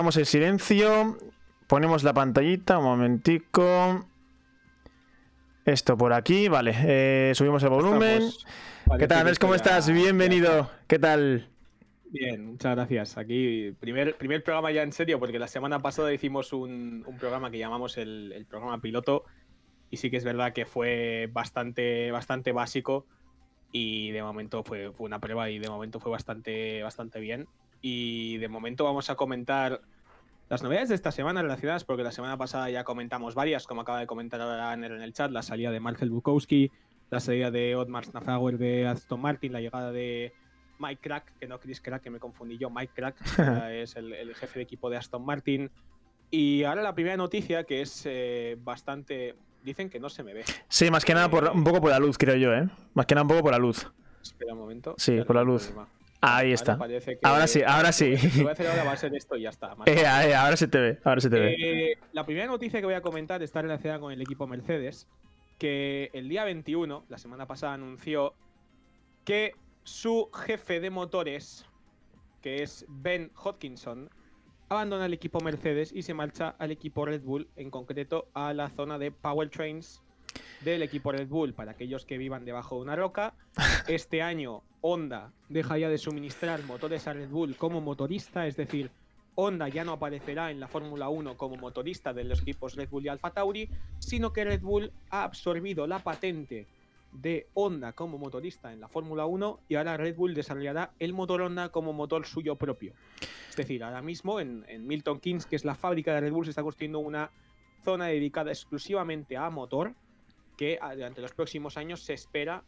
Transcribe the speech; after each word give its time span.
Vamos 0.00 0.16
en 0.16 0.24
silencio. 0.24 1.18
Ponemos 1.66 2.04
la 2.04 2.14
pantallita, 2.14 2.78
un 2.78 2.84
momentico. 2.84 4.06
Esto 5.66 5.94
por 5.98 6.14
aquí, 6.14 6.48
vale. 6.48 6.74
eh, 6.74 7.32
subimos 7.34 7.62
el 7.64 7.68
volumen. 7.68 8.22
¿Qué 8.98 9.06
tal, 9.06 9.18
Andrés? 9.18 9.38
¿Cómo 9.38 9.54
estás? 9.54 9.90
Bienvenido. 9.90 10.70
¿Qué 10.86 10.98
tal? 10.98 11.50
Bien, 12.06 12.46
muchas 12.46 12.76
gracias. 12.76 13.18
Aquí, 13.18 13.76
primer, 13.78 14.16
primer 14.16 14.42
programa 14.42 14.70
ya 14.72 14.84
en 14.84 14.92
serio, 14.92 15.20
porque 15.20 15.38
la 15.38 15.48
semana 15.48 15.80
pasada 15.80 16.14
hicimos 16.14 16.54
un, 16.54 17.04
un 17.06 17.18
programa 17.18 17.50
que 17.50 17.58
llamamos 17.58 17.98
el, 17.98 18.32
el 18.34 18.46
programa 18.46 18.80
piloto. 18.80 19.26
Y 19.90 19.98
sí 19.98 20.10
que 20.10 20.16
es 20.16 20.24
verdad 20.24 20.54
que 20.54 20.64
fue 20.64 21.28
bastante, 21.30 22.10
bastante 22.10 22.52
básico. 22.52 23.04
Y 23.70 24.12
de 24.12 24.22
momento 24.22 24.64
fue, 24.64 24.92
fue 24.92 25.04
una 25.04 25.18
prueba 25.20 25.50
y 25.50 25.58
de 25.58 25.68
momento 25.68 26.00
fue 26.00 26.10
bastante, 26.10 26.82
bastante 26.82 27.20
bien. 27.20 27.48
Y 27.82 28.38
de 28.38 28.48
momento 28.48 28.84
vamos 28.84 29.08
a 29.08 29.14
comentar 29.14 29.80
las 30.50 30.64
novedades 30.64 30.88
de 30.88 30.96
esta 30.96 31.12
semana 31.12 31.42
relacionadas, 31.42 31.84
porque 31.84 32.02
la 32.02 32.10
semana 32.10 32.36
pasada 32.36 32.68
ya 32.68 32.82
comentamos 32.82 33.36
varias, 33.36 33.68
como 33.68 33.82
acaba 33.82 34.00
de 34.00 34.08
comentar 34.08 34.40
ahora 34.40 34.74
en 34.74 34.82
el 34.82 35.12
chat, 35.12 35.30
la 35.30 35.42
salida 35.42 35.70
de 35.70 35.78
Marcel 35.78 36.10
Bukowski, 36.10 36.72
la 37.08 37.20
salida 37.20 37.52
de 37.52 37.76
Otmar 37.76 38.04
Snafauer 38.04 38.58
de 38.58 38.88
Aston 38.88 39.20
Martin, 39.20 39.52
la 39.52 39.60
llegada 39.60 39.92
de 39.92 40.32
Mike 40.80 41.00
Crack, 41.00 41.38
que 41.38 41.46
no 41.46 41.60
Chris 41.60 41.80
Crack, 41.80 42.02
que 42.02 42.10
me 42.10 42.18
confundí 42.18 42.58
yo, 42.58 42.68
Mike 42.68 42.92
Crack, 42.92 43.16
es 43.70 43.94
el, 43.94 44.12
el 44.12 44.34
jefe 44.34 44.58
de 44.58 44.64
equipo 44.64 44.90
de 44.90 44.96
Aston 44.96 45.24
Martin. 45.24 45.70
Y 46.32 46.64
ahora 46.64 46.82
la 46.82 46.94
primera 46.94 47.16
noticia, 47.16 47.62
que 47.62 47.80
es 47.82 48.02
eh, 48.06 48.58
bastante... 48.60 49.36
Dicen 49.62 49.88
que 49.88 50.00
no 50.00 50.08
se 50.08 50.24
me 50.24 50.32
ve. 50.34 50.44
Sí, 50.68 50.90
más 50.90 51.04
que 51.04 51.14
nada 51.14 51.30
por, 51.30 51.48
un 51.50 51.62
poco 51.62 51.80
por 51.80 51.90
la 51.90 51.98
luz, 51.98 52.16
creo 52.18 52.34
yo, 52.34 52.52
¿eh? 52.54 52.66
Más 52.94 53.06
que 53.06 53.14
nada 53.14 53.22
un 53.22 53.28
poco 53.28 53.42
por 53.42 53.52
la 53.52 53.58
luz. 53.58 53.86
Espera 54.22 54.54
un 54.54 54.58
momento. 54.58 54.94
Sí, 54.96 55.20
por 55.22 55.36
la 55.36 55.44
luz. 55.44 55.66
problema. 55.66 55.99
Ahí 56.20 56.52
está. 56.52 56.78
que- 56.78 57.18
Ahora 57.22 57.46
sí, 57.46 57.62
ahora 57.66 57.92
sí. 57.92 58.10
Lo 58.12 58.18
que 58.18 58.38
voy 58.42 58.48
a 58.48 58.52
hacer 58.52 58.66
ahora 58.66 58.94
esto 59.16 59.36
y 59.36 59.42
ya 59.42 59.50
está. 59.50 59.74
Eh, 59.86 60.02
eh, 60.02 60.34
ahora 60.34 60.56
se 60.56 60.68
te 60.68 60.78
ve, 60.78 60.98
ahora 61.04 61.20
se 61.20 61.30
te 61.30 61.38
ve. 61.40 61.54
Eh, 61.58 61.98
la 62.12 62.24
primera 62.26 62.46
noticia 62.46 62.80
que 62.80 62.86
voy 62.86 62.94
a 62.94 63.00
comentar 63.00 63.42
está 63.42 63.62
relacionada 63.62 64.00
con 64.00 64.12
el 64.12 64.20
equipo 64.20 64.46
Mercedes, 64.46 65.08
que 65.58 66.10
el 66.12 66.28
día 66.28 66.44
21, 66.44 67.04
la 67.08 67.18
semana 67.18 67.46
pasada, 67.46 67.74
anunció 67.74 68.34
que 69.24 69.52
su 69.82 70.30
jefe 70.32 70.80
de 70.80 70.90
motores, 70.90 71.64
que 72.42 72.62
es 72.62 72.84
Ben 72.88 73.30
Hodgkinson, 73.34 74.10
abandona 74.68 75.06
el 75.06 75.12
equipo 75.14 75.40
Mercedes 75.40 75.90
y 75.92 76.02
se 76.02 76.14
marcha 76.14 76.54
al 76.58 76.70
equipo 76.70 77.04
Red 77.06 77.22
Bull, 77.22 77.48
en 77.56 77.70
concreto 77.70 78.28
a 78.34 78.52
la 78.52 78.68
zona 78.68 78.98
de 78.98 79.10
powertrains 79.10 80.02
del 80.60 80.82
equipo 80.82 81.12
Red 81.12 81.28
Bull. 81.28 81.54
Para 81.54 81.72
aquellos 81.72 82.04
que 82.04 82.18
vivan 82.18 82.44
debajo 82.44 82.76
de 82.76 82.82
una 82.82 82.96
roca, 82.96 83.34
este 83.88 84.22
año 84.22 84.62
Honda 84.80 85.32
deja 85.48 85.78
ya 85.78 85.88
de 85.88 85.98
suministrar 85.98 86.62
motores 86.64 87.06
a 87.06 87.12
Red 87.12 87.28
Bull 87.28 87.56
como 87.56 87.80
motorista, 87.80 88.46
es 88.46 88.56
decir, 88.56 88.90
Honda 89.34 89.68
ya 89.68 89.84
no 89.84 89.92
aparecerá 89.92 90.50
en 90.50 90.60
la 90.60 90.68
Fórmula 90.68 91.08
1 91.08 91.36
como 91.36 91.56
motorista 91.56 92.12
de 92.12 92.24
los 92.24 92.42
equipos 92.42 92.74
Red 92.74 92.88
Bull 92.90 93.06
y 93.06 93.08
Alfa 93.08 93.30
Tauri, 93.30 93.68
sino 93.98 94.32
que 94.32 94.44
Red 94.44 94.60
Bull 94.60 94.92
ha 95.10 95.24
absorbido 95.24 95.86
la 95.86 96.00
patente 96.00 96.66
de 97.12 97.48
Honda 97.54 97.92
como 97.92 98.18
motorista 98.18 98.72
en 98.72 98.80
la 98.80 98.88
Fórmula 98.88 99.26
1 99.26 99.60
y 99.68 99.74
ahora 99.76 99.96
Red 99.96 100.16
Bull 100.16 100.34
desarrollará 100.34 100.92
el 100.98 101.12
motor 101.12 101.42
Honda 101.42 101.70
como 101.70 101.92
motor 101.92 102.26
suyo 102.26 102.56
propio. 102.56 102.92
Es 103.48 103.56
decir, 103.56 103.82
ahora 103.82 104.02
mismo 104.02 104.40
en, 104.40 104.64
en 104.68 104.86
Milton 104.86 105.20
Keynes, 105.20 105.46
que 105.46 105.56
es 105.56 105.64
la 105.64 105.74
fábrica 105.74 106.14
de 106.14 106.20
Red 106.20 106.32
Bull, 106.32 106.44
se 106.44 106.50
está 106.50 106.62
construyendo 106.62 106.98
una 107.00 107.30
zona 107.82 108.06
dedicada 108.06 108.50
exclusivamente 108.50 109.36
a 109.36 109.48
motor 109.50 109.94
que 110.60 110.78
a- 110.78 110.94
durante 110.94 111.22
los 111.22 111.32
próximos 111.32 111.78
años 111.78 112.02
se 112.02 112.12
espera 112.12 112.62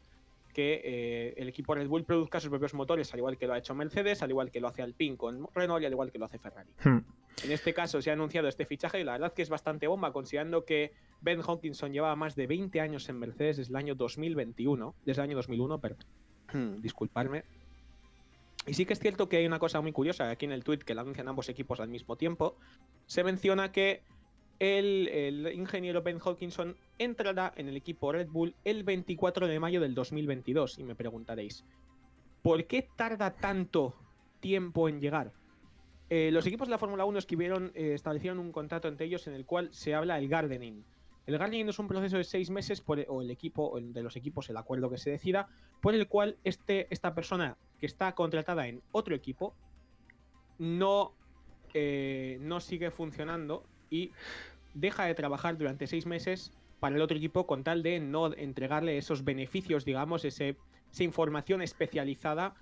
que 0.54 0.80
eh, 0.82 1.34
el 1.36 1.48
equipo 1.50 1.74
Red 1.74 1.88
Bull 1.88 2.04
produzca 2.04 2.40
sus 2.40 2.48
propios 2.48 2.72
motores, 2.72 3.12
al 3.12 3.18
igual 3.18 3.36
que 3.36 3.46
lo 3.46 3.52
ha 3.52 3.58
hecho 3.58 3.74
Mercedes, 3.74 4.22
al 4.22 4.30
igual 4.30 4.50
que 4.50 4.60
lo 4.60 4.68
hace 4.68 4.80
Alpine 4.80 5.18
con 5.18 5.46
Renault 5.54 5.82
y 5.82 5.86
al 5.86 5.92
igual 5.92 6.10
que 6.10 6.18
lo 6.18 6.24
hace 6.24 6.38
Ferrari. 6.38 6.70
Hmm. 6.82 6.98
En 7.44 7.52
este 7.52 7.74
caso 7.74 8.00
se 8.00 8.08
ha 8.08 8.14
anunciado 8.14 8.48
este 8.48 8.64
fichaje 8.64 8.98
y 9.00 9.04
la 9.04 9.12
verdad 9.12 9.34
que 9.34 9.42
es 9.42 9.50
bastante 9.50 9.86
bomba, 9.88 10.10
considerando 10.10 10.64
que 10.64 10.92
Ben 11.20 11.40
Hawkinson 11.46 11.92
llevaba 11.92 12.16
más 12.16 12.34
de 12.34 12.46
20 12.46 12.80
años 12.80 13.06
en 13.10 13.18
Mercedes 13.18 13.58
desde 13.58 13.70
el 13.72 13.76
año 13.76 13.94
2021, 13.94 14.94
desde 15.04 15.20
el 15.20 15.28
año 15.28 15.36
2001, 15.36 15.78
perdón, 15.78 16.06
disculparme. 16.80 17.44
Y 18.66 18.72
sí 18.74 18.86
que 18.86 18.94
es 18.94 19.00
cierto 19.00 19.28
que 19.28 19.36
hay 19.38 19.46
una 19.46 19.58
cosa 19.58 19.82
muy 19.82 19.92
curiosa, 19.92 20.30
aquí 20.30 20.46
en 20.46 20.52
el 20.52 20.64
tweet 20.64 20.78
que 20.78 20.94
la 20.94 21.02
anuncian 21.02 21.28
ambos 21.28 21.48
equipos 21.50 21.78
al 21.80 21.88
mismo 21.88 22.16
tiempo, 22.16 22.56
se 23.06 23.22
menciona 23.22 23.70
que 23.70 24.02
el, 24.58 25.50
ingeniero 25.54 26.02
Ben 26.02 26.18
Hawkinson 26.18 26.76
entrará 26.98 27.52
en 27.56 27.68
el 27.68 27.76
equipo 27.76 28.12
Red 28.12 28.28
Bull 28.28 28.54
el 28.64 28.84
24 28.84 29.46
de 29.46 29.60
mayo 29.60 29.80
del 29.80 29.94
2022. 29.94 30.78
Y 30.78 30.84
me 30.84 30.94
preguntaréis, 30.94 31.64
¿por 32.42 32.64
qué 32.66 32.88
tarda 32.96 33.34
tanto 33.34 33.94
tiempo 34.40 34.88
en 34.88 35.00
llegar? 35.00 35.32
Eh, 36.10 36.30
los 36.30 36.46
equipos 36.46 36.68
de 36.68 36.72
la 36.72 36.78
Fórmula 36.78 37.04
1 37.04 37.18
escribieron, 37.18 37.72
eh, 37.74 37.94
establecieron 37.94 38.38
un 38.38 38.52
contrato 38.52 38.88
entre 38.88 39.06
ellos 39.06 39.26
en 39.26 39.34
el 39.34 39.46
cual 39.46 39.68
se 39.72 39.94
habla 39.94 40.18
el 40.18 40.28
gardening. 40.28 40.84
El 41.26 41.38
gardening 41.38 41.68
es 41.68 41.78
un 41.78 41.88
proceso 41.88 42.16
de 42.16 42.24
seis 42.24 42.50
meses, 42.50 42.80
por, 42.80 42.98
e, 42.98 43.06
o 43.08 43.22
el 43.22 43.30
equipo, 43.30 43.64
o 43.64 43.78
el 43.78 43.92
de 43.92 44.02
los 44.02 44.16
equipos, 44.16 44.50
el 44.50 44.56
acuerdo 44.56 44.90
que 44.90 44.98
se 44.98 45.10
decida, 45.10 45.48
por 45.80 45.94
el 45.94 46.08
cual 46.08 46.36
este, 46.44 46.86
esta 46.90 47.14
persona 47.14 47.56
que 47.78 47.86
está 47.86 48.14
contratada 48.14 48.66
en 48.66 48.82
otro 48.90 49.14
equipo 49.14 49.54
no, 50.58 51.14
eh, 51.74 52.38
no 52.40 52.60
sigue 52.60 52.90
funcionando 52.90 53.64
y 53.92 54.10
deja 54.74 55.04
de 55.04 55.14
trabajar 55.14 55.56
durante 55.58 55.86
seis 55.86 56.06
meses 56.06 56.50
para 56.80 56.96
el 56.96 57.02
otro 57.02 57.16
equipo 57.16 57.46
con 57.46 57.62
tal 57.62 57.82
de 57.82 58.00
no 58.00 58.32
entregarle 58.34 58.96
esos 58.98 59.22
beneficios, 59.22 59.84
digamos, 59.84 60.24
ese, 60.24 60.56
esa 60.90 61.04
información 61.04 61.62
especializada 61.62 62.54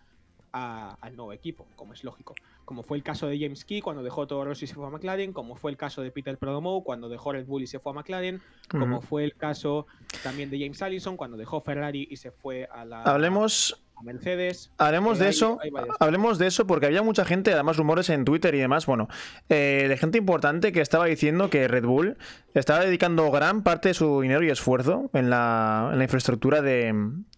a- 0.52 0.98
al 1.00 1.14
nuevo 1.14 1.32
equipo, 1.32 1.64
como 1.76 1.94
es 1.94 2.02
lógico. 2.02 2.34
Como 2.64 2.82
fue 2.82 2.96
el 2.96 3.04
caso 3.04 3.28
de 3.28 3.38
James 3.38 3.64
Key 3.64 3.80
cuando 3.80 4.02
dejó 4.02 4.26
Toro 4.26 4.44
Rosso 4.44 4.64
y 4.64 4.68
se 4.68 4.74
fue 4.74 4.86
a 4.86 4.90
McLaren, 4.90 5.32
como 5.32 5.54
fue 5.54 5.70
el 5.70 5.76
caso 5.76 6.02
de 6.02 6.10
Peter 6.10 6.36
Prodomou 6.38 6.82
cuando 6.82 7.08
dejó 7.08 7.32
Red 7.32 7.46
Bull 7.46 7.62
y 7.62 7.66
se 7.68 7.78
fue 7.78 7.92
a 7.92 7.94
McLaren, 7.94 8.42
como 8.68 9.00
fue 9.00 9.24
el 9.24 9.34
caso 9.36 9.86
también 10.24 10.50
de 10.50 10.58
James 10.58 10.82
Allison 10.82 11.16
cuando 11.16 11.36
dejó 11.36 11.60
Ferrari 11.60 12.06
y 12.10 12.16
se 12.16 12.32
fue 12.32 12.68
a 12.72 12.84
la 12.84 13.04
Hablemos, 13.04 13.80
a 14.00 14.02
Mercedes. 14.02 14.70
Hablemos 14.78 15.18
Eh, 15.18 15.20
de 15.20 15.24
hay- 15.26 15.30
eso, 15.30 15.58
hay 15.62 15.70
hablemos 16.00 16.38
de 16.38 16.46
eso 16.46 16.66
porque 16.66 16.86
había 16.86 17.02
mucha 17.02 17.24
gente, 17.24 17.52
además 17.52 17.76
rumores 17.76 18.08
en 18.10 18.24
Twitter 18.24 18.54
y 18.54 18.58
demás, 18.58 18.86
bueno, 18.86 19.08
eh, 19.48 19.86
de 19.88 19.96
gente 19.98 20.18
importante 20.18 20.72
que 20.72 20.80
estaba 20.80 21.06
diciendo 21.06 21.50
que 21.50 21.68
Red 21.68 21.84
Bull 21.84 22.16
estaba 22.54 22.80
dedicando 22.84 23.30
gran 23.30 23.62
parte 23.62 23.88
de 23.88 23.94
su 23.94 24.20
dinero 24.22 24.42
y 24.42 24.50
esfuerzo 24.50 25.10
en 25.12 25.30
la, 25.30 25.90
en 25.92 25.98
la 25.98 26.04
infraestructura 26.04 26.62
de, 26.62 26.94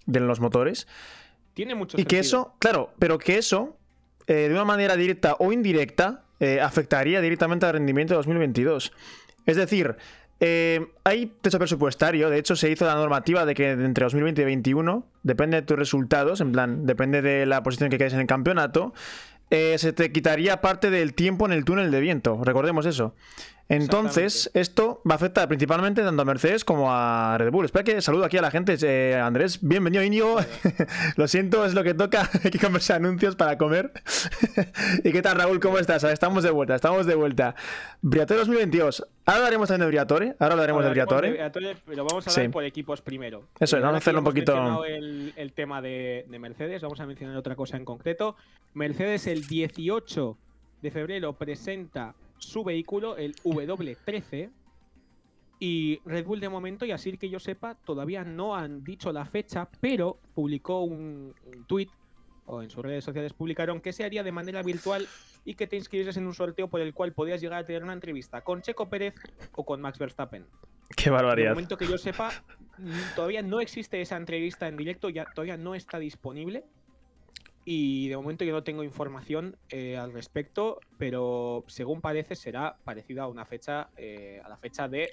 de 0.07 0.21
los 0.21 0.41
motores 0.41 0.87
Tiene 1.55 1.75
mucho 1.75 2.01
y 2.01 2.05
que 2.05 2.19
eso, 2.21 2.55
claro, 2.59 2.93
pero 2.99 3.19
que 3.19 3.39
eso, 3.39 3.77
eh, 4.27 4.49
de 4.49 4.55
una 4.55 4.65
manera 4.65 4.97
directa 4.97 5.37
o 5.39 5.53
indirecta, 5.53 6.23
eh, 6.41 6.61
afectaría 6.61 7.21
directamente 7.21 7.67
al 7.67 7.73
rendimiento 7.75 8.15
de 8.15 8.17
2022. 8.19 8.93
Es 9.47 9.57
decir, 9.57 9.97
eh, 10.45 10.89
hay 11.05 11.33
techo 11.41 11.61
presupuestario, 11.61 12.29
de 12.29 12.37
hecho 12.37 12.57
se 12.57 12.69
hizo 12.69 12.85
la 12.85 12.97
normativa 12.97 13.47
de 13.47 13.55
que 13.55 13.71
entre 13.71 14.03
2020 14.03 14.41
y 14.41 14.45
2021, 14.45 15.07
depende 15.23 15.61
de 15.61 15.63
tus 15.63 15.79
resultados, 15.79 16.41
en 16.41 16.51
plan, 16.51 16.85
depende 16.85 17.23
de 17.23 17.47
la 17.47 17.63
posición 17.63 17.91
que 17.91 17.97
quedes 17.97 18.15
en 18.15 18.19
el 18.19 18.27
campeonato, 18.27 18.93
eh, 19.51 19.79
se 19.79 19.93
te 19.93 20.11
quitaría 20.11 20.61
parte 20.61 20.91
del 20.91 21.15
tiempo 21.15 21.47
en 21.47 21.53
el 21.53 21.65
túnel 21.65 21.93
de 21.93 22.01
viento, 22.01 22.41
recordemos 22.43 22.87
eso. 22.87 23.15
Entonces, 23.69 24.51
esto 24.55 25.01
va 25.09 25.15
a 25.15 25.17
afectar 25.17 25.49
principalmente 25.49 26.03
tanto 26.03 26.21
a 26.23 26.25
Mercedes 26.27 26.65
como 26.65 26.93
a 26.93 27.37
Red 27.39 27.51
Bull. 27.51 27.65
Espera 27.65 27.85
que 27.85 28.03
saludo 28.03 28.25
aquí 28.25 28.37
a 28.37 28.43
la 28.43 28.51
gente. 28.51 28.77
eh, 28.83 29.15
Andrés, 29.19 29.59
bienvenido, 29.63 30.03
Íñigo. 30.03 30.37
Lo 31.17 31.27
siento, 31.27 31.65
es 31.65 31.73
lo 31.75 31.83
que 31.83 31.95
toca. 31.95 32.29
Hay 32.45 32.51
que 32.51 32.59
comerse 32.59 32.93
anuncios 32.93 33.35
para 33.37 33.57
comer. 33.57 33.93
¿Y 35.05 35.11
qué 35.13 35.23
tal, 35.23 35.39
Raúl? 35.39 35.59
¿Cómo 35.61 35.79
estás? 35.79 36.05
Estamos 36.05 36.43
de 36.43 36.51
vuelta, 36.51 36.75
estamos 36.75 37.07
de 37.07 37.15
vuelta. 37.15 37.55
Briatore 38.03 38.41
2022. 38.41 39.07
Ahora 39.25 39.39
hablaremos 39.39 39.69
también 39.69 39.87
de 39.87 39.87
Briatore. 39.91 40.37
Ahora 40.39 40.53
hablaremos 40.55 40.83
de 40.85 40.89
Hablaremos 40.91 40.93
Briatore. 40.93 41.31
Briatore, 41.31 41.77
Pero 41.87 42.05
vamos 42.05 42.27
a 42.27 42.31
hablar 42.31 42.47
Sí. 42.47 42.53
por 42.53 42.65
equipos 42.65 43.01
primero. 43.01 43.45
Eso 43.59 43.77
es, 43.77 43.83
vamos 43.83 43.95
a 43.95 43.99
hacerlo 43.99 44.21
un 44.21 44.25
poquito- 44.25 44.85
El, 44.85 45.33
el 45.37 45.53
tema 45.53 45.81
de, 45.81 46.27
de 46.29 46.39
Mercedes, 46.39 46.83
vamos 46.83 47.01
a 47.01 47.07
mencionar 47.07 47.37
otra 47.37 47.57
cosa 47.57 47.77
en 47.77 47.85
concreto. 47.85 48.37
Mercedes 48.75 49.27
el 49.27 49.47
18 49.47 50.37
de 50.83 50.91
febrero 50.91 51.33
presenta 51.35 52.15
su 52.43 52.65
vehículo, 52.65 53.17
el 53.17 53.35
W13. 53.37 54.51
Y 55.61 56.01
Red 56.05 56.27
Bull 56.27 56.41
de 56.41 56.49
momento, 56.49 56.85
y 56.85 56.91
así 56.91 57.17
que 57.17 57.31
yo 57.31 57.39
sepa, 57.39 57.77
todavía 57.77 58.25
no 58.25 58.57
han 58.57 58.83
dicho 58.83 59.13
la 59.13 59.25
fecha, 59.25 59.69
pero 59.81 60.19
publicó 60.35 60.81
un, 60.81 61.35
un 61.45 61.65
tweet 61.67 61.89
o 62.47 62.61
en 62.63 62.71
sus 62.71 62.83
redes 62.83 63.05
sociales 63.05 63.33
publicaron 63.33 63.81
que 63.81 63.93
se 63.93 64.05
haría 64.05 64.25
de 64.25 64.33
manera 64.33 64.63
virtual 64.65 65.07
y 65.45 65.55
que 65.55 65.69
te 65.69 65.77
inscribieses 65.77 66.17
en 66.17 66.27
un 66.27 66.35
sorteo 66.35 66.69
por 66.69 66.81
el 66.81 66.93
cual 66.93 67.13
podías 67.13 67.41
llegar 67.41 67.61
a 67.61 67.65
tener 67.65 67.85
una 67.85 67.93
entrevista 67.93 68.43
con 68.43 68.61
Checo 68.63 68.89
Pérez 68.89 69.15
o 69.55 69.65
con 69.65 69.81
Max 69.81 69.99
Verstappen. 69.99 70.47
Qué 70.97 71.05
De 71.05 71.11
barbaridad. 71.11 71.51
momento 71.51 71.77
que 71.77 71.87
yo 71.87 71.97
sepa, 71.97 72.31
todavía 73.15 73.43
no 73.43 73.61
existe 73.61 74.01
esa 74.01 74.17
entrevista 74.17 74.67
en 74.69 74.77
directo, 74.77 75.09
ya 75.09 75.25
todavía 75.27 75.57
no 75.57 75.75
está 75.75 75.99
disponible. 75.99 76.65
Y 77.65 78.09
de 78.09 78.17
momento 78.17 78.45
yo 78.45 78.53
no 78.53 78.65
tengo 78.65 78.83
información 78.83 79.57
eh, 79.71 79.97
al 79.97 80.13
respecto, 80.13 80.81
pero 80.97 81.65
según 81.69 82.01
parece 82.01 82.35
será 82.35 82.81
parecida 82.85 83.23
a 83.23 83.29
una 83.29 83.47
fecha, 83.47 83.91
eh, 83.97 84.41
a 84.45 84.49
la 84.49 84.59
fecha 84.59 84.89
de 84.89 85.11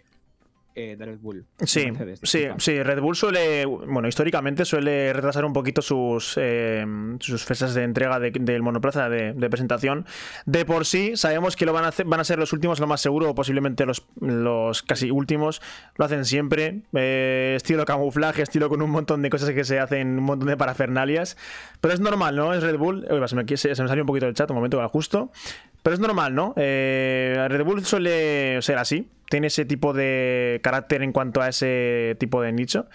eh, 0.75 0.95
de 0.97 1.05
Red 1.05 1.19
Bull. 1.19 1.45
Sí, 1.63 1.91
sí, 2.23 2.47
sí, 2.57 2.83
Red 2.83 3.01
Bull 3.01 3.15
suele, 3.15 3.65
bueno, 3.65 4.07
históricamente 4.07 4.65
suele 4.65 5.11
retrasar 5.13 5.43
un 5.43 5.51
poquito 5.51 5.81
sus, 5.81 6.35
eh, 6.37 6.85
sus 7.19 7.43
fechas 7.43 7.73
de 7.73 7.83
entrega 7.83 8.19
del 8.19 8.61
monoplaza 8.61 9.09
de, 9.09 9.33
presentación. 9.49 10.05
De 10.45 10.65
por 10.65 10.85
sí, 10.85 11.17
sabemos 11.17 11.55
que 11.55 11.65
lo 11.65 11.73
van 11.73 11.85
a, 11.85 11.89
hacer, 11.89 12.05
van 12.05 12.19
a 12.19 12.23
ser 12.23 12.39
los 12.39 12.53
últimos, 12.53 12.79
lo 12.79 12.87
más 12.87 13.01
seguro, 13.01 13.31
o 13.31 13.35
posiblemente 13.35 13.85
los, 13.85 14.05
los 14.21 14.83
casi 14.83 15.11
últimos. 15.11 15.61
Lo 15.95 16.05
hacen 16.05 16.23
siempre, 16.23 16.81
eh, 16.93 17.53
estilo 17.55 17.83
camuflaje, 17.85 18.41
estilo 18.41 18.69
con 18.69 18.81
un 18.81 18.91
montón 18.91 19.21
de 19.21 19.29
cosas 19.29 19.49
que 19.51 19.63
se 19.63 19.79
hacen, 19.79 20.19
un 20.19 20.23
montón 20.23 20.47
de 20.47 20.57
parafernalias. 20.57 21.35
Pero 21.81 21.93
es 21.93 21.99
normal, 21.99 22.35
¿no? 22.35 22.53
Es 22.53 22.63
Red 22.63 22.77
Bull. 22.77 23.05
se, 23.27 23.35
me, 23.35 23.57
se 23.57 23.69
me 23.69 23.75
salió 23.75 24.03
un 24.03 24.07
poquito 24.07 24.27
el 24.27 24.33
chat, 24.33 24.49
un 24.49 24.55
momento, 24.55 24.87
justo. 24.89 25.31
Pero 25.83 25.93
es 25.93 25.99
normal, 25.99 26.35
¿no? 26.35 26.53
Eh, 26.57 27.47
Red 27.49 27.63
Bull 27.63 27.85
suele 27.85 28.61
ser 28.61 28.77
así. 28.77 29.07
Tiene 29.29 29.47
ese 29.47 29.65
tipo 29.65 29.93
de 29.93 30.59
carácter 30.63 31.03
en 31.03 31.11
cuanto 31.11 31.41
a 31.41 31.49
ese 31.49 32.17
tipo 32.19 32.41
de 32.41 32.51
nicho. 32.51 32.87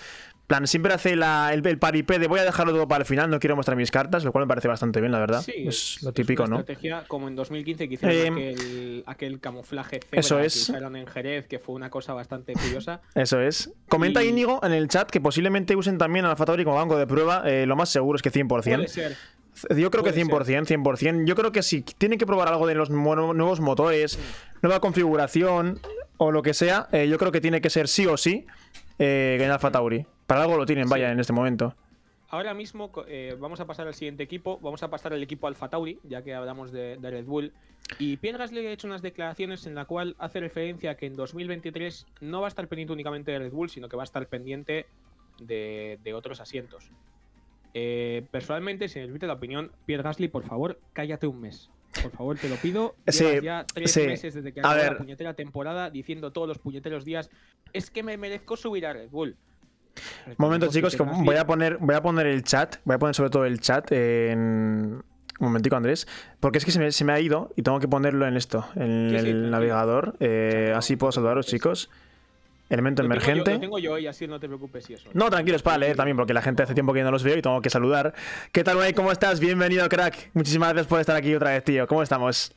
plan, 0.49 0.67
siempre 0.67 0.93
hace 0.93 1.13
el, 1.13 1.23
el, 1.23 1.79
paripé 1.79 2.19
de 2.19 2.27
voy 2.27 2.41
a 2.41 2.45
dejarlo 2.45 2.73
todo 2.73 2.89
para 2.89 3.03
el 3.03 3.07
final, 3.07 3.31
no 3.31 3.39
quiero 3.39 3.55
mostrar 3.55 3.77
mis 3.77 3.93
cartas, 3.93 4.25
lo 4.25 4.33
cual 4.33 4.45
me 4.45 4.49
parece 4.49 4.67
bastante 4.67 5.01
bien, 5.01 5.13
la 5.13 5.21
verdad. 5.21 5.43
Sí, 5.43 5.53
es, 5.67 6.03
lo 6.03 6.13
típico, 6.13 6.47
¿no? 6.49 6.59
estrategia 6.59 7.05
como 7.07 7.29
en 7.29 7.37
2015 7.37 7.89
que 7.89 7.95
hicieron 7.95 8.39
eh, 8.39 9.03
aquel, 9.07 9.39
camuflaje 9.39 10.01
eso 10.11 10.41
es. 10.41 10.53
que 10.53 10.73
usaron 10.73 10.97
en 10.97 11.07
Jerez, 11.07 11.47
que 11.47 11.61
fue 11.61 11.77
una 11.77 11.89
cosa 11.89 12.15
bastante 12.15 12.53
curiosa. 12.53 13.01
Eso 13.15 13.41
es. 13.41 13.73
Comenta 13.89 14.25
Íñigo 14.25 14.61
en 14.65 14.73
el 14.73 14.89
chat 14.89 15.09
que 15.09 15.21
posiblemente 15.21 15.77
usen 15.77 15.99
también 15.99 16.25
Alfa 16.25 16.45
Tauri 16.45 16.65
como 16.65 16.77
banco 16.77 16.99
de 16.99 17.07
prueba. 17.07 17.49
Eh, 17.49 17.65
lo 17.65 17.77
más 17.77 17.89
seguro 17.89 18.17
es 18.17 18.23
que 18.23 18.33
100%. 18.33 18.49
Puede 18.49 18.89
ser. 18.89 19.17
Yo 19.71 19.91
creo 19.91 20.05
que 20.05 20.15
100%, 20.15 20.67
100%. 20.67 21.27
Yo 21.27 21.35
creo 21.35 21.53
que 21.53 21.63
si 21.63 21.83
tienen 21.83 22.19
que 22.19 22.27
probar 22.27 22.49
algo 22.49 22.67
de 22.67 22.75
los 22.75 22.91
nuevos 22.91 23.61
motores, 23.61 24.19
nueva 24.63 24.81
configuración 24.81 25.81
o 26.17 26.33
lo 26.33 26.43
que 26.43 26.55
sea, 26.55 26.89
eh, 26.93 27.09
yo 27.09 27.19
creo 27.19 27.33
que 27.33 27.41
tiene 27.41 27.61
que 27.61 27.71
ser 27.71 27.89
sí 27.89 28.07
o 28.07 28.17
sí 28.17 28.47
eh, 28.99 29.39
en 29.41 29.51
Alfa 29.51 29.71
Tauri. 29.71 30.07
Para 30.27 30.43
algo 30.43 30.57
lo 30.57 30.67
tienen, 30.67 30.89
vaya, 30.89 31.11
en 31.11 31.21
este 31.21 31.33
momento. 31.33 31.75
Ahora 32.29 32.55
mismo 32.55 32.91
eh, 33.07 33.37
vamos 33.39 33.61
a 33.61 33.67
pasar 33.67 33.87
al 33.87 33.95
siguiente 33.95 34.23
equipo. 34.23 34.59
Vamos 34.61 34.83
a 34.83 34.91
pasar 34.91 35.13
al 35.13 35.23
equipo 35.23 35.47
Alfa 35.47 35.69
Tauri, 35.69 36.01
ya 36.03 36.23
que 36.23 36.35
hablamos 36.35 36.73
de, 36.73 36.99
Red 37.01 37.27
Bull. 37.27 37.53
Y 37.99 38.17
Pierre 38.17 38.49
le 38.49 38.69
ha 38.69 38.73
hecho 38.73 38.87
unas 38.87 39.03
declaraciones 39.03 39.67
en 39.67 39.75
la 39.75 39.85
cual 39.85 40.17
hace 40.19 40.41
referencia 40.41 40.93
a 40.93 40.95
que 40.97 41.07
en 41.07 41.17
2023 41.17 42.07
no 42.23 42.41
va 42.41 42.47
a 42.47 42.49
estar 42.49 42.67
pendiente 42.67 42.93
únicamente 42.93 43.31
de 43.31 43.39
Red 43.39 43.53
Bull, 43.53 43.71
sino 43.71 43.89
que 43.89 43.97
va 43.97 44.03
a 44.03 44.05
estar 44.05 44.27
pendiente 44.27 44.87
de, 45.39 45.99
de 46.03 46.15
otros 46.15 46.41
asientos. 46.41 46.91
Eh, 47.75 48.25
personalmente, 48.31 48.89
si 48.89 49.01
me 49.01 49.07
permite 49.07 49.27
la 49.27 49.35
opinión, 49.35 49.73
Pierre 49.85 50.05
Gasly, 50.05 50.29
por 50.29 50.45
favor, 50.45 50.81
cállate 50.93 51.27
un 51.27 51.41
mes. 51.41 51.71
Por 52.03 52.13
favor, 52.13 52.39
te 52.39 52.49
lo 52.49 52.57
pido. 52.57 52.95
Sí, 53.09 53.25
ya 53.43 53.65
tres 53.73 53.97
meses 53.97 54.35
desde 54.35 54.53
que 54.53 54.61
acabó 54.61 54.77
la 54.77 54.97
puñetera 54.97 55.35
temporada 55.35 55.91
diciendo 55.91 56.33
todos 56.33 56.49
los 56.49 56.59
puñeteros 56.59 57.05
días 57.05 57.31
es 57.73 57.91
que 57.91 58.03
me 58.03 58.17
merezco 58.17 58.57
subir 58.57 58.87
a 58.87 58.93
Red 58.93 59.11
Bull. 59.11 59.37
Un 60.27 60.35
momento, 60.39 60.69
chicos, 60.69 60.97
que 60.97 61.03
voy 61.03 61.37
a 61.37 61.47
poner, 61.47 61.79
voy 61.79 61.95
a 61.95 62.03
poner 62.03 62.27
el 62.27 62.43
chat, 62.43 62.77
voy 62.85 62.95
a 62.95 62.99
poner 62.99 63.15
sobre 63.15 63.31
todo 63.31 63.45
el 63.45 63.61
chat 63.61 63.91
en. 63.93 65.03
Un 65.41 65.49
momentico, 65.49 65.75
Andrés. 65.75 66.07
Porque 66.39 66.59
es 66.59 66.65
que 66.65 66.71
se 66.71 67.05
me, 67.05 67.13
ha 67.13 67.21
ido 67.21 67.53
y 67.57 67.63
tengo 67.63 67.81
que 67.81 67.89
ponerlo 67.89 68.27
en 68.27 68.37
esto, 68.37 68.67
en 68.77 69.15
el 69.15 69.51
navegador. 69.51 70.17
Eh, 70.21 70.73
así 70.75 70.95
puedo 70.95 71.11
saludaros, 71.11 71.47
chicos. 71.47 71.91
Elemento 72.71 73.03
emergente. 73.03 73.53
lo 73.53 73.61
tengo 73.61 73.79
yo 73.79 73.99
y 73.99 74.07
así 74.07 74.27
no 74.27 74.41
te 74.41 74.47
preocupes 74.47 74.87
si 74.87 74.95
eso. 74.95 75.11
No, 75.13 75.31
tranquilo, 75.31 75.57
es 75.57 75.63
para 75.63 75.79
leer 75.79 75.97
también, 75.97 76.17
porque 76.17 76.33
la 76.33 76.43
gente 76.43 76.63
hace 76.63 76.75
tiempo 76.75 76.93
que 76.93 77.03
no 77.03 77.11
los 77.11 77.23
veo 77.23 77.37
y 77.37 77.43
tengo 77.43 77.61
que 77.61 77.71
saludar. 77.71 78.15
¿Qué 78.53 78.65
tal, 78.65 78.77
Unai? 78.77 78.95
¿Cómo 78.95 79.13
estás? 79.13 79.39
Bienvenido, 79.39 79.89
crack. 79.89 80.31
Muchísimas 80.33 80.71
gracias 80.71 80.87
por 80.89 81.01
estar 81.01 81.17
aquí 81.17 81.35
otra 81.35 81.51
vez, 81.51 81.65
tío. 81.65 81.87
¿Cómo 81.87 82.03
estamos? 82.03 82.53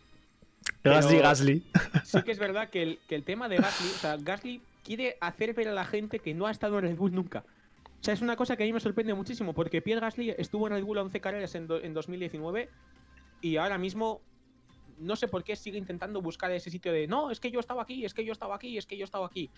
Gasly, 0.83 1.19
Gasly. 1.19 1.63
Sí 2.03 2.21
que 2.23 2.31
es 2.31 2.39
verdad 2.39 2.69
que 2.69 2.83
el, 2.83 2.99
que 3.07 3.15
el 3.15 3.23
tema 3.23 3.49
de 3.49 3.57
Gasly, 3.57 3.87
o 3.87 3.99
sea, 3.99 4.17
Gasly 4.17 4.61
quiere 4.83 5.17
hacer 5.19 5.53
ver 5.53 5.67
a 5.67 5.73
la 5.73 5.85
gente 5.85 6.19
que 6.19 6.33
no 6.33 6.47
ha 6.47 6.51
estado 6.51 6.79
en 6.79 6.85
Red 6.85 6.95
Bull 6.95 7.13
nunca. 7.13 7.43
O 7.99 8.03
sea, 8.03 8.13
es 8.13 8.21
una 8.21 8.35
cosa 8.35 8.55
que 8.55 8.63
a 8.63 8.65
mí 8.65 8.73
me 8.73 8.79
sorprende 8.79 9.13
muchísimo, 9.13 9.53
porque 9.53 9.81
Pierre 9.81 10.01
Gasly 10.01 10.35
estuvo 10.37 10.67
en 10.67 10.73
Red 10.73 10.83
Bull 10.83 10.97
11 10.99 11.19
carreras 11.19 11.55
en, 11.55 11.67
en 11.83 11.93
2019 11.93 12.69
y 13.41 13.57
ahora 13.57 13.77
mismo 13.77 14.21
no 14.97 15.15
sé 15.15 15.27
por 15.27 15.43
qué 15.43 15.55
sigue 15.55 15.77
intentando 15.77 16.21
buscar 16.21 16.51
ese 16.51 16.69
sitio 16.69 16.91
de 16.91 17.07
no, 17.07 17.31
es 17.31 17.39
que 17.39 17.51
yo 17.51 17.59
estaba 17.59 17.83
aquí, 17.83 18.05
es 18.05 18.13
que 18.13 18.25
yo 18.25 18.33
estaba 18.33 18.55
aquí, 18.55 18.77
es 18.77 18.85
que 18.85 18.97
yo 18.97 19.05
estaba 19.05 19.25
aquí. 19.25 19.49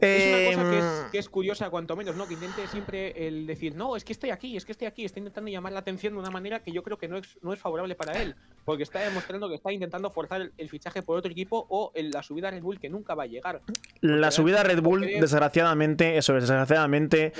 Es 0.00 0.56
una 0.56 0.64
cosa 0.64 1.10
que 1.10 1.18
es, 1.18 1.26
em, 1.26 1.32
curiosa, 1.32 1.70
cuanto 1.70 1.96
menos, 1.96 2.16
¿no? 2.16 2.26
Que 2.26 2.34
intente 2.34 2.66
siempre 2.66 3.26
el 3.26 3.46
decir, 3.46 3.74
no, 3.74 3.96
es 3.96 4.04
que 4.04 4.12
estoy 4.12 4.30
aquí, 4.30 4.56
es 4.56 4.64
que 4.64 4.72
estoy 4.72 4.86
aquí, 4.86 5.04
está 5.04 5.18
intentando 5.18 5.50
llamar 5.50 5.72
la 5.72 5.80
atención 5.80 6.14
de 6.14 6.18
una 6.18 6.30
manera 6.30 6.60
que 6.60 6.72
yo 6.72 6.82
creo 6.82 6.98
que 6.98 7.08
no 7.08 7.18
es, 7.18 7.38
no 7.42 7.52
es 7.52 7.60
favorable 7.60 7.94
para 7.94 8.20
él, 8.20 8.34
porque 8.64 8.82
está 8.82 9.00
demostrando 9.00 9.48
que 9.48 9.54
está 9.54 9.72
intentando 9.72 10.10
forzar 10.10 10.50
el, 10.56 10.68
fichaje 10.68 11.02
por 11.02 11.18
otro 11.18 11.30
equipo 11.30 11.66
o 11.68 11.92
la 11.94 12.22
subida 12.22 12.48
a 12.48 12.50
Red 12.50 12.62
Bull 12.62 12.80
que 12.80 12.88
nunca 12.88 13.14
va 13.14 13.24
a 13.24 13.26
llegar. 13.26 13.62
La 14.00 14.30
subida 14.30 14.60
a 14.60 14.64
Red 14.64 14.82
Bull, 14.82 15.02
desgraciadamente, 15.02 16.16
eso 16.16 16.36
es, 16.36 16.42
desgraciadamente, 16.42 17.32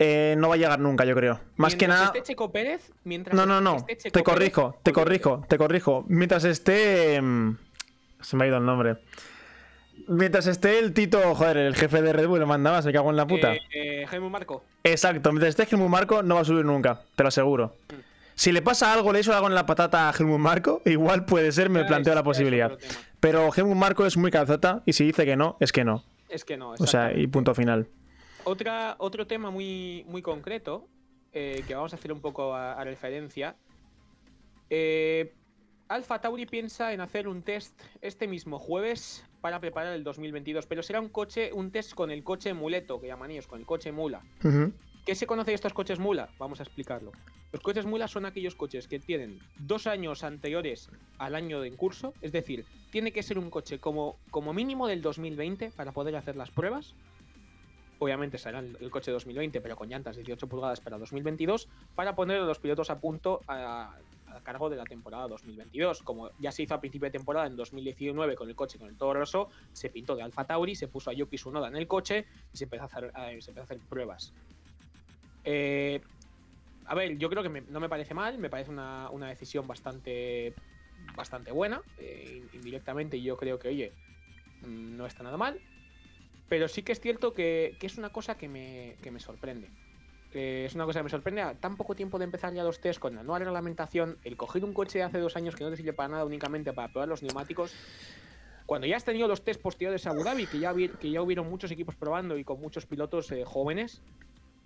eh, 0.00 0.36
no 0.38 0.48
va 0.48 0.54
a 0.54 0.58
llegar 0.58 0.78
nunca, 0.78 1.04
yo 1.04 1.14
creo. 1.16 1.40
Más 1.56 1.74
que 1.74 1.88
nada. 1.88 2.06
Esté 2.06 2.22
Checo 2.22 2.52
Pérez, 2.52 2.92
mientras 3.02 3.34
no, 3.34 3.46
no, 3.46 3.60
no. 3.60 3.84
te 3.84 4.22
corrijo, 4.22 4.76
te 4.82 4.92
corrijo, 4.92 5.44
te 5.48 5.58
corrijo. 5.58 6.04
Mientras 6.18 6.44
esté. 6.44 7.20
Mm, 7.20 7.56
se 8.20 8.36
me 8.36 8.44
ha 8.44 8.48
ido 8.48 8.58
el 8.58 8.66
nombre. 8.66 8.96
Mientras 10.06 10.46
esté 10.46 10.78
el 10.78 10.92
Tito, 10.92 11.34
joder, 11.34 11.56
el 11.56 11.74
jefe 11.74 12.00
de 12.02 12.12
Red 12.12 12.28
Bull, 12.28 12.40
lo 12.40 12.46
manda 12.46 12.70
más, 12.70 12.86
me 12.86 12.92
cago 12.92 13.10
en 13.10 13.16
la 13.16 13.26
puta. 13.26 13.54
Eh, 13.54 14.06
eh 14.10 14.20
Marco. 14.20 14.64
Exacto, 14.84 15.32
mientras 15.32 15.50
esté 15.50 15.74
Helmut 15.74 15.90
Marco, 15.90 16.22
no 16.22 16.36
va 16.36 16.42
a 16.42 16.44
subir 16.44 16.64
nunca, 16.64 17.02
te 17.14 17.24
lo 17.24 17.28
aseguro. 17.28 17.74
Mm. 17.88 17.94
Si 18.34 18.52
le 18.52 18.62
pasa 18.62 18.92
algo, 18.92 19.12
le 19.12 19.20
hizo 19.20 19.34
algo 19.34 19.48
en 19.48 19.54
la 19.54 19.66
patata 19.66 20.08
a 20.08 20.14
Helmut 20.16 20.38
Marco, 20.38 20.82
igual 20.86 21.24
puede 21.26 21.52
ser, 21.52 21.68
me 21.68 21.84
planteo 21.84 22.14
la 22.14 22.22
posibilidad. 22.22 22.78
Pero 23.20 23.50
Helmut 23.54 23.76
Marco 23.76 24.06
es 24.06 24.16
muy 24.16 24.30
calzota 24.30 24.82
y 24.86 24.92
si 24.92 25.04
dice 25.04 25.26
que 25.26 25.36
no, 25.36 25.56
es 25.60 25.72
que 25.72 25.84
no. 25.84 26.04
Es 26.28 26.44
que 26.44 26.56
no. 26.56 26.70
O 26.70 26.86
sea, 26.86 27.12
y 27.12 27.26
punto 27.26 27.54
final 27.54 27.88
otro 28.98 29.26
tema 29.26 29.50
muy, 29.50 30.04
muy 30.08 30.22
concreto, 30.22 30.88
eh, 31.32 31.62
que 31.66 31.74
vamos 31.74 31.92
a 31.92 31.96
hacer 31.96 32.12
un 32.12 32.20
poco 32.20 32.54
a, 32.54 32.82
referencia. 32.84 33.56
Eh, 34.70 35.34
Alfa 35.88 36.20
Tauri 36.20 36.44
piensa 36.44 36.92
en 36.92 37.00
hacer 37.00 37.26
un 37.28 37.42
test 37.42 37.80
este 38.02 38.28
mismo 38.28 38.58
jueves 38.58 39.24
para 39.40 39.58
preparar 39.58 39.94
el 39.94 40.04
2022, 40.04 40.66
pero 40.66 40.82
será 40.82 41.00
un 41.00 41.08
coche, 41.08 41.50
un 41.54 41.70
test 41.70 41.94
con 41.94 42.10
el 42.10 42.22
coche 42.22 42.52
muleto, 42.52 43.00
que 43.00 43.06
llaman 43.06 43.30
ellos, 43.30 43.46
con 43.46 43.58
el 43.58 43.64
coche 43.64 43.90
mula. 43.90 44.22
¿Qué 45.06 45.14
se 45.14 45.26
conoce 45.26 45.52
de 45.52 45.54
estos 45.54 45.72
coches 45.72 45.98
mula? 45.98 46.28
Vamos 46.38 46.60
a 46.60 46.64
explicarlo. 46.64 47.12
Los 47.52 47.62
coches 47.62 47.86
mula 47.86 48.06
son 48.06 48.26
aquellos 48.26 48.54
coches 48.54 48.86
que 48.86 48.98
tienen 48.98 49.38
dos 49.60 49.86
años 49.86 50.24
anteriores 50.24 50.90
al 51.16 51.34
año 51.34 51.64
en 51.64 51.74
curso, 51.74 52.12
es 52.20 52.32
decir, 52.32 52.66
tiene 52.90 53.10
que 53.10 53.22
ser 53.22 53.38
un 53.38 53.48
coche 53.48 53.78
como, 53.78 54.18
como 54.30 54.52
mínimo 54.52 54.88
del 54.88 55.00
2020 55.00 55.70
para 55.70 55.92
poder 55.92 56.16
hacer 56.16 56.36
las 56.36 56.50
pruebas 56.50 56.94
obviamente 57.98 58.38
será 58.38 58.60
el, 58.60 58.90
coche 58.90 59.10
2020, 59.10 59.60
pero 59.60 59.76
con 59.76 59.88
llantas 59.88 60.16
18 60.16 60.46
pulgadas 60.46 60.80
para 60.80 60.98
2022, 60.98 61.68
para 61.94 62.14
poner 62.14 62.40
a 62.40 62.44
los 62.44 62.58
pilotos 62.58 62.90
a 62.90 63.00
punto 63.00 63.40
a, 63.48 63.96
cargo 64.42 64.70
de 64.70 64.76
la 64.76 64.84
temporada 64.84 65.28
2022. 65.28 66.02
Como 66.02 66.30
ya 66.38 66.52
se 66.52 66.62
hizo 66.62 66.74
a 66.74 66.80
principio 66.80 67.06
de 67.06 67.12
temporada 67.12 67.46
en 67.46 67.56
2019 67.56 68.34
con 68.34 68.48
el 68.48 68.54
coche 68.54 68.78
con 68.78 68.88
el 68.88 68.96
Toro 68.96 69.20
Rosso, 69.20 69.48
se 69.72 69.90
pintó 69.90 70.16
de 70.16 70.22
Alfa 70.22 70.44
Tauri, 70.44 70.74
se 70.74 70.88
puso 70.88 71.10
a 71.10 71.12
Yuki 71.12 71.36
Tsunoda 71.36 71.68
en 71.68 71.76
el 71.76 71.86
coche 71.86 72.26
y 72.52 72.56
se 72.56 72.64
empezó 72.64 72.84
a 72.84 72.86
hacer, 72.86 73.12
se 73.42 73.50
empezó 73.50 73.60
a 73.60 73.64
hacer 73.64 73.78
pruebas. 73.88 74.32
Eh, 75.44 76.00
a 76.86 76.94
ver, 76.94 77.18
yo 77.18 77.28
creo 77.28 77.42
que 77.42 77.48
no 77.48 77.80
me 77.80 77.88
parece 77.88 78.14
mal, 78.14 78.38
me 78.38 78.48
parece 78.48 78.70
una, 78.70 79.28
decisión 79.28 79.66
bastante, 79.66 80.54
bastante 81.14 81.52
buena. 81.52 81.82
Eh, 81.98 82.42
indirectamente 82.54 83.20
yo 83.20 83.36
creo 83.36 83.58
que, 83.58 83.68
oye, 83.68 83.92
no 84.66 85.06
está 85.06 85.22
nada 85.22 85.36
mal. 85.36 85.60
Pero 86.48 86.66
sí 86.66 86.82
que 86.82 86.92
es 86.92 87.00
cierto 87.00 87.34
que, 87.34 87.76
es 87.80 87.98
una 87.98 88.10
cosa 88.10 88.38
que 88.38 88.48
me, 88.48 89.20
sorprende. 89.20 89.68
Es 90.32 90.74
una 90.74 90.84
cosa 90.84 91.00
que 91.00 91.04
me 91.04 91.10
sorprende 91.10 91.42
a 91.42 91.54
tan 91.54 91.76
poco 91.76 91.94
tiempo 91.94 92.18
de 92.18 92.24
empezar 92.24 92.52
ya 92.52 92.62
los 92.62 92.80
test 92.80 92.98
con 92.98 93.14
la 93.14 93.22
nueva 93.22 93.38
reglamentación, 93.40 94.18
el 94.24 94.36
coger 94.36 94.64
un 94.64 94.72
coche 94.72 94.98
de 94.98 95.04
hace 95.04 95.18
dos 95.18 95.36
años 95.36 95.54
que 95.56 95.64
no 95.64 95.70
te 95.70 95.76
sirve 95.76 95.92
para 95.92 96.08
nada 96.10 96.24
únicamente 96.24 96.72
para 96.72 96.92
probar 96.92 97.08
los 97.08 97.22
neumáticos. 97.22 97.72
Cuando 98.66 98.86
ya 98.86 98.96
has 98.96 99.04
tenido 99.04 99.28
los 99.28 99.42
test 99.44 99.62
posteriores 99.62 100.06
a 100.06 100.10
Abu 100.10 100.24
Dhabi, 100.24 100.46
que 100.46 100.58
ya, 100.58 100.74
que 100.74 101.10
ya 101.10 101.22
hubieron 101.22 101.48
muchos 101.48 101.70
equipos 101.70 101.94
probando 101.94 102.36
y 102.36 102.44
con 102.44 102.60
muchos 102.60 102.84
pilotos 102.84 103.32
eh, 103.32 103.44
jóvenes, 103.46 104.02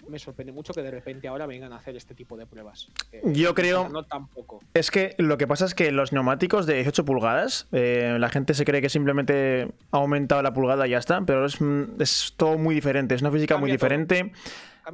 me 0.09 0.19
sorprende 0.19 0.53
mucho 0.53 0.73
que 0.73 0.83
de 0.83 0.91
repente 0.91 1.29
ahora 1.29 1.47
vengan 1.47 1.73
a 1.73 1.77
hacer 1.77 1.95
este 1.97 2.15
tipo 2.15 2.37
de 2.37 2.47
pruebas. 2.47 2.89
Eh, 3.13 3.23
Yo 3.27 3.55
creo. 3.55 3.89
No 3.89 4.03
tampoco. 4.05 4.61
Es 4.75 4.91
que 4.91 5.15
lo 5.19 5.39
que 5.39 5.47
pasa 5.47 5.65
es 5.67 5.75
que 5.75 5.93
los 5.93 6.13
neumáticos 6.13 6.67
de 6.67 6.75
18 6.75 7.05
pulgadas, 7.05 7.69
eh, 7.71 8.17
la 8.19 8.29
gente 8.29 8.55
se 8.55 8.65
cree 8.65 8.81
que 8.81 8.89
simplemente 8.89 9.69
ha 9.93 9.97
aumentado 9.97 10.43
la 10.43 10.53
pulgada 10.53 10.87
y 10.87 10.91
ya 10.91 10.99
está, 10.99 11.21
pero 11.25 11.47
es, 11.47 11.59
es 12.01 12.35
todo 12.37 12.59
muy 12.59 12.75
diferente, 12.75 13.15
es 13.15 13.21
una 13.23 13.31
física 13.31 13.57
muy 13.57 13.71
diferente. 13.71 14.33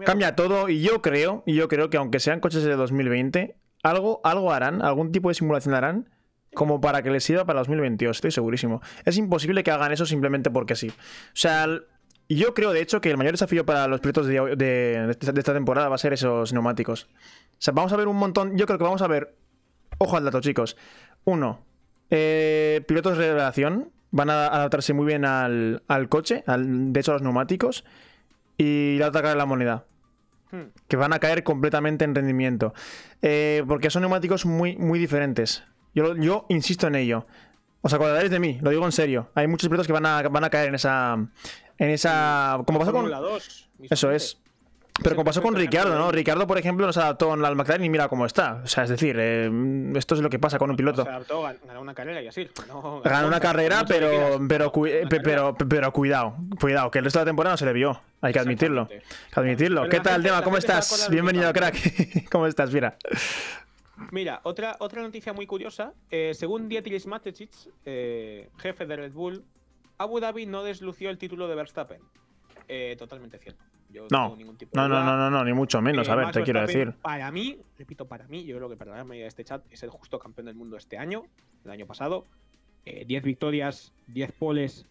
Cambia, 0.05 0.37
todo 0.37 0.69
y 0.69 0.83
yo 0.83 1.03
creo, 1.03 1.43
y 1.47 1.55
yo 1.55 1.69
creo 1.69 1.91
que 1.91 1.97
aunque 1.97 2.21
sean 2.21 2.41
coches 2.41 2.63
de 2.63 2.77
2020, 2.77 3.57
algo, 3.83 4.21
algo 4.25 4.53
harán, 4.53 4.83
algún 4.83 5.13
tipo 5.13 5.29
de 5.29 5.35
simulación 5.35 5.75
harán 5.75 6.11
como 6.55 6.81
para 6.81 7.03
que 7.03 7.11
les 7.11 7.25
sirva 7.25 7.45
para 7.45 7.61
2022, 7.61 8.17
estoy 8.17 8.31
segurísimo. 8.31 8.81
Es 9.05 9.17
imposible 9.17 9.63
que 9.63 9.71
hagan 9.71 9.93
eso 9.93 10.07
simplemente 10.07 10.51
porque 10.51 10.75
sí. 10.75 10.89
O 10.89 10.93
sea, 11.35 11.67
y 12.27 12.37
yo 12.37 12.53
creo, 12.53 12.73
de 12.73 12.83
hecho, 12.83 13.01
que 13.01 13.11
el 13.11 13.17
mayor 13.17 13.33
desafío 13.33 13.65
para 13.65 13.87
los 13.89 14.01
pilotos 14.01 14.27
de, 14.27 15.17
esta 15.21 15.55
temporada 15.55 15.89
va 15.89 15.95
a 15.95 15.99
ser 15.99 16.13
esos 16.13 16.53
neumáticos. 16.53 17.05
O 17.05 17.57
sea, 17.59 17.73
vamos 17.73 17.93
a 17.93 17.97
ver 17.97 18.07
un 18.07 18.17
montón. 18.17 18.57
Yo 18.57 18.67
creo 18.67 18.79
que 18.79 18.85
vamos 18.85 19.03
a 19.03 19.07
ver. 19.07 19.35
Ojo 19.97 20.17
al 20.17 20.25
dato, 20.25 20.41
chicos. 20.41 20.77
Uno, 21.25 21.65
eh, 22.11 22.83
pilotos 22.87 23.17
de 23.17 23.29
revelación. 23.29 23.93
van 24.11 24.29
a 24.31 24.47
adaptarse 24.47 24.93
muy 24.93 25.07
bien 25.07 25.25
al, 25.25 25.83
al 25.89 26.09
coche, 26.09 26.45
al, 26.47 26.93
de 26.93 27.01
hecho 27.01 27.13
a 27.13 27.15
los 27.15 27.23
neumáticos, 27.23 27.85
y 28.59 28.99
la 28.99 29.09
otra 29.09 29.23
cara 29.23 29.33
de 29.33 29.39
la 29.39 29.47
moneda. 29.47 29.87
Hmm. 30.51 30.73
Que 30.89 30.97
van 30.97 31.13
a 31.13 31.19
caer 31.19 31.43
completamente 31.45 32.05
en 32.05 32.15
rendimiento. 32.15 32.75
Eh, 33.23 33.65
porque 33.67 33.89
son 33.89 34.03
neumáticos 34.03 34.45
muy, 34.45 34.77
muy 34.77 34.99
diferentes. 34.99 35.65
Yo, 35.95 36.15
yo 36.17 36.45
insisto 36.49 36.87
en 36.87 36.97
ello. 36.97 37.27
Os 37.81 37.93
acordaréis 37.95 38.31
de 38.31 38.41
mí, 38.41 38.59
lo 38.61 38.71
digo 38.71 38.85
en 38.85 38.93
serio. 38.93 39.31
Hay 39.35 39.47
muchos 39.47 39.69
pilotos 39.69 39.87
que 39.87 39.93
van 39.93 40.05
a, 40.05 40.23
van 40.29 40.45
a 40.45 40.51
caer 40.51 40.69
en 40.69 40.75
esa. 40.75 41.15
En 41.79 41.91
esa. 41.91 42.61
Como 42.67 42.81
pasó 42.81 42.93
con. 42.93 43.03
Fórmula 43.03 43.21
2, 43.21 43.71
Eso 43.91 44.11
es. 44.11 44.39
Pero 45.03 45.15
como 45.17 45.25
pasó 45.27 45.41
con 45.43 45.55
Ricardo, 45.55 45.97
¿no? 45.97 46.11
Ricardo, 46.11 46.47
por 46.47 46.59
ejemplo, 46.59 46.85
no 46.87 46.93
se 46.93 47.01
adaptó 47.01 47.33
al 47.33 47.55
McLaren 47.57 47.85
y 47.85 47.89
mira 47.91 48.09
cómo 48.09 48.27
está. 48.27 48.61
O 48.65 48.67
sea, 48.67 48.83
es 48.85 48.91
decir, 48.91 49.17
eh, 49.19 49.51
esto 49.97 50.15
es 50.17 50.21
lo 50.21 50.29
que 50.29 50.39
pasa 50.39 50.59
con 50.59 50.71
un 50.71 50.77
piloto. 50.77 51.05
Se 51.05 51.09
adaptó, 51.09 51.43
gan- 51.43 51.57
ganó 51.67 51.81
una 51.81 51.95
carrera 51.95 52.21
y 52.21 52.27
así. 52.29 52.49
No, 52.67 53.01
Ganó 53.03 53.29
una 53.29 53.39
carrera, 53.41 53.85
pero, 53.87 54.41
pero, 54.49 54.73
cu- 54.73 54.81
una 54.87 54.91
pe- 55.09 55.19
carrera. 55.19 55.55
pero, 55.55 55.69
pero 55.69 55.93
cuidado, 55.93 56.35
cuidado, 56.61 56.91
que 56.91 56.99
el 56.99 57.05
resto 57.05 57.21
de 57.21 57.25
la 57.27 57.29
temporada 57.31 57.53
no 57.55 57.59
se 57.59 57.67
le 57.67 57.73
vio. 57.73 58.01
Hay 58.21 58.33
que 58.33 58.41
admitirlo. 58.41 58.89
Hay 58.91 58.97
Exactamente. 58.97 59.31
que 59.35 59.41
admitirlo. 59.41 59.89
¿Qué 59.89 60.01
tal, 60.01 60.23
Dema? 60.23 60.43
¿Cómo 60.43 60.57
estás? 60.57 61.09
Bienvenido, 61.11 61.53
crack. 61.53 61.77
¿Cómo 62.31 62.47
estás? 62.47 62.73
Mira. 62.73 62.97
Mira, 64.11 64.41
otra, 64.43 64.77
otra 64.81 65.03
noticia 65.03 65.33
muy 65.33 65.47
curiosa. 65.47 65.93
eh, 66.11 66.33
según 66.35 66.69
Dietrich 66.69 67.07
Mateschitz, 67.07 67.69
eh, 67.85 68.49
jefe 68.59 68.87
de 68.87 68.97
Red 68.97 69.13
Bull, 69.13 69.45
Abu 69.99 70.19
Dhabi 70.21 70.47
no 70.47 70.63
deslució 70.65 71.11
el 71.11 71.19
título 71.19 71.47
de 71.49 71.55
Verstappen. 71.55 72.01
Totalmente 72.99 73.39
cierto. 73.39 73.63
Yo 73.91 74.03
No, 74.11 74.25
tengo 74.25 74.37
ningún 74.37 74.57
tipo 74.57 74.71
de 74.73 74.77
No, 74.77 74.89
no, 74.89 75.03
no, 75.05 75.17
no, 75.17 75.31
no, 75.31 75.45
ni 75.45 75.53
mucho 75.53 75.81
menos. 75.81 76.07
Eh, 76.07 76.11
A 76.11 76.15
ver, 76.15 76.25
Max 76.27 76.37
te 76.37 76.43
quiero 76.45 76.61
decir. 76.61 76.93
Para 77.03 77.31
mí, 77.31 77.57
repito, 77.79 78.07
para 78.07 78.27
mí, 78.29 78.45
yo 78.45 78.57
creo 78.57 78.69
que 78.69 78.77
para 78.77 78.95
la 78.97 79.05
mayoría 79.05 79.25
de 79.25 79.29
este 79.29 79.45
chat 79.45 79.63
es 79.71 79.83
el 79.83 79.91
justo 79.91 80.19
campeón 80.19 80.47
del 80.47 80.55
mundo 80.55 80.77
este 80.77 80.99
año, 80.99 81.25
el 81.65 81.71
año 81.71 81.87
pasado. 81.87 82.27
Eh, 82.85 83.05
10 83.07 83.23
victorias, 83.23 83.93
10 84.07 84.33
poles, 84.33 84.87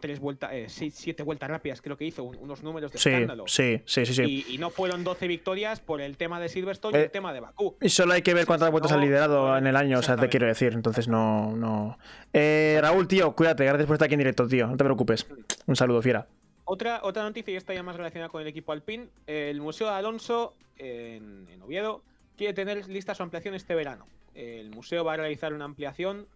3 0.00 0.18
vueltas, 0.20 0.50
7 0.66 1.22
vueltas 1.22 1.50
rápidas, 1.50 1.82
creo 1.82 1.96
que 1.98 2.06
hizo, 2.06 2.24
un- 2.24 2.38
unos 2.38 2.62
números 2.62 2.90
de 2.90 2.98
Sí, 2.98 3.10
escándalo. 3.10 3.44
sí, 3.46 3.82
sí, 3.84 4.06
sí, 4.06 4.14
sí. 4.14 4.44
Y, 4.48 4.54
y 4.54 4.58
no 4.58 4.70
fueron 4.70 5.04
12 5.04 5.26
victorias 5.28 5.80
por 5.80 6.00
el 6.00 6.16
tema 6.16 6.40
de 6.40 6.48
Silverstone 6.48 6.96
y 6.96 7.00
Eh, 7.02 7.04
el 7.04 7.10
tema 7.10 7.34
de 7.34 7.40
Bakú. 7.40 7.76
Y 7.82 7.90
solo 7.90 8.14
hay 8.14 8.22
que 8.22 8.32
ver 8.32 8.46
cuántas 8.46 8.70
vueltas 8.70 8.92
no, 8.92 8.98
ha 8.98 9.00
liderado 9.02 9.58
en 9.58 9.66
el 9.66 9.76
año, 9.76 9.98
o 9.98 10.02
sea, 10.02 10.16
te 10.16 10.28
quiero 10.30 10.46
decir. 10.46 10.72
Entonces 10.72 11.06
no, 11.08 11.54
no. 11.54 11.98
Eh, 12.32 12.78
Raúl, 12.80 13.06
tío, 13.06 13.34
cuídate, 13.36 13.64
gracias 13.66 13.86
por 13.86 13.94
estar 13.96 14.06
aquí 14.06 14.14
en 14.14 14.18
directo, 14.20 14.46
tío. 14.48 14.66
No 14.68 14.76
te 14.78 14.84
preocupes. 14.84 15.26
Un 15.66 15.76
saludo, 15.76 16.00
fiera. 16.00 16.26
Otra, 16.72 17.00
otra 17.02 17.22
noticia, 17.22 17.52
y 17.52 17.56
esta 17.58 17.74
ya 17.74 17.82
más 17.82 17.96
relacionada 17.96 18.30
con 18.30 18.40
el 18.40 18.48
equipo 18.48 18.72
Alpine. 18.72 19.10
El 19.26 19.60
Museo 19.60 19.88
de 19.88 19.92
Alonso, 19.92 20.54
en, 20.78 21.46
en 21.50 21.60
Oviedo, 21.60 22.02
quiere 22.34 22.54
tener 22.54 22.88
lista 22.88 23.14
su 23.14 23.22
ampliación 23.22 23.54
este 23.54 23.74
verano. 23.74 24.06
El 24.32 24.70
museo 24.70 25.04
va 25.04 25.12
a 25.12 25.16
realizar 25.18 25.52
una 25.52 25.66
ampliación 25.66 26.26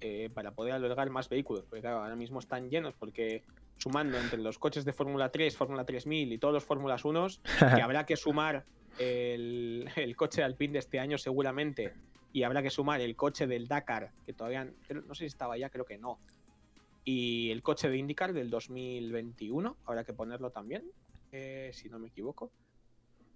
eh, 0.00 0.30
para 0.34 0.50
poder 0.50 0.72
albergar 0.72 1.10
más 1.10 1.28
vehículos, 1.28 1.64
porque 1.64 1.82
claro, 1.82 1.98
ahora 1.98 2.16
mismo 2.16 2.40
están 2.40 2.70
llenos, 2.70 2.94
porque 2.98 3.44
sumando 3.76 4.18
entre 4.18 4.40
los 4.40 4.58
coches 4.58 4.84
de 4.84 4.92
Fórmula 4.92 5.28
3, 5.28 5.56
Fórmula 5.56 5.84
3000 5.84 6.32
y 6.32 6.38
todos 6.38 6.54
los 6.54 6.64
Fórmulas 6.64 7.04
1, 7.04 7.28
que 7.76 7.80
habrá 7.80 8.04
que 8.04 8.16
sumar 8.16 8.64
el, 8.98 9.88
el 9.94 10.16
coche 10.16 10.40
de 10.40 10.46
Alpine 10.46 10.72
de 10.72 10.80
este 10.80 10.98
año 10.98 11.18
seguramente, 11.18 11.94
y 12.32 12.42
habrá 12.42 12.64
que 12.64 12.70
sumar 12.70 13.00
el 13.00 13.14
coche 13.14 13.46
del 13.46 13.68
Dakar, 13.68 14.10
que 14.26 14.32
todavía 14.32 14.64
no 14.64 15.14
sé 15.14 15.20
si 15.20 15.26
estaba 15.26 15.56
ya, 15.56 15.70
creo 15.70 15.84
que 15.84 15.98
no. 15.98 16.18
Y 17.10 17.50
el 17.52 17.62
coche 17.62 17.88
de 17.88 17.96
IndyCar 17.96 18.34
del 18.34 18.50
2021, 18.50 19.78
habrá 19.86 20.04
que 20.04 20.12
ponerlo 20.12 20.50
también, 20.50 20.84
eh, 21.32 21.70
si 21.72 21.88
no 21.88 21.98
me 21.98 22.08
equivoco. 22.08 22.52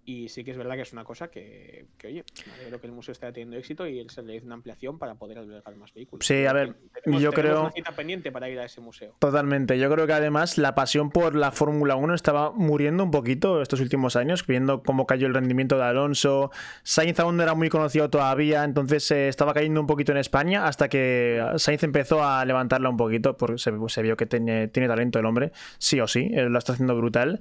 Y 0.05 0.27
sí 0.27 0.43
que 0.43 0.51
es 0.51 0.57
verdad 0.57 0.75
que 0.75 0.81
es 0.81 0.91
una 0.91 1.05
cosa 1.05 1.29
que, 1.29 1.85
que 1.97 2.07
oye, 2.07 2.25
me 2.45 2.53
alegro 2.55 2.81
que 2.81 2.87
el 2.87 2.93
museo 2.93 3.13
esté 3.13 3.31
teniendo 3.31 3.55
éxito 3.55 3.87
y 3.87 4.05
se 4.09 4.21
le 4.21 4.35
hizo 4.35 4.45
una 4.45 4.55
ampliación 4.55 4.99
para 4.99 5.15
poder 5.15 5.37
albergar 5.37 5.75
más 5.77 5.93
vehículos. 5.93 6.25
Sí, 6.25 6.45
a 6.45 6.51
ver, 6.51 6.75
Tenemos- 7.03 7.21
yo 7.21 7.31
tenemos 7.31 7.33
creo- 7.35 7.61
una 7.61 7.71
cita 7.71 7.91
pendiente 7.93 8.29
para 8.31 8.49
ir 8.49 8.59
a 8.59 8.65
ese 8.65 8.81
museo. 8.81 9.13
Totalmente. 9.19 9.79
Yo 9.79 9.89
creo 9.89 10.05
que 10.05 10.11
además 10.11 10.57
la 10.57 10.75
pasión 10.75 11.09
por 11.09 11.35
la 11.35 11.51
Fórmula 11.53 11.95
1 11.95 12.15
estaba 12.15 12.51
muriendo 12.51 13.01
un 13.03 13.11
poquito 13.11 13.61
estos 13.61 13.79
últimos 13.79 14.17
años, 14.17 14.45
viendo 14.45 14.83
cómo 14.83 15.05
cayó 15.07 15.25
el 15.27 15.33
rendimiento 15.33 15.77
de 15.77 15.83
Alonso. 15.83 16.51
Sainz 16.83 17.19
aún 17.21 17.37
no 17.37 17.43
era 17.43 17.53
muy 17.53 17.69
conocido 17.69 18.09
todavía, 18.09 18.65
entonces 18.65 19.09
eh, 19.11 19.29
estaba 19.29 19.53
cayendo 19.53 19.79
un 19.79 19.87
poquito 19.87 20.11
en 20.11 20.17
España 20.17 20.67
hasta 20.67 20.89
que 20.89 21.41
Sainz 21.55 21.83
empezó 21.83 22.23
a 22.25 22.43
levantarla 22.43 22.89
un 22.89 22.97
poquito, 22.97 23.37
porque 23.37 23.57
se, 23.57 23.71
se 23.87 24.01
vio 24.01 24.17
que 24.17 24.25
tiene, 24.25 24.67
tiene 24.67 24.89
talento 24.89 25.17
el 25.19 25.25
hombre, 25.25 25.53
sí 25.77 26.01
o 26.01 26.07
sí, 26.07 26.29
eh, 26.33 26.49
lo 26.49 26.57
está 26.59 26.73
haciendo 26.73 26.93
brutal. 26.97 27.39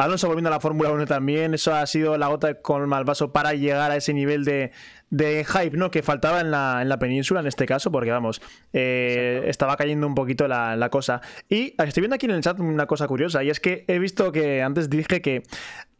Alonso 0.00 0.28
volviendo 0.28 0.48
a 0.48 0.52
la 0.52 0.60
Fórmula 0.60 0.90
1 0.92 1.04
también, 1.04 1.52
eso 1.52 1.74
ha 1.74 1.86
sido 1.86 2.16
la 2.16 2.28
gota 2.28 2.54
con 2.62 2.90
el 2.90 3.04
vaso 3.04 3.32
para 3.32 3.52
llegar 3.52 3.90
a 3.90 3.96
ese 3.96 4.14
nivel 4.14 4.46
de, 4.46 4.72
de 5.10 5.44
hype 5.44 5.76
¿no? 5.76 5.90
que 5.90 6.02
faltaba 6.02 6.40
en 6.40 6.50
la, 6.50 6.80
en 6.80 6.88
la 6.88 6.98
península 6.98 7.40
en 7.40 7.46
este 7.46 7.66
caso, 7.66 7.92
porque 7.92 8.10
vamos, 8.10 8.40
eh, 8.72 9.42
estaba 9.46 9.76
cayendo 9.76 10.06
un 10.06 10.14
poquito 10.14 10.48
la, 10.48 10.74
la 10.74 10.88
cosa. 10.88 11.20
Y 11.50 11.74
estoy 11.84 12.00
viendo 12.00 12.14
aquí 12.14 12.24
en 12.24 12.32
el 12.32 12.40
chat 12.40 12.58
una 12.60 12.86
cosa 12.86 13.06
curiosa, 13.08 13.44
y 13.44 13.50
es 13.50 13.60
que 13.60 13.84
he 13.88 13.98
visto 13.98 14.32
que 14.32 14.62
antes 14.62 14.88
dije 14.88 15.20
que 15.20 15.42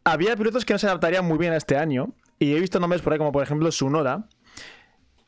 había 0.03 0.35
pilotos 0.35 0.65
que 0.65 0.73
no 0.73 0.79
se 0.79 0.87
adaptarían 0.87 1.23
muy 1.23 1.37
bien 1.37 1.53
a 1.53 1.57
este 1.57 1.77
año, 1.77 2.15
y 2.39 2.55
he 2.55 2.59
visto 2.59 2.79
nombres 2.79 3.03
por 3.03 3.13
ahí 3.13 3.19
como 3.19 3.31
por 3.31 3.43
ejemplo 3.43 3.71
Sunoda. 3.71 4.27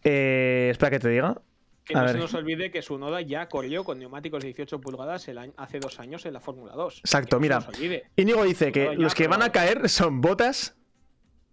Eh, 0.04 0.70
espera 0.72 0.90
que 0.90 1.00
te 1.00 1.10
diga. 1.10 1.42
Que 1.86 1.94
A 1.96 2.00
no 2.00 2.04
ver. 2.06 2.14
se 2.14 2.18
nos 2.20 2.34
olvide 2.34 2.72
que 2.72 2.82
su 2.82 2.98
noda 2.98 3.20
ya 3.22 3.48
corrió 3.50 3.84
con 3.84 4.00
neumáticos 4.00 4.42
de 4.42 4.48
18 4.48 4.80
pulgadas 4.80 5.28
el 5.28 5.38
año- 5.38 5.54
hace 5.58 5.80
dos 5.80 6.00
años 6.00 6.26
en 6.26 6.34
la 6.34 6.40
Fórmula 6.40 6.74
2. 6.74 7.00
Exacto, 7.00 7.28
Que 7.28 7.36
no 7.36 7.40
mira. 7.42 7.58
olvide. 7.68 8.04
Íñigo 8.16 8.44
dice 8.46 8.72
que 8.72 8.96
los 8.96 9.14
que 9.14 9.28
van 9.28 9.42
a 9.42 9.52
caer 9.52 9.90
son 9.90 10.22
Botas, 10.22 10.78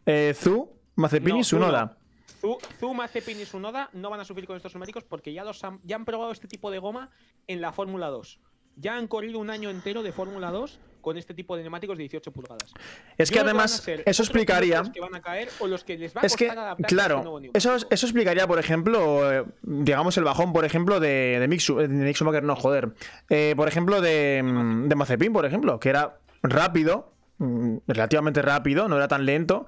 eh, 0.07 0.33
Zu, 0.37 0.71
Mazepin 0.95 1.31
No, 1.31 1.35
y 1.37 1.39
no. 1.41 1.45
Sunoda. 1.45 1.97
Zu, 2.41 2.59
Zu, 2.79 2.95
Mazepin 2.95 3.41
y 3.41 3.45
Sunoda 3.45 3.91
no 3.93 4.09
van 4.09 4.21
a 4.21 4.25
sufrir 4.25 4.47
con 4.47 4.57
estos 4.57 4.73
neumáticos 4.75 5.03
porque 5.05 5.33
ya, 5.33 5.43
los 5.45 5.63
han, 5.65 5.81
ya 5.85 5.97
han 5.97 6.05
probado 6.05 6.31
este 6.31 6.47
tipo 6.49 6.71
de 6.71 6.79
goma 6.79 7.11
en 7.49 7.61
la 7.61 7.73
Fórmula 7.73 8.07
2. 8.09 8.41
Ya 8.77 8.97
han 8.97 9.09
corrido 9.09 9.41
un 9.41 9.51
año 9.51 9.69
entero 9.69 10.03
de 10.05 10.13
Fórmula 10.13 10.51
2 10.53 10.79
con 11.01 11.17
este 11.17 11.35
tipo 11.35 11.57
de 11.57 11.63
neumáticos 11.63 11.97
de 11.97 12.03
18 12.03 12.31
pulgadas. 12.33 12.73
Es 13.17 13.31
que 13.31 13.41
además 13.41 13.87
eso 13.87 14.23
explicaría... 14.23 14.83
pilotos 14.83 14.93
que 14.93 15.01
van 15.01 15.15
a 15.15 15.23
caer 15.23 15.49
o 15.59 15.67
los 15.67 15.85
que 15.85 15.99
les 15.99 16.15
va 16.15 16.21
a 16.23 16.27
Es 16.27 16.37
que, 16.37 16.47
costar 16.47 16.77
este 16.79 16.95
nuevo 16.95 17.21
claro, 17.21 17.51
eso, 17.55 17.77
eso 17.77 18.07
explicaría, 18.07 18.47
por 18.47 18.59
ejemplo, 18.59 19.33
eh, 19.33 19.45
digamos 19.63 20.17
el 20.17 20.25
bajón, 20.25 20.53
por 20.53 20.65
ejemplo, 20.65 21.01
de, 21.01 21.39
de 21.41 21.49
Mick, 21.49 21.65
de 21.67 21.89
Mick 21.89 22.17
Schumacher, 22.17 22.43
no, 22.43 22.57
joder. 22.57 22.91
Eh, 23.29 23.55
por 23.57 23.69
ejemplo, 23.69 24.01
de, 24.01 24.43
mm, 24.45 24.89
de 24.89 24.95
Mazepin, 24.95 25.33
por 25.33 25.45
ejemplo, 25.45 25.81
que 25.81 25.89
era 25.89 26.19
rápido, 26.43 27.13
mm, 27.39 27.79
relativamente 27.87 28.43
rápido, 28.43 28.89
no 28.89 28.97
era 28.97 29.09
tan 29.09 29.27
lento. 29.27 29.67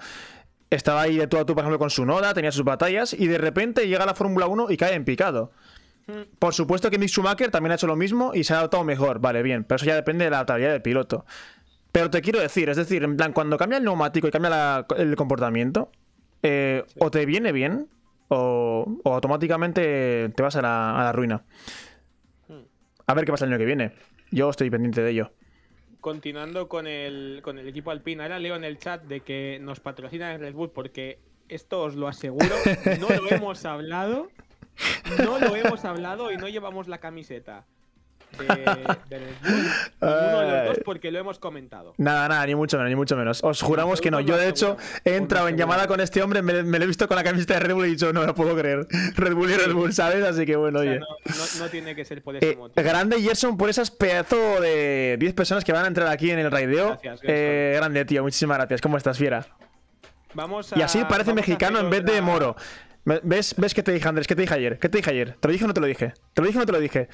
Estaba 0.70 1.02
ahí 1.02 1.18
de 1.18 1.26
tú 1.26 1.36
a 1.36 1.44
tú, 1.44 1.54
por 1.54 1.62
ejemplo, 1.62 1.78
con 1.78 1.90
su 1.90 2.06
Noda, 2.06 2.32
tenía 2.32 2.50
sus 2.50 2.64
batallas, 2.64 3.12
y 3.12 3.26
de 3.26 3.38
repente 3.38 3.86
llega 3.86 4.04
a 4.04 4.06
la 4.06 4.14
Fórmula 4.14 4.46
1 4.46 4.70
y 4.70 4.76
cae 4.76 4.94
en 4.94 5.04
picado. 5.04 5.52
Por 6.38 6.52
supuesto 6.54 6.90
que 6.90 6.98
Mick 6.98 7.08
Schumacher 7.08 7.50
también 7.50 7.72
ha 7.72 7.74
hecho 7.76 7.86
lo 7.86 7.96
mismo 7.96 8.32
y 8.34 8.44
se 8.44 8.52
ha 8.54 8.58
adaptado 8.58 8.84
mejor, 8.84 9.20
vale, 9.20 9.42
bien, 9.42 9.64
pero 9.64 9.76
eso 9.76 9.86
ya 9.86 9.94
depende 9.94 10.24
de 10.24 10.30
la 10.30 10.38
adaptabilidad 10.38 10.72
del 10.72 10.82
piloto. 10.82 11.24
Pero 11.92 12.10
te 12.10 12.22
quiero 12.22 12.40
decir, 12.40 12.68
es 12.68 12.76
decir, 12.76 13.02
en 13.04 13.16
plan, 13.16 13.32
cuando 13.32 13.56
cambia 13.58 13.78
el 13.78 13.84
neumático 13.84 14.26
y 14.26 14.30
cambia 14.30 14.50
la- 14.50 14.86
el 14.96 15.14
comportamiento, 15.16 15.90
eh, 16.42 16.84
o 16.98 17.10
te 17.10 17.24
viene 17.26 17.52
bien 17.52 17.88
o, 18.28 18.98
o 19.04 19.14
automáticamente 19.14 20.30
te 20.34 20.42
vas 20.42 20.56
a 20.56 20.62
la, 20.62 20.98
a 21.00 21.04
la 21.04 21.12
ruina. 21.12 21.44
Hmm. 22.48 22.62
A 23.06 23.14
ver 23.14 23.24
qué 23.24 23.30
pasa 23.32 23.44
el 23.44 23.50
año 23.52 23.58
que 23.58 23.66
viene. 23.66 23.92
Yo 24.30 24.48
estoy 24.50 24.70
pendiente 24.70 25.02
de 25.02 25.10
ello. 25.10 25.32
Continuando 26.00 26.68
con 26.68 26.86
el, 26.88 27.40
con 27.42 27.58
el 27.58 27.68
equipo 27.68 27.90
Alpine, 27.92 28.22
ahora 28.24 28.38
leo 28.40 28.56
en 28.56 28.64
el 28.64 28.78
chat 28.78 29.04
de 29.04 29.20
que 29.20 29.58
nos 29.60 29.78
patrocina 29.80 30.34
el 30.34 30.40
Red 30.40 30.54
Bull 30.54 30.70
porque 30.70 31.20
esto 31.48 31.82
os 31.82 31.94
lo 31.94 32.08
aseguro, 32.08 32.46
no 32.98 33.08
lo 33.10 33.30
hemos 33.30 33.64
hablado, 33.66 34.28
no 35.24 35.38
lo 35.38 35.56
hemos 35.56 35.84
hablado 35.84 36.30
y 36.32 36.36
no 36.36 36.48
llevamos 36.48 36.88
la 36.88 36.98
camiseta 36.98 37.64
de, 38.38 38.46
de 38.46 39.18
Bull, 39.18 39.28
ninguno 40.00 40.40
de 40.40 40.56
los 40.56 40.66
dos 40.68 40.78
porque 40.86 41.10
lo 41.10 41.18
hemos 41.18 41.38
comentado. 41.38 41.92
Nada, 41.98 42.28
nada, 42.28 42.46
ni 42.46 42.54
mucho 42.54 42.78
menos, 42.78 42.88
ni 42.88 42.96
mucho 42.96 43.14
menos. 43.14 43.44
Os 43.44 43.60
juramos 43.60 44.00
que 44.00 44.10
no. 44.10 44.20
Yo, 44.20 44.38
de 44.38 44.48
hecho, 44.48 44.78
he 45.04 45.16
entrado 45.16 45.48
en 45.48 45.58
llamada 45.58 45.86
con 45.86 46.00
este 46.00 46.22
hombre, 46.22 46.40
me, 46.40 46.62
me 46.62 46.78
lo 46.78 46.84
he 46.84 46.86
visto 46.88 47.06
con 47.06 47.16
la 47.18 47.22
camiseta 47.24 47.54
de 47.54 47.60
Red 47.60 47.74
Bull 47.74 47.84
y 47.84 47.88
he 47.88 47.90
dicho, 47.92 48.10
no 48.14 48.20
me 48.20 48.26
lo 48.26 48.34
puedo 48.34 48.56
creer. 48.56 48.86
Red 49.16 49.34
Bull 49.34 49.50
y 49.50 49.54
Red 49.56 49.74
Bull, 49.74 49.92
¿sabes? 49.92 50.24
Así 50.24 50.46
que 50.46 50.56
bueno, 50.56 50.78
O 50.78 50.82
sea, 50.82 50.90
oye. 50.92 51.00
no, 51.00 51.06
no- 51.06 51.64
no 51.64 51.68
tiene 51.70 51.94
que 51.94 52.06
ser 52.06 52.22
por 52.22 52.36
ese 52.36 52.52
Eh, 52.52 52.56
motivo. 52.56 52.82
grande 52.88 53.20
Gerson 53.20 53.58
por 53.58 53.68
esas 53.68 53.90
pedazo 53.90 54.62
de 54.62 55.16
10 55.20 55.34
personas 55.34 55.62
que 55.62 55.72
van 55.72 55.84
a 55.84 55.88
entrar 55.88 56.08
aquí 56.08 56.30
en 56.30 56.38
el 56.38 56.50
raideo. 56.50 56.88
Gracias. 57.02 57.20
Eh, 57.24 57.74
grande, 57.76 58.02
tío. 58.06 58.22
Muchísimas 58.22 58.56
gracias. 58.56 58.80
¿Cómo 58.80 58.96
estás, 58.96 59.18
fiera? 59.18 59.44
Vamos 60.32 60.72
a, 60.72 60.78
Y 60.78 60.80
así 60.82 61.04
parece 61.06 61.34
mexicano 61.34 61.78
en 61.80 61.90
vez 61.90 62.02
de 62.02 62.22
moro. 62.22 62.56
¿Ves, 63.04 63.54
¿Ves 63.56 63.74
qué 63.74 63.82
te 63.82 63.92
dije, 63.92 64.08
Andrés? 64.08 64.26
¿Qué 64.26 64.36
te 64.36 64.42
dije 64.42 64.54
ayer? 64.54 64.78
¿Qué 64.78 64.88
te 64.88 64.98
dije 64.98 65.10
ayer? 65.10 65.34
¿Te 65.34 65.48
lo 65.48 65.52
dije 65.52 65.64
o 65.64 65.68
no 65.68 65.74
te 65.74 65.80
lo 65.80 65.86
dije? 65.86 66.14
¿Te 66.34 66.42
lo 66.42 66.46
dije 66.46 66.58
o 66.58 66.60
no 66.60 66.66
te 66.66 66.72
lo 66.72 66.80
dije? 66.80 67.08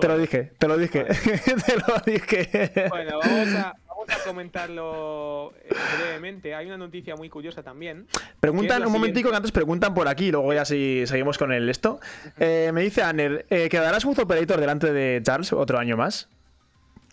Te 0.00 0.08
lo 0.08 0.18
dije, 0.18 0.52
te 0.58 0.68
lo 0.68 0.76
dije. 0.78 1.04
te 1.66 1.76
lo 1.76 1.98
dije. 2.04 2.88
Bueno, 2.88 3.20
vamos 3.22 3.54
a, 3.54 3.74
vamos 3.86 4.08
a 4.08 4.24
comentarlo 4.26 5.52
eh, 5.64 5.74
brevemente. 5.98 6.54
Hay 6.54 6.66
una 6.66 6.78
noticia 6.78 7.14
muy 7.14 7.28
curiosa 7.28 7.62
también. 7.62 8.08
Preguntan 8.40 8.84
un 8.84 8.92
momentico 8.92 9.28
siguiente. 9.28 9.30
que 9.30 9.36
antes 9.36 9.52
preguntan 9.52 9.94
por 9.94 10.08
aquí, 10.08 10.32
luego 10.32 10.52
ya 10.52 10.64
si 10.64 11.04
seguimos 11.06 11.38
con 11.38 11.52
el 11.52 11.68
esto. 11.68 12.00
Eh, 12.38 12.70
me 12.72 12.82
dice 12.82 13.02
Aner, 13.02 13.46
eh, 13.50 13.68
¿quedará 13.68 14.00
Smooth 14.00 14.20
Operator 14.20 14.58
delante 14.58 14.92
de 14.92 15.20
Charles 15.22 15.52
otro 15.52 15.78
año 15.78 15.96
más? 15.96 16.28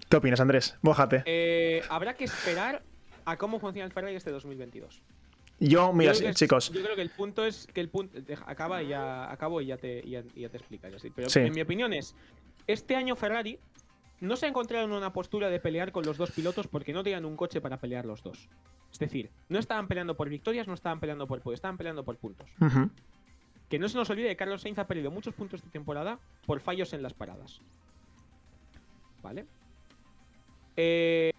¿Qué 0.09 0.17
opinas, 0.17 0.39
Andrés? 0.39 0.77
Mójate. 0.81 1.21
Eh, 1.27 1.83
habrá 1.89 2.15
que 2.15 2.23
esperar 2.23 2.81
a 3.25 3.37
cómo 3.37 3.59
funciona 3.59 3.85
el 3.85 3.91
Ferrari 3.91 4.15
este 4.15 4.31
2022. 4.31 5.03
Yo, 5.59 5.91
mira, 5.91 6.13
chicos. 6.33 6.71
Yo 6.71 6.81
creo 6.81 6.95
que 6.95 7.01
el 7.01 7.09
punto 7.09 7.45
es 7.45 7.67
que 7.67 7.81
el 7.81 7.89
punto. 7.89 8.17
Acaba 8.45 8.81
y 8.81 8.89
ya, 8.89 9.31
acabo 9.31 9.61
y 9.61 9.67
ya 9.67 9.77
te, 9.77 10.07
ya, 10.09 10.23
te 10.23 10.57
explicas. 10.57 10.91
Pero 11.15 11.27
en 11.35 11.53
mi 11.53 11.61
opinión 11.61 11.93
es. 11.93 12.15
Este 12.67 12.95
año 12.95 13.15
Ferrari 13.15 13.59
no 14.21 14.35
se 14.35 14.45
ha 14.45 14.49
encontrado 14.49 14.85
en 14.85 14.91
una 14.91 15.11
postura 15.11 15.49
de 15.49 15.59
pelear 15.59 15.91
con 15.91 16.05
los 16.05 16.17
dos 16.17 16.31
pilotos 16.31 16.67
porque 16.67 16.93
no 16.93 17.03
tenían 17.03 17.25
un 17.25 17.35
coche 17.35 17.61
para 17.61 17.77
pelear 17.77 18.05
los 18.05 18.23
dos. 18.23 18.47
Es 18.91 18.99
decir, 18.99 19.29
no 19.49 19.59
estaban 19.59 19.87
peleando 19.87 20.15
por 20.15 20.29
victorias, 20.29 20.67
no 20.67 20.73
estaban 20.73 20.99
peleando 20.99 21.27
por 21.27 21.41
podio, 21.41 21.55
estaban 21.55 21.77
peleando 21.77 22.03
por 22.03 22.17
puntos. 22.17 22.49
Que 23.69 23.79
no 23.79 23.87
se 23.87 23.97
nos 23.97 24.09
olvide 24.09 24.29
que 24.29 24.35
Carlos 24.35 24.61
Sainz 24.61 24.79
ha 24.79 24.87
perdido 24.87 25.11
muchos 25.11 25.33
puntos 25.33 25.61
de 25.61 25.69
temporada 25.69 26.19
por 26.45 26.59
fallos 26.59 26.93
en 26.93 27.03
las 27.03 27.13
paradas. 27.13 27.61
¿Vale? 29.21 29.45
Eh, 30.75 31.31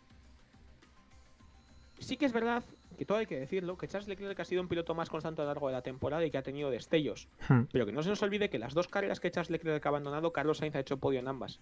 sí 1.98 2.16
que 2.16 2.26
es 2.26 2.32
verdad 2.32 2.62
que 3.00 3.06
todo 3.06 3.16
hay 3.16 3.24
que 3.24 3.40
decirlo, 3.40 3.78
que 3.78 3.88
Charles 3.88 4.08
Leclerc 4.08 4.38
ha 4.40 4.44
sido 4.44 4.60
un 4.60 4.68
piloto 4.68 4.94
más 4.94 5.08
constante 5.08 5.40
a 5.40 5.46
lo 5.46 5.50
largo 5.52 5.68
de 5.68 5.72
la 5.72 5.80
temporada 5.80 6.22
y 6.22 6.30
que 6.30 6.36
ha 6.36 6.42
tenido 6.42 6.70
destellos. 6.70 7.28
Hmm. 7.48 7.62
Pero 7.72 7.86
que 7.86 7.92
no 7.92 8.02
se 8.02 8.10
nos 8.10 8.22
olvide 8.22 8.50
que 8.50 8.58
las 8.58 8.74
dos 8.74 8.88
carreras 8.88 9.20
que 9.20 9.30
Charles 9.30 9.48
Leclerc 9.48 9.86
ha 9.86 9.88
abandonado, 9.88 10.34
Carlos 10.34 10.58
Sainz 10.58 10.76
ha 10.76 10.80
hecho 10.80 10.98
podio 10.98 11.18
en 11.18 11.26
ambas. 11.26 11.60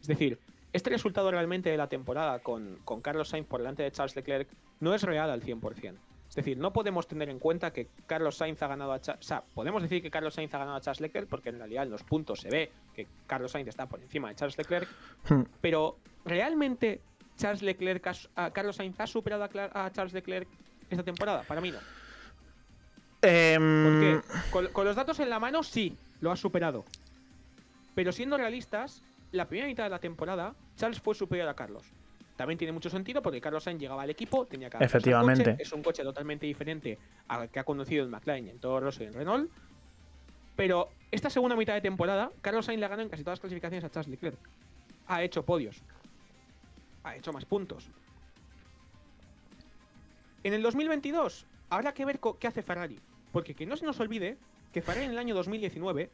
Es 0.00 0.06
decir, 0.06 0.38
este 0.72 0.90
resultado 0.90 1.32
realmente 1.32 1.70
de 1.70 1.76
la 1.76 1.88
temporada 1.88 2.38
con, 2.38 2.78
Carlos 3.02 3.30
Sainz 3.30 3.48
por 3.48 3.62
delante 3.62 3.82
de 3.82 3.90
Charles 3.90 4.14
Leclerc 4.14 4.48
no 4.78 4.94
es 4.94 5.02
real 5.02 5.28
al 5.28 5.42
100%. 5.42 5.96
Es 6.28 6.34
decir, 6.36 6.56
no 6.56 6.72
podemos 6.72 7.08
tener 7.08 7.30
en 7.30 7.40
cuenta 7.40 7.72
que 7.72 7.88
Carlos 8.06 8.36
Sainz 8.36 8.62
ha 8.62 8.68
ganado 8.68 8.92
a 8.92 9.00
Charles... 9.00 9.26
O 9.26 9.26
sea, 9.26 9.42
podemos 9.54 9.82
decir 9.82 10.02
que 10.02 10.10
Carlos 10.12 10.34
Sainz 10.34 10.54
ha 10.54 10.58
ganado 10.58 10.76
a 10.76 10.80
Charles 10.80 11.00
Leclerc 11.00 11.28
porque 11.28 11.48
en 11.48 11.58
realidad 11.58 11.82
en 11.82 11.90
los 11.90 12.04
puntos 12.04 12.38
se 12.38 12.48
ve 12.48 12.70
que 12.94 13.08
Carlos 13.26 13.50
Sainz 13.50 13.66
está 13.66 13.86
por 13.86 13.98
encima 14.00 14.28
de 14.28 14.36
Charles 14.36 14.56
Leclerc. 14.56 14.88
Hmm. 15.28 15.42
Pero 15.60 15.96
¿realmente 16.24 17.00
Charles 17.36 17.62
Leclerc, 17.62 18.06
a, 18.36 18.50
Carlos 18.50 18.76
Sainz 18.76 18.98
ha 19.00 19.06
superado 19.06 19.44
a, 19.44 19.90
Charles 19.92 20.12
Leclerc 20.12 20.48
esta 20.90 21.02
temporada? 21.02 21.42
Para 21.42 21.60
mí 21.60 21.70
no. 21.70 21.78
Em, 23.22 24.20
Porque 24.50 24.70
con, 24.72 24.84
los 24.84 24.96
datos 24.96 25.18
en 25.20 25.30
la 25.30 25.38
mano 25.38 25.62
sí, 25.62 25.96
lo 26.20 26.30
ha 26.30 26.36
superado. 26.36 26.84
Pero 27.94 28.12
siendo 28.12 28.36
realistas, 28.36 29.02
la 29.32 29.46
primera 29.46 29.66
mitad 29.66 29.84
de 29.84 29.90
la 29.90 29.98
temporada, 29.98 30.54
Charles 30.76 31.00
fue 31.00 31.14
superior 31.14 31.48
a 31.48 31.54
Carlos. 31.54 31.84
También 32.36 32.58
tiene 32.58 32.72
mucho 32.72 32.90
sentido 32.90 33.22
porque 33.22 33.40
Carlos 33.40 33.62
Sainz 33.62 33.80
llegaba 33.80 34.02
al 34.02 34.10
equipo, 34.10 34.44
tenía 34.44 34.68
que 34.68 34.82
Efectivamente. 34.82 35.56
es 35.58 35.72
un 35.72 35.82
coche 35.82 36.02
totalmente 36.02 36.46
diferente 36.46 36.98
al 37.28 37.48
que 37.48 37.60
ha 37.60 37.64
conducido 37.64 38.04
en 38.04 38.10
McLaren, 38.10 38.48
en 38.48 38.58
Toro 38.58 38.80
Rosso 38.80 39.04
y 39.04 39.06
en 39.06 39.12
Renault. 39.12 39.50
Pero 40.56 40.90
esta 41.10 41.30
segunda 41.30 41.56
mitad 41.56 41.74
de 41.74 41.80
temporada, 41.80 42.30
Carlos 42.42 42.66
Sainz 42.66 42.80
le 42.80 42.86
ha 42.86 42.88
ganado 42.88 43.04
en 43.04 43.08
casi 43.08 43.22
todas 43.22 43.38
las 43.38 43.40
clasificaciones 43.40 43.84
a 43.84 43.90
Charles 43.90 44.08
Leclerc. 44.08 44.38
Ha 45.06 45.22
hecho 45.22 45.44
podios 45.44 45.82
ha 47.04 47.16
hecho 47.16 47.32
más 47.32 47.44
puntos. 47.44 47.88
En 50.42 50.52
el 50.52 50.62
2022 50.62 51.46
habrá 51.70 51.94
que 51.94 52.04
ver 52.04 52.20
qué 52.38 52.46
hace 52.46 52.62
Ferrari. 52.62 52.98
Porque 53.32 53.54
que 53.54 53.66
no 53.66 53.76
se 53.76 53.84
nos 53.84 53.98
olvide 54.00 54.36
que 54.72 54.82
Ferrari 54.82 55.06
en 55.06 55.12
el 55.12 55.18
año 55.18 55.34
2019 55.34 56.10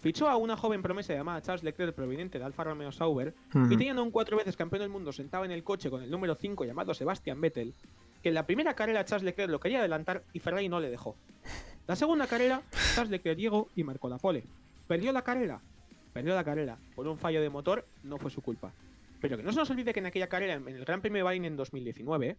fichó 0.00 0.28
a 0.28 0.36
una 0.36 0.56
joven 0.56 0.82
promesa 0.82 1.14
llamada 1.14 1.42
Charles 1.42 1.62
Leclerc 1.62 1.94
proveniente 1.94 2.38
de 2.38 2.44
Alfa 2.44 2.64
Romeo 2.64 2.92
Sauber 2.92 3.34
y 3.54 3.68
teniendo 3.68 4.02
un 4.02 4.10
cuatro 4.10 4.36
veces 4.36 4.56
campeón 4.56 4.80
del 4.80 4.88
mundo 4.88 5.12
sentado 5.12 5.44
en 5.44 5.50
el 5.50 5.64
coche 5.64 5.90
con 5.90 6.02
el 6.02 6.10
número 6.10 6.34
5 6.34 6.64
llamado 6.64 6.94
Sebastian 6.94 7.40
Vettel, 7.40 7.74
que 8.22 8.28
en 8.28 8.34
la 8.34 8.46
primera 8.46 8.74
carrera 8.74 9.04
Charles 9.04 9.24
Leclerc 9.24 9.50
lo 9.50 9.60
quería 9.60 9.80
adelantar 9.80 10.22
y 10.32 10.38
Ferrari 10.38 10.68
no 10.68 10.80
le 10.80 10.90
dejó. 10.90 11.16
La 11.86 11.96
segunda 11.96 12.26
carrera, 12.26 12.62
Charles 12.94 13.10
Leclerc 13.10 13.38
llegó 13.38 13.68
y 13.76 13.84
marcó 13.84 14.08
la 14.08 14.18
pole. 14.18 14.44
Perdió 14.88 15.12
la 15.12 15.22
carrera. 15.22 15.60
Perdió 16.12 16.34
la 16.34 16.42
carrera. 16.42 16.78
Por 16.94 17.06
un 17.06 17.18
fallo 17.18 17.40
de 17.40 17.50
motor, 17.50 17.86
no 18.02 18.18
fue 18.18 18.30
su 18.30 18.42
culpa. 18.42 18.72
Pero 19.28 19.38
que 19.38 19.42
no 19.42 19.52
se 19.52 19.58
nos 19.58 19.70
olvide 19.70 19.92
que 19.92 19.98
en 19.98 20.06
aquella 20.06 20.28
carrera, 20.28 20.54
en 20.54 20.68
el 20.68 20.84
Gran 20.84 21.00
Premio 21.00 21.18
de 21.18 21.22
Bahrein 21.24 21.44
en 21.44 21.56
2019, 21.56 22.38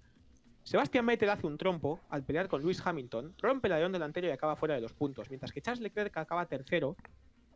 Sebastian 0.63 1.05
Vettel 1.05 1.29
hace 1.29 1.45
un 1.45 1.57
trompo 1.57 1.99
al 2.09 2.23
pelear 2.23 2.47
con 2.47 2.61
Lewis 2.61 2.81
Hamilton, 2.85 3.35
rompe 3.41 3.67
el 3.67 3.73
avión 3.73 3.91
delantero 3.91 4.27
y 4.27 4.31
acaba 4.31 4.55
fuera 4.55 4.75
de 4.75 4.81
los 4.81 4.93
puntos, 4.93 5.29
mientras 5.29 5.51
que 5.51 5.61
Charles 5.61 5.81
Leclerc 5.81 6.15
acaba 6.15 6.45
tercero, 6.45 6.95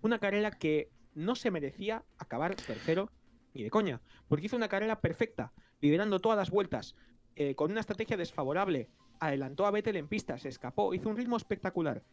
una 0.02 0.20
carrera 0.20 0.52
que 0.52 0.90
no 1.16 1.36
se 1.36 1.50
merecía 1.50 2.04
acabar 2.18 2.56
tercero 2.56 3.10
ni 3.54 3.64
de 3.64 3.70
coña, 3.70 4.02
porque 4.28 4.48
hizo 4.48 4.58
una 4.58 4.68
carrera 4.68 5.00
perfecta, 5.00 5.54
liderando 5.80 6.20
todas 6.20 6.38
las 6.38 6.50
vueltas, 6.50 6.96
eh, 7.38 7.56
con 7.56 7.72
una 7.72 7.80
estrategia 7.80 8.18
desfavorable, 8.18 8.90
adelantó 9.22 9.66
a 9.66 9.72
Vettel 9.72 9.96
en 9.96 10.10
pista, 10.10 10.38
se 10.38 10.50
escapó, 10.50 10.94
hizo 10.94 11.08
un 11.08 11.16
ritmo 11.16 11.38
espectacular. 11.38 12.04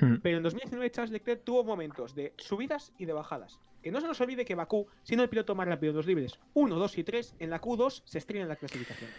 Hmm. 0.00 0.16
Pero 0.22 0.38
en 0.38 0.42
2019 0.42 0.90
Charles 0.90 1.12
Leclerc 1.12 1.44
tuvo 1.44 1.62
momentos 1.62 2.16
de 2.16 2.34
subidas 2.38 2.92
y 2.98 3.04
de 3.04 3.12
bajadas. 3.12 3.60
Que 3.84 3.90
no 3.90 4.00
se 4.00 4.06
nos 4.06 4.18
olvide 4.22 4.46
que 4.46 4.54
Bakú, 4.54 4.86
siendo 5.02 5.24
el 5.24 5.28
piloto 5.28 5.54
más 5.54 5.68
rápido 5.68 5.92
de 5.92 5.98
los 5.98 6.06
libres 6.06 6.38
1, 6.54 6.74
2 6.74 6.98
y 6.98 7.04
3, 7.04 7.34
en 7.38 7.50
la 7.50 7.60
Q2 7.60 8.00
se 8.06 8.16
estrena 8.16 8.44
en 8.44 8.48
la 8.48 8.56
clasificación. 8.56 9.10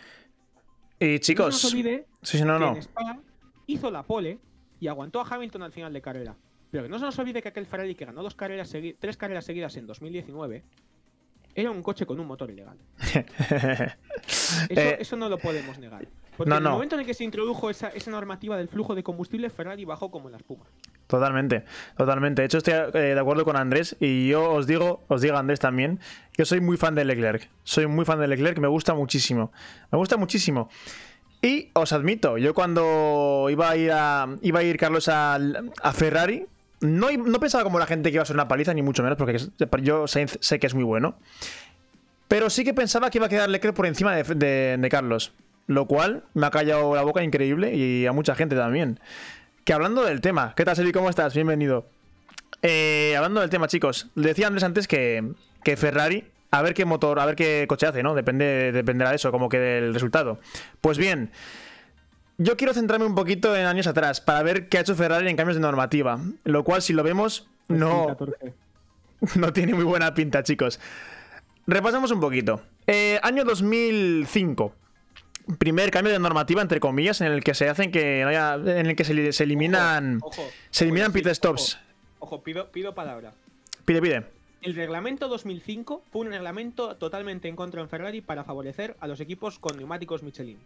Y 0.99 1.19
chicos, 1.19 1.45
no 1.45 1.51
se 1.51 1.67
nos 1.67 1.73
olvide 1.73 2.07
sí, 2.23 2.41
no, 2.41 2.57
no. 2.57 2.71
que 2.71 2.79
en 2.79 2.83
Spa 2.83 3.19
hizo 3.67 3.91
la 3.91 4.01
pole 4.01 4.39
y 4.79 4.87
aguantó 4.87 5.21
a 5.21 5.27
Hamilton 5.29 5.61
al 5.61 5.71
final 5.71 5.93
de 5.93 6.01
carrera. 6.01 6.35
Pero 6.71 6.81
que 6.81 6.89
no 6.89 6.97
se 6.97 7.05
nos 7.05 7.19
olvide 7.19 7.43
que 7.43 7.49
aquel 7.49 7.67
Ferrari 7.67 7.93
que 7.93 8.05
ganó 8.05 8.23
dos 8.23 8.33
carreras 8.33 8.75
tres 8.97 9.17
carreras 9.17 9.45
seguidas 9.45 9.77
en 9.77 9.85
2019 9.85 10.63
era 11.53 11.69
un 11.69 11.83
coche 11.83 12.07
con 12.07 12.19
un 12.19 12.25
motor 12.25 12.49
ilegal. 12.49 12.79
Eh, 14.69 14.97
eso, 14.99 15.15
no 15.15 15.29
lo 15.29 15.37
podemos 15.37 15.77
negar. 15.77 16.07
Porque 16.35 16.51
en 16.51 16.57
el 16.57 16.71
momento 16.71 16.95
en 16.95 17.01
el 17.01 17.07
que 17.07 17.13
se 17.13 17.23
introdujo 17.23 17.69
esa, 17.69 17.91
normativa 18.07 18.57
del 18.57 18.67
flujo 18.67 18.95
de 18.95 19.03
combustible, 19.03 19.49
Ferrari 19.49 19.85
bajó 19.85 20.09
como 20.09 20.29
la 20.29 20.37
espuma. 20.37 20.65
Totalmente, 21.07 21.65
totalmente. 21.97 22.41
De 22.41 22.47
hecho, 22.47 22.57
estoy 22.57 22.73
eh, 22.73 23.13
de 23.13 23.19
acuerdo 23.19 23.45
con 23.45 23.55
Andrés 23.57 23.95
y 23.99 24.29
yo 24.29 24.51
os 24.51 24.65
digo, 24.65 25.03
os 25.07 25.21
digo 25.21 25.37
Andrés 25.37 25.59
también, 25.59 25.99
que 26.33 26.45
soy 26.45 26.61
muy 26.61 26.77
fan 26.77 26.95
de 26.95 27.05
Leclerc. 27.05 27.49
Soy 27.63 27.85
muy 27.87 28.05
fan 28.05 28.19
de 28.19 28.27
Leclerc, 28.27 28.57
me 28.57 28.67
gusta 28.67 28.95
muchísimo. 28.95 29.51
Me 29.91 29.97
gusta 29.97 30.17
muchísimo. 30.17 30.69
Y 31.41 31.69
os 31.73 31.93
admito, 31.93 32.39
yo 32.39 32.55
cuando 32.55 33.47
iba 33.51 33.69
a 33.69 33.77
ir, 33.77 33.91
a, 33.91 34.27
iba 34.41 34.61
a 34.61 34.63
ir 34.63 34.77
Carlos 34.77 35.07
a, 35.07 35.37
Ferrari, 35.93 36.47
no, 36.81 37.11
no, 37.11 37.39
pensaba 37.39 37.63
como 37.63 37.77
la 37.77 37.85
gente 37.85 38.09
que 38.09 38.15
iba 38.15 38.23
a 38.23 38.25
ser 38.25 38.35
una 38.35 38.47
paliza, 38.47 38.73
ni 38.73 38.81
mucho 38.81 39.03
menos, 39.03 39.17
porque 39.17 39.37
yo 39.83 40.07
sé, 40.07 40.59
que 40.59 40.67
es 40.67 40.73
muy 40.73 40.83
bueno. 40.83 41.19
Pero 42.27 42.49
sí 42.49 42.63
que 42.63 42.73
pensaba 42.73 43.11
que 43.11 43.19
iba 43.19 43.27
a 43.27 43.29
quedar 43.29 43.47
Leclerc 43.49 43.75
por 43.75 43.85
encima 43.85 44.15
de 44.15 44.87
Carlos. 44.89 45.33
Lo 45.67 45.87
cual 45.87 46.23
me 46.33 46.45
ha 46.45 46.51
callado 46.51 46.95
la 46.95 47.01
boca 47.01 47.23
increíble 47.23 47.75
y 47.75 48.05
a 48.05 48.11
mucha 48.11 48.35
gente 48.35 48.55
también. 48.55 48.99
Que 49.65 49.73
hablando 49.73 50.03
del 50.03 50.21
tema, 50.21 50.53
¿qué 50.55 50.63
tal, 50.63 50.75
Sebi? 50.75 50.91
¿Cómo 50.91 51.09
estás? 51.09 51.33
Bienvenido. 51.33 51.87
Eh, 52.61 53.15
hablando 53.17 53.41
del 53.41 53.49
tema, 53.49 53.67
chicos, 53.67 54.09
decía 54.13 54.45
Andrés 54.45 54.63
antes 54.63 54.87
que, 54.87 55.33
Ferrari, 55.75 56.23
a 56.51 56.61
ver 56.61 56.75
qué 56.75 56.85
motor, 56.85 57.19
a 57.19 57.25
ver 57.25 57.35
qué 57.35 57.65
coche 57.67 57.87
hace, 57.87 58.03
¿no? 58.03 58.13
Depende, 58.13 58.71
dependerá 58.71 59.09
de 59.09 59.15
eso, 59.15 59.31
como 59.31 59.49
que 59.49 59.57
del 59.57 59.91
resultado. 59.91 60.37
Pues 60.81 60.99
bien, 60.99 61.31
yo 62.37 62.57
quiero 62.57 62.75
centrarme 62.75 63.07
un 63.07 63.15
poquito 63.15 63.55
en 63.55 63.65
años 63.65 63.87
atrás 63.87 64.21
para 64.21 64.43
ver 64.43 64.69
qué 64.69 64.77
ha 64.77 64.81
hecho 64.81 64.93
Ferrari 64.93 65.27
en 65.27 65.35
cambios 65.35 65.55
de 65.55 65.61
normativa. 65.61 66.19
Lo 66.43 66.63
cual, 66.63 66.83
si 66.83 66.93
lo 66.93 67.01
vemos, 67.01 67.47
no, 67.67 68.15
no 69.35 69.51
tiene 69.51 69.73
muy 69.73 69.83
buena 69.83 70.13
pinta, 70.13 70.43
chicos. 70.43 70.79
Repasamos 71.65 72.11
un 72.11 72.19
poquito. 72.19 72.61
Eh, 72.85 73.19
año 73.23 73.43
2005 73.43 74.75
primer 75.57 75.91
cambio 75.91 76.11
de 76.11 76.19
normativa 76.19 76.61
entre 76.61 76.79
comillas 76.79 77.21
en 77.21 77.27
el 77.27 77.43
que 77.43 77.53
se 77.53 77.69
hacen 77.69 77.91
que 77.91 78.21
en 78.21 78.85
el 78.85 78.95
que 78.95 79.03
se, 79.03 79.43
eliminan 79.43 80.19
se 80.69 80.83
eliminan 80.85 81.11
pit 81.13 81.27
stops. 81.27 81.79
Ojo, 82.19 82.41
pido, 82.41 82.71
pido 82.71 82.95
palabra. 82.95 83.33
Pide, 83.85 84.01
pide. 84.01 84.25
El 84.61 84.73
reglamento 84.73 85.27
2005 85.27 86.01
fue 86.11 86.21
un 86.21 86.31
reglamento 86.31 86.95
totalmente 86.95 87.47
en 87.47 87.55
contra 87.55 87.81
en 87.81 87.89
Ferrari 87.89 88.21
para 88.21 88.43
favorecer 88.43 88.95
a 88.99 89.07
los 89.07 89.19
equipos 89.19 89.59
con 89.59 89.77
neumáticos 89.77 90.23
Michelin. 90.23 90.57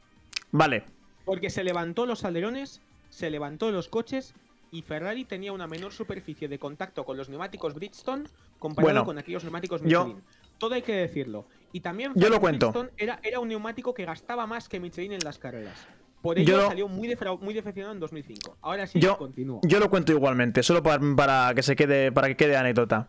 Vale. 0.52 0.84
Porque 1.26 1.50
se 1.50 1.66
levantó 1.66 2.06
los 2.06 2.24
alerones, 2.24 2.80
se 3.10 3.30
levantó 3.30 3.72
los 3.72 3.90
coches 3.90 4.34
y 4.72 4.84
Ferrari 4.84 5.26
tenía 5.26 5.52
una 5.52 5.68
menor 5.68 5.92
superficie 5.92 6.48
de 6.48 6.60
contacto 6.60 7.04
con 7.04 7.18
los 7.18 7.28
neumáticos 7.28 7.74
Bridgestone 7.74 8.30
comparado 8.58 9.04
con 9.04 9.18
aquellos 9.18 9.44
neumáticos 9.44 9.82
Michelin. 9.82 10.22
Todo 10.60 10.76
hay 10.76 10.84
que 10.84 10.94
decirlo. 10.94 11.48
Y 11.72 11.80
también 11.80 12.12
yo 12.16 12.30
lo 12.30 12.40
cuento. 12.40 12.74
Era, 12.98 13.20
era 13.24 13.40
un 13.40 13.48
neumático 13.48 13.94
que 13.94 14.06
gastaba 14.06 14.46
más 14.46 14.70
que 14.70 14.80
Michelin 14.80 15.14
en 15.14 15.24
las 15.24 15.40
carreras. 15.40 15.88
Por 16.22 16.38
ello 16.38 16.68
salió 16.68 16.88
muy, 16.88 17.16
muy 17.42 17.54
decepcionado 17.54 17.94
en 17.94 18.00
2005. 18.00 18.58
Ahora 18.62 18.88
sí, 18.88 19.00
yo, 19.00 19.18
continúo. 19.18 19.62
Yo 19.64 19.80
lo 19.80 19.90
cuento 19.90 20.12
igualmente, 20.12 20.64
solo 20.64 20.84
para, 20.84 21.54
que 21.56 21.64
se 21.64 21.76
quede, 21.76 22.12
para 22.12 22.28
que 22.28 22.36
quede 22.36 22.58
anécdota. 22.58 23.08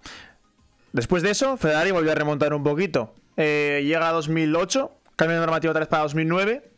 Después 0.93 1.23
de 1.23 1.31
eso, 1.31 1.57
Ferrari 1.57 1.91
volvió 1.91 2.13
a 2.13 2.15
remontar 2.15 2.55
un 2.55 2.63
poquito. 2.63 3.15
Eh, 3.37 3.83
llega 3.85 4.09
a 4.09 4.13
2008, 4.13 4.93
cambio 5.17 5.35
de 5.35 5.41
normativa 5.41 5.71
otra 5.71 5.81
vez 5.81 5.89
para 5.89 6.05
2009. 6.05 6.71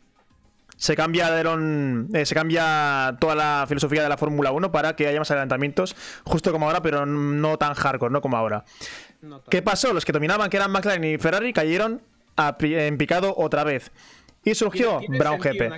Se 0.75 0.95
cambia, 0.95 1.29
eh, 1.39 2.25
se 2.25 2.33
cambia 2.33 3.15
toda 3.19 3.35
la 3.35 3.65
filosofía 3.67 4.01
de 4.01 4.09
la 4.09 4.17
Fórmula 4.17 4.51
1 4.51 4.71
para 4.71 4.95
que 4.95 5.07
haya 5.07 5.19
más 5.19 5.29
adelantamientos, 5.29 5.95
justo 6.23 6.51
como 6.51 6.65
ahora, 6.65 6.81
pero 6.81 7.05
no 7.05 7.57
tan 7.57 7.75
hardcore, 7.75 8.11
no 8.11 8.21
como 8.21 8.37
ahora. 8.37 8.65
¿Qué 9.49 9.61
pasó? 9.61 9.93
Los 9.93 10.05
que 10.05 10.11
dominaban, 10.11 10.49
que 10.49 10.57
eran 10.57 10.71
McLaren 10.71 11.03
y 11.03 11.17
Ferrari, 11.17 11.53
cayeron 11.53 12.01
en 12.37 12.97
picado 12.97 13.33
otra 13.37 13.63
vez. 13.63 13.91
Y 14.43 14.55
surgió 14.55 14.99
Brown 15.07 15.39
GP. 15.39 15.71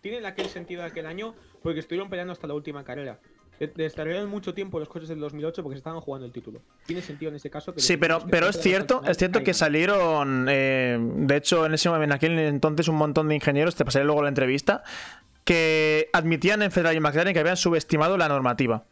Tiene 0.00 0.26
aquel 0.26 0.48
sentido 0.48 0.84
aquel 0.84 1.06
año 1.06 1.34
porque 1.62 1.80
estuvieron 1.80 2.10
peleando 2.10 2.32
hasta 2.32 2.46
la 2.46 2.54
última 2.54 2.84
carrera. 2.84 3.18
Desarrollaron 3.58 4.28
mucho 4.28 4.52
tiempo 4.52 4.78
los 4.78 4.88
coches 4.88 5.08
del 5.08 5.20
2008 5.20 5.62
porque 5.62 5.76
se 5.76 5.78
estaban 5.78 6.00
jugando 6.00 6.26
el 6.26 6.32
título. 6.32 6.60
Tiene 6.86 7.00
sentido 7.00 7.30
en 7.30 7.36
ese 7.36 7.50
caso. 7.50 7.72
sí, 7.76 7.96
pero, 7.96 8.20
pero 8.28 8.48
es 8.48 8.60
cierto, 8.60 9.02
es 9.06 9.16
cierto 9.16 9.42
que 9.42 9.54
salieron. 9.54 10.46
Eh, 10.50 10.98
de 11.00 11.36
hecho, 11.36 11.64
en 11.64 11.74
ese 11.74 11.88
en 11.88 12.12
aquel 12.12 12.38
entonces 12.38 12.88
un 12.88 12.96
montón 12.96 13.28
de 13.28 13.36
ingenieros. 13.36 13.76
Te 13.76 13.84
pasaré 13.84 14.04
luego 14.04 14.22
la 14.22 14.28
entrevista. 14.28 14.82
que 15.44 16.10
admitían 16.12 16.62
en 16.62 16.72
Ferrari 16.72 16.96
y 16.96 17.00
McLaren 17.00 17.32
que 17.32 17.40
habían 17.40 17.56
subestimado 17.56 18.18
la 18.18 18.28
normativa. 18.28 18.84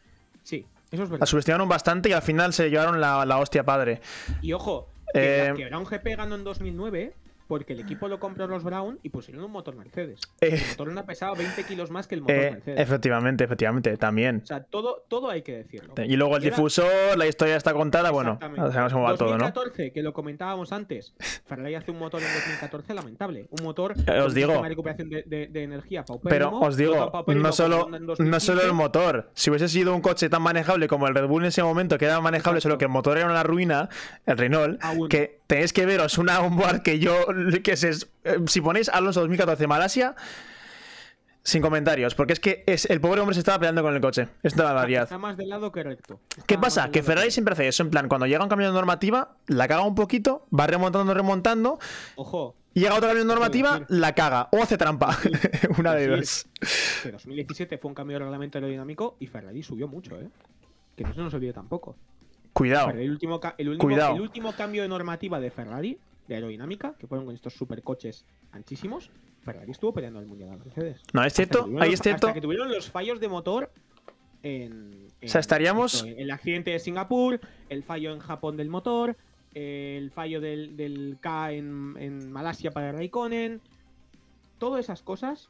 Sí, 0.43 0.65
eso 0.93 1.03
es 1.03 1.09
verdad. 1.09 1.19
La 1.21 1.25
subestimaron 1.25 1.67
bastante 1.67 2.09
y 2.09 2.13
al 2.13 2.21
final 2.21 2.53
se 2.53 2.69
llevaron 2.69 3.01
la, 3.01 3.25
la 3.25 3.37
hostia 3.39 3.63
padre. 3.63 3.99
Y 4.41 4.53
ojo, 4.53 4.89
que, 5.13 5.45
Eh, 5.45 5.49
la- 5.49 5.55
que 5.55 5.65
Brown 5.65 5.83
GP 5.85 6.15
ganó 6.15 6.35
en 6.35 6.43
2009 6.43 7.13
porque 7.47 7.73
el 7.73 7.79
equipo 7.79 8.07
lo 8.07 8.19
compró 8.19 8.47
los 8.47 8.63
Brown 8.63 8.99
y 9.03 9.09
pusieron 9.09 9.43
un 9.43 9.51
motor 9.51 9.75
Mercedes. 9.75 10.19
Eh, 10.41 10.55
El 10.61 10.69
motor 10.71 10.91
no 10.93 11.05
pesaba 11.05 11.35
20 11.37 11.63
kilos 11.65 11.91
más 11.91 12.07
que 12.07 12.15
el 12.15 12.21
motor 12.21 12.35
eh, 12.35 12.51
Mercedes. 12.51 12.79
efectivamente, 12.79 13.43
efectivamente, 13.43 13.97
también. 13.97 14.41
O 14.43 14.45
sea, 14.45 14.63
todo, 14.63 15.03
todo 15.07 15.29
hay 15.29 15.41
que 15.41 15.57
decirlo. 15.57 15.93
Y 16.05 16.15
luego 16.15 16.37
el 16.37 16.43
difusor, 16.43 17.17
la 17.17 17.27
historia 17.27 17.55
está 17.55 17.73
contada, 17.73 18.11
bueno, 18.11 18.39
sabemos 18.41 18.93
cómo 18.93 19.03
va 19.05 19.15
todo, 19.17 19.37
¿no? 19.37 19.45
2014, 19.45 19.91
que 19.91 20.03
lo 20.03 20.13
comentábamos 20.13 20.71
antes, 20.71 21.13
Ferrari 21.45 21.75
hace 21.75 21.91
un 21.91 21.99
motor 21.99 22.21
en 22.21 22.27
2014 22.33 22.93
lamentable. 22.93 23.47
Un 23.51 23.63
motor 23.63 23.93
Eh, 24.07 24.19
os 24.19 24.33
digo. 24.33 24.61
de 24.61 24.69
recuperación 24.69 25.09
de, 25.09 25.23
de- 25.23 25.47
de 25.47 25.63
energía 25.63 26.03
Pero 26.23 26.57
os 26.59 26.77
digo, 26.77 27.11
no 27.27 27.51
solo, 27.51 27.89
no 27.89 28.39
solo 28.39 28.61
2015, 28.61 28.65
el 28.65 28.73
motor. 28.73 29.29
Si 29.33 29.49
hubiese 29.49 29.67
sido 29.67 29.93
un 29.93 30.01
coche 30.01 30.29
tan 30.29 30.41
manejable 30.41 30.87
como 30.87 31.07
el 31.07 31.15
Red 31.15 31.27
Bull 31.27 31.43
en 31.43 31.47
ese 31.49 31.63
momento, 31.63 31.97
que 31.97 32.05
era 32.05 32.19
manejable, 32.21 32.57
Exacto. 32.59 32.69
solo 32.73 32.77
que 32.77 32.85
el 32.85 32.91
motor 32.91 33.17
era 33.17 33.27
una 33.27 33.43
ruina, 33.43 33.89
el 34.25 34.37
Renault, 34.37 34.83
Aún. 34.83 35.09
que 35.09 35.41
tenéis 35.47 35.73
que 35.73 35.85
veros 35.85 36.17
una 36.17 36.39
onboard 36.45 36.81
que 36.81 36.99
yo, 36.99 37.25
que 37.63 37.77
se, 37.77 37.89
eh, 38.23 38.39
si 38.47 38.61
ponéis 38.61 38.89
Alonso 38.89 39.21
2014 39.21 39.67
Malasia, 39.67 40.15
sin 41.43 41.61
comentarios, 41.61 42.15
porque 42.15 42.33
es 42.33 42.39
que 42.39 42.63
es, 42.67 42.85
el 42.85 43.01
pobre 43.01 43.19
hombre 43.19 43.33
se 43.33 43.39
estaba 43.39 43.59
peleando 43.59 43.83
con 43.83 43.93
el 43.93 44.01
coche. 44.01 44.29
Es 44.43 44.53
una 44.53 44.63
barbaridad. 44.63 45.03
Está 45.03 45.17
más 45.17 45.35
de 45.35 45.45
lado 45.45 45.71
que 45.71 45.83
recto. 45.83 46.19
¿Qué 46.47 46.55
Está 46.55 46.61
pasa? 46.61 46.81
del 46.83 46.91
Que 46.91 47.03
Ferrari 47.03 47.31
siempre 47.31 47.53
hace 47.53 47.67
eso, 47.67 47.83
en 47.83 47.89
plan, 47.89 48.07
cuando 48.07 48.25
llega 48.25 48.43
un 48.43 48.49
cambio 48.49 48.67
de 48.67 48.73
normativa, 48.73 49.35
la 49.47 49.67
caga 49.67 49.83
un 49.83 49.95
poquito, 49.95 50.47
va 50.57 50.67
remontando, 50.67 51.13
remontando, 51.13 51.79
Ojo, 52.15 52.55
y 52.73 52.79
llega 52.79 52.95
otro 52.95 53.09
cambio 53.09 53.23
de 53.23 53.27
normativa, 53.27 53.81
la 53.89 54.15
caga, 54.15 54.47
o 54.51 54.63
hace 54.63 54.77
trampa. 54.77 55.17
una 55.77 55.93
de 55.93 56.07
dos. 56.07 56.19
decir. 56.19 57.01
que 57.03 57.11
2017 57.11 57.77
fue 57.77 57.89
un 57.89 57.95
cambio 57.95 58.15
de 58.15 58.19
reglamento 58.23 58.57
aerodinámico 58.57 59.17
y 59.19 59.27
Ferrari 59.27 59.61
subió 59.63 59.87
mucho, 59.87 60.19
¿eh? 60.19 60.29
Que 60.95 61.03
no 61.03 61.13
se 61.13 61.21
nos 61.21 61.33
olvide 61.33 61.53
tampoco. 61.53 61.97
Cuidado. 62.53 62.91
El, 62.91 63.09
último 63.11 63.39
ca- 63.39 63.55
el, 63.57 63.69
último, 63.69 63.89
Cuidado. 63.89 64.15
el 64.15 64.21
último 64.21 64.53
cambio 64.53 64.81
de 64.83 64.87
normativa 64.87 65.39
de 65.39 65.49
Ferrari, 65.51 65.97
de 66.27 66.35
aerodinámica, 66.35 66.93
que 66.99 67.07
fueron 67.07 67.25
con 67.25 67.35
estos 67.35 67.53
supercoches 67.53 68.25
anchísimos, 68.51 69.09
Ferrari 69.43 69.71
estuvo 69.71 69.93
peleando 69.93 70.19
el 70.19 70.25
mundial 70.27 70.51
a 70.51 70.57
Mercedes. 70.57 71.01
No, 71.13 71.23
es 71.23 71.33
cierto, 71.33 71.65
ahí 71.79 71.89
los- 71.89 71.93
es 71.95 71.99
cierto. 72.01 72.27
Hasta 72.27 72.35
que 72.35 72.41
tuvieron 72.41 72.71
los 72.71 72.89
fallos 72.89 73.19
de 73.19 73.27
motor 73.27 73.71
en. 74.43 75.07
O 75.23 75.27
sea, 75.27 75.39
estaríamos- 75.41 76.03
en 76.03 76.19
el 76.19 76.31
accidente 76.31 76.71
de 76.71 76.79
Singapur, 76.79 77.39
el 77.69 77.83
fallo 77.83 78.13
en 78.13 78.19
Japón 78.19 78.55
del 78.57 78.69
motor, 78.69 79.17
el 79.53 80.11
fallo 80.11 80.39
del, 80.41 80.75
del 80.77 81.17
K 81.21 81.51
en, 81.53 81.95
en 81.99 82.31
Malasia 82.31 82.71
para 82.71 82.91
Raikkonen. 82.91 83.61
Todas 84.59 84.79
esas 84.85 85.01
cosas 85.01 85.49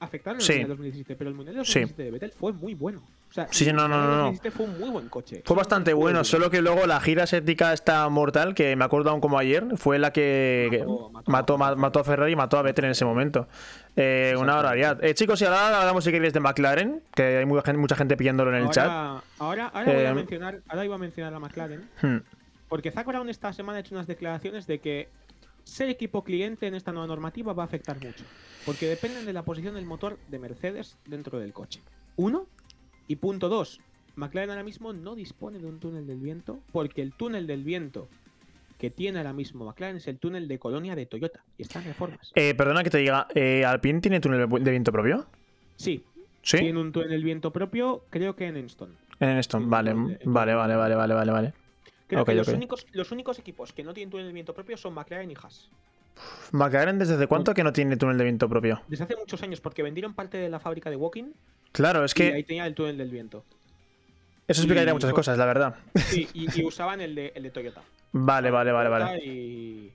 afectaron 0.00 0.40
Sí. 0.40 0.52
el 0.52 0.58
Mundial 0.60 0.68
2017, 0.76 1.16
pero 1.16 1.30
el 1.30 1.36
Mundial 1.36 1.54
Sí. 1.56 1.80
2017 1.80 2.02
de 2.04 2.10
Vettel 2.10 2.32
fue 2.32 2.52
muy 2.52 2.74
bueno. 2.74 3.02
O 3.30 3.32
sea, 3.32 3.46
Sí, 3.50 3.66
no, 3.72 3.86
no, 3.86 3.98
no, 3.98 4.06
no. 4.06 4.16
2017 4.24 4.50
fue 4.50 4.66
un 4.66 4.80
muy 4.80 4.88
buen 4.90 5.08
coche. 5.08 5.42
Fue 5.44 5.54
bastante 5.54 5.92
bueno, 5.92 6.24
solo 6.24 6.50
que 6.50 6.62
luego 6.62 6.86
la 6.86 6.98
gira 7.00 7.24
ética 7.24 7.72
esta 7.74 8.08
mortal, 8.08 8.54
que 8.54 8.74
me 8.74 8.84
acuerdo 8.84 9.10
aún 9.10 9.20
como 9.20 9.38
ayer, 9.38 9.64
fue 9.76 9.98
la 9.98 10.12
que 10.12 10.68
Mató- 10.86 11.10
mató 11.10 11.30
mató, 11.30 11.54
a 11.54 11.58
ma- 11.58 11.74
mató 11.76 12.00
a 12.00 12.04
Ferrari 12.04 12.32
y 12.32 12.36
mató 12.36 12.56
a 12.58 12.62
Vettel 12.62 12.86
en 12.86 12.90
ese 12.92 13.04
momento. 13.04 13.46
Eh, 13.96 14.34
una 14.38 14.54
barbaridad. 14.56 15.04
Eh, 15.04 15.12
chicos, 15.14 15.40
y 15.42 15.44
ahora 15.44 15.80
hablamos 15.80 16.04
si 16.04 16.10
queréis 16.10 16.32
de 16.32 16.40
McLaren, 16.40 17.02
que 17.14 17.38
hay 17.38 17.44
mucha 17.44 17.62
gente, 17.66 17.78
mucha 17.78 17.96
gente 17.96 18.16
pidiéndolo 18.16 18.54
en 18.56 18.62
el 18.62 18.70
chat. 18.70 18.86
Ahora, 18.88 19.22
ahora, 19.38 19.66
ahora 19.74 19.92
voy 19.92 20.04
a 20.04 20.10
Eh, 20.10 20.14
mencionar, 20.14 20.60
ahora 20.68 20.84
iba 20.84 20.94
a 20.94 20.98
mencionar 20.98 21.34
a 21.34 21.38
McLaren. 21.38 21.88
Hmm. 22.00 22.18
Porque 22.68 22.90
Zach 22.90 23.06
Brown 23.06 23.28
esta 23.28 23.52
semana 23.52 23.78
ha 23.78 23.80
hecho 23.80 23.94
unas 23.94 24.06
declaraciones 24.06 24.66
de 24.66 24.78
que 24.78 25.08
ser 25.64 25.90
equipo 25.90 26.24
cliente 26.24 26.66
en 26.66 26.74
esta 26.74 26.92
nueva 26.92 27.06
normativa 27.06 27.52
va 27.52 27.64
a 27.64 27.66
afectar 27.66 27.96
mucho. 27.96 28.24
Porque 28.64 28.86
dependen 28.86 29.26
de 29.26 29.32
la 29.34 29.42
posición 29.42 29.74
del 29.74 29.84
motor 29.84 30.18
de 30.28 30.38
Mercedes 30.38 30.96
dentro 31.06 31.38
del 31.38 31.52
coche. 31.52 31.80
Uno. 32.16 32.46
Y 33.08 33.16
punto 33.16 33.48
dos. 33.48 33.80
McLaren 34.16 34.50
ahora 34.50 34.62
mismo 34.64 34.92
no 34.92 35.14
dispone 35.14 35.58
de 35.58 35.66
un 35.66 35.80
túnel 35.80 36.06
del 36.06 36.18
viento 36.18 36.60
porque 36.72 37.02
el 37.02 37.12
túnel 37.12 37.46
del 37.46 37.64
viento 37.64 38.08
que 38.78 38.90
tiene 38.90 39.18
ahora 39.18 39.32
mismo 39.32 39.64
McLaren 39.64 39.96
es 39.96 40.06
el 40.08 40.18
túnel 40.18 40.46
de 40.46 40.58
colonia 40.58 40.94
de 40.94 41.06
Toyota 41.06 41.44
y 41.56 41.62
está 41.62 41.78
en 41.80 41.86
reformas. 41.86 42.30
Eh, 42.34 42.54
perdona 42.54 42.84
que 42.84 42.90
te 42.90 42.98
diga, 42.98 43.26
eh, 43.34 43.64
¿Alpine 43.64 44.00
tiene 44.00 44.20
túnel 44.20 44.48
de 44.48 44.70
viento 44.70 44.92
propio? 44.92 45.26
Sí, 45.76 46.04
Sí, 46.42 46.58
tiene 46.58 46.80
un 46.80 46.92
túnel 46.92 47.10
del 47.10 47.24
viento 47.24 47.52
propio, 47.52 48.04
creo 48.10 48.34
que 48.36 48.46
en 48.46 48.56
Enston. 48.56 48.96
en 49.20 49.36
esto. 49.36 49.58
sí, 49.58 49.64
Vale, 49.66 49.92
vale, 50.24 50.54
vale, 50.54 50.76
vale, 50.76 50.94
vale, 50.94 51.14
vale, 51.14 51.32
vale. 51.32 51.52
Creo 52.06 52.22
Ok, 52.22 52.28
que 52.28 52.34
los, 52.36 52.48
únicos, 52.48 52.86
los 52.92 53.12
únicos 53.12 53.38
equipos 53.38 53.72
que 53.72 53.82
no 53.84 53.92
tienen 53.92 54.10
túnel 54.10 54.26
del 54.26 54.32
viento 54.34 54.54
propio 54.54 54.76
son 54.76 54.94
McLaren 54.94 55.30
y 55.30 55.34
Haas. 55.34 55.68
McLaren, 56.52 56.98
¿desde 56.98 57.26
cuánto 57.26 57.54
que 57.54 57.62
no 57.62 57.72
tiene 57.72 57.96
túnel 57.96 58.18
de 58.18 58.24
viento 58.24 58.48
propio? 58.48 58.80
Desde 58.88 59.04
hace 59.04 59.16
muchos 59.16 59.42
años, 59.42 59.60
porque 59.60 59.82
vendieron 59.82 60.14
parte 60.14 60.38
de 60.38 60.48
la 60.48 60.58
fábrica 60.60 60.90
de 60.90 60.96
Walking 60.96 61.32
Claro, 61.72 62.04
es 62.04 62.14
y 62.18 62.22
ahí 62.22 62.32
que 62.42 62.44
tenía 62.44 62.66
el 62.66 62.74
túnel 62.74 62.96
del 62.96 63.10
viento. 63.10 63.44
eso 64.46 64.62
explicaría 64.62 64.90
y- 64.90 64.94
muchas 64.94 65.12
cosas, 65.12 65.36
la 65.38 65.44
verdad. 65.44 65.76
Sí, 65.94 66.26
y, 66.32 66.60
y 66.60 66.64
usaban 66.64 67.00
el 67.00 67.14
de, 67.14 67.32
el 67.34 67.42
de 67.42 67.50
Toyota. 67.50 67.82
Vale, 68.12 68.50
vale, 68.50 68.72
vale, 68.72 68.88
vale. 68.88 69.24
Y, 69.24 69.92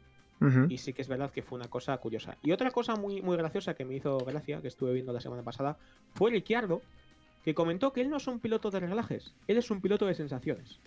sí 0.78 0.91
que 0.93 1.02
es 1.02 1.08
verdad 1.08 1.32
que 1.32 1.41
fue 1.41 1.58
una 1.58 1.69
cosa 1.69 1.97
curiosa. 1.97 2.38
Y 2.43 2.52
otra 2.52 2.69
cosa 2.71 2.95
muy, 2.95 3.21
muy 3.21 3.38
graciosa 3.38 3.73
que 3.73 3.86
me 3.86 3.95
hizo 3.95 4.17
gracia, 4.19 4.62
que 4.62 4.67
estuve 4.67 4.93
viendo 4.93 5.13
la 5.13 5.21
semana 5.21 5.41
pasada, 5.41 5.78
fue 6.13 6.32
Ricciardo, 6.32 6.82
que 7.45 7.56
comentó 7.56 7.93
que 7.93 8.02
él 8.02 8.10
no 8.10 8.17
es 8.17 8.28
un 8.28 8.39
piloto 8.39 8.69
de 8.69 8.82
relajes, 8.82 9.34
él 9.47 9.58
es 9.58 9.71
un 9.71 9.82
piloto 9.82 10.06
de 10.06 10.13
sensaciones. 10.13 10.80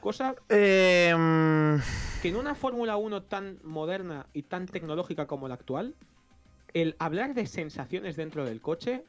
Cosa 0.00 0.34
Eh, 0.48 1.14
mm, 1.16 2.20
que 2.22 2.28
en 2.28 2.36
una 2.36 2.54
Fórmula 2.54 2.96
1 2.96 3.22
tan 3.22 3.58
moderna 3.62 4.26
y 4.32 4.42
tan 4.42 4.66
tecnológica 4.66 5.26
como 5.26 5.48
la 5.48 5.54
actual, 5.54 5.94
el 6.74 6.96
hablar 6.98 7.34
de 7.34 7.46
sensaciones 7.46 8.16
dentro 8.16 8.44
del 8.44 8.60
coche 8.60 9.04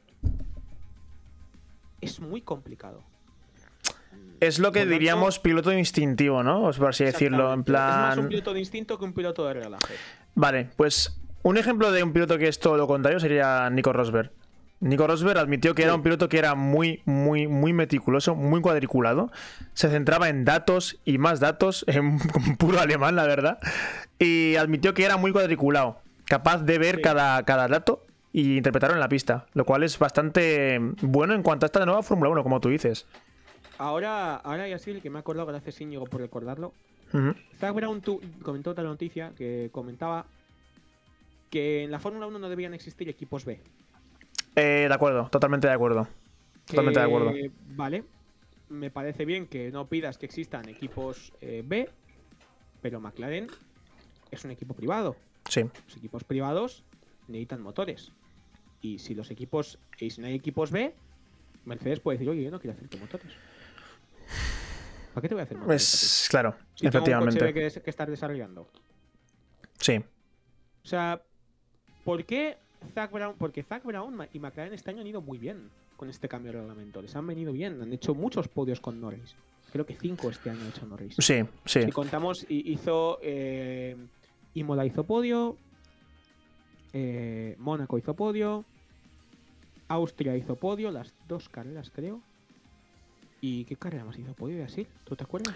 es 2.01 2.19
muy 2.19 2.41
complicado. 2.41 3.03
es 4.39 4.57
lo 4.57 4.71
que 4.71 4.87
diríamos 4.87 5.37
piloto 5.37 5.71
instintivo, 5.71 6.41
¿no? 6.41 6.71
Por 6.71 6.89
así 6.89 7.03
decirlo, 7.03 7.53
en 7.53 7.59
Exactamente. 7.59 7.71
Es 7.71 7.75
más 7.75 8.17
un 8.17 8.23
plan... 8.23 8.29
piloto 8.29 8.53
de 8.53 8.59
instinto 8.59 8.97
que 8.97 9.05
un 9.05 9.13
piloto 9.13 9.45
de 9.45 9.53
relaje. 9.53 9.93
Vale, 10.33 10.69
pues 10.75 11.21
un 11.43 11.57
ejemplo 11.57 11.91
de 11.91 12.03
un 12.03 12.11
piloto 12.11 12.37
que 12.37 12.47
es 12.47 12.59
todo 12.59 12.75
lo 12.75 12.87
contrario 12.87 13.19
sería 13.19 13.69
Nico 13.69 13.93
Rosberg. 13.93 14.31
Nico 14.81 15.07
Rosberg 15.07 15.37
admitió 15.39 15.73
que 15.75 15.83
era 15.83 15.95
un 15.95 16.01
piloto 16.03 16.27
que 16.27 16.37
era 16.39 16.55
muy, 16.55 17.01
muy, 17.05 17.47
muy 17.47 17.71
meticuloso, 17.71 18.35
muy 18.35 18.61
cuadriculado. 18.61 19.31
Se 19.73 19.89
centraba 19.89 20.27
en 20.29 20.43
datos 20.43 20.99
y 21.05 21.17
más 21.19 21.39
datos, 21.39 21.85
en 21.87 22.17
puro 22.57 22.79
alemán, 22.79 23.15
la 23.15 23.25
verdad. 23.25 23.59
Y 24.19 24.55
admitió 24.57 24.93
que 24.93 25.05
era 25.05 25.17
muy 25.17 25.31
cuadriculado, 25.31 25.99
capaz 26.25 26.63
de 26.63 26.77
ver 26.79 26.95
Sí. 26.97 27.01
cada, 27.03 27.43
cada 27.43 27.67
dato 27.67 28.05
y 28.33 28.57
interpretarlo 28.57 28.95
en 28.95 28.99
la 29.01 29.07
pista. 29.09 29.45
Lo 29.53 29.65
cual 29.65 29.83
es 29.83 29.97
bastante 29.99 30.79
bueno 31.01 31.33
en 31.35 31.43
cuanto 31.43 31.65
a 31.65 31.67
esta 31.67 31.85
nueva 31.85 32.01
Fórmula 32.03 32.31
1, 32.31 32.43
como 32.43 32.59
tú 32.59 32.69
dices. 32.69 33.05
Ahora, 33.77 34.35
ahora 34.37 34.67
y 34.67 34.73
así, 34.73 34.91
el 34.91 35.01
que 35.01 35.09
me 35.09 35.17
ha 35.17 35.21
acordado, 35.21 35.47
gracias 35.47 35.79
Íñigo 35.81 36.05
por 36.05 36.21
recordarlo. 36.21 36.73
Ujú. 37.13 37.33
Zach 37.59 37.73
Brown 37.73 38.01
tu- 38.01 38.21
comentó 38.41 38.71
otra 38.71 38.83
noticia 38.83 39.31
que 39.37 39.69
comentaba 39.71 40.25
que 41.49 41.83
en 41.83 41.91
la 41.91 41.99
Fórmula 41.99 42.25
1 42.27 42.39
no 42.39 42.49
debían 42.49 42.73
existir 42.73 43.09
equipos 43.09 43.43
B. 43.45 43.59
Eh, 44.55 44.85
de 44.87 44.93
acuerdo, 44.93 45.29
totalmente 45.29 45.67
de 45.67 45.73
acuerdo. 45.73 46.07
Totalmente 46.65 46.99
de 46.99 47.05
acuerdo. 47.05 47.33
Vale, 47.69 48.03
me 48.69 48.89
parece 48.89 49.25
bien 49.25 49.47
que 49.47 49.71
no 49.71 49.87
pidas 49.87 50.17
que 50.17 50.25
existan 50.25 50.67
equipos 50.69 51.33
eh, 51.41 51.63
B, 51.65 51.89
pero 52.81 52.99
McLaren 52.99 53.47
es 54.31 54.45
un 54.45 54.51
equipo 54.51 54.73
privado. 54.73 55.15
Sí. 55.49 55.61
Los 55.85 55.97
equipos 55.97 56.23
privados 56.23 56.83
necesitan 57.27 57.61
motores. 57.61 58.11
Y 58.81 58.99
si 58.99 59.13
los 59.13 59.29
equipos, 59.31 59.77
y 59.99 60.09
si 60.09 60.21
no 60.21 60.27
hay 60.27 60.35
equipos 60.35 60.71
B, 60.71 60.93
Mercedes 61.65 61.99
puede 61.99 62.17
decir, 62.17 62.29
oye, 62.29 62.43
yo 62.43 62.51
no 62.51 62.59
quiero 62.59 62.75
hacerte 62.75 62.97
motores. 62.97 63.31
¿Para 65.13 65.21
qué 65.21 65.27
te 65.27 65.35
voy 65.35 65.41
a 65.41 65.43
hacer 65.43 65.57
motores? 65.57 65.83
Es 65.83 66.27
claro, 66.29 66.55
Si 66.73 66.89
tengo 66.89 66.97
un 66.97 67.03
coche 67.03 67.11
efectivamente. 67.11 67.81
Que 67.81 67.89
estar 67.89 68.09
desarrollando. 68.09 68.67
Sí. 69.77 69.97
O 69.97 70.87
sea, 70.87 71.21
¿por 72.03 72.25
qué 72.25 72.57
Zach 72.93 73.11
Brown? 73.11 73.35
Porque 73.37 73.63
Zach 73.63 73.83
Brown 73.83 74.27
y 74.33 74.39
McLaren 74.39 74.73
este 74.73 74.89
año 74.91 75.01
han 75.01 75.07
ido 75.07 75.21
muy 75.21 75.37
bien 75.37 75.69
con 75.97 76.09
este 76.09 76.27
cambio 76.27 76.51
de 76.51 76.59
reglamento. 76.59 77.01
Les 77.01 77.15
han 77.15 77.25
venido 77.27 77.51
bien. 77.53 77.81
Han 77.81 77.93
hecho 77.93 78.13
muchos 78.15 78.47
podios 78.47 78.79
con 78.79 78.99
Norris. 78.99 79.35
Creo 79.71 79.85
que 79.85 79.95
cinco 79.95 80.29
este 80.29 80.49
año 80.49 80.59
ha 80.65 80.69
hecho 80.69 80.85
Norris. 80.85 81.15
Sí, 81.19 81.43
sí. 81.65 81.83
Si 81.83 81.91
contamos, 81.91 82.45
hi- 82.49 82.63
hizo. 82.71 83.19
Eh, 83.21 83.95
Imola 84.55 84.85
hizo 84.85 85.03
podio. 85.05 85.55
eh, 86.93 87.55
Mónaco 87.59 87.97
hizo 87.97 88.13
podio. 88.15 88.65
Austria 89.87 90.35
hizo 90.35 90.55
podio. 90.55 90.91
Las 90.91 91.13
dos 91.27 91.47
carreras, 91.49 91.89
creo. 91.93 92.19
¿Y 93.39 93.63
qué 93.65 93.75
carrera 93.75 94.03
más 94.05 94.17
hizo 94.19 94.33
podio 94.33 94.57
de 94.57 94.63
así? 94.65 94.87
¿Tú 95.05 95.15
te 95.15 95.23
acuerdas? 95.23 95.55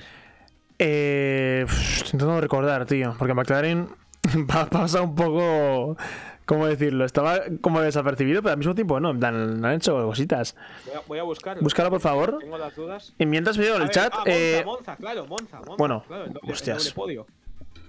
Eh, 0.80 1.66
intentando 2.06 2.40
recordar, 2.42 2.86
tío. 2.86 3.16
Porque 3.18 3.34
McLaren 3.34 3.90
pa- 4.48 4.70
pasa 4.70 5.02
un 5.02 5.14
poco. 5.16 5.98
¿Cómo 6.46 6.68
decirlo? 6.68 7.06
Estaba 7.06 7.40
como 7.62 7.82
desapercibido, 7.82 8.42
pero 8.42 8.54
al 8.54 8.58
mismo 8.60 8.76
tiempo 8.76 9.00
no. 9.00 9.18
Plan, 9.18 9.66
han 9.66 9.74
hecho 9.74 9.96
cositas. 10.06 10.56
Voy 10.86 10.96
a, 10.96 11.00
voy 11.08 11.20
a 11.20 11.24
buscarlo. 11.24 11.64
Búscalo, 11.64 11.90
por 11.90 12.02
favor. 12.02 12.38
Tengo 12.40 12.58
las 12.58 12.76
dudas. 12.76 13.14
Y 13.18 13.26
mientras 13.26 13.58
veo 13.58 13.76
en 13.76 13.82
el 13.82 13.88
ver, 13.88 13.96
chat. 13.96 14.14
ah, 14.14 14.18
Monza, 14.20 14.32
eh, 14.32 14.64
Monza, 14.66 14.96
claro, 14.98 15.26
Monza, 15.26 15.58
Monza, 15.58 15.76
bueno, 15.78 16.04
claro, 16.08 16.26
el 16.26 16.34
doble, 16.34 16.48
el 16.48 16.54
hostias. 16.54 16.78
doble 16.84 16.94
podio. 16.96 17.28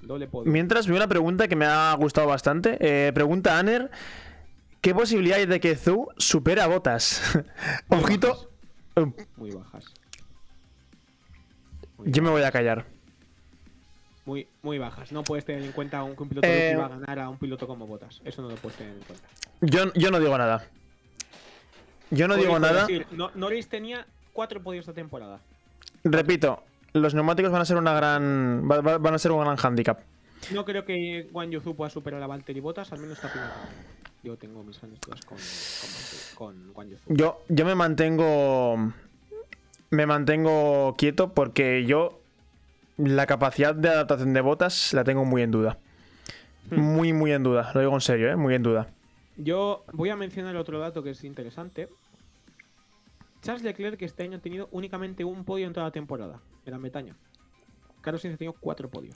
Doble 0.03 0.27
podio. 0.29 0.51
Mientras 0.53 0.87
veo 0.87 0.97
una 0.97 1.09
pregunta 1.09 1.49
que 1.49 1.57
me 1.57 1.67
ha 1.67 1.93
gustado 1.95 2.27
bastante. 2.29 2.79
Eh, 2.81 3.13
pregunta 3.13 3.59
Aner 3.59 3.91
¿Qué 4.81 4.95
posibilidad 4.95 5.39
hay 5.39 5.47
de 5.47 5.59
que 5.59 5.75
Zu 5.75 6.09
supere 6.17 6.61
a 6.61 6.69
Botas? 6.69 7.21
Ojito. 7.89 8.49
bajas, 8.95 9.15
Muy 9.37 9.51
bajas. 9.51 9.85
Muy 11.99 12.13
Yo 12.13 12.23
me 12.23 12.31
voy 12.31 12.43
a 12.43 12.53
callar. 12.53 12.87
Muy, 14.27 14.47
muy 14.63 14.79
bajas. 14.79 15.13
No 15.13 15.23
puedes 15.25 15.45
tener 15.45 15.63
en 15.63 15.73
cuenta 15.73 16.03
un, 16.03 16.15
que 16.17 16.23
un 16.25 16.29
piloto 16.29 16.47
Eh, 16.49 16.75
va 16.77 16.87
a 16.87 16.89
ganar 16.89 17.19
a 17.21 17.29
un 17.29 17.39
piloto 17.39 17.67
como 17.67 17.87
Botas. 17.87 18.21
Eso 18.25 18.43
no 18.43 18.49
lo 18.51 18.57
puedes 18.57 18.77
tener 18.77 18.93
en 18.95 19.01
cuenta. 19.05 19.29
Yo, 19.61 19.93
yo 19.95 20.11
no 20.11 20.19
digo 20.21 20.37
nada. 20.37 20.67
Yo 22.11 22.29
no 22.29 22.37
digo 22.37 22.59
nada. 22.59 22.83
decir, 22.87 23.07
no- 23.13 23.31
Norris 23.35 23.69
tenía 23.69 24.07
cuatro 24.33 24.61
podios 24.63 24.83
esta 24.83 24.93
temporada. 24.93 25.41
Repito, 26.05 26.63
los 26.93 27.15
neumáticos 27.15 27.51
van 27.53 27.63
a 27.63 27.65
ser 27.65 27.77
una 27.77 27.95
gran. 27.95 28.69
va- 28.71 28.81
va- 28.81 28.99
van 28.99 29.15
a 29.15 29.19
ser 29.19 29.33
un 29.33 29.41
gran 29.41 29.57
handicap. 29.63 30.01
No 30.53 30.65
creo 30.65 30.85
que 30.85 31.29
Juan 31.33 31.51
Yuzu 31.51 31.75
pueda 31.75 31.91
superar 31.91 32.23
a 32.23 32.27
Valtteri 32.27 32.61
Bottas, 32.61 32.93
al 32.93 32.99
menos 33.01 33.17
esta 33.17 33.31
primera. 33.31 33.55
Yo 34.23 34.37
tengo 34.37 34.63
mis 34.63 34.79
grandes 34.81 35.01
dudas 35.01 35.21
con, 35.25 35.39
con, 36.37 36.55
con 36.65 36.75
Juan 36.75 36.91
Yuzu. 36.91 37.03
Yo, 37.15 37.43
yo 37.49 37.65
me 37.65 37.75
mantengo. 37.75 38.93
Me 39.91 40.07
mantengo 40.07 40.95
quieto 40.99 41.33
porque 41.33 41.85
yo. 41.87 42.21
La 42.97 43.27
capacidad 43.27 43.75
de 43.75 43.89
adaptación 43.89 44.33
de 44.33 44.41
botas 44.41 44.95
la 44.95 45.05
tengo 45.05 45.25
muy 45.25 45.43
en 45.43 45.51
duda. 45.51 45.79
Hmm. 46.71 46.81
Muy, 46.81 47.13
muy 47.13 47.33
en 47.33 47.43
duda. 47.43 47.71
Lo 47.75 47.81
digo 47.81 47.95
en 47.95 48.01
serio, 48.01 48.31
¿eh? 48.31 48.37
Muy 48.37 48.55
en 48.55 48.63
duda. 48.63 48.89
Yo 49.37 49.85
voy 49.93 50.09
a 50.09 50.17
mencionar 50.17 50.57
otro 50.57 50.79
dato 50.79 51.03
que 51.03 51.11
es 51.11 51.23
interesante. 51.25 51.89
Charles 53.43 53.63
Leclerc 53.63 54.01
este 54.01 54.23
año 54.23 54.39
ha 54.39 54.41
tenido 54.41 54.69
únicamente 54.73 55.25
un 55.25 55.45
podio 55.45 55.67
en 55.67 55.73
toda 55.73 55.87
la 55.87 55.93
temporada, 55.93 56.41
Gran 56.65 56.81
Bretaña. 56.81 57.17
Carlos 58.01 58.23
Sainz 58.23 58.35
ha 58.35 58.39
tenido 58.39 58.55
cuatro 58.59 58.89
podios. 58.89 59.15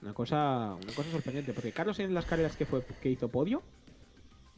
Una 0.00 0.14
cosa, 0.14 0.74
una 0.74 0.92
cosa 0.94 1.10
sorprendente, 1.10 1.52
porque 1.52 1.72
Carlos 1.72 1.96
Sainz 1.96 2.10
en 2.10 2.14
las 2.14 2.26
carreras 2.26 2.56
que, 2.56 2.64
fue, 2.64 2.84
que 3.02 3.10
hizo 3.10 3.28
podio, 3.28 3.62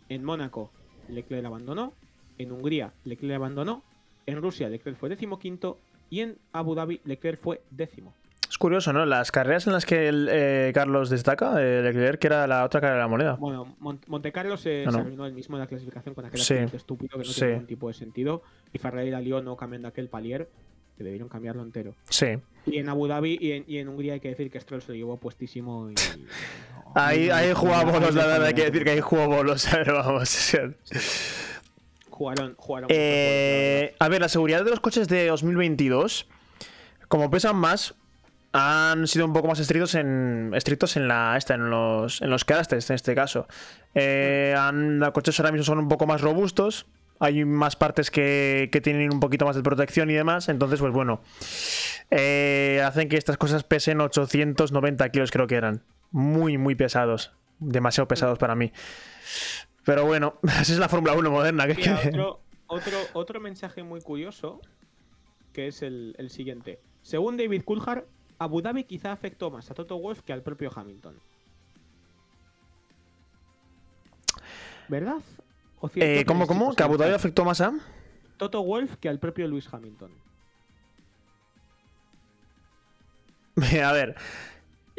en 0.09 0.25
Mónaco 0.25 0.71
Leclerc 1.09 1.47
abandonó, 1.47 1.95
en 2.37 2.53
Hungría 2.53 2.93
Leclerc 3.05 3.37
abandonó, 3.37 3.83
en 4.27 4.43
Rusia 4.43 4.69
Leclerc 4.69 4.99
fue 4.99 5.09
décimo 5.09 5.39
quinto 5.39 5.79
y 6.11 6.21
en 6.21 6.37
Abu 6.53 6.75
Dhabi 6.75 7.01
Leclerc 7.05 7.39
fue 7.41 7.61
décimo. 7.71 8.15
Es 8.51 8.57
curioso, 8.57 8.95
¿no? 8.95 9.05
Las 9.05 9.31
carreras 9.31 9.67
en 9.67 9.75
las 9.75 9.85
que 9.85 10.09
el, 10.09 10.27
eh, 10.31 10.71
Carlos 10.75 11.11
destaca, 11.11 11.63
eh, 11.63 11.83
Leclerc, 11.83 12.19
que 12.19 12.27
era 12.29 12.47
la 12.47 12.65
otra 12.65 12.81
cara 12.81 12.95
de 12.95 12.99
la 13.01 13.07
moneda. 13.09 13.35
Bueno, 13.35 13.77
Mon- 13.79 14.01
Monte 14.07 14.33
Carlo 14.33 14.57
se, 14.57 14.85
No, 14.87 14.91
se 14.93 14.97
no. 14.97 15.03
arruinó 15.03 15.27
el 15.27 15.35
mismo 15.35 15.57
en 15.57 15.61
la 15.61 15.67
clasificación 15.67 16.15
con 16.15 16.25
aquel 16.25 16.41
Sí. 16.41 16.55
accidente 16.55 16.79
estúpido 16.79 17.11
que 17.19 17.19
no 17.19 17.25
Sí. 17.25 17.35
tiene 17.35 17.53
ningún 17.53 17.67
tipo 17.67 17.89
de 17.89 17.95
sentido. 17.95 18.43
Y 18.73 18.79
Ferrari 18.79 19.11
la 19.11 19.21
lió 19.21 19.43
no 19.43 19.55
cambiando 19.57 19.87
aquel 19.89 20.09
palier, 20.09 20.49
que 20.97 21.05
debieron 21.05 21.29
cambiarlo 21.29 21.63
entero. 21.63 21.95
Sí. 22.09 22.39
Y 22.67 22.79
en 22.79 22.89
Abu 22.89 23.07
Dhabi 23.07 23.37
y 23.39 23.53
en, 23.53 23.65
y 23.69 23.79
en 23.79 23.89
Hungría 23.89 24.15
hay 24.15 24.21
que 24.21 24.29
decir 24.31 24.51
que 24.51 24.59
Stroll 24.59 24.81
se 24.83 24.89
lo 24.93 24.95
llevó 24.95 25.17
puestísimo. 25.19 25.91
Y, 25.91 25.95
Ahí, 26.95 27.29
ahí 27.29 27.53
jugaba 27.53 27.93
bolos, 27.93 28.15
la 28.15 28.27
verdad, 28.27 28.47
hay 28.47 28.55
que 28.55 28.65
decir 28.65 28.83
que 28.83 28.91
ahí 28.93 29.01
jugó 29.01 29.27
bolos, 29.29 29.69
vamos. 29.87 30.57
Jugaron, 32.19 32.55
jugaron. 32.57 32.89
Eh, 32.93 33.95
a 33.97 34.09
ver, 34.09 34.21
la 34.21 34.29
seguridad 34.29 34.65
de 34.65 34.71
los 34.71 34.81
coches 34.81 35.07
de 35.07 35.29
2022, 35.29 36.27
como 37.07 37.31
pesan 37.31 37.55
más, 37.55 37.95
han 38.53 39.07
sido 39.07 39.25
un 39.25 39.33
poco 39.33 39.47
más 39.47 39.61
estrictos 39.61 39.95
en 39.95 40.51
la 40.51 41.39
en 41.49 41.71
los 41.71 42.21
en 42.21 42.31
los 42.31 42.45
test, 42.45 42.91
en 42.91 42.95
este 42.97 43.15
caso. 43.15 43.47
Eh, 43.95 44.53
los 44.73 45.13
coches 45.13 45.39
ahora 45.39 45.53
mismo 45.53 45.65
son 45.65 45.79
un 45.79 45.89
poco 45.89 46.09
más 46.09 46.21
robustos. 46.21 46.87
Hay 47.21 47.45
más 47.45 47.77
partes 47.77 48.11
que, 48.11 48.69
que 48.73 48.81
tienen 48.81 49.13
un 49.13 49.21
poquito 49.21 49.45
más 49.45 49.55
de 49.55 49.63
protección 49.63 50.11
y 50.11 50.15
demás. 50.15 50.49
Entonces, 50.49 50.81
pues 50.81 50.93
bueno. 50.93 51.21
eh, 52.11 52.83
hacen 52.85 53.09
que 53.09 53.17
estas 53.17 53.37
cosas 53.37 53.63
pesen 53.63 54.01
890 54.01 55.09
kilos, 55.11 55.31
creo 55.31 55.47
que 55.47 55.55
eran. 55.55 55.85
Muy, 56.11 56.59
muy 56.59 56.75
pesados. 56.75 57.31
Demasiado 57.61 58.09
pesados 58.09 58.39
para 58.39 58.57
mí. 58.57 58.73
Pero 59.89 60.05
bueno, 60.05 60.35
así 60.61 60.75
es 60.75 60.79
la 60.79 60.89
Fórmula 60.91 61.15
1 61.15 61.31
moderna. 61.31 61.67
que- 61.67 61.75
Mira, 61.77 61.99
otro, 62.07 62.41
otro, 62.67 62.99
otro 63.15 63.41
mensaje 63.41 63.83
muy 63.83 64.03
curioso, 64.03 64.61
que 65.55 65.69
es 65.69 65.81
el, 65.81 66.15
el 66.19 66.29
siguiente. 66.29 66.79
Según 67.01 67.39
David 67.39 67.63
Coulthard, 67.65 68.05
Abu 68.39 68.61
Dhabi 68.61 68.85
quizá 68.85 69.13
afectó 69.13 69.51
más 69.51 69.71
a 69.71 69.75
Toto 69.75 69.97
Wolff 69.99 70.21
que 70.21 70.35
al 70.35 70.43
propio 70.43 70.71
Hamilton. 70.77 71.19
¿Verdad? 74.89 75.17
¿O 75.81 75.89
cierto 75.89 76.21
Eh, 76.21 76.25
¿Cómo, 76.27 76.47
cómo? 76.47 76.65
chicos 76.67 76.77
¿Que 76.77 76.83
Abu 76.83 76.99
Dhabi 76.99 77.15
afectó 77.15 77.47
más 77.47 77.63
a? 77.63 77.73
Toto 78.37 78.63
Wolff 78.63 78.97
que 78.97 79.09
al 79.09 79.19
propio 79.19 79.49
Lewis 79.49 79.69
Hamilton. 79.73 80.13
A 83.85 83.93
ver, 83.93 84.17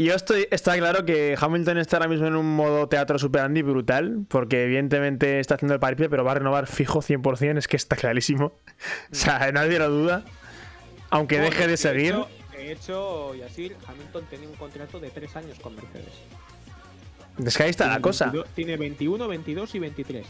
yo 0.06 0.16
estoy. 0.16 0.48
Está 0.52 0.78
claro 0.78 1.06
que 1.06 1.36
Hamilton 1.40 1.78
está 1.78 1.98
ahora 1.98 2.08
mismo 2.08 2.28
en 2.28 2.36
un 2.36 2.56
modo 2.56 2.88
teatro 2.88 3.20
super 3.20 3.42
Andy 3.42 3.62
brutal, 3.62 4.26
porque 4.28 4.64
evidentemente 4.64 5.40
está 5.40 5.56
haciendo 5.56 5.74
el 5.74 5.80
paripé, 5.80 6.10
pero 6.10 6.24
va 6.24 6.32
a 6.32 6.36
renovar 6.36 6.68
fijo 6.68 7.02
100%, 7.02 7.58
es 7.58 7.68
que 7.68 7.78
está 7.78 7.96
clarísimo. 7.96 8.54
O 9.12 9.16
sea, 9.16 9.52
nadie 9.52 9.78
lo 9.80 9.90
duda. 9.90 10.24
Aunque 11.10 11.40
deje 11.40 11.68
de 11.68 11.78
seguir. 11.78 12.14
hecho, 12.14 12.28
de 12.52 12.72
hecho, 12.72 13.36
Yasir, 13.36 13.76
Hamilton 13.88 14.26
tenía 14.30 14.48
un 14.48 14.56
contrato 14.56 15.00
de 15.00 15.10
tres 15.10 15.36
años 15.36 15.60
con 15.60 15.76
Mercedes. 15.76 16.14
Es 17.46 17.58
que 17.58 17.64
ahí 17.64 17.70
está 17.70 17.88
la 17.88 18.00
cosa. 18.00 18.26
22 18.26 18.50
tiene 18.54 18.78
21, 18.78 19.28
22 19.28 19.76
y 19.76 19.80
23. 19.80 20.28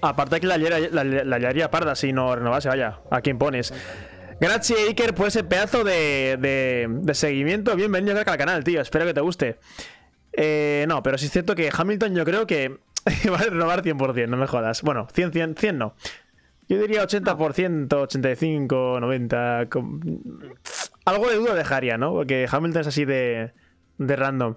Aparte 0.00 0.40
que 0.40 0.46
la 0.46 0.56
liaría, 0.56 0.88
la, 0.90 1.70
parda 1.70 1.94
si 1.94 2.12
no 2.12 2.34
renovase, 2.34 2.68
vaya. 2.68 3.00
¿A 3.10 3.20
quién 3.20 3.38
pones? 3.38 3.72
Gracias, 4.40 4.78
Iker, 4.88 5.14
por 5.14 5.28
ese 5.28 5.42
pedazo 5.42 5.82
de, 5.82 6.36
de, 6.40 6.86
de 6.88 7.14
seguimiento. 7.14 7.74
Bienvenido 7.74 8.16
al 8.18 8.24
canal, 8.24 8.62
tío. 8.62 8.80
Espero 8.80 9.04
que 9.04 9.14
te 9.14 9.20
guste. 9.20 9.58
Eh, 10.32 10.84
no, 10.88 11.02
pero 11.02 11.18
sí 11.18 11.26
es 11.26 11.32
cierto 11.32 11.54
que 11.56 11.70
Hamilton 11.76 12.14
yo 12.14 12.24
creo 12.24 12.46
que 12.46 12.68
va 13.32 13.38
a 13.38 13.42
renovar 13.44 13.82
100%, 13.82 14.28
no 14.28 14.36
me 14.36 14.46
jodas. 14.46 14.82
Bueno, 14.82 15.08
100, 15.12 15.32
100, 15.32 15.54
100 15.56 15.78
no. 15.78 15.94
Yo 16.68 16.78
diría 16.80 17.02
80%, 17.02 17.92
85, 17.92 18.98
90. 19.00 19.66
com- 19.70 20.00
Algo 21.04 21.28
de 21.30 21.36
duda 21.36 21.54
dejaría, 21.54 21.96
¿no? 21.98 22.12
Porque 22.12 22.46
Hamilton 22.50 22.82
es 22.82 22.86
así 22.86 23.04
de, 23.04 23.52
de 23.96 24.16
random. 24.16 24.54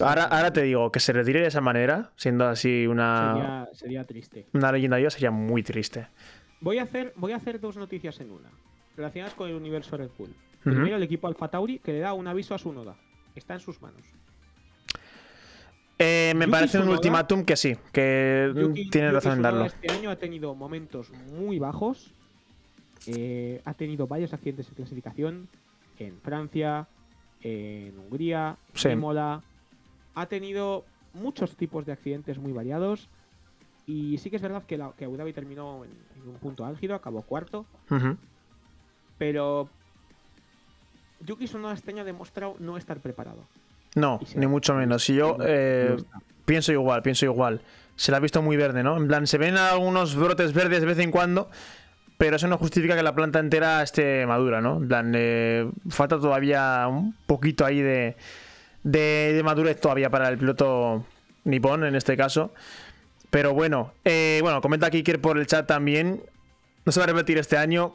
Ahora, 0.00 0.24
ahora 0.24 0.52
te 0.52 0.62
digo, 0.62 0.92
que 0.92 1.00
se 1.00 1.12
retire 1.12 1.40
de 1.40 1.46
esa 1.48 1.60
manera, 1.60 2.10
siendo 2.16 2.46
así 2.46 2.86
una, 2.86 3.32
sería, 3.34 3.68
sería 3.72 4.04
triste. 4.04 4.46
una 4.52 4.70
leyenda 4.72 4.98
viva, 4.98 5.10
sería 5.10 5.30
muy 5.30 5.62
triste. 5.62 6.06
Voy 6.60 6.78
a, 6.78 6.82
hacer, 6.82 7.12
voy 7.16 7.32
a 7.32 7.36
hacer 7.36 7.58
dos 7.60 7.76
noticias 7.76 8.20
en 8.20 8.30
una, 8.30 8.50
relacionadas 9.00 9.34
con 9.34 9.48
el 9.48 9.56
universo 9.56 9.96
Red 9.96 10.10
Bull. 10.18 10.34
Primero, 10.62 10.96
el 10.96 11.02
equipo 11.02 11.26
Alfa 11.26 11.48
Tauri 11.48 11.78
que 11.78 11.92
le 11.92 12.00
da 12.00 12.12
un 12.12 12.26
aviso 12.26 12.54
a 12.54 12.58
su 12.58 12.72
noda. 12.72 12.94
Está 13.34 13.54
en 13.54 13.60
sus 13.60 13.80
manos. 13.80 14.02
Eh, 15.98 16.32
me 16.34 16.46
Yuki 16.46 16.50
parece 16.52 16.78
un 16.78 16.88
ultimátum 16.88 17.44
que 17.44 17.56
sí, 17.56 17.76
que 17.92 18.50
Yuki- 18.54 18.90
tiene 18.90 19.08
Yuki 19.08 19.14
razón 19.14 19.32
en 19.36 19.42
darlo. 19.42 19.64
Este 19.66 19.92
año 19.92 20.10
ha 20.10 20.16
tenido 20.16 20.54
momentos 20.54 21.10
muy 21.10 21.58
bajos. 21.58 22.12
Eh, 23.06 23.60
ha 23.64 23.74
tenido 23.74 24.06
varios 24.06 24.32
accidentes 24.32 24.68
en 24.68 24.74
clasificación 24.74 25.48
en 25.98 26.18
Francia, 26.20 26.88
en 27.42 27.98
Hungría, 27.98 28.56
Sí. 28.74 28.88
en 28.88 28.94
Imola. 28.98 29.42
Ha 30.14 30.26
tenido 30.26 30.84
muchos 31.12 31.56
tipos 31.56 31.84
de 31.86 31.92
accidentes 31.92 32.38
muy 32.38 32.52
variados. 32.52 33.08
Y 33.86 34.18
sí 34.18 34.30
que 34.30 34.36
es 34.36 34.42
verdad 34.42 34.62
que, 34.64 34.78
la, 34.78 34.92
que 34.96 35.04
Abu 35.06 35.16
Dhabi 35.16 35.32
terminó 35.32 35.84
en, 35.84 35.90
en 36.16 36.28
un 36.28 36.36
punto 36.36 36.64
álgido, 36.64 36.94
acabó 36.94 37.22
cuarto. 37.22 37.66
Ujú. 37.90 38.16
Pero 39.20 39.68
Yuki 41.26 41.44
Tsunoda 41.44 41.74
este 41.74 41.90
año 41.90 42.00
ha 42.00 42.04
demostrado 42.06 42.56
no 42.58 42.78
estar 42.78 43.00
preparado. 43.00 43.44
No, 43.94 44.18
ni 44.34 44.46
mucho 44.46 44.72
menos. 44.74 45.04
Si 45.04 45.14
yo 45.14 45.36
eh, 45.44 45.94
no 45.98 46.22
pienso 46.46 46.72
igual, 46.72 47.02
pienso 47.02 47.26
igual. 47.26 47.60
Se 47.96 48.10
la 48.10 48.16
ha 48.16 48.20
visto 48.20 48.40
muy 48.40 48.56
verde, 48.56 48.82
¿no? 48.82 48.96
En 48.96 49.08
plan, 49.08 49.26
se 49.26 49.36
ven 49.36 49.58
algunos 49.58 50.16
brotes 50.16 50.54
verdes 50.54 50.80
de 50.80 50.86
vez 50.86 50.98
en 51.00 51.10
cuando, 51.10 51.50
pero 52.16 52.36
eso 52.36 52.48
no 52.48 52.56
justifica 52.56 52.96
que 52.96 53.02
la 53.02 53.14
planta 53.14 53.40
entera 53.40 53.82
esté 53.82 54.24
madura, 54.24 54.62
¿no? 54.62 54.78
En 54.78 54.88
plan, 54.88 55.12
eh, 55.14 55.70
falta 55.90 56.18
todavía 56.18 56.86
un 56.88 57.14
poquito 57.26 57.66
ahí 57.66 57.82
de, 57.82 58.16
de, 58.84 59.34
de 59.34 59.42
madurez 59.42 59.78
todavía 59.78 60.08
para 60.08 60.30
el 60.30 60.38
piloto 60.38 61.04
nipón 61.44 61.84
en 61.84 61.94
este 61.94 62.16
caso. 62.16 62.54
Pero 63.28 63.52
bueno, 63.52 63.92
eh, 64.06 64.38
bueno, 64.40 64.62
comenta 64.62 64.88
Kiker 64.88 65.20
por 65.20 65.36
el 65.36 65.46
chat 65.46 65.66
también. 65.66 66.22
No 66.86 66.92
se 66.92 67.00
va 67.00 67.04
a 67.04 67.08
repetir 67.08 67.36
este 67.36 67.58
año. 67.58 67.94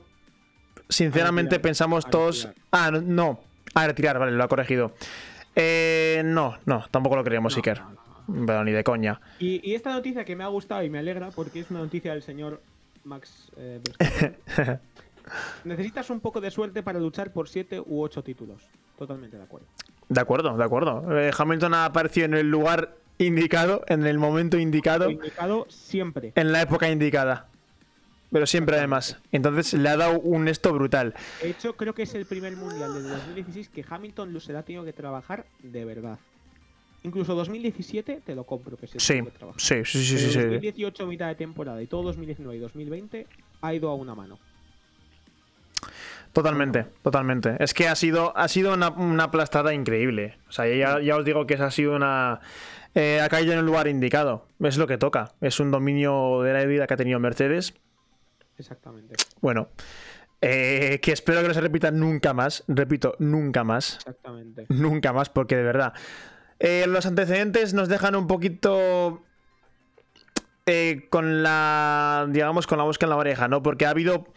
Sinceramente 0.89 1.60
pensamos 1.60 2.06
todos. 2.10 2.50
Ah, 2.71 2.91
no. 2.91 3.39
A 3.74 3.88
retirar, 3.88 4.17
vale, 4.19 4.32
lo 4.32 4.43
ha 4.43 4.48
corregido. 4.48 4.93
Eh, 5.56 6.21
no, 6.26 6.58
no, 6.65 6.86
tampoco 6.91 7.15
lo 7.15 7.24
creemos, 7.24 7.54
No, 7.54 7.58
Iker. 7.58 7.82
no, 7.82 7.89
no. 8.28 8.45
Pero 8.45 8.63
ni 8.63 8.71
de 8.71 8.84
coña. 8.84 9.19
Y, 9.39 9.67
y 9.69 9.76
esta 9.76 9.91
noticia 9.93 10.26
que 10.26 10.36
me 10.36 10.43
ha 10.43 10.48
gustado 10.48 10.84
y 10.84 10.89
me 10.89 11.00
alegra 11.00 11.30
porque 11.32 11.60
es 11.62 11.69
una 11.71 11.80
noticia 11.80 12.12
del 12.13 12.21
señor 12.24 12.62
Max 13.04 13.52
eh. 13.58 13.80
Necesitas 15.63 16.10
un 16.10 16.19
poco 16.19 16.39
de 16.41 16.52
suerte 16.52 16.84
para 16.84 17.00
luchar 17.00 17.32
por 17.34 17.50
7 17.50 17.82
u 17.86 18.02
8 18.04 18.24
títulos. 18.24 18.63
Totalmente 18.98 19.38
de 19.38 19.43
acuerdo. 19.43 19.67
De 20.08 20.21
acuerdo, 20.21 20.56
de 20.56 20.63
acuerdo. 20.63 21.19
Eh, 21.19 21.32
Hamilton 21.38 21.74
ha 21.74 21.86
aparecido 21.86 22.26
en 22.26 22.34
el 22.36 22.50
lugar 22.50 22.95
indicado, 23.17 23.84
en 23.88 24.06
el 24.06 24.17
momento 24.19 24.58
indicado, 24.60 25.10
indicado 25.10 25.65
siempre. 25.69 26.32
en 26.36 26.52
la 26.52 26.62
época 26.62 26.89
indicada. 26.89 27.48
Pero 28.32 28.46
siempre 28.46 28.78
además. 28.78 29.18
Entonces 29.32 29.74
le 29.74 29.88
ha 29.90 29.98
dado 29.98 30.20
un 30.20 30.48
esto 30.48 30.74
brutal. 30.74 31.14
De 31.42 31.50
hecho, 31.52 31.76
creo 31.76 31.94
que 31.94 32.04
es 32.04 32.14
el 32.16 32.26
primer 32.26 32.56
mundial 32.58 32.94
desde 32.94 33.10
2016 33.10 33.70
que 33.70 33.86
Hamilton 33.88 34.38
la 34.48 34.60
ha 34.60 34.64
tenido 34.64 34.84
que 34.84 34.94
trabajar 34.94 35.46
de 35.62 35.86
verdad. 35.86 36.18
Incluso 37.04 37.36
2017 37.36 38.22
te 38.26 38.36
lo 38.36 38.46
compro, 38.46 38.78
que 38.78 38.88
se 38.88 39.00
Sí, 39.00 39.22
que 39.22 39.30
trabajar. 39.30 39.62
sí, 39.62 39.76
sí, 39.86 40.04
sí, 40.04 40.18
sí, 40.18 40.26
Pero 40.28 40.32
sí. 40.32 40.40
2018, 40.40 41.06
mitad 41.08 41.28
de 41.28 41.36
temporada, 41.36 41.82
y 41.82 41.86
todo 41.88 42.02
2019 42.04 42.58
y 42.58 42.60
2020 42.60 43.28
ha 43.62 43.74
ido 43.76 43.90
a 43.90 43.94
una 43.96 44.16
mano. 44.16 44.40
Totalmente, 46.34 46.86
totalmente. 47.02 47.56
Es 47.60 47.74
que 47.74 47.88
ha 47.88 47.96
sido, 47.96 48.36
ha 48.36 48.48
sido 48.48 48.74
una, 48.74 48.90
una 48.90 49.26
aplastada 49.26 49.74
increíble. 49.74 50.38
O 50.50 50.52
sea, 50.52 50.68
ya, 50.68 51.00
ya 51.00 51.16
os 51.16 51.24
digo 51.24 51.46
que 51.48 51.54
esa 51.54 51.68
ha 51.68 51.72
sido 51.72 51.96
una. 51.96 52.42
eh, 52.94 53.22
ha 53.22 53.30
caído 53.30 53.54
en 53.54 53.60
el 53.60 53.66
lugar 53.66 53.88
indicado. 53.88 54.46
Es 54.60 54.78
lo 54.78 54.88
que 54.88 54.98
toca. 54.98 55.32
Es 55.40 55.60
un 55.60 55.72
dominio 55.72 56.42
de 56.42 56.54
la 56.54 56.66
vida 56.66 56.88
que 56.88 56.94
ha 56.96 56.98
tenido 56.98 57.20
Mercedes. 57.20 57.74
Exactamente. 58.58 59.15
Bueno, 59.41 59.70
eh, 60.41 61.00
que 61.02 61.12
espero 61.12 61.41
que 61.41 61.48
no 61.48 61.54
se 61.54 61.62
repita 61.62 61.91
nunca 61.91 62.34
más. 62.34 62.63
Repito, 62.68 63.15
nunca 63.20 63.63
más. 63.63 63.98
Exactamente. 63.98 64.65
Nunca 64.70 65.13
más, 65.13 65.30
porque 65.30 65.56
de 65.58 65.63
verdad. 65.63 65.94
eh, 66.60 66.86
los 66.88 67.06
antecedentes 67.06 67.74
nos 67.74 67.89
dejan 67.89 68.15
un 68.15 68.28
poquito. 68.28 69.24
eh, 70.65 71.08
con 71.10 71.44
la. 71.44 72.26
digamos, 72.30 72.65
con 72.68 72.78
la 72.78 72.86
mosca 72.86 73.06
en 73.06 73.10
la 73.12 73.18
oreja, 73.18 73.48
¿no? 73.48 73.62
Porque 73.62 73.86
ha 73.86 73.89
habido. 73.91 74.28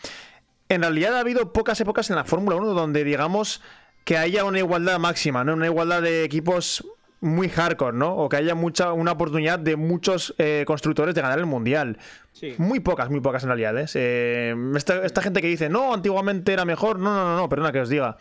En 0.69 0.83
realidad 0.83 1.17
ha 1.17 1.21
habido 1.21 1.53
pocas 1.53 1.81
épocas 1.81 2.11
en 2.11 2.17
la 2.17 2.25
Fórmula 2.25 2.57
1 2.57 2.75
donde, 2.75 3.03
digamos, 3.05 3.63
que 4.05 4.19
haya 4.19 4.45
una 4.45 4.59
igualdad 4.59 4.99
máxima, 4.99 5.43
¿no? 5.45 5.55
Una 5.55 5.67
igualdad 5.67 6.03
de 6.03 6.25
equipos 6.25 6.85
muy 7.21 7.49
hardcore, 7.49 7.97
¿no? 7.97 8.17
O 8.17 8.29
que 8.29 8.37
haya 8.37 8.55
mucha, 8.55 8.93
una 8.93 9.13
oportunidad 9.13 9.59
de 9.59 9.77
muchos 9.77 10.35
eh, 10.39 10.65
constructores 10.67 11.15
de 11.15 11.23
ganar 11.23 11.39
el 11.39 11.47
mundial. 11.47 11.99
Sí. 12.33 12.55
Muy 12.59 12.81
pocas, 12.81 13.11
muy 13.11 13.21
pocas 13.21 13.43
en 13.43 13.49
realidad. 13.49 13.77
¿eh? 13.79 14.55
Esta, 14.77 15.05
esta 15.05 15.23
gente 15.23 15.41
que 15.41 15.49
dice, 15.49 15.69
no, 15.69 15.93
antiguamente 15.95 16.53
era 16.53 16.65
mejor. 16.65 16.99
No, 16.99 17.15
no, 17.15 17.25
no, 17.25 17.37
no, 17.37 17.49
perdona 17.49 17.73
que 17.73 17.81
os 17.81 17.89
diga. 17.89 18.17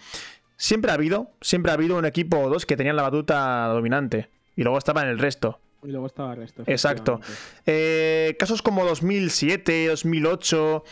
Siempre 0.56 0.92
ha 0.92 0.96
habido, 0.96 1.32
siempre 1.42 1.72
ha 1.72 1.76
habido 1.76 1.98
un 1.98 2.06
equipo 2.06 2.40
o 2.40 2.50
dos 2.50 2.66
que 2.66 2.76
tenían 2.76 2.96
la 2.96 3.04
batuta 3.04 3.68
dominante. 3.68 4.30
Y 4.56 4.64
luego 4.64 4.80
estaba 4.80 5.04
en 5.04 5.10
el 5.10 5.20
resto. 5.20 5.60
Y 5.84 5.92
luego 5.92 6.08
estaba 6.08 6.34
el 6.34 6.40
resto. 6.40 6.64
Exacto. 6.66 7.22
Eh, 7.66 8.36
casos 8.40 8.64
como 8.64 8.84
2007, 8.84 9.88
2008, 9.90 10.84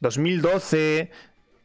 2012. 0.00 1.10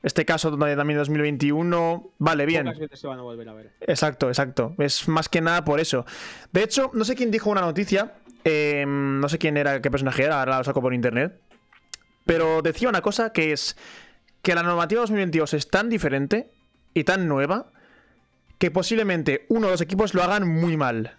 Este 0.02 0.24
caso 0.26 0.50
donde 0.50 0.76
también 0.76 0.98
2021. 0.98 2.12
Vale, 2.20 2.46
bien. 2.46 2.66
Pocas 2.66 2.80
veces 2.80 3.00
se 3.00 3.08
van 3.08 3.20
a 3.20 3.22
volver 3.22 3.50
a 3.50 3.54
ver. 3.54 3.74
Exacto, 3.82 4.30
exacto. 4.30 4.76
Es 4.78 5.08
más 5.08 5.28
que 5.28 5.42
nada 5.42 5.66
por 5.66 5.80
eso. 5.80 6.06
De 6.52 6.64
hecho, 6.64 6.90
no 6.94 7.04
sé 7.04 7.16
quién 7.16 7.32
dijo 7.32 7.50
una 7.50 7.62
noticia. 7.62 8.14
eh, 8.46 8.86
no 8.88 9.28
sé 9.28 9.38
quién 9.38 9.58
era, 9.58 9.82
qué 9.82 9.92
personaje 9.92 10.24
era, 10.24 10.40
ahora 10.40 10.60
lo 10.60 10.64
saco 10.64 10.82
por 10.82 10.94
internet. 10.94 11.40
Pero 12.26 12.62
decía 12.62 12.88
una 12.88 13.02
cosa 13.02 13.34
que 13.34 13.52
es 13.52 13.76
que 14.42 14.56
la 14.56 14.64
normativa 14.64 15.02
2022 15.02 15.54
es 15.56 15.70
tan 15.70 15.90
diferente 15.90 16.50
y 16.94 17.04
tan 17.04 17.28
nueva 17.28 17.72
que 18.58 18.72
posiblemente 18.72 19.46
uno 19.50 19.68
o 19.68 19.72
dos 19.72 19.82
equipos 19.82 20.14
lo 20.14 20.24
hagan 20.24 20.48
muy 20.48 20.78
mal. 20.78 21.18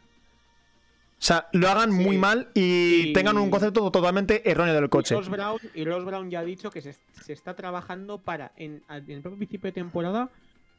O 1.20 1.22
sea, 1.22 1.48
lo 1.52 1.68
hagan 1.68 1.92
Sí. 1.92 1.98
muy 1.98 2.16
mal 2.16 2.48
y 2.54 3.08
Y- 3.08 3.12
tengan 3.12 3.36
un 3.36 3.50
concepto 3.50 3.90
totalmente 3.90 4.48
erróneo 4.50 4.72
del 4.74 4.88
coche. 4.88 5.14
Y 5.14 5.18
Ross 5.18 5.28
Brown, 5.28 5.58
y 5.74 5.84
Ross 5.84 6.04
Brown 6.06 6.30
ya 6.30 6.40
ha 6.40 6.44
dicho 6.44 6.70
que 6.70 6.80
se, 6.80 6.94
se 7.22 7.32
está 7.34 7.54
trabajando 7.54 8.18
para, 8.18 8.52
en, 8.56 8.82
en 8.88 9.10
el 9.10 9.20
propio 9.20 9.36
principio 9.36 9.68
de 9.68 9.72
temporada, 9.72 10.30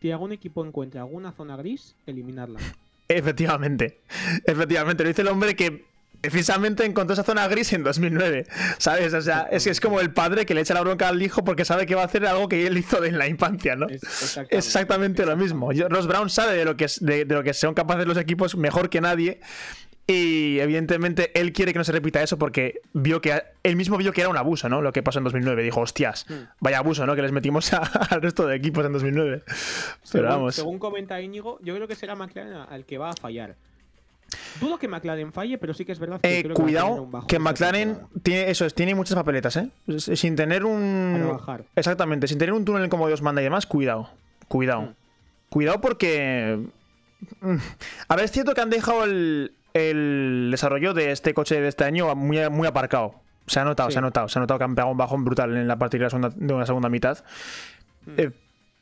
si 0.01 0.11
algún 0.11 0.31
equipo 0.31 0.65
encuentra 0.65 1.01
alguna 1.01 1.31
zona 1.31 1.55
gris, 1.57 1.95
eliminarla. 2.07 2.59
Efectivamente. 3.07 3.99
Efectivamente. 4.45 5.03
Lo 5.03 5.07
dice 5.09 5.21
el 5.21 5.27
hombre 5.27 5.55
que 5.55 5.85
precisamente 6.21 6.85
encontró 6.85 7.13
esa 7.13 7.23
zona 7.23 7.47
gris 7.47 7.71
en 7.73 7.83
2009. 7.83 8.47
¿Sabes? 8.79 9.13
O 9.13 9.21
sea, 9.21 9.47
es, 9.51 9.67
es 9.67 9.79
como 9.79 9.99
el 9.99 10.11
padre 10.11 10.45
que 10.45 10.53
le 10.55 10.61
echa 10.61 10.73
la 10.73 10.81
bronca 10.81 11.07
al 11.07 11.21
hijo 11.21 11.43
porque 11.43 11.65
sabe 11.65 11.85
que 11.85 11.93
va 11.93 12.01
a 12.01 12.05
hacer 12.05 12.25
algo 12.25 12.47
que 12.49 12.65
él 12.65 12.77
hizo 12.77 13.03
en 13.03 13.17
la 13.17 13.27
infancia, 13.27 13.75
¿no? 13.75 13.87
Es 13.89 14.01
exactamente, 14.03 14.57
exactamente 14.57 15.25
lo 15.25 15.37
mismo. 15.37 15.69
Ross 15.89 16.07
Brown 16.07 16.29
sabe 16.29 16.55
de 16.55 16.65
lo 16.65 16.75
que 16.77 16.85
es- 16.85 17.03
de, 17.03 17.25
de 17.25 17.35
lo 17.35 17.43
que 17.43 17.53
son 17.53 17.73
capaces 17.73 18.07
los 18.07 18.17
equipos 18.17 18.55
mejor 18.55 18.89
que 18.89 19.01
nadie. 19.01 19.39
Y 20.11 20.59
evidentemente 20.59 21.31
él 21.39 21.53
quiere 21.53 21.71
que 21.73 21.79
no 21.79 21.83
se 21.85 21.91
repita 21.91 22.21
eso 22.21 22.37
porque 22.37 22.81
vio 22.93 23.21
que 23.21 23.41
él 23.63 23.75
mismo 23.75 23.97
vio 23.97 24.11
que 24.13 24.21
era 24.21 24.29
un 24.29 24.37
abuso, 24.37 24.67
¿no? 24.69 24.81
Lo 24.81 24.91
que 24.91 25.03
pasó 25.03 25.19
en 25.19 25.23
2009. 25.25 25.63
Dijo, 25.63 25.81
hostias, 25.81 26.25
Hmm. 26.27 26.33
vaya 26.59 26.79
abuso, 26.79 27.05
¿no? 27.05 27.15
Que 27.15 27.21
les 27.21 27.31
metimos 27.31 27.71
a- 27.73 27.77
al 28.09 28.21
resto 28.21 28.45
de 28.47 28.55
equipos 28.55 28.85
en 28.85 28.93
2009. 28.93 29.43
Pero 29.47 29.97
Según, 30.03 30.27
vamos. 30.29 30.55
según 30.55 30.79
comenta 30.79 31.21
Íñigo, 31.21 31.59
yo 31.61 31.75
creo 31.75 31.87
que 31.87 31.95
será 31.95 32.15
McLaren 32.15 32.53
al 32.69 32.85
que 32.85 32.97
va 32.97 33.11
a 33.11 33.13
fallar. 33.13 33.55
Dudo 34.61 34.77
que 34.79 34.87
McLaren 34.87 35.33
falle, 35.33 35.57
pero 35.57 35.73
sí 35.73 35.83
que 35.83 35.91
es 35.91 35.99
verdad 35.99 36.21
que 36.21 36.39
Eh, 36.39 36.43
creo 36.43 36.55
que 36.55 36.61
va 36.61 36.67
a 36.67 36.71
tener 36.71 36.81
cuidado, 36.83 37.01
un 37.03 37.11
bajón 37.11 37.27
que 37.27 37.37
McLaren 37.39 37.97
tiene 38.23 38.49
eso, 38.49 38.65
es, 38.65 38.73
tiene 38.73 38.95
muchas 38.95 39.15
papeletas, 39.15 39.57
¿eh? 39.57 39.67
Sin 39.97 40.37
tener 40.37 40.63
un. 40.63 41.31
bajar. 41.33 41.65
Exactamente, 41.75 42.27
sin 42.29 42.37
tener 42.37 42.53
un 42.53 42.63
túnel 42.63 42.87
como 42.87 43.07
Dios 43.07 43.21
manda 43.21 43.41
y 43.41 43.43
demás, 43.43 43.65
cuidado. 43.65 44.09
Cuidado. 44.47 44.83
Mm. 44.83 44.95
Cuidado 45.49 45.81
porque. 45.81 46.59
mm, 47.41 47.55
A 48.07 48.15
ver, 48.15 48.23
es 48.25 48.31
cierto 48.31 48.53
que 48.53 48.61
han 48.61 48.69
dejado 48.69 49.03
el, 49.03 49.53
el 49.73 50.49
desarrollo 50.51 50.93
de 50.93 51.11
este 51.11 51.33
coche 51.33 51.59
de 51.59 51.67
este 51.67 51.83
año 51.83 52.13
muy, 52.15 52.49
muy 52.49 52.67
aparcado. 52.67 53.15
Se 53.47 53.59
ha 53.59 53.63
notado, 53.63 53.89
Sí. 53.89 53.93
se 53.93 53.99
ha 53.99 54.01
notado. 54.01 54.27
Se 54.29 54.39
ha 54.39 54.41
notado 54.41 54.57
que 54.57 54.63
han 54.63 54.75
pegado 54.75 54.91
un 54.91 54.97
bajón 54.97 55.25
brutal 55.25 55.55
en 55.57 55.67
la 55.67 55.77
partida 55.77 55.99
de, 55.99 56.03
la 56.05 56.09
segunda, 56.09 56.29
de 56.35 56.53
una 56.53 56.65
segunda 56.65 56.89
mitad. 56.89 57.23
Mm. 58.05 58.11
Eh, 58.17 58.31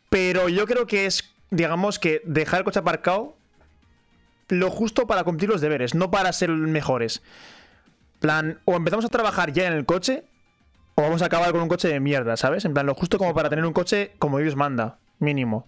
pero 0.09 0.49
yo 0.49 0.65
creo 0.65 0.85
que 0.87 1.05
es, 1.05 1.33
digamos, 1.49 1.99
que 1.99 2.21
dejar 2.25 2.59
el 2.59 2.65
coche 2.65 2.79
aparcado 2.79 3.35
lo 4.49 4.71
justo 4.71 5.05
para 5.05 5.23
cumplir 5.23 5.49
los 5.49 5.61
deberes, 5.61 5.93
no 5.93 6.09
para 6.11 6.33
ser 6.33 6.49
mejores. 6.49 7.21
plan, 8.19 8.59
o 8.65 8.75
empezamos 8.75 9.05
a 9.05 9.09
trabajar 9.09 9.53
ya 9.53 9.65
en 9.67 9.73
el 9.73 9.85
coche, 9.85 10.25
o 10.95 11.01
vamos 11.03 11.21
a 11.21 11.27
acabar 11.27 11.51
con 11.53 11.61
un 11.61 11.69
coche 11.69 11.87
de 11.87 11.99
mierda, 12.01 12.35
¿sabes? 12.35 12.65
En 12.65 12.73
plan, 12.73 12.85
lo 12.85 12.93
justo 12.93 13.17
como 13.17 13.33
para 13.33 13.49
tener 13.49 13.65
un 13.65 13.71
coche 13.71 14.11
como 14.19 14.39
Dios 14.39 14.55
manda, 14.57 14.97
mínimo. 15.19 15.65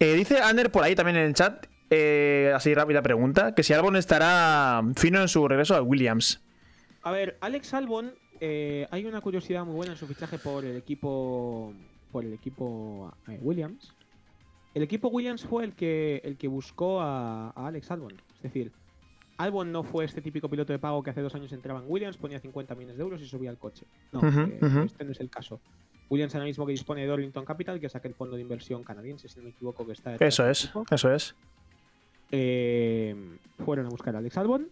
Eh, 0.00 0.12
dice 0.14 0.40
Ander 0.42 0.70
por 0.70 0.84
ahí 0.84 0.94
también 0.94 1.16
en 1.16 1.24
el 1.24 1.34
chat, 1.34 1.66
eh, 1.90 2.52
así 2.54 2.74
rápida 2.74 3.02
pregunta, 3.02 3.54
que 3.54 3.62
si 3.62 3.72
Albon 3.72 3.96
estará 3.96 4.82
fino 4.96 5.20
en 5.20 5.28
su 5.28 5.46
regreso 5.46 5.74
a 5.74 5.82
Williams. 5.82 6.40
A 7.02 7.10
ver, 7.10 7.38
Alex 7.40 7.74
Albon, 7.74 8.12
eh, 8.40 8.86
hay 8.90 9.06
una 9.06 9.20
curiosidad 9.20 9.64
muy 9.64 9.74
buena 9.74 9.92
en 9.92 9.98
su 9.98 10.06
fichaje 10.06 10.38
por 10.38 10.64
el 10.64 10.76
equipo 10.76 11.72
por 12.12 12.24
el 12.24 12.32
equipo 12.32 13.12
eh, 13.28 13.38
Williams. 13.40 13.94
El 14.74 14.82
equipo 14.82 15.08
Williams 15.08 15.44
fue 15.44 15.64
el 15.64 15.74
que 15.74 16.20
el 16.24 16.36
que 16.36 16.48
buscó 16.48 17.00
a, 17.00 17.50
a 17.50 17.66
Alex 17.66 17.90
Albon. 17.90 18.14
Es 18.36 18.42
decir, 18.42 18.72
Albon 19.38 19.70
no 19.70 19.84
fue 19.84 20.04
este 20.04 20.20
típico 20.20 20.48
piloto 20.48 20.72
de 20.72 20.80
pago 20.80 21.02
que 21.02 21.10
hace 21.10 21.22
dos 21.22 21.34
años 21.34 21.52
entraba 21.52 21.80
en 21.80 21.86
Williams, 21.88 22.16
ponía 22.16 22.40
50 22.40 22.74
millones 22.74 22.96
de 22.96 23.02
euros 23.02 23.20
y 23.22 23.26
subía 23.26 23.50
al 23.50 23.58
coche. 23.58 23.86
No, 24.12 24.20
eh, 24.22 24.58
este 24.84 25.04
no 25.04 25.12
es 25.12 25.20
el 25.20 25.30
caso. 25.30 25.60
Williams 26.10 26.34
ahora 26.34 26.46
mismo 26.46 26.66
que 26.66 26.72
dispone 26.72 27.02
de 27.02 27.06
Dorrington 27.06 27.44
Capital, 27.44 27.78
que 27.78 27.86
es 27.86 27.94
aquel 27.94 28.14
fondo 28.14 28.34
de 28.34 28.42
inversión 28.42 28.82
canadiense, 28.82 29.28
si 29.28 29.38
no 29.38 29.44
me 29.44 29.50
equivoco, 29.50 29.86
que 29.86 29.92
está 29.92 30.16
Eso 30.16 30.48
es, 30.48 30.70
eso 30.90 31.12
es. 31.12 31.36
Eh, 32.30 33.14
fueron 33.64 33.86
a 33.86 33.88
buscar 33.88 34.14
a 34.14 34.18
Alex 34.18 34.36
Albon. 34.36 34.68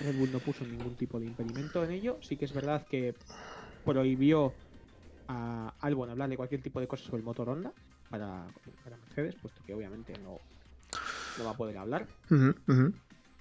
Red 0.00 0.16
Bull 0.16 0.32
no 0.32 0.38
puso 0.38 0.64
ningún 0.64 0.94
tipo 0.96 1.18
de 1.20 1.26
impedimento 1.26 1.84
en 1.84 1.90
ello. 1.90 2.18
Sí 2.20 2.36
que 2.36 2.44
es 2.44 2.52
verdad 2.52 2.86
que 2.86 3.14
prohibió 3.84 4.52
a 5.28 5.74
Albon 5.80 6.10
hablar 6.10 6.28
de 6.28 6.36
cualquier 6.36 6.62
tipo 6.62 6.80
de 6.80 6.86
cosas 6.86 7.06
sobre 7.06 7.18
el 7.18 7.24
motor 7.24 7.48
Honda 7.48 7.72
para, 8.10 8.46
para 8.82 8.96
Mercedes, 8.96 9.34
puesto 9.36 9.62
que 9.64 9.74
obviamente 9.74 10.12
no, 10.22 10.38
no 11.38 11.44
va 11.44 11.50
a 11.50 11.56
poder 11.56 11.78
hablar. 11.78 12.06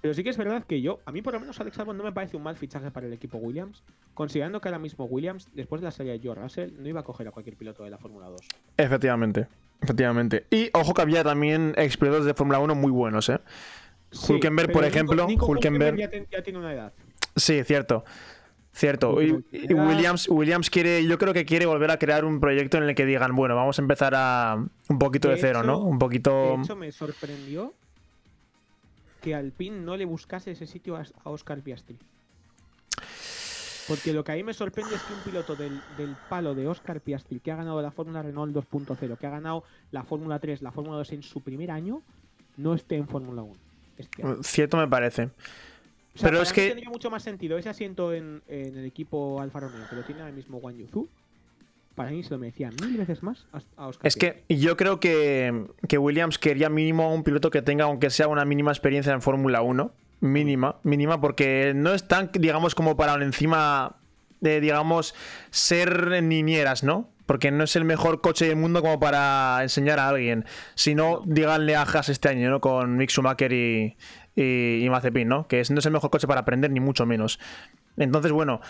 Pero 0.01 0.13
sí 0.13 0.23
que 0.23 0.31
es 0.31 0.37
verdad 0.37 0.65
que 0.65 0.81
yo, 0.81 0.99
a 1.05 1.11
mí 1.11 1.21
por 1.21 1.33
lo 1.33 1.39
menos 1.39 1.59
Alex 1.61 1.79
Albon 1.79 1.97
no 1.97 2.03
me 2.03 2.11
parece 2.11 2.35
un 2.35 2.43
mal 2.43 2.57
fichaje 2.57 2.91
para 2.91 3.07
el 3.07 3.13
equipo 3.13 3.37
Williams, 3.37 3.83
considerando 4.13 4.59
que 4.59 4.67
ahora 4.67 4.79
mismo 4.79 5.05
Williams, 5.05 5.47
después 5.53 5.81
de 5.81 5.85
la 5.85 5.91
salida 5.91 6.13
de 6.13 6.19
George 6.19 6.41
Russell, 6.41 6.73
no 6.77 6.89
iba 6.89 6.99
a 6.99 7.03
coger 7.03 7.27
a 7.27 7.31
cualquier 7.31 7.55
piloto 7.55 7.85
de 7.85 7.89
la 7.89 7.97
Fórmula 7.97 8.27
2. 8.27 8.41
Efectivamente, 8.77 9.47
efectivamente. 9.83 10.45
Y 10.49 10.69
ojo 10.73 10.93
que 10.93 11.01
había 11.01 11.23
también 11.23 11.73
expiradores 11.77 12.25
de 12.25 12.33
Fórmula 12.33 12.59
1 12.59 12.75
muy 12.75 12.91
buenos, 12.91 13.29
¿eh? 13.29 13.39
Hülkenberg, 14.11 14.67
pero 14.67 14.79
por 14.79 14.85
ejemplo, 14.85 15.27
Nico 15.27 15.47
Hülkenberg- 15.47 16.27
ya, 16.31 16.41
tiene 16.43 16.59
una 16.59 16.73
edad. 16.73 16.93
Sí, 17.35 17.63
cierto. 17.63 18.03
Cierto. 18.75 19.21
Y, 19.21 19.31
Williams, 19.73 20.27
Williams 20.29 20.69
quiere, 20.69 21.05
yo 21.05 21.17
creo 21.19 21.31
que 21.33 21.45
quiere 21.45 21.65
volver 21.67 21.91
a 21.91 21.97
crear 21.97 22.25
un 22.25 22.39
proyecto 22.39 22.77
en 22.77 22.83
el 22.83 22.95
que 22.95 23.05
digan, 23.05 23.35
bueno, 23.35 23.55
vamos 23.55 23.77
a 23.77 23.81
empezar 23.83 24.13
a 24.15 24.63
un 24.89 24.99
poquito 24.99 25.27
de, 25.29 25.35
De 25.35 25.41
cero, 25.41 25.59
hecho- 25.59 25.67
¿no? 25.67 25.79
Un 25.79 25.99
poquito. 25.99 26.55
De 26.57 26.63
hecho, 26.63 26.75
me 26.75 26.91
sorprendió 26.91 27.73
que 29.21 29.35
Alpine 29.35 29.79
no 29.79 29.95
le 29.95 30.05
buscase 30.05 30.51
ese 30.51 30.65
sitio 30.67 30.95
a, 30.95 31.03
a 31.23 31.29
Oscar 31.29 31.59
Piastri. 31.61 31.97
Porque 33.87 34.13
lo 34.13 34.23
que 34.23 34.31
a 34.31 34.35
mí 34.35 34.43
me 34.43 34.53
sorprende 34.53 34.95
es 34.95 35.01
que 35.01 35.13
un 35.13 35.19
piloto 35.19 35.55
del, 35.55 35.79
del 35.97 36.15
palo 36.29 36.55
de 36.55 36.67
Oscar 36.67 37.01
Piastri, 37.01 37.39
que 37.39 37.51
ha 37.51 37.55
ganado 37.57 37.81
la 37.81 37.91
Fórmula 37.91 38.21
Renault 38.21 38.55
2.0, 38.55 39.17
que 39.17 39.27
ha 39.27 39.29
ganado 39.29 39.63
la 39.91 40.03
Fórmula 40.03 40.39
3, 40.39 40.61
la 40.61 40.71
Fórmula 40.71 40.97
2 40.97 41.11
en 41.13 41.23
su 41.23 41.41
primer 41.41 41.69
año, 41.71 42.01
no 42.57 42.73
esté 42.73 42.95
en 42.95 43.07
Fórmula 43.07 43.41
1. 43.41 43.53
este 43.97 44.23
año. 44.23 44.37
Cierto 44.43 44.77
me 44.77 44.87
parece. 44.87 45.23
O 45.23 45.29
sea, 46.19 46.29
pero 46.29 46.37
para 46.37 46.43
es 46.43 46.49
mí 46.51 46.55
que- 46.55 46.67
tendría 46.67 46.89
mucho 46.89 47.09
más 47.09 47.23
sentido 47.23 47.57
ese 47.57 47.69
asiento 47.69 48.13
en, 48.13 48.41
en 48.47 48.77
el 48.77 48.85
equipo 48.85 49.41
Alfa 49.41 49.59
Romeo, 49.61 49.85
que 49.89 49.95
lo 49.95 50.03
tiene 50.03 50.21
ahora 50.21 50.33
mismo 50.33 50.59
Wang 50.59 50.77
Yuzu. 50.77 51.07
Para 51.95 52.09
mí 52.11 52.23
se 52.23 52.31
lo 52.31 52.39
merecía 52.39 52.71
mil 52.81 52.97
veces 52.97 53.21
más 53.21 53.45
a, 53.53 53.59
a 53.77 53.87
Oscar 53.87 54.07
Es 54.07 54.15
que 54.15 54.43
yo 54.49 54.75
creo 54.77 54.99
que, 54.99 55.67
que 55.87 55.97
Williams 55.99 56.39
quería 56.39 56.69
mínimo 56.69 57.03
a 57.03 57.09
un 57.13 57.23
piloto 57.23 57.51
que 57.51 57.61
tenga, 57.61 57.85
aunque 57.85 58.09
sea 58.09 58.27
una 58.27 58.45
mínima 58.45 58.71
experiencia 58.71 59.13
en 59.13 59.21
Fórmula 59.21 59.61
1. 59.61 59.91
Mínima, 60.23 60.77
mínima, 60.83 61.19
porque 61.19 61.73
no 61.75 61.93
es 61.93 62.07
tan, 62.07 62.29
digamos, 62.31 62.75
como 62.75 62.95
para 62.95 63.21
encima 63.21 63.97
de, 64.39 64.61
digamos, 64.61 65.13
ser 65.51 66.23
niñeras, 66.23 66.81
¿no? 66.81 67.09
Porque 67.25 67.51
no 67.51 67.65
es 67.65 67.75
el 67.75 67.83
mejor 67.83 68.21
coche 68.21 68.47
del 68.47 68.55
mundo 68.55 68.81
como 68.81 69.01
para 69.01 69.59
enseñar 69.63 69.99
a 69.99 70.07
alguien. 70.07 70.45
Si 70.75 70.95
no, 70.95 71.23
díganle 71.25 71.75
a 71.75 71.81
Haas 71.81 72.07
este 72.07 72.29
año, 72.29 72.49
¿no? 72.49 72.61
Con 72.61 72.95
Mick 72.95 73.09
Schumacher 73.09 73.51
y, 73.51 73.97
y, 74.33 74.87
Mazepin, 74.89 75.27
¿no? 75.27 75.45
Que 75.45 75.61
no 75.69 75.79
es 75.79 75.85
el 75.85 75.91
mejor 75.91 76.09
coche 76.09 76.25
para 76.25 76.39
aprender, 76.39 76.71
ni 76.71 76.79
mucho 76.79 77.05
menos. 77.05 77.37
Entonces, 77.97 78.31
bueno, 78.31 78.61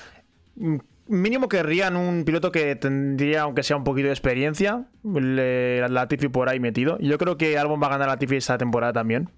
mínimo 1.05 1.49
querrían 1.49 1.95
un 1.95 2.25
piloto 2.25 2.51
que 2.51 2.75
tendría, 2.75 3.43
aunque 3.43 3.61
sea 3.61 3.77
un 3.77 3.83
poquito 3.83 4.07
de 4.07 4.13
experiencia, 4.13 4.85
la 5.03 5.87
Latifi 5.87 6.29
por 6.29 6.49
ahí 6.49 6.59
metido. 6.59 6.97
Yo 6.97 7.19
creo 7.19 7.37
que 7.37 7.59
Albon 7.59 7.79
va 7.79 7.85
a 7.85 7.91
ganar 7.91 8.07
la 8.07 8.13
Latifi 8.15 8.37
esta 8.37 8.57
temporada 8.57 8.93
también. 8.93 9.29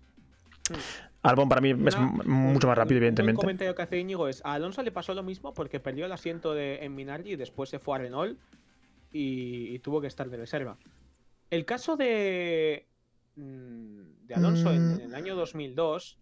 Albon 1.26 1.50
para 1.50 1.62
mí 1.62 1.72
es 1.72 1.98
mucho 2.26 2.68
más 2.68 2.78
rápido, 2.78 2.98
evidentemente. 2.98 3.40
Un 3.40 3.42
comentario 3.42 3.74
que 3.76 3.82
hace 3.82 4.00
Íñigo 4.00 4.28
es: 4.28 4.44
a 4.46 4.54
Alonso 4.54 4.84
le 4.84 4.92
pasó 4.92 5.14
lo 5.14 5.24
mismo 5.24 5.54
porque 5.54 5.80
perdió 5.80 6.06
el 6.06 6.12
asiento 6.12 6.54
de, 6.54 6.84
en 6.86 6.94
Minardi 6.94 7.34
y 7.34 7.36
después 7.36 7.70
se 7.70 7.80
fue 7.80 7.96
a 7.96 8.00
Renault 8.00 8.40
y, 9.12 9.80
tuvo 9.80 10.02
que 10.02 10.08
estar 10.08 10.30
de 10.30 10.38
reserva. 10.38 10.78
El 11.50 11.66
caso 11.66 11.96
de, 11.96 12.88
mm, 13.36 14.28
de 14.28 14.34
Alonso 14.36 14.72
en, 14.72 14.98
mm. 14.98 15.02
el 15.02 15.16
año 15.16 15.36
2002 15.36 16.20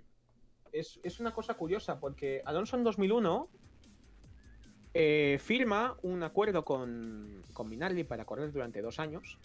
es, 0.71 0.99
es 1.03 1.19
una 1.19 1.31
cosa 1.31 1.55
curiosa 1.55 1.99
porque 1.99 2.41
Alonso 2.45 2.77
en 2.77 2.83
2001 2.83 3.49
eh, 4.93 5.39
firma 5.41 5.97
un 6.03 6.21
acuerdo 6.21 6.63
con, 6.63 7.41
con 7.53 7.67
Minardi 7.67 8.03
para 8.03 8.25
correr 8.25 8.51
durante 8.51 8.81
dos 8.81 8.99
años. 8.99 9.39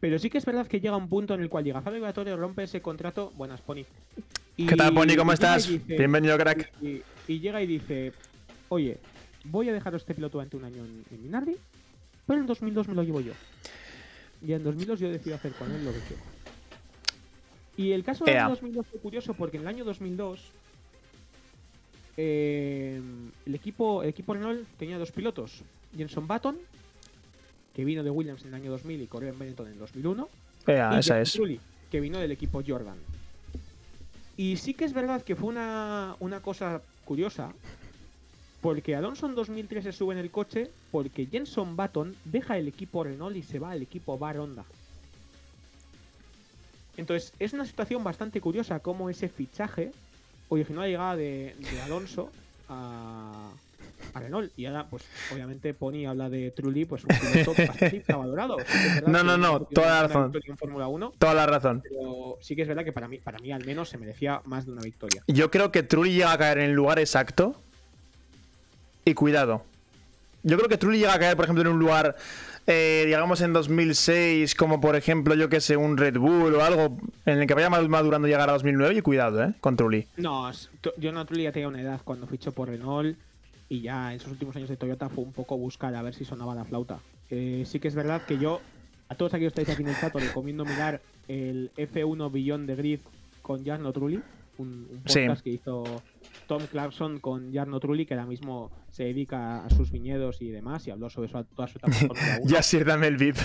Pero 0.00 0.18
sí 0.18 0.30
que 0.30 0.38
es 0.38 0.46
verdad 0.46 0.66
que 0.66 0.80
llega 0.80 0.96
un 0.96 1.08
punto 1.08 1.34
en 1.34 1.42
el 1.42 1.50
cual 1.50 1.62
llega 1.62 1.82
Fabio 1.82 2.00
Vatorio, 2.00 2.36
rompe 2.36 2.62
ese 2.62 2.80
contrato. 2.80 3.32
Buenas, 3.36 3.60
Pony. 3.60 3.84
¿Qué 4.56 4.74
tal, 4.74 4.94
Pony? 4.94 5.14
¿Cómo 5.16 5.32
estás? 5.32 5.68
Bienvenido, 5.86 6.36
crack. 6.38 6.72
Y, 6.80 7.38
llega 7.38 7.62
y 7.62 7.66
dice: 7.66 8.12
Oye, 8.70 8.98
voy 9.44 9.68
a 9.68 9.74
dejar 9.74 9.92
a 9.92 9.98
este 9.98 10.14
piloto 10.14 10.38
durante 10.38 10.56
un 10.56 10.64
año 10.64 10.84
en, 10.84 11.22
Minardi, 11.22 11.56
pero 12.26 12.40
en 12.40 12.46
2002 12.46 12.88
me 12.88 12.94
lo 12.94 13.02
llevo 13.02 13.20
yo. 13.20 13.34
Y 14.42 14.54
en 14.54 14.64
2002 14.64 15.00
yo 15.00 15.10
decido 15.10 15.36
hacer 15.36 15.52
con 15.52 15.70
él 15.70 15.84
lo 15.84 15.92
que 15.92 16.00
quiero. 16.00 16.22
Y 17.76 17.92
el 17.92 18.02
caso 18.02 18.24
de 18.24 18.38
2002 18.38 18.86
fue 18.86 19.00
curioso 19.00 19.34
porque 19.34 19.58
en 19.58 19.64
el 19.64 19.68
año 19.68 19.84
2002 19.84 20.50
eh, 22.16 23.00
el, 23.46 23.54
equipo, 23.54 24.02
el 24.02 24.10
equipo 24.10 24.32
Renault 24.32 24.66
tenía 24.78 24.98
dos 24.98 25.12
pilotos. 25.12 25.62
Jenson 25.94 26.26
Button, 26.26 26.56
que 27.80 27.84
vino 27.86 28.02
de 28.02 28.10
Williams 28.10 28.42
en 28.42 28.48
el 28.48 28.54
año 28.56 28.70
2000 28.72 29.00
y 29.00 29.06
corrió 29.06 29.30
en 29.30 29.38
Benetton 29.38 29.66
en 29.68 29.72
el 29.72 29.78
2001. 29.78 30.28
y 30.66 30.98
esa 30.98 31.18
es. 31.18 31.40
que 31.90 31.98
vino 31.98 32.18
del 32.18 32.30
equipo 32.30 32.62
Jordan. 32.66 32.98
Y 34.36 34.58
sí 34.58 34.74
que 34.74 34.84
es 34.84 34.92
verdad 34.92 35.22
que 35.22 35.34
fue 35.34 35.48
una, 35.48 36.14
una 36.20 36.40
cosa 36.40 36.82
curiosa, 37.06 37.54
porque 38.60 38.94
Alonso 38.94 39.24
en 39.24 39.34
2003 39.34 39.84
se 39.84 39.92
sube 39.92 40.12
en 40.12 40.20
el 40.20 40.30
coche 40.30 40.70
porque 40.92 41.24
Jenson 41.24 41.74
Button 41.74 42.14
deja 42.26 42.58
el 42.58 42.68
equipo 42.68 43.02
Renault 43.02 43.34
y 43.34 43.42
se 43.42 43.58
va 43.58 43.70
al 43.70 43.80
equipo 43.80 44.18
Bar 44.18 44.38
Honda. 44.38 44.66
Entonces, 46.98 47.32
es 47.38 47.54
una 47.54 47.64
situación 47.64 48.04
bastante 48.04 48.42
curiosa 48.42 48.80
como 48.80 49.08
ese 49.08 49.30
fichaje 49.30 49.92
originó 50.50 50.82
la 50.82 50.88
llegada 50.88 51.16
de, 51.16 51.54
Alonso 51.82 52.30
a, 52.68 53.50
Renault. 54.14 54.52
Y 54.56 54.66
ahora, 54.66 54.86
pues, 54.88 55.04
obviamente, 55.32 55.74
Pony 55.74 56.06
habla 56.06 56.28
de 56.28 56.50
Trulli, 56.50 56.84
pues 56.84 57.04
un 57.04 57.08
piloto 57.08 57.54
bastante 57.58 58.04
valorado. 58.12 58.56
no, 59.06 59.22
no, 59.22 59.36
no, 59.36 59.60
toda 59.62 60.02
la 60.02 60.08
razón. 60.08 60.32
Toda 61.18 61.34
la 61.34 61.46
razón. 61.46 61.82
Pero 61.82 62.38
sí 62.40 62.56
que 62.56 62.62
es 62.62 62.68
verdad 62.68 62.84
que 62.84 62.92
para 62.92 63.08
mí, 63.08 63.18
para 63.18 63.38
mí 63.38 63.52
al 63.52 63.64
menos 63.64 63.88
se 63.88 63.98
merecía 63.98 64.40
más 64.44 64.66
de 64.66 64.72
una 64.72 64.82
victoria. 64.82 65.22
Yo 65.26 65.50
creo 65.50 65.72
que 65.72 65.82
Trulli 65.82 66.12
llega 66.12 66.32
a 66.32 66.38
caer 66.38 66.58
en 66.58 66.70
el 66.70 66.72
lugar 66.72 66.98
exacto. 66.98 67.54
Y 69.04 69.14
cuidado. 69.14 69.64
Yo 70.42 70.56
creo 70.56 70.68
que 70.68 70.78
Trulli 70.78 70.98
llega 70.98 71.14
a 71.14 71.18
caer, 71.18 71.36
por 71.36 71.44
ejemplo, 71.44 71.62
en 71.62 71.68
un 71.68 71.78
lugar 71.78 72.16
eh, 72.66 73.02
digamos 73.06 73.40
en 73.40 73.52
2006, 73.52 74.54
como 74.54 74.80
por 74.80 74.94
ejemplo, 74.94 75.34
yo 75.34 75.48
que 75.48 75.60
sé, 75.60 75.76
un 75.76 75.96
Red 75.96 76.18
Bull 76.18 76.54
o 76.54 76.62
algo 76.62 76.98
en 77.26 77.40
el 77.40 77.46
que 77.46 77.54
vaya 77.54 77.70
madurando 77.70 78.28
llegar 78.28 78.48
a 78.48 78.52
2009 78.52 78.94
y 78.94 79.02
cuidado, 79.02 79.42
¿eh? 79.42 79.54
Con 79.60 79.76
Trulli. 79.76 80.06
No, 80.16 80.50
yo 80.96 81.10
no 81.10 81.24
Trulli 81.24 81.44
ya 81.44 81.52
tenía 81.52 81.68
una 81.68 81.80
edad 81.80 82.00
cuando 82.04 82.26
fichó 82.26 82.52
por 82.52 82.68
Renault 82.68 83.16
y 83.70 83.82
ya 83.82 84.12
en 84.12 84.18
sus 84.18 84.32
últimos 84.32 84.54
años 84.56 84.68
de 84.68 84.76
Toyota 84.76 85.08
fue 85.08 85.24
un 85.24 85.32
poco 85.32 85.56
buscar 85.56 85.94
a 85.94 86.02
ver 86.02 86.12
si 86.12 86.24
sonaba 86.24 86.56
la 86.56 86.64
flauta. 86.64 86.98
Eh, 87.30 87.62
sí 87.64 87.78
que 87.78 87.86
es 87.86 87.94
verdad 87.94 88.22
que 88.26 88.36
yo, 88.36 88.60
a 89.08 89.14
todos 89.14 89.32
aquellos 89.32 89.54
que 89.54 89.62
estáis 89.62 89.76
aquí 89.76 89.84
en 89.84 89.94
el 89.94 90.00
chat, 90.00 90.14
os 90.14 90.26
recomiendo 90.26 90.64
mirar 90.64 91.00
el 91.28 91.70
F1 91.76 92.32
Billón 92.32 92.66
de 92.66 92.74
Grid 92.74 93.00
con 93.42 93.64
Jarno 93.64 93.92
Trulli, 93.92 94.20
un, 94.58 94.88
podcast 95.06 95.42
que 95.42 95.50
hizo 95.50 95.84
Tom 96.48 96.66
Clarkson 96.66 97.20
con 97.20 97.54
Jarno 97.54 97.78
Trulli, 97.78 98.06
que 98.06 98.14
ahora 98.14 98.26
mismo 98.26 98.72
se 98.90 99.04
dedica 99.04 99.64
a 99.64 99.70
sus 99.70 99.92
viñedos 99.92 100.42
y 100.42 100.50
demás, 100.50 100.88
y 100.88 100.90
habló 100.90 101.08
sobre 101.08 101.28
su, 101.28 101.44
toda 101.44 101.68
su 101.68 101.78
etapa 101.78 101.96
Ya 102.44 102.62
sí, 102.62 102.82
dame 102.82 103.06
el 103.06 103.18
VIP. 103.18 103.36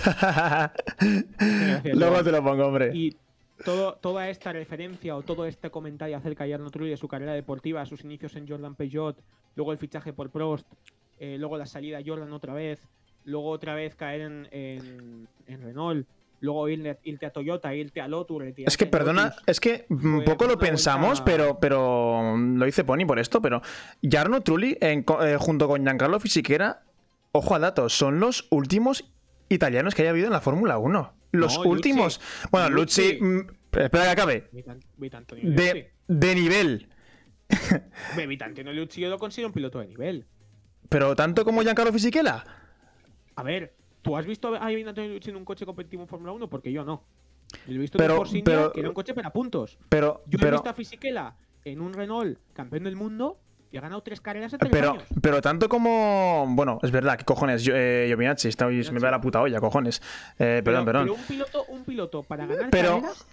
Luego 1.93 2.23
te 2.23 2.31
lo 2.31 2.43
pongo, 2.43 2.65
hombre. 2.65 2.97
Y 2.97 3.15
todo, 3.63 3.95
toda 3.95 4.29
esta 4.29 4.51
referencia 4.53 5.15
o 5.15 5.21
todo 5.21 5.45
este 5.45 5.69
comentario 5.69 6.17
acerca 6.17 6.43
de 6.43 6.51
Jarno 6.51 6.71
Trulli, 6.71 6.91
de 6.91 6.97
su 6.97 7.07
carrera 7.07 7.33
deportiva, 7.33 7.85
sus 7.85 8.03
inicios 8.03 8.35
en 8.35 8.47
Jordan 8.47 8.75
Peugeot, 8.75 9.17
luego 9.55 9.71
el 9.71 9.77
fichaje 9.77 10.13
por 10.13 10.29
Prost, 10.29 10.67
eh, 11.19 11.37
luego 11.39 11.57
la 11.57 11.65
salida 11.65 11.99
a 11.99 12.03
Jordan 12.05 12.33
otra 12.33 12.53
vez, 12.53 12.87
luego 13.23 13.49
otra 13.49 13.75
vez 13.75 13.95
caer 13.95 14.21
en, 14.21 15.27
en 15.47 15.61
Renault, 15.61 16.07
luego 16.45 16.69
irte, 16.69 17.25
a 17.25 17.29
Toyota, 17.31 17.73
irte 17.75 18.01
a 18.01 18.07
Lotus. 18.07 18.43
Es 18.57 18.77
que, 18.77 18.85
perdona, 18.85 19.35
es 19.45 19.59
que 19.59 19.85
un 19.89 20.23
poco 20.23 20.45
lo 20.45 20.57
pensamos, 20.57 21.21
pero, 21.21 21.59
pero 21.59 22.37
lo 22.37 22.67
hice 22.67 22.83
Pony 22.83 23.05
por 23.05 23.19
esto, 23.19 23.41
pero 23.41 23.61
Jarno 24.01 24.41
Trulli, 24.41 24.77
eh, 24.79 25.03
junto 25.39 25.67
con 25.67 25.83
Giancarlo 25.83 26.19
Fisichera, 26.19 26.83
ojo 27.31 27.55
a 27.55 27.59
datos, 27.59 27.93
son 27.93 28.19
los 28.19 28.47
últimos 28.51 29.11
italianos 29.49 29.93
que 29.93 30.03
haya 30.03 30.11
habido 30.11 30.27
en 30.27 30.33
la 30.33 30.41
Fórmula 30.41 30.77
1. 30.77 31.13
Los 31.35 31.57
últimos. 31.57 32.19
Bueno, 32.51 32.69
Lucci, 32.69 33.17
mm, 33.19 33.39
espera 33.71 34.03
que 34.05 34.09
acabe. 34.09 34.49
De, 34.51 35.91
de 36.07 36.35
nivel. 36.35 36.89
Vitantonio 38.27 38.73
Lucci 38.73 39.01
yo 39.01 39.09
lo 39.09 39.19
considero 39.19 39.49
un 39.49 39.53
piloto 39.53 39.79
de 39.79 39.87
nivel. 39.87 40.25
Pero 40.89 41.15
tanto 41.15 41.45
como 41.45 41.61
Giancarlo 41.61 41.91
Fisichella. 41.93 42.43
A 43.35 43.43
ver, 43.43 43.75
¿Tú 44.05 44.15
has 44.15 44.27
visto 44.27 44.53
a 44.53 44.67
Antonio 44.67 45.19
en 45.19 45.35
un 45.35 45.43
coche 45.43 45.65
competitivo 45.65 46.03
en 46.03 46.07
Fórmula 46.07 46.31
1? 46.31 46.47
Porque 46.47 46.71
yo 46.71 46.85
no. 46.85 47.03
Yo 47.67 47.73
he 47.73 47.77
visto 47.79 47.97
pero, 47.97 48.23
en 48.23 48.43
que 48.43 48.79
era 48.79 48.89
un 48.89 48.93
coche 48.93 49.15
para 49.15 49.33
puntos. 49.33 49.79
Pero, 49.89 50.21
yo 50.27 50.37
he 50.47 50.51
visto 50.51 50.69
a 50.69 50.75
Fisichella 50.75 51.35
en 51.63 51.81
un 51.81 51.91
Renault 51.91 52.37
campeón 52.53 52.83
del 52.83 52.95
mundo 52.95 53.39
y 53.75 53.77
ha 53.77 53.81
ganado 53.81 54.01
tres 54.01 54.21
carreras 54.21 54.53
en 54.53 54.59
tres 54.59 54.71
pero, 54.71 54.91
años. 54.91 55.03
Pero 55.21 55.41
tanto 55.41 55.67
como. 55.67 56.45
Bueno, 56.47 56.79
es 56.81 56.91
verdad, 56.91 57.17
¿qué 57.17 57.25
cojones? 57.25 57.61
Yo, 57.61 57.73
eh, 57.75 58.05
Giovinazzi, 58.07 58.47
está, 58.47 58.67
me 58.67 58.99
va 58.99 59.11
la 59.11 59.19
puta 59.19 59.41
olla, 59.41 59.59
cojones. 59.59 60.01
Eh, 60.39 60.61
perdón, 60.63 60.85
perdón. 60.85 61.03
Pero 61.03 61.15
un 61.15 61.23
piloto, 61.23 61.65
un 61.65 61.83
piloto 61.83 62.23
para 62.23 62.45
ganar 62.45 62.69
carreras. 62.69 63.25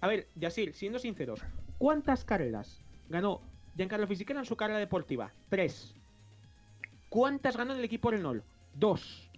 A 0.00 0.08
ver, 0.08 0.26
Yasir, 0.34 0.74
siendo 0.74 0.98
sinceros, 0.98 1.40
¿cuántas 1.78 2.24
carreras 2.24 2.80
ganó 3.08 3.42
Giancarlo 3.76 4.08
Fisichella 4.08 4.40
en 4.40 4.44
su 4.44 4.56
carrera 4.56 4.80
deportiva? 4.80 5.30
Tres. 5.48 5.94
¿Cuántas 7.08 7.56
ganó 7.56 7.74
en 7.74 7.78
el 7.78 7.84
equipo 7.84 8.10
Renault? 8.10 8.42
Dos. 8.74 9.30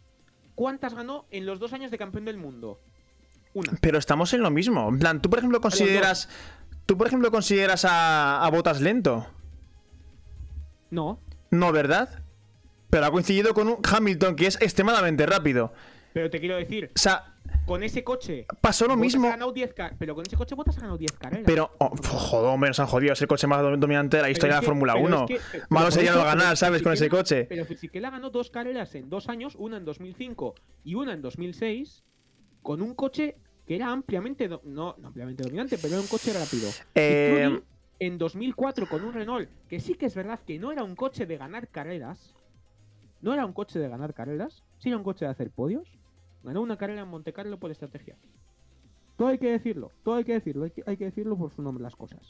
¿Cuántas 0.55 0.95
ganó 0.95 1.27
en 1.31 1.45
los 1.45 1.61
dos 1.61 1.75
años 1.75 1.91
de 1.91 1.99
campeón 1.99 2.25
del 2.25 2.39
mundo? 2.39 2.81
Una. 3.53 3.73
Pero 3.83 3.99
estamos 3.99 4.33
en 4.33 4.41
lo 4.41 4.51
mismo. 4.51 4.89
En 4.89 4.99
plan, 4.99 5.21
tú 5.21 5.29
por 5.29 5.41
ejemplo 5.41 5.61
consideras. 5.61 6.31
¿Tú 6.87 6.97
por 6.97 7.09
ejemplo 7.09 7.31
consideras 7.31 7.85
a, 7.87 8.49
Botas 8.51 8.81
lento? 8.81 9.27
No. 10.91 11.21
No, 11.51 11.73
¿verdad? 11.73 12.23
Pero 12.91 13.07
ha 13.07 13.11
coincidido 13.11 13.55
con 13.55 13.69
un 13.69 13.79
Hamilton 13.83 14.37
que 14.37 14.47
es 14.47 14.61
extremadamente 14.61 15.27
rápido. 15.27 15.73
Pero 16.13 16.31
te 16.31 16.41
quiero 16.41 16.57
decir. 16.57 16.91
O 16.95 16.99
sea, 16.99 17.37
con 17.67 17.83
ese 17.83 18.05
coche. 18.05 18.47
Pasó 18.61 18.87
lo 18.87 18.97
mismo. 18.97 19.31
pero 19.99 20.15
con 20.15 20.25
ese 20.27 20.37
coche 20.37 20.55
Botas 20.55 20.79
ha 20.79 20.81
ganado 20.81 20.99
10 20.99 21.13
carreras. 21.13 21.45
Pero, 21.47 21.73
oh, 21.79 21.91
joder, 21.97 22.51
hombre, 22.51 22.71
nos 22.71 22.81
han 22.81 22.87
jodido. 22.87 23.13
Es 23.13 23.21
el 23.21 23.29
coche 23.29 23.47
más 23.47 23.61
dominante 23.61 24.17
de 24.17 24.23
la 24.23 24.31
historia 24.31 24.55
de 24.57 24.63
la 24.63 24.67
Fórmula 24.67 24.95
1. 24.95 25.27
Malo 25.69 25.91
sería 25.91 26.15
no 26.15 26.25
ganar, 26.25 26.57
¿sabes? 26.57 26.83
con 26.83 26.93
ese 26.93 27.09
coche. 27.09 27.45
Pero 27.49 27.65
Fisichella 27.65 28.11
ganó 28.11 28.31
dos 28.31 28.51
carreras 28.51 28.95
en 28.95 29.11
dos 29.11 29.29
años, 29.29 29.55
una 29.59 29.77
en 29.77 29.85
2005 29.85 30.55
y 30.85 30.95
una 30.95 31.13
en 31.13 31.23
2006, 31.23 32.05
con 32.63 32.83
un 32.83 32.95
coche 32.95 33.37
que 33.67 33.77
era 33.77 33.91
ampliamente. 33.91 34.49
No, 34.65 34.97
ampliamente 35.03 35.43
dominante, 35.43 35.77
pero 35.77 35.95
era 35.95 36.01
un 36.01 36.09
coche 36.09 36.33
rápido. 36.33 36.71
Eh... 36.95 37.61
en 37.99 38.19
2004 38.19 38.89
con 38.89 39.05
un 39.05 39.13
Renault, 39.13 39.49
que 39.69 39.81
sí 39.81 39.95
que 39.95 40.07
es 40.07 40.15
verdad 40.15 40.41
que 40.47 40.59
no 40.59 40.73
era 40.73 40.85
un 40.85 40.95
coche 40.95 41.27
de 41.27 41.37
ganar 41.37 41.69
carreras. 41.69 42.35
No 43.23 43.33
era 43.33 43.47
un 43.47 43.53
coche 43.53 43.79
de 43.79 43.89
ganar 43.89 44.15
carreras, 44.15 44.63
sí 44.79 44.91
era 44.91 44.99
un 44.99 45.05
coche 45.05 45.25
de 45.25 45.31
hacer 45.31 45.51
podios 45.51 45.99
Ganó 46.47 46.63
una 46.63 46.77
carrera 46.77 47.03
en 47.03 47.09
Monte 47.09 47.33
Carlo 47.33 47.59
por 47.59 47.73
estrategia. 47.73 48.15
Todo 49.17 49.29
hay 49.29 49.39
que 49.39 49.51
decirlo, 49.51 49.91
todo 50.05 50.15
hay 50.15 50.23
que 50.23 50.35
decirlo, 50.35 50.69
hay 50.87 50.97
que, 50.97 51.05
decirlo 51.05 51.37
por 51.37 51.51
su 51.51 51.61
nombre 51.61 51.83
las 51.83 51.97
cosas. 51.97 52.21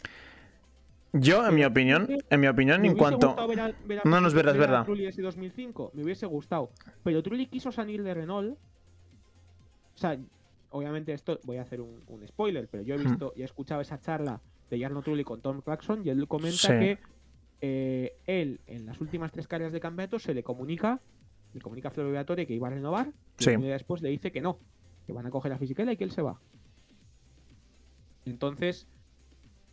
Yo, 1.13 1.47
en 1.47 1.55
mi 1.55 1.65
opinión, 1.65 2.09
en 2.31 2.41
mi 2.41 2.47
opinión, 2.47 2.83
en 2.87 2.97
cuanto. 2.97 3.37
no, 4.05 4.21
no 4.21 4.27
es 4.27 4.33
verdad, 4.33 4.55
es 4.55 4.59
verdad. 4.59 4.85
Trulli 4.85 5.07
ese 5.07 5.21
2005, 5.21 5.91
me 5.93 6.03
hubiese 6.03 6.25
gustado. 6.25 6.71
Pero 7.03 7.23
Trulli 7.23 7.47
quiso 7.47 7.71
salir 7.71 8.03
de 8.03 8.15
Renault. 8.15 8.57
O 8.57 9.99
sea, 9.99 10.19
obviamente 10.71 11.13
esto, 11.13 11.39
voy 11.45 11.59
a 11.59 11.63
hacer 11.63 11.83
un, 11.83 12.01
spoiler, 12.27 12.69
pero 12.69 12.85
yo 12.85 12.95
he 12.95 12.99
visto 12.99 13.35
y 13.37 13.43
he 13.43 13.45
escuchado 13.45 13.83
esa 13.83 14.01
charla 14.01 14.41
de 14.71 14.81
Jarno 14.81 15.03
Trulli 15.03 15.25
con 15.25 15.41
Tom 15.41 15.61
Clarkson 15.61 16.03
y 16.05 16.11
él 16.11 16.27
comenta 16.29 16.79
que 16.79 16.99
eh, 17.61 18.19
él, 18.27 18.61
en 18.67 18.87
las 18.87 19.01
últimas 19.01 19.33
tres 19.33 19.47
carreras 19.49 19.73
de 19.73 19.81
campeonato, 19.81 20.19
se 20.19 20.35
le 20.35 20.43
comunica 20.43 21.01
le 21.55 21.61
comunica 21.63 21.89
a 21.89 21.91
Florian 21.91 22.13
Briatore 22.13 22.47
que 22.47 22.53
iba 22.53 22.67
a 22.67 22.71
renovar, 22.71 23.13
y 23.39 23.45
Sí. 23.45 23.51
un 23.51 23.63
día 23.63 23.73
después 23.73 24.03
le 24.03 24.11
dice 24.11 24.31
que 24.31 24.43
no, 24.43 24.59
que 25.07 25.13
van 25.15 25.25
a 25.25 25.31
coger 25.31 25.53
a 25.53 25.59
Fisichella 25.59 25.93
y 25.93 25.97
que 25.97 26.05
él 26.05 26.11
se 26.11 26.21
va. 26.21 26.39
Entonces 28.27 28.87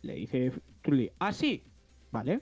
le 0.02 0.14
dice 0.14 0.52
Trulli, 0.82 1.10
ah, 1.18 1.32
sí, 1.32 1.64
vale. 2.10 2.40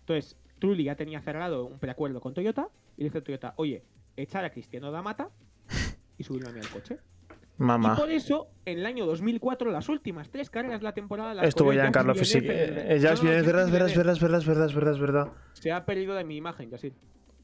Entonces 0.00 0.36
Trulli 0.58 0.84
ya 0.84 0.96
tenía 0.96 1.20
cerrado 1.20 1.66
un 1.66 1.78
preacuerdo 1.78 2.20
con 2.20 2.34
Toyota 2.34 2.68
y 2.96 3.02
le 3.02 3.04
dice 3.08 3.18
a 3.18 3.24
Toyota, 3.24 3.54
oye, 3.56 3.84
echar 4.16 4.44
a 4.44 4.50
Cristiano 4.50 4.90
Damata 4.90 5.30
y 6.18 6.24
subirme 6.24 6.48
a 6.48 6.52
mí 6.52 6.60
al 6.60 6.68
coche. 6.68 6.98
Y 7.58 7.62
Mamá. 7.64 7.96
por 7.96 8.10
eso, 8.10 8.48
en 8.64 8.78
el 8.78 8.86
año 8.86 9.06
2004, 9.06 9.70
las 9.70 9.88
últimas 9.88 10.30
tres 10.30 10.50
carreras 10.50 10.80
de 10.80 10.84
la 10.84 10.92
temporada 10.94 11.34
las 11.34 11.46
Estuvo 11.46 11.72
ya 11.72 11.86
en 11.86 11.92
Carlos 11.92 12.18
Fisic. 12.18 12.42
Eh, 12.44 12.48
Villeneuve, 12.48 12.98
Jacques 13.00 13.22
verdad, 13.22 13.42
verdad, 13.42 13.66
Villeneuve. 13.66 13.96
verdad, 13.96 14.44
verdad, 14.46 14.74
verdad, 14.74 14.98
verdad. 15.00 15.28
Se 15.52 15.70
ha 15.72 15.84
perdido 15.84 16.14
de 16.14 16.24
mi 16.24 16.36
imagen, 16.36 16.70
ya 16.70 16.78
sí. 16.78 16.92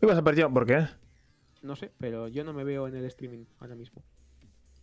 Uy, 0.00 0.08
vas 0.08 0.18
a 0.18 0.22
perdido. 0.22 0.52
¿Por 0.52 0.66
qué? 0.66 0.86
No 1.62 1.76
sé, 1.76 1.92
pero 1.98 2.28
yo 2.28 2.42
no 2.44 2.52
me 2.52 2.64
veo 2.64 2.88
en 2.88 2.96
el 2.96 3.04
streaming 3.04 3.44
ahora 3.60 3.74
mismo. 3.74 4.02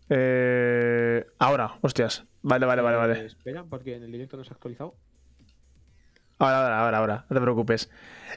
Eh, 0.10 1.26
ahora, 1.40 1.78
hostias. 1.82 2.26
Vale, 2.44 2.66
vale, 2.66 2.82
vale, 2.82 2.96
Eh, 2.96 3.00
vale. 3.00 3.26
Espera, 3.26 3.64
porque 3.64 3.96
en 3.96 4.04
el 4.04 4.12
directo 4.12 4.38
no 4.38 4.44
se 4.44 4.52
ha 4.52 4.54
actualizado. 4.54 4.96
Ahora, 6.38 6.58
ahora, 6.64 6.80
ahora, 6.86 6.98
ahora. 7.00 7.26
No 7.30 7.36
te 7.36 7.42
preocupes. 7.42 7.90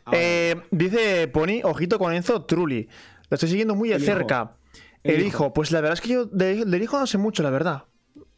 Ahora, 0.04 0.18
Eh, 0.20 0.56
dice 0.70 1.28
Pony, 1.28 1.60
ojito 1.64 1.98
con 1.98 2.12
Enzo 2.14 2.44
Trulli. 2.44 2.88
Lo 3.28 3.34
estoy 3.34 3.48
siguiendo 3.50 3.74
muy 3.74 3.90
de 3.90 3.98
cerca. 4.00 4.52
El, 5.02 5.14
El 5.16 5.20
hijo. 5.20 5.44
hijo. 5.44 5.52
pues 5.52 5.70
la 5.72 5.80
verdad 5.80 5.94
es 5.94 6.00
que 6.00 6.08
yo 6.08 6.26
de- 6.26 6.64
del 6.64 6.82
hijo 6.82 6.98
no 6.98 7.06
sé 7.06 7.18
mucho, 7.18 7.42
la 7.42 7.50
verdad. 7.50 7.84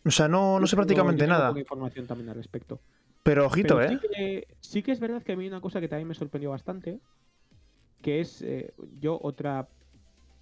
O 0.05 0.11
sea, 0.11 0.29
no, 0.29 0.59
no 0.61 0.67
sé 0.67 0.73
tengo- 0.77 0.83
prácticamente 0.85 1.23
tengo 1.25 1.33
nada. 1.35 1.49
poca 1.49 1.61
información 1.61 2.07
también 2.07 2.29
al 2.31 2.37
respecto. 2.37 2.81
Pero 3.23 3.47
ojito, 3.47 3.77
Pero 3.77 3.93
¿eh? 3.93 3.99
sí, 4.01 4.09
que, 4.09 4.49
sí 4.61 4.83
que 4.83 4.93
es 4.93 5.01
verdad 5.01 5.23
que 5.23 5.33
a 5.33 5.37
mí 5.37 5.47
una 5.47 5.61
cosa 5.61 5.81
que 5.81 5.89
también 5.89 6.09
me 6.09 6.15
sorprendió 6.15 6.51
bastante, 6.51 7.01
que 8.03 8.21
es 8.21 8.41
eh, 8.43 8.73
yo 8.99 9.19
otra 9.23 9.69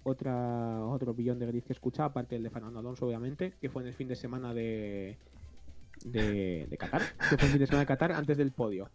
otra 0.03 0.79
otro 0.85 1.13
billón 1.13 1.39
de 1.39 1.45
gris 1.47 1.65
que 1.65 1.73
escuchaba, 1.73 2.07
aparte 2.07 2.35
del 2.35 2.43
de 2.43 2.49
Fernando 2.49 2.79
Alonso, 2.79 3.05
obviamente, 3.05 3.53
que 3.59 3.69
fue 3.69 3.81
en 3.81 3.89
el 3.89 3.93
fin 3.93 4.07
de 4.07 4.15
semana 4.15 4.53
de 4.53 5.17
de, 6.05 6.67
de 6.69 6.77
Qatar, 6.77 7.01
que 7.29 7.37
fue 7.37 7.45
el 7.47 7.51
fin 7.51 7.59
de 7.59 7.65
semana 7.67 7.81
de 7.81 7.87
Qatar 7.87 8.11
antes 8.13 8.37
del 8.37 8.51
podio. 8.51 8.89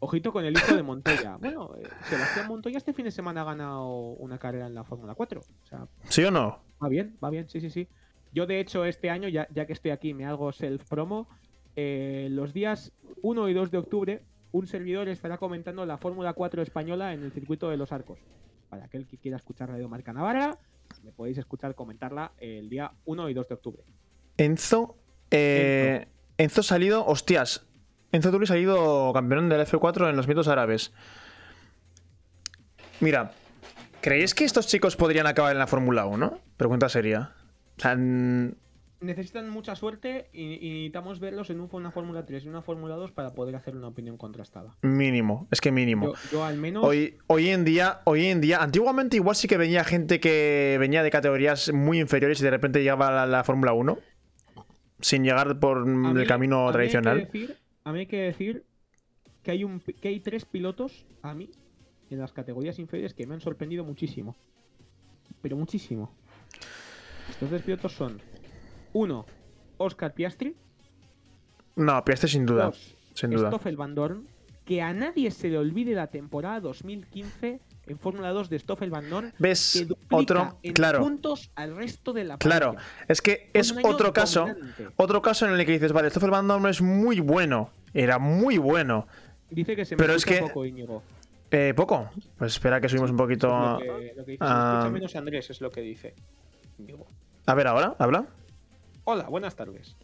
Ojito 0.00 0.32
con 0.32 0.44
el 0.44 0.56
hijo 0.56 0.74
de 0.74 0.82
Montoya. 0.82 1.36
Bueno, 1.40 1.70
eh, 1.78 1.86
Sebastián 2.08 2.48
Montoya 2.48 2.78
este 2.78 2.92
fin 2.92 3.04
de 3.04 3.10
semana 3.10 3.42
ha 3.42 3.44
ganado 3.44 3.86
una 4.14 4.38
carrera 4.38 4.66
en 4.66 4.74
la 4.74 4.84
Fórmula 4.84 5.14
4. 5.14 5.40
O 5.40 5.66
sea, 5.66 5.86
¿Sí 6.08 6.24
o 6.24 6.30
no? 6.30 6.58
Va 6.82 6.88
bien, 6.88 7.16
va 7.22 7.30
bien, 7.30 7.48
sí, 7.48 7.60
sí, 7.60 7.70
sí. 7.70 7.86
Yo, 8.32 8.46
de 8.46 8.60
hecho, 8.60 8.84
este 8.84 9.10
año, 9.10 9.28
ya, 9.28 9.46
ya 9.54 9.66
que 9.66 9.72
estoy 9.72 9.90
aquí, 9.90 10.14
me 10.14 10.24
hago 10.24 10.52
self-promo. 10.52 11.28
eh, 11.76 12.28
los 12.30 12.52
días 12.52 12.92
1 13.22 13.48
y 13.48 13.54
2 13.54 13.70
de 13.70 13.78
octubre, 13.78 14.22
un 14.52 14.66
servidor 14.66 15.08
estará 15.08 15.38
comentando 15.38 15.84
la 15.86 15.98
Fórmula 15.98 16.32
4 16.32 16.62
española 16.62 17.12
en 17.12 17.22
el 17.22 17.32
circuito 17.32 17.68
de 17.70 17.76
los 17.76 17.92
Arcos. 17.92 18.18
Para 18.68 18.84
aquel 18.84 19.06
que 19.06 19.18
quiera 19.18 19.36
escuchar 19.36 19.68
Radio 19.68 19.88
Marca 19.88 20.12
Navarra, 20.12 20.58
me 21.04 21.12
podéis 21.12 21.38
escuchar 21.38 21.74
comentarla 21.74 22.32
el 22.38 22.68
día 22.70 22.92
1 23.04 23.28
y 23.28 23.34
2 23.34 23.48
de 23.48 23.54
octubre. 23.54 23.82
Enzo. 24.36 24.96
Eh, 25.30 26.06
Enzo 26.38 26.60
ha 26.60 26.64
salido. 26.64 27.04
Hostias. 27.06 27.66
Enzo 28.12 28.30
Trulli 28.30 28.44
ha 28.44 28.48
salido 28.48 29.12
campeón 29.12 29.48
del 29.48 29.60
F4 29.66 30.10
en 30.10 30.16
los 30.16 30.24
Emiratos 30.26 30.48
Árabes. 30.48 30.92
Mira, 33.00 33.32
¿creéis 34.00 34.34
que 34.34 34.44
estos 34.44 34.66
chicos 34.66 34.96
podrían 34.96 35.26
acabar 35.26 35.52
en 35.52 35.58
la 35.58 35.66
Fórmula 35.66 36.06
1? 36.06 36.38
Pregunta 36.56 36.88
seria. 36.88 37.32
O 37.78 37.80
sea, 37.80 37.92
n- 37.92 38.54
Necesitan 39.02 39.48
mucha 39.48 39.74
suerte 39.76 40.28
y, 40.34 40.42
y 40.66 40.70
necesitamos 40.72 41.20
verlos 41.20 41.48
en 41.48 41.60
un- 41.60 41.70
una 41.72 41.90
Fórmula 41.90 42.26
3 42.26 42.44
y 42.44 42.48
una 42.48 42.60
Fórmula 42.60 42.96
2 42.96 43.12
para 43.12 43.32
poder 43.32 43.56
hacer 43.56 43.74
una 43.74 43.86
opinión 43.88 44.18
contrastada. 44.18 44.76
mínimo. 44.82 45.48
Es 45.50 45.62
que 45.62 45.72
mínimo. 45.72 46.08
Yo, 46.08 46.14
yo 46.32 46.44
al 46.44 46.58
menos... 46.58 46.84
Hoy, 46.84 47.16
hoy 47.26 47.48
en 47.48 47.64
día, 47.64 48.00
hoy 48.04 48.26
en 48.26 48.42
día, 48.42 48.58
antiguamente 48.62 49.16
igual 49.16 49.36
sí 49.36 49.48
que 49.48 49.56
venía 49.56 49.84
gente 49.84 50.20
que 50.20 50.76
venía 50.78 51.02
de 51.02 51.10
categorías 51.10 51.72
muy 51.72 51.98
inferiores 52.00 52.40
y 52.40 52.44
de 52.44 52.50
repente 52.50 52.80
llegaba 52.80 53.08
a 53.08 53.12
la, 53.12 53.26
la 53.26 53.44
Fórmula 53.44 53.72
1 53.72 53.98
sin 55.00 55.24
llegar 55.24 55.58
por 55.60 55.78
A 55.78 55.84
mí- 55.86 56.20
el 56.20 56.26
camino 56.26 56.56
a 56.56 56.60
mí 56.60 56.66
hay 56.66 56.72
que 56.72 56.72
tradicional. 57.00 57.18
decir- 57.32 57.56
a 57.84 57.92
mí 57.92 58.00
hay 58.00 58.06
que 58.06 58.20
decir 58.20 58.64
que 59.42 59.50
hay, 59.50 59.64
un, 59.64 59.80
que 59.80 60.08
hay 60.08 60.20
tres 60.20 60.44
pilotos 60.44 61.06
a 61.22 61.34
mí 61.34 61.50
en 62.10 62.18
las 62.18 62.32
categorías 62.32 62.78
inferiores 62.78 63.14
que 63.14 63.26
me 63.26 63.34
han 63.34 63.40
sorprendido 63.40 63.84
muchísimo. 63.84 64.36
Pero 65.40 65.56
muchísimo. 65.56 66.12
Estos 67.30 67.48
tres 67.48 67.62
pilotos 67.62 67.92
son: 67.92 68.20
uno, 68.92 69.24
Oscar 69.78 70.12
Piastri. 70.14 70.56
No, 71.76 72.04
Piastri 72.04 72.28
sin 72.28 72.44
duda. 72.44 72.66
Dos, 72.66 72.96
Sin 73.14 73.30
duda. 73.30 73.48
Stoffel 73.48 73.76
Van 73.76 73.94
Dorn. 73.94 74.26
Que 74.64 74.82
a 74.82 74.92
nadie 74.92 75.30
se 75.30 75.48
le 75.48 75.58
olvide 75.58 75.94
la 75.94 76.08
temporada 76.08 76.60
2015 76.60 77.60
en 77.86 77.98
Fórmula 77.98 78.30
2 78.30 78.48
de 78.50 78.58
Stoffel 78.58 78.90
Van 78.90 79.08
Dorn. 79.10 79.32
¿Ves? 79.38 79.72
Que 79.78 79.84
duplica 79.86 80.16
Otro, 80.16 80.58
en 80.62 80.72
claro, 80.74 81.00
puntos 81.00 81.50
al 81.54 81.74
resto 81.76 82.12
de 82.12 82.24
la 82.24 82.38
claro. 82.38 82.74
parrilla. 82.74 82.84
Es 83.08 83.20
que 83.22 83.50
es 83.52 83.74
otro 83.82 84.12
caso, 84.12 84.46
dominante. 84.46 84.88
otro 84.96 85.22
caso 85.22 85.46
en 85.46 85.52
el 85.58 85.66
que 85.66 85.72
dices, 85.72 85.92
vale, 85.92 86.10
Stoffel 86.10 86.30
Van 86.30 86.46
Dorn 86.46 86.66
es 86.66 86.80
muy 86.80 87.20
bueno, 87.20 87.70
era 87.94 88.18
muy 88.18 88.58
bueno. 88.58 89.06
Dice 89.50 89.74
que 89.74 89.84
se 89.84 89.96
me 89.96 89.98
Pero 90.02 90.14
es 90.14 90.24
que- 90.24 90.38
poco, 90.38 90.64
Íñigo. 90.64 91.02
Eh, 91.50 91.74
poco. 91.74 92.08
Pues 92.38 92.52
espera 92.52 92.80
que 92.80 92.88
subimos 92.88 93.10
un 93.10 93.16
poquito. 93.16 93.48
Lo 93.48 93.78
que, 93.78 94.12
lo 94.16 94.24
que 94.24 94.30
dice. 94.32 94.44
Se 94.84 94.90
menos 94.90 95.16
Andrés, 95.16 95.50
es 95.50 95.60
lo 95.60 95.70
que 95.72 95.80
dice. 95.80 96.14
Íñigo. 96.78 97.08
A 97.46 97.54
ver, 97.54 97.66
ahora, 97.66 97.96
habla. 97.98 98.26
Hola, 99.02 99.24
buenas 99.24 99.56
tardes. 99.56 99.96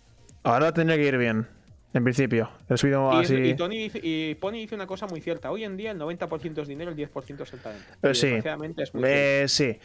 Ahora 0.42 0.72
tendría 0.72 0.96
que 0.98 1.06
ir 1.06 1.16
bien. 1.18 1.46
En 1.93 2.05
principio. 2.05 2.51
He 2.68 2.76
subido 2.76 3.11
Y, 3.20 3.24
así. 3.24 3.34
y 3.34 3.55
Tony 3.55 3.78
dice, 3.84 4.01
y 4.03 4.34
Pony 4.34 4.53
dice 4.53 4.74
una 4.74 4.87
cosa 4.87 5.07
muy 5.07 5.20
cierta. 5.20 5.51
Hoy 5.51 5.64
en 5.64 5.76
día 5.76 5.93
el 5.93 5.99
90% 5.99 6.61
es 6.62 6.68
dinero, 6.68 6.91
el 6.91 6.97
10% 6.97 7.43
es 7.43 7.53
el 7.53 7.61
talento. 7.61 7.87
Eh, 8.03 8.14
sí. 8.14 8.26
desgraciadamente 8.26 8.82
es 8.82 8.95
muy. 8.95 9.03
Eh, 9.07 9.45
sí. 9.49 9.78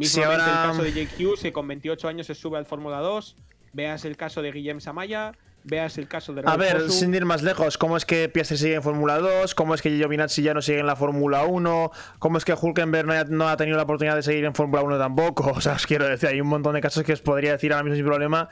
Si 0.00 0.22
ahora. 0.22 0.36
el 0.36 0.68
caso 0.70 0.82
de 0.82 0.92
Jake 0.92 1.24
Hughes, 1.24 1.40
que 1.40 1.52
con 1.52 1.66
28 1.66 2.06
años 2.08 2.26
se 2.26 2.34
sube 2.34 2.58
al 2.58 2.66
Fórmula 2.66 2.98
2. 3.00 3.36
Veas 3.72 4.04
el 4.04 4.16
caso 4.16 4.42
de 4.42 4.52
Guillem 4.52 4.80
Samaya. 4.80 5.32
Veas 5.68 5.98
el 5.98 6.06
caso 6.06 6.32
de 6.32 6.42
A 6.46 6.56
ver, 6.56 6.90
sin 6.90 7.12
ir 7.12 7.24
más 7.24 7.42
lejos, 7.42 7.76
¿cómo 7.76 7.96
es 7.96 8.04
que 8.06 8.28
Piastri 8.28 8.56
sigue 8.56 8.74
en 8.76 8.82
Fórmula 8.84 9.18
2? 9.18 9.52
¿Cómo 9.56 9.74
es 9.74 9.82
que 9.82 9.90
Giovinazzi 9.90 10.40
ya 10.42 10.54
no 10.54 10.62
sigue 10.62 10.78
en 10.78 10.86
la 10.86 10.94
Fórmula 10.94 11.42
1? 11.42 11.90
¿Cómo 12.20 12.38
es 12.38 12.44
que 12.44 12.54
Hulkenberg 12.54 13.04
no 13.06 13.12
ha, 13.14 13.24
no 13.24 13.48
ha 13.48 13.56
tenido 13.56 13.76
la 13.76 13.82
oportunidad 13.82 14.14
de 14.14 14.22
seguir 14.22 14.44
en 14.44 14.54
Fórmula 14.54 14.82
1 14.82 14.96
tampoco? 14.98 15.50
O 15.56 15.60
sea, 15.60 15.72
os 15.72 15.84
quiero 15.86 16.06
decir, 16.06 16.28
hay 16.28 16.40
un 16.40 16.46
montón 16.46 16.74
de 16.74 16.80
casos 16.80 17.02
que 17.02 17.12
os 17.12 17.20
podría 17.20 17.50
decir 17.52 17.72
ahora 17.72 17.82
mismo 17.82 17.96
sin 17.96 18.04
problema 18.06 18.48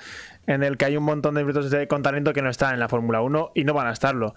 en 0.48 0.64
el 0.64 0.76
que 0.76 0.86
hay 0.86 0.96
un 0.96 1.04
montón 1.04 1.34
de 1.36 1.42
pilotos 1.42 1.70
de- 1.70 1.86
con 1.86 2.02
talento 2.02 2.32
que 2.32 2.42
no 2.42 2.50
están 2.50 2.74
en 2.74 2.80
la 2.80 2.88
Fórmula 2.88 3.20
1 3.20 3.52
y 3.54 3.62
no 3.62 3.74
van 3.74 3.86
a 3.86 3.92
estarlo. 3.92 4.34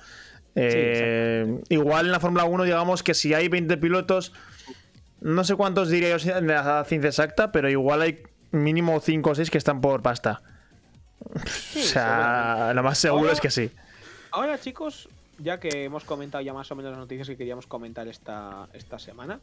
Eh, 0.55 1.59
igual 1.69 2.05
en 2.07 2.11
la 2.11 2.19
Fórmula 2.19 2.45
1, 2.45 2.63
digamos 2.63 3.03
que 3.03 3.13
si 3.13 3.33
hay 3.33 3.47
20 3.47 3.77
pilotos, 3.77 4.33
no 5.21 5.43
sé 5.43 5.55
cuántos 5.55 5.89
diría 5.89 6.15
yo 6.17 6.35
en 6.37 6.47
la 6.47 6.83
ciencia 6.85 7.09
exacta, 7.09 7.51
pero 7.51 7.69
igual 7.69 8.01
hay 8.01 8.23
mínimo 8.51 8.99
5 8.99 9.29
o 9.31 9.35
6 9.35 9.49
que 9.51 9.57
están 9.57 9.81
por 9.81 10.01
pasta. 10.01 10.41
Sí, 11.45 11.79
o 11.79 11.83
sea, 11.83 12.71
lo 12.73 12.83
más 12.83 12.97
seguro 12.97 13.21
Ahora- 13.23 13.33
es 13.33 13.41
que 13.41 13.49
sí. 13.51 13.69
Ahora, 14.31 14.59
chicos, 14.59 15.09
ya 15.39 15.59
que 15.59 15.83
hemos 15.85 16.03
comentado 16.03 16.43
ya 16.43 16.53
más 16.53 16.69
o 16.71 16.75
menos 16.75 16.91
las 16.91 16.99
noticias 16.99 17.27
que 17.27 17.37
queríamos 17.37 17.65
comentar 17.67 18.07
esta, 18.07 18.67
esta 18.73 18.99
semana, 18.99 19.39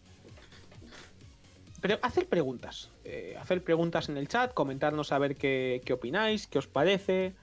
pero 1.81 1.99
hacer 2.03 2.27
preguntas. 2.27 2.91
eh, 3.05 3.37
hacer 3.41 3.63
preguntas 3.63 4.09
en 4.09 4.17
el 4.17 4.29
chat, 4.29 4.55
comentarnos 4.55 5.13
a 5.13 5.19
ver 5.19 5.37
qué, 5.37 5.83
qué 5.85 5.93
opináis, 5.93 6.47
qué 6.47 6.59
os 6.59 6.67
parece, 6.67 7.35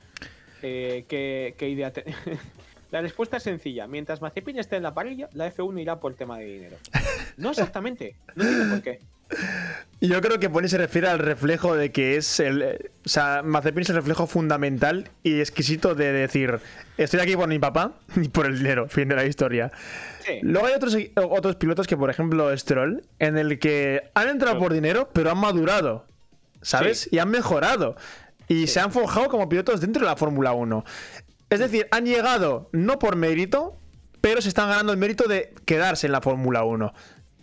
eh, 0.64 1.06
qué, 1.08 1.54
qué 1.58 1.70
idea 1.70 1.92
te- 1.94 2.06
La 2.92 3.00
respuesta 3.02 3.38
es 3.38 3.44
sencilla. 3.44 3.88
Mientras 3.88 4.22
Mazepin 4.22 4.60
esté 4.60 4.76
en 4.76 4.84
la 4.84 4.94
parrilla, 4.94 5.30
la 5.34 5.48
F1 5.54 5.80
irá 5.82 6.00
por 6.02 6.14
tema 6.16 6.38
de 6.40 6.46
dinero. 6.46 6.78
No 7.38 7.52
exactamente. 7.52 8.16
No 8.36 8.44
entiendo 8.44 8.74
por 8.76 8.84
qué. 8.84 9.00
Yo 10.04 10.20
creo 10.20 10.40
que 10.40 10.50
Pony 10.50 10.68
se 10.68 10.80
refiere 10.80 11.08
al 11.08 11.20
reflejo 11.20 11.76
de 11.76 11.92
que 11.92 12.18
es 12.18 12.40
el. 12.40 12.62
eh, 12.64 12.92
O 13.06 13.10
sea, 13.10 13.44
Mazepin 13.44 13.84
es 13.84 13.90
el 13.92 13.98
reflejo 13.98 14.26
fundamental 14.26 15.10
y 15.22 15.40
exquisito 15.40 15.94
de 15.94 16.12
decir: 16.12 16.60
Estoy 16.98 17.20
aquí 17.20 17.36
por 17.36 17.48
mi 17.48 17.60
papá 17.60 17.94
y 18.16 18.28
por 18.30 18.48
el 18.48 18.58
dinero, 18.58 18.90
fin 18.90 19.08
de 19.10 19.16
la 19.16 19.26
historia. 19.26 19.72
Sí. 20.26 20.40
Luego 20.42 20.68
hay 20.68 20.74
otros, 20.74 20.98
otros 21.16 21.56
pilotos 21.56 21.86
que, 21.86 21.98
por 21.98 22.10
ejemplo, 22.10 22.56
Stroll, 22.58 23.04
en 23.20 23.38
el 23.38 23.60
que 23.60 24.10
han 24.16 24.30
entrado 24.30 24.58
por 24.58 24.74
dinero, 24.74 25.10
pero 25.14 25.32
han 25.32 25.38
madurado, 25.38 26.08
¿sabes? 26.64 27.02
Sí. 27.02 27.10
Y 27.14 27.20
han 27.20 27.30
mejorado. 27.30 27.96
Y 28.48 28.68
se 28.68 28.80
han 28.80 28.92
forjado 28.92 29.30
como 29.30 29.48
pilotos 29.50 29.82
dentro 29.82 30.02
de 30.02 30.08
la 30.08 30.16
Fórmula 30.18 30.52
1. 30.54 30.84
Es 31.52 31.60
decir, 31.60 31.88
han 31.92 32.06
llegado 32.06 32.70
no 32.72 32.98
por 32.98 33.16
mérito, 33.16 33.78
pero 34.20 34.42
se 34.42 34.50
están 34.50 34.70
ganando 34.70 34.92
el 34.94 34.98
mérito 34.98 35.28
de 35.28 35.54
quedarse 35.66 36.08
en 36.08 36.12
la 36.12 36.22
Fórmula 36.22 36.64
1. 36.64 36.94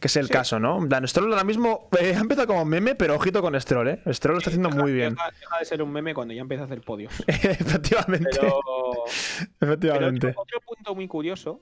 Que 0.01 0.07
es 0.07 0.17
el 0.17 0.27
Sí. 0.27 0.33
caso, 0.33 0.61
¿no? 0.61 0.79
En 0.79 0.89
plan, 0.89 1.07
Stroll 1.09 1.33
ahora 1.33 1.45
mismo 1.45 1.89
eh, 2.01 2.15
ha 2.17 2.21
empezado 2.21 2.47
como 2.47 2.65
meme, 2.65 2.95
pero 2.95 3.17
ojito 3.17 3.43
con 3.43 3.61
Stroll, 3.61 3.89
¿eh? 3.89 4.03
Stroll 4.13 4.35
lo 4.35 4.39
está 4.39 4.51
haciendo 4.51 4.71
muy 4.71 4.93
bien. 4.93 5.15
Deja, 5.15 5.31
deja 5.41 5.59
de 5.59 5.65
ser 5.65 5.83
un 5.83 5.91
meme 5.91 6.15
cuando 6.15 6.35
ya 6.35 6.41
empieza 6.43 6.63
a 6.63 6.67
hacer 6.67 6.81
podios. 6.83 7.13
Efectivamente. 7.27 8.29
Pero, 8.33 8.61
pero 9.59 9.73
Efectivamente. 9.73 10.29
otro, 10.29 10.43
otro 10.43 10.61
punto 10.61 10.95
muy 10.95 11.09
curioso 11.09 11.61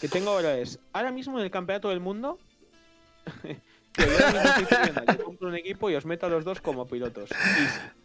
que 0.00 0.08
tengo 0.08 0.30
ahora 0.30 0.56
es, 0.56 0.80
ahora 0.92 1.12
mismo 1.12 1.38
en 1.38 1.44
el 1.44 1.50
campeonato 1.50 1.90
del 1.90 2.00
mundo, 2.00 2.38
que 3.92 4.02
yo 4.02 5.12
yo 5.12 5.24
compro 5.24 5.48
un 5.48 5.56
equipo 5.56 5.90
y 5.90 5.94
os 5.94 6.04
meto 6.04 6.26
a 6.26 6.28
los 6.28 6.44
dos 6.44 6.60
como 6.60 6.86
pilotos. 6.86 7.30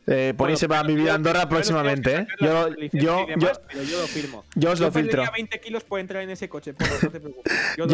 Eh, 0.07 0.33
Pony 0.37 0.55
se 0.55 0.67
va 0.67 0.79
a 0.79 0.83
vivir 0.83 1.09
a 1.09 1.15
Andorra 1.15 1.49
próximamente, 1.49 2.15
¿eh? 2.15 2.27
Yo, 2.39 2.69
yo, 2.93 3.27
yo, 3.37 3.51
yo 3.83 4.01
lo 4.01 4.07
firmo. 4.07 4.43
Yo 4.55 4.71
os 4.71 4.79
lo 4.79 4.91
filtro. 4.91 5.23
20 5.33 5.59
kilos 5.59 5.83
por 5.83 5.99
entrar 5.99 6.23
en 6.23 6.29
ese 6.29 6.47
coche, 6.49 6.73
pero 6.73 6.91
no 7.01 7.09
te 7.09 7.19
preocupes. 7.19 7.53
Yo, 7.77 7.87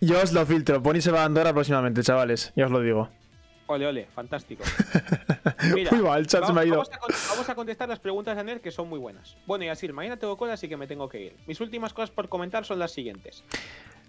yo, 0.00 0.22
os 0.22 0.32
lo 0.32 0.46
filtro. 0.46 0.82
Pony 0.82 1.00
se 1.00 1.10
va 1.10 1.22
a 1.22 1.24
Andorra 1.24 1.52
próximamente, 1.52 2.02
chavales. 2.02 2.52
Ya 2.56 2.66
os 2.66 2.70
lo 2.70 2.80
digo. 2.80 3.10
Ole, 3.68 3.86
ole, 3.86 4.06
fantástico. 4.06 4.64
Mira, 5.74 5.90
el 6.16 6.26
chat 6.26 6.40
vamos, 6.40 6.54
me 6.54 6.62
ha 6.62 6.64
ido. 6.64 6.82
Vamos 7.28 7.48
a, 7.48 7.54
contestar 7.54 7.86
las 7.86 7.98
preguntas 7.98 8.34
de 8.34 8.40
Aner 8.40 8.62
que 8.62 8.70
son 8.70 8.88
muy 8.88 8.98
buenas. 8.98 9.36
Bueno, 9.46 9.66
y 9.66 9.68
así, 9.68 9.86
mañana 9.88 10.16
tengo 10.16 10.38
cola, 10.38 10.54
así 10.54 10.68
que 10.68 10.78
me 10.78 10.86
tengo 10.86 11.06
que 11.08 11.20
ir. 11.20 11.36
Mis 11.46 11.60
últimas 11.60 11.92
cosas 11.92 12.10
por 12.10 12.30
comentar 12.30 12.64
son 12.64 12.78
las 12.78 12.92
siguientes. 12.92 13.44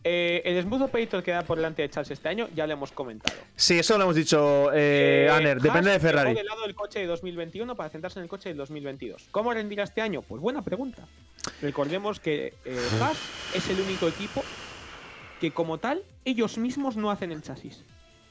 Eh, 0.06 0.42
el 0.46 0.64
Smooth 0.64 0.84
Operator 0.84 1.22
que 1.22 1.32
da 1.32 1.42
por 1.44 1.58
delante 1.58 1.82
de 1.82 1.90
Charles 1.90 2.12
este 2.12 2.30
año 2.30 2.48
ya 2.56 2.66
lo 2.66 2.72
hemos 2.72 2.94
comentado. 2.94 3.38
Sí, 3.58 3.80
eso 3.80 3.98
lo 3.98 4.06
hemos 4.06 4.16
dicho, 4.16 4.72
eh, 4.72 5.26
eh 5.28 5.30
Aner. 5.30 5.60
Depende 5.60 5.92
de 5.92 6.00
Ferrari. 6.00 6.34
de 6.34 6.44
lado 6.46 6.64
el 6.64 6.74
coche 6.74 7.00
de 7.00 7.08
2021 7.08 7.76
para 7.76 7.90
centrarse 7.90 8.20
en 8.20 8.24
el 8.24 8.30
coche 8.30 8.48
de 8.50 8.56
2022. 8.56 9.28
¿Cómo 9.32 9.54
rendirá 9.54 9.84
este 9.84 10.02
año? 10.02 10.22
Pues 10.22 10.42
buena 10.42 10.62
pregunta. 10.62 11.06
Recordemos 11.62 12.22
que 12.22 12.54
eh, 12.64 12.80
Haas 13.02 13.18
es 13.54 13.70
el 13.70 13.82
único 13.82 14.08
equipo 14.08 14.42
que, 15.42 15.52
como 15.52 15.80
tal, 15.80 16.04
ellos 16.24 16.58
mismos 16.58 16.96
no 16.96 17.12
hacen 17.12 17.34
el 17.34 17.42
chasis. 17.42 17.84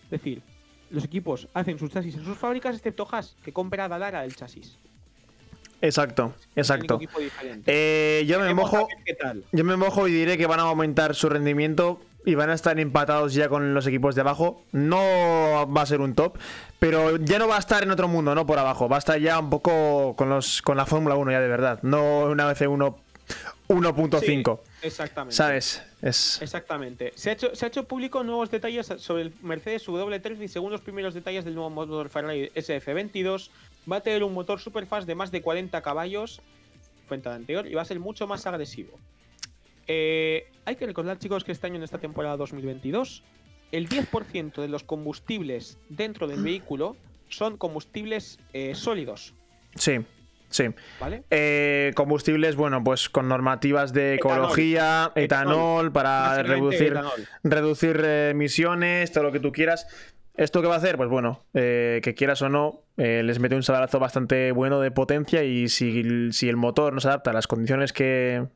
Es 0.05 0.11
decir, 0.11 0.43
los 0.91 1.05
equipos 1.05 1.49
hacen 1.55 1.79
sus 1.79 1.91
chasis 1.91 2.17
en 2.17 2.25
sus 2.25 2.37
fábricas, 2.37 2.77
excepto 2.77 3.07
Haas, 3.11 3.37
que 3.45 3.53
compra 3.53 3.85
a 3.85 3.89
Dalara 3.89 4.25
el 4.25 4.35
chasis. 4.35 4.77
Exacto, 5.81 6.35
exacto. 6.57 6.99
Eh, 7.67 8.25
yo 8.27 8.41
me 8.41 8.53
mojo. 8.53 8.89
Yo 9.53 9.65
me 9.65 9.77
mojo 9.77 10.09
y 10.09 10.13
diré 10.13 10.37
que 10.37 10.47
van 10.47 10.59
a 10.59 10.65
aumentar 10.65 11.15
su 11.15 11.29
rendimiento 11.29 12.01
y 12.25 12.35
van 12.35 12.51
a 12.51 12.55
estar 12.55 12.79
empatados 12.81 13.33
ya 13.35 13.49
con 13.49 13.75
los 13.75 13.87
equipos 13.87 14.17
de 14.17 14.23
abajo. 14.23 14.63
No 14.73 14.99
va 15.73 15.83
a 15.83 15.87
ser 15.87 16.01
un 16.01 16.15
top, 16.15 16.37
pero 16.81 17.17
ya 17.17 17.39
no 17.39 17.47
va 17.47 17.57
a 17.57 17.61
estar 17.61 17.83
en 17.85 17.93
otro 17.93 18.09
mundo, 18.09 18.35
no 18.35 18.45
por 18.45 18.59
abajo. 18.59 18.89
Va 18.89 18.97
a 18.97 18.99
estar 18.99 19.21
ya 19.21 19.39
un 19.39 19.51
poco 19.51 20.17
con 20.17 20.29
los 20.29 20.63
con 20.63 20.77
la 20.77 20.85
Fórmula 20.85 21.15
1 21.15 21.31
ya 21.31 21.41
de 21.41 21.49
verdad, 21.49 21.79
no 21.83 22.25
una 22.25 22.47
vez 22.47 22.61
1 22.61 22.97
1.5. 23.69 24.61
exactamente. 24.83 25.35
¿Sabes? 25.35 25.83
Es... 26.03 26.41
Exactamente. 26.43 27.13
Se 27.15 27.31
ha, 27.31 27.33
hecho, 27.33 27.55
se 27.55 27.65
ha 27.65 27.69
hecho 27.69 27.85
público 27.85 28.23
nuevos 28.25 28.51
detalles 28.51 28.87
sobre 28.99 29.23
el 29.23 29.33
Mercedes 29.43 29.87
W13 29.87 30.43
y 30.43 30.49
según 30.49 30.73
los 30.73 30.81
primeros 30.81 31.15
detalles 31.15 31.45
del 31.45 31.55
nuevo 31.55 31.71
motor 31.71 32.09
Ferrari 32.09 32.51
SF22, 32.55 33.51
va 33.91 33.97
a 33.97 34.01
tener 34.01 34.23
un 34.25 34.35
motor 34.35 34.61
super 34.61 34.87
fast 34.87 35.07
de 35.07 35.15
más 35.15 35.31
de 35.31 35.43
40 35.43 35.81
caballos 35.83 36.41
frente 37.07 37.29
al 37.29 37.37
anterior 37.37 37.67
y 37.67 37.75
va 37.75 37.83
a 37.83 37.85
ser 37.85 38.01
mucho 38.01 38.27
más 38.27 38.47
agresivo. 38.47 38.99
Eh, 39.87 40.47
hay 40.67 40.77
que 40.77 40.87
recordar, 40.87 41.19
chicos, 41.19 41.45
que 41.45 41.53
este 41.53 41.67
año 41.67 41.77
en 41.77 41.83
esta 41.83 41.99
temporada 41.99 42.37
2022, 42.37 43.23
el 43.73 43.89
10% 43.89 44.61
de 44.61 44.69
los 44.69 44.85
combustibles 44.85 45.79
dentro 45.89 46.29
del 46.29 46.43
vehículo 46.43 46.97
son 47.29 47.57
combustibles 47.57 48.39
eh, 48.53 48.75
sólidos. 48.75 49.35
Sí. 49.75 49.99
Sí. 50.51 50.67
¿Vale? 51.01 51.25
Eh, 51.31 51.93
combustibles, 51.95 52.57
bueno, 52.57 52.83
pues 52.83 53.09
con 53.09 53.29
normativas 53.29 53.93
de 53.93 54.15
ecología, 54.15 55.13
etanol, 55.15 55.93
para 55.93 56.43
reducir, 56.43 56.99
reducir 57.43 58.05
emisiones, 58.05 59.13
todo 59.13 59.25
lo 59.25 59.33
que 59.33 59.41
tú 59.41 59.53
quieras. 59.53 59.87
¿Esto 60.39 60.63
qué 60.63 60.69
va 60.69 60.75
a 60.75 60.79
hacer? 60.79 60.97
Pues 60.97 61.09
bueno, 61.09 61.45
eh, 61.53 62.01
que 62.03 62.15
quieras 62.15 62.41
o 62.43 62.49
no, 62.49 62.83
eh, 62.97 63.23
les 63.25 63.41
mete 63.41 63.57
un 63.57 63.65
sablazo 63.65 63.99
bastante 63.99 64.53
bueno 64.53 64.81
de 64.81 64.93
potencia 64.93 65.43
y 65.43 65.69
si, 65.69 66.01
el 66.49 66.57
motor 66.57 66.93
no 66.93 67.01
se 67.01 67.09
adapta 67.09 67.31
a 67.31 67.35
las 67.35 67.49
condiciones 67.49 67.93
que, 67.93 68.47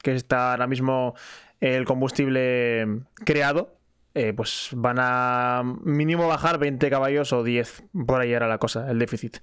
que 0.00 0.14
está 0.14 0.52
ahora 0.52 0.68
mismo 0.68 1.16
el 1.60 1.84
combustible 1.86 2.86
creado, 3.24 3.74
eh, 4.14 4.32
pues 4.34 4.68
van 4.72 4.98
a 5.00 5.62
mínimo 5.64 6.28
bajar 6.28 6.58
20 6.58 6.90
caballos 6.90 7.32
o 7.32 7.42
10. 7.42 7.84
Por 8.06 8.20
ahí 8.20 8.32
era 8.32 8.46
la 8.46 8.58
cosa, 8.58 8.90
el 8.90 8.98
déficit. 8.98 9.38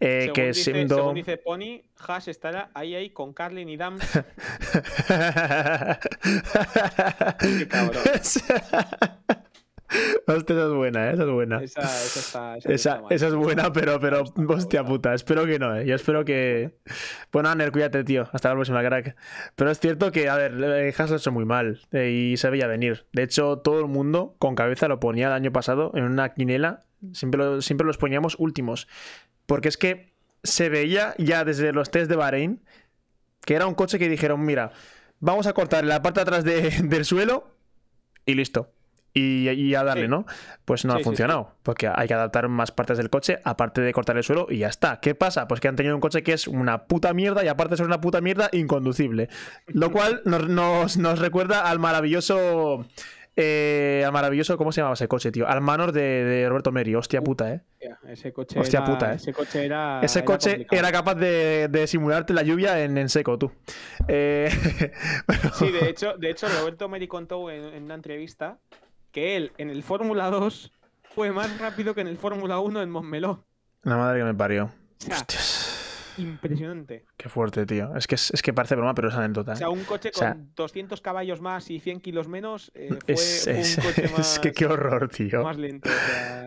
Eh, 0.00 0.30
que 0.32 0.46
dice, 0.48 0.72
siendo... 0.72 0.96
según 0.96 1.14
dice 1.14 1.36
Pony, 1.36 1.82
Haas 2.06 2.28
estará 2.28 2.70
ahí 2.74 2.94
ahí 2.94 3.10
con 3.10 3.34
Carlin 3.34 3.68
y 3.68 3.76
Dams. 3.76 4.02
Qué 7.38 7.68
cabrón. 7.68 8.02
Hostia, 10.26 10.56
esa 10.56 10.66
es 10.66 10.72
buena, 10.72 11.10
¿eh? 11.10 11.14
esa 11.14 11.22
es 11.22 11.30
buena. 11.30 11.62
Esa, 11.62 11.82
esa, 11.82 12.20
está, 12.20 12.56
esa, 12.56 13.02
esa 13.10 13.26
es 13.28 13.34
buena, 13.34 13.72
pero, 13.72 14.00
pero 14.00 14.24
hostia 14.48 14.84
puta. 14.84 15.14
Espero 15.14 15.44
que 15.46 15.58
no, 15.58 15.76
¿eh? 15.76 15.86
Yo 15.86 15.94
espero 15.94 16.24
que. 16.24 16.78
Bueno, 17.32 17.48
Aner, 17.48 17.72
cuídate, 17.72 18.04
tío. 18.04 18.28
Hasta 18.32 18.50
la 18.50 18.54
próxima, 18.54 18.82
crack. 18.82 19.16
Pero 19.56 19.70
es 19.70 19.80
cierto 19.80 20.12
que, 20.12 20.28
a 20.28 20.36
ver, 20.36 20.52
Haas 20.52 21.10
lo 21.10 21.16
ha 21.16 21.18
hecho 21.18 21.32
muy 21.32 21.44
mal 21.44 21.80
eh, 21.92 22.10
y 22.10 22.36
se 22.36 22.48
veía 22.48 22.66
venir. 22.66 23.06
De 23.12 23.24
hecho, 23.24 23.58
todo 23.58 23.80
el 23.80 23.88
mundo 23.88 24.36
con 24.38 24.54
cabeza 24.54 24.86
lo 24.88 25.00
ponía 25.00 25.26
el 25.26 25.32
año 25.32 25.52
pasado 25.52 25.90
en 25.94 26.04
una 26.04 26.32
quinela. 26.32 26.80
Siempre, 27.12 27.60
siempre 27.60 27.86
los 27.86 27.98
poníamos 27.98 28.36
últimos. 28.38 28.88
Porque 29.46 29.68
es 29.68 29.76
que 29.76 30.14
se 30.42 30.68
veía 30.68 31.14
ya 31.18 31.44
desde 31.44 31.72
los 31.72 31.90
test 31.90 32.08
de 32.08 32.16
Bahrein 32.16 32.62
que 33.44 33.54
era 33.54 33.66
un 33.66 33.74
coche 33.74 33.98
que 33.98 34.08
dijeron: 34.08 34.44
mira, 34.44 34.72
vamos 35.20 35.46
a 35.46 35.52
cortar 35.52 35.84
la 35.84 36.02
parte 36.02 36.20
de 36.20 36.22
atrás 36.22 36.44
del 36.84 37.04
suelo 37.04 37.56
y 38.26 38.34
listo 38.34 38.73
y, 39.14 39.74
a 39.74 39.84
darle, 39.84 40.08
¿no? 40.08 40.26
Pues 40.64 40.84
no 40.84 40.92
ha 40.92 40.98
funcionado, 40.98 41.52
porque 41.62 41.88
hay 41.92 42.08
que 42.08 42.14
adaptar 42.14 42.48
más 42.48 42.72
partes 42.72 42.98
del 42.98 43.10
coche, 43.10 43.38
aparte 43.44 43.80
de 43.80 43.92
cortar 43.92 44.16
el 44.16 44.24
suelo, 44.24 44.48
y 44.50 44.58
ya 44.58 44.68
está. 44.68 44.98
¿Qué 45.00 45.14
pasa? 45.14 45.46
Pues 45.46 45.60
que 45.60 45.68
han 45.68 45.76
tenido 45.76 45.94
un 45.94 46.00
coche 46.00 46.24
que 46.24 46.32
es 46.32 46.48
una 46.48 46.84
puta 46.86 47.14
mierda 47.14 47.44
y 47.44 47.48
aparte 47.48 47.72
de 47.72 47.76
ser 47.78 47.86
una 47.86 48.00
puta 48.00 48.20
mierda, 48.20 48.48
inconducible. 48.52 49.28
Lo 49.68 49.92
cual 49.92 50.22
nos, 50.24 50.96
nos, 50.98 51.18
recuerda 51.18 51.70
al 51.70 51.78
maravilloso... 51.78 52.84
Eh, 53.36 54.04
al 54.06 54.12
maravilloso, 54.12 54.56
¿cómo 54.56 54.70
se 54.70 54.80
llamaba 54.80 54.94
ese 54.94 55.08
coche, 55.08 55.32
tío? 55.32 55.48
Al 55.48 55.60
Manor 55.60 55.90
de, 55.90 56.46
Roberto 56.48 56.70
Meri, 56.70 56.94
hostia 56.94 57.20
puta, 57.20 57.52
¿eh? 57.52 57.62
Ese 58.06 58.32
coche 58.32 58.60
hostia 58.60 58.78
era, 58.78 58.86
puta, 58.86 59.12
¿eh? 59.12 59.16
Ese 59.16 59.32
coche 59.32 59.64
era. 59.64 60.00
Ese 60.02 60.24
coche 60.24 60.66
era 60.70 60.92
capaz 60.92 61.16
de, 61.16 61.84
simularte 61.88 62.32
la 62.32 62.42
lluvia 62.42 62.80
en, 62.84 63.08
seco, 63.08 63.36
tú. 63.36 63.50
Eh, 64.06 64.48
sí, 65.54 65.72
de 65.72 65.88
hecho, 65.88 66.16
de 66.16 66.30
hecho, 66.30 66.46
Roberto 66.60 66.88
Meri 66.88 67.08
contó 67.08 67.50
en 67.50 67.82
una 67.82 67.96
entrevista 67.96 68.58
que 69.14 69.36
él 69.36 69.52
en 69.56 69.70
el 69.70 69.82
Fórmula 69.84 70.28
2 70.28 70.72
fue 71.14 71.30
más 71.30 71.58
rápido 71.60 71.94
que 71.94 72.00
en 72.00 72.08
el 72.08 72.18
Fórmula 72.18 72.58
1 72.58 72.82
en 72.82 72.90
Montmeló. 72.90 73.44
La 73.84 73.96
madre 73.96 74.18
que 74.18 74.24
me 74.24 74.34
parió. 74.34 74.70
Impresionante. 76.16 77.04
Qué 77.16 77.28
fuerte, 77.28 77.64
tío. 77.64 77.94
Es 77.96 78.06
que, 78.06 78.16
es, 78.16 78.42
que 78.42 78.52
parece 78.52 78.74
broma, 78.74 78.94
pero 78.94 79.08
es 79.08 79.14
anécdota. 79.14 79.52
O 79.52 79.56
sea, 79.56 79.68
un 79.68 79.84
coche 79.84 80.10
con 80.10 80.50
200 80.56 81.00
caballos 81.00 81.40
más 81.40 81.70
y 81.70 81.78
100 81.78 82.00
kilos 82.00 82.28
menos 82.28 82.72
eh, 82.74 82.88
fue 82.88 83.54
un 83.54 83.74
coche 83.74 84.08
más. 84.16 84.18
Es 84.34 84.38
que 84.40 84.52
qué 84.52 84.66
horror, 84.66 85.08
tío. 85.08 85.44
Más 85.44 85.56
lento. 85.58 85.90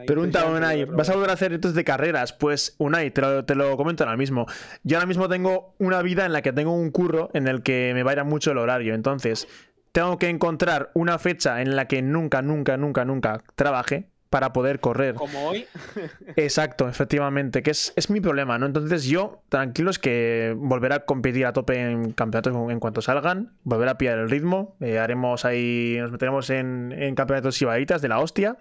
Pregunta, 0.06 0.46
Unai, 0.46 0.86
¿vas 0.86 1.10
a 1.10 1.16
volver 1.16 1.30
a 1.30 1.34
hacer 1.34 1.52
retos 1.52 1.74
de 1.74 1.84
carreras? 1.86 2.34
Pues, 2.34 2.76
Unai, 2.80 3.12
te 3.12 3.22
lo, 3.22 3.46
te 3.46 3.56
lo 3.56 3.78
comento 3.78 4.04
ahora 4.04 4.18
mismo. 4.18 4.46
Yo 4.84 4.98
ahora 4.98 5.08
mismo 5.08 5.30
tengo 5.30 5.76
una 5.80 6.02
vida 6.02 6.26
en 6.26 6.34
la 6.34 6.42
que 6.42 6.52
tengo 6.52 6.74
un 6.74 6.92
curro 6.92 7.30
en 7.34 7.48
el 7.48 7.62
que 7.62 7.92
me 7.94 8.04
va 8.04 8.12
a 8.12 8.16
ir 8.16 8.24
mucho 8.26 8.52
el 8.52 8.58
horario. 8.58 8.94
Entonces, 8.94 9.48
tengo 9.92 10.18
que 10.18 10.30
encontrar 10.30 10.92
una 10.94 11.20
fecha 11.20 11.62
en 11.62 11.76
la 11.76 11.88
que 11.88 12.02
nunca, 12.02 12.42
nunca, 12.42 12.78
nunca, 12.78 13.06
nunca 13.06 13.44
trabaje 13.56 14.10
para 14.30 14.54
poder 14.54 14.80
correr. 14.80 15.16
Como 15.16 15.48
hoy. 15.48 15.66
Exacto, 16.36 16.88
efectivamente, 16.88 17.64
que 17.64 17.72
es, 17.72 18.10
mi 18.10 18.22
problema, 18.22 18.58
¿no? 18.58 18.66
Entonces 18.66 19.06
yo, 19.06 19.42
tranquilo, 19.50 19.90
es 19.90 20.00
que 20.00 20.54
volver 20.58 20.94
a 20.94 21.06
competir 21.06 21.46
a 21.46 21.54
tope 21.54 21.80
en 21.80 22.12
campeonatos 22.12 22.56
en 22.72 22.80
cuanto 22.80 23.02
salgan, 23.02 23.54
volver 23.64 23.90
a 23.90 23.98
pillar 23.98 24.20
el 24.20 24.30
ritmo, 24.30 24.76
eh, 24.80 25.00
haremos 25.00 25.46
ahí, 25.46 25.98
nos 26.00 26.12
meteremos 26.12 26.50
en, 26.50 26.92
en 26.92 27.16
campeonatos 27.16 27.62
ibaitas 27.62 28.02
de 28.02 28.08
la 28.08 28.20
hostia. 28.20 28.58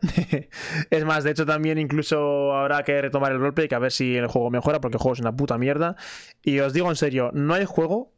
es 0.91 1.05
más, 1.05 1.25
de 1.25 1.31
hecho 1.31 1.47
también 1.47 1.79
incluso 1.79 2.55
habrá 2.55 2.83
que 2.85 3.01
retomar 3.01 3.33
el 3.33 3.39
roleplay, 3.39 3.69
que 3.69 3.75
a 3.75 3.81
ver 3.81 3.93
si 3.93 4.17
el 4.17 4.27
juego 4.27 4.51
mejora, 4.51 4.81
porque 4.81 4.97
el 4.97 5.03
juego 5.03 5.15
es 5.15 5.21
una 5.21 5.35
puta 5.35 5.59
mierda. 5.59 5.97
Y 6.43 6.61
os 6.61 6.73
digo 6.73 6.89
en 6.91 6.97
serio, 6.97 7.31
no 7.35 7.55
hay 7.55 7.65
juego 7.65 8.16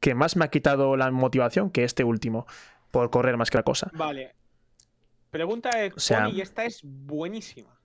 que 0.00 0.14
más 0.14 0.36
me 0.36 0.44
ha 0.44 0.48
quitado 0.48 0.96
la 0.96 1.10
motivación 1.10 1.70
que 1.70 1.84
este 1.84 2.04
último, 2.04 2.46
por 2.90 3.10
correr 3.10 3.36
más 3.36 3.50
que 3.50 3.58
la 3.58 3.64
cosa. 3.64 3.90
Vale. 3.94 4.34
Pregunta 5.30 5.70
de 5.76 5.92
y 6.32 6.40
esta 6.40 6.64
es 6.64 6.80
buenísima. 6.82 7.78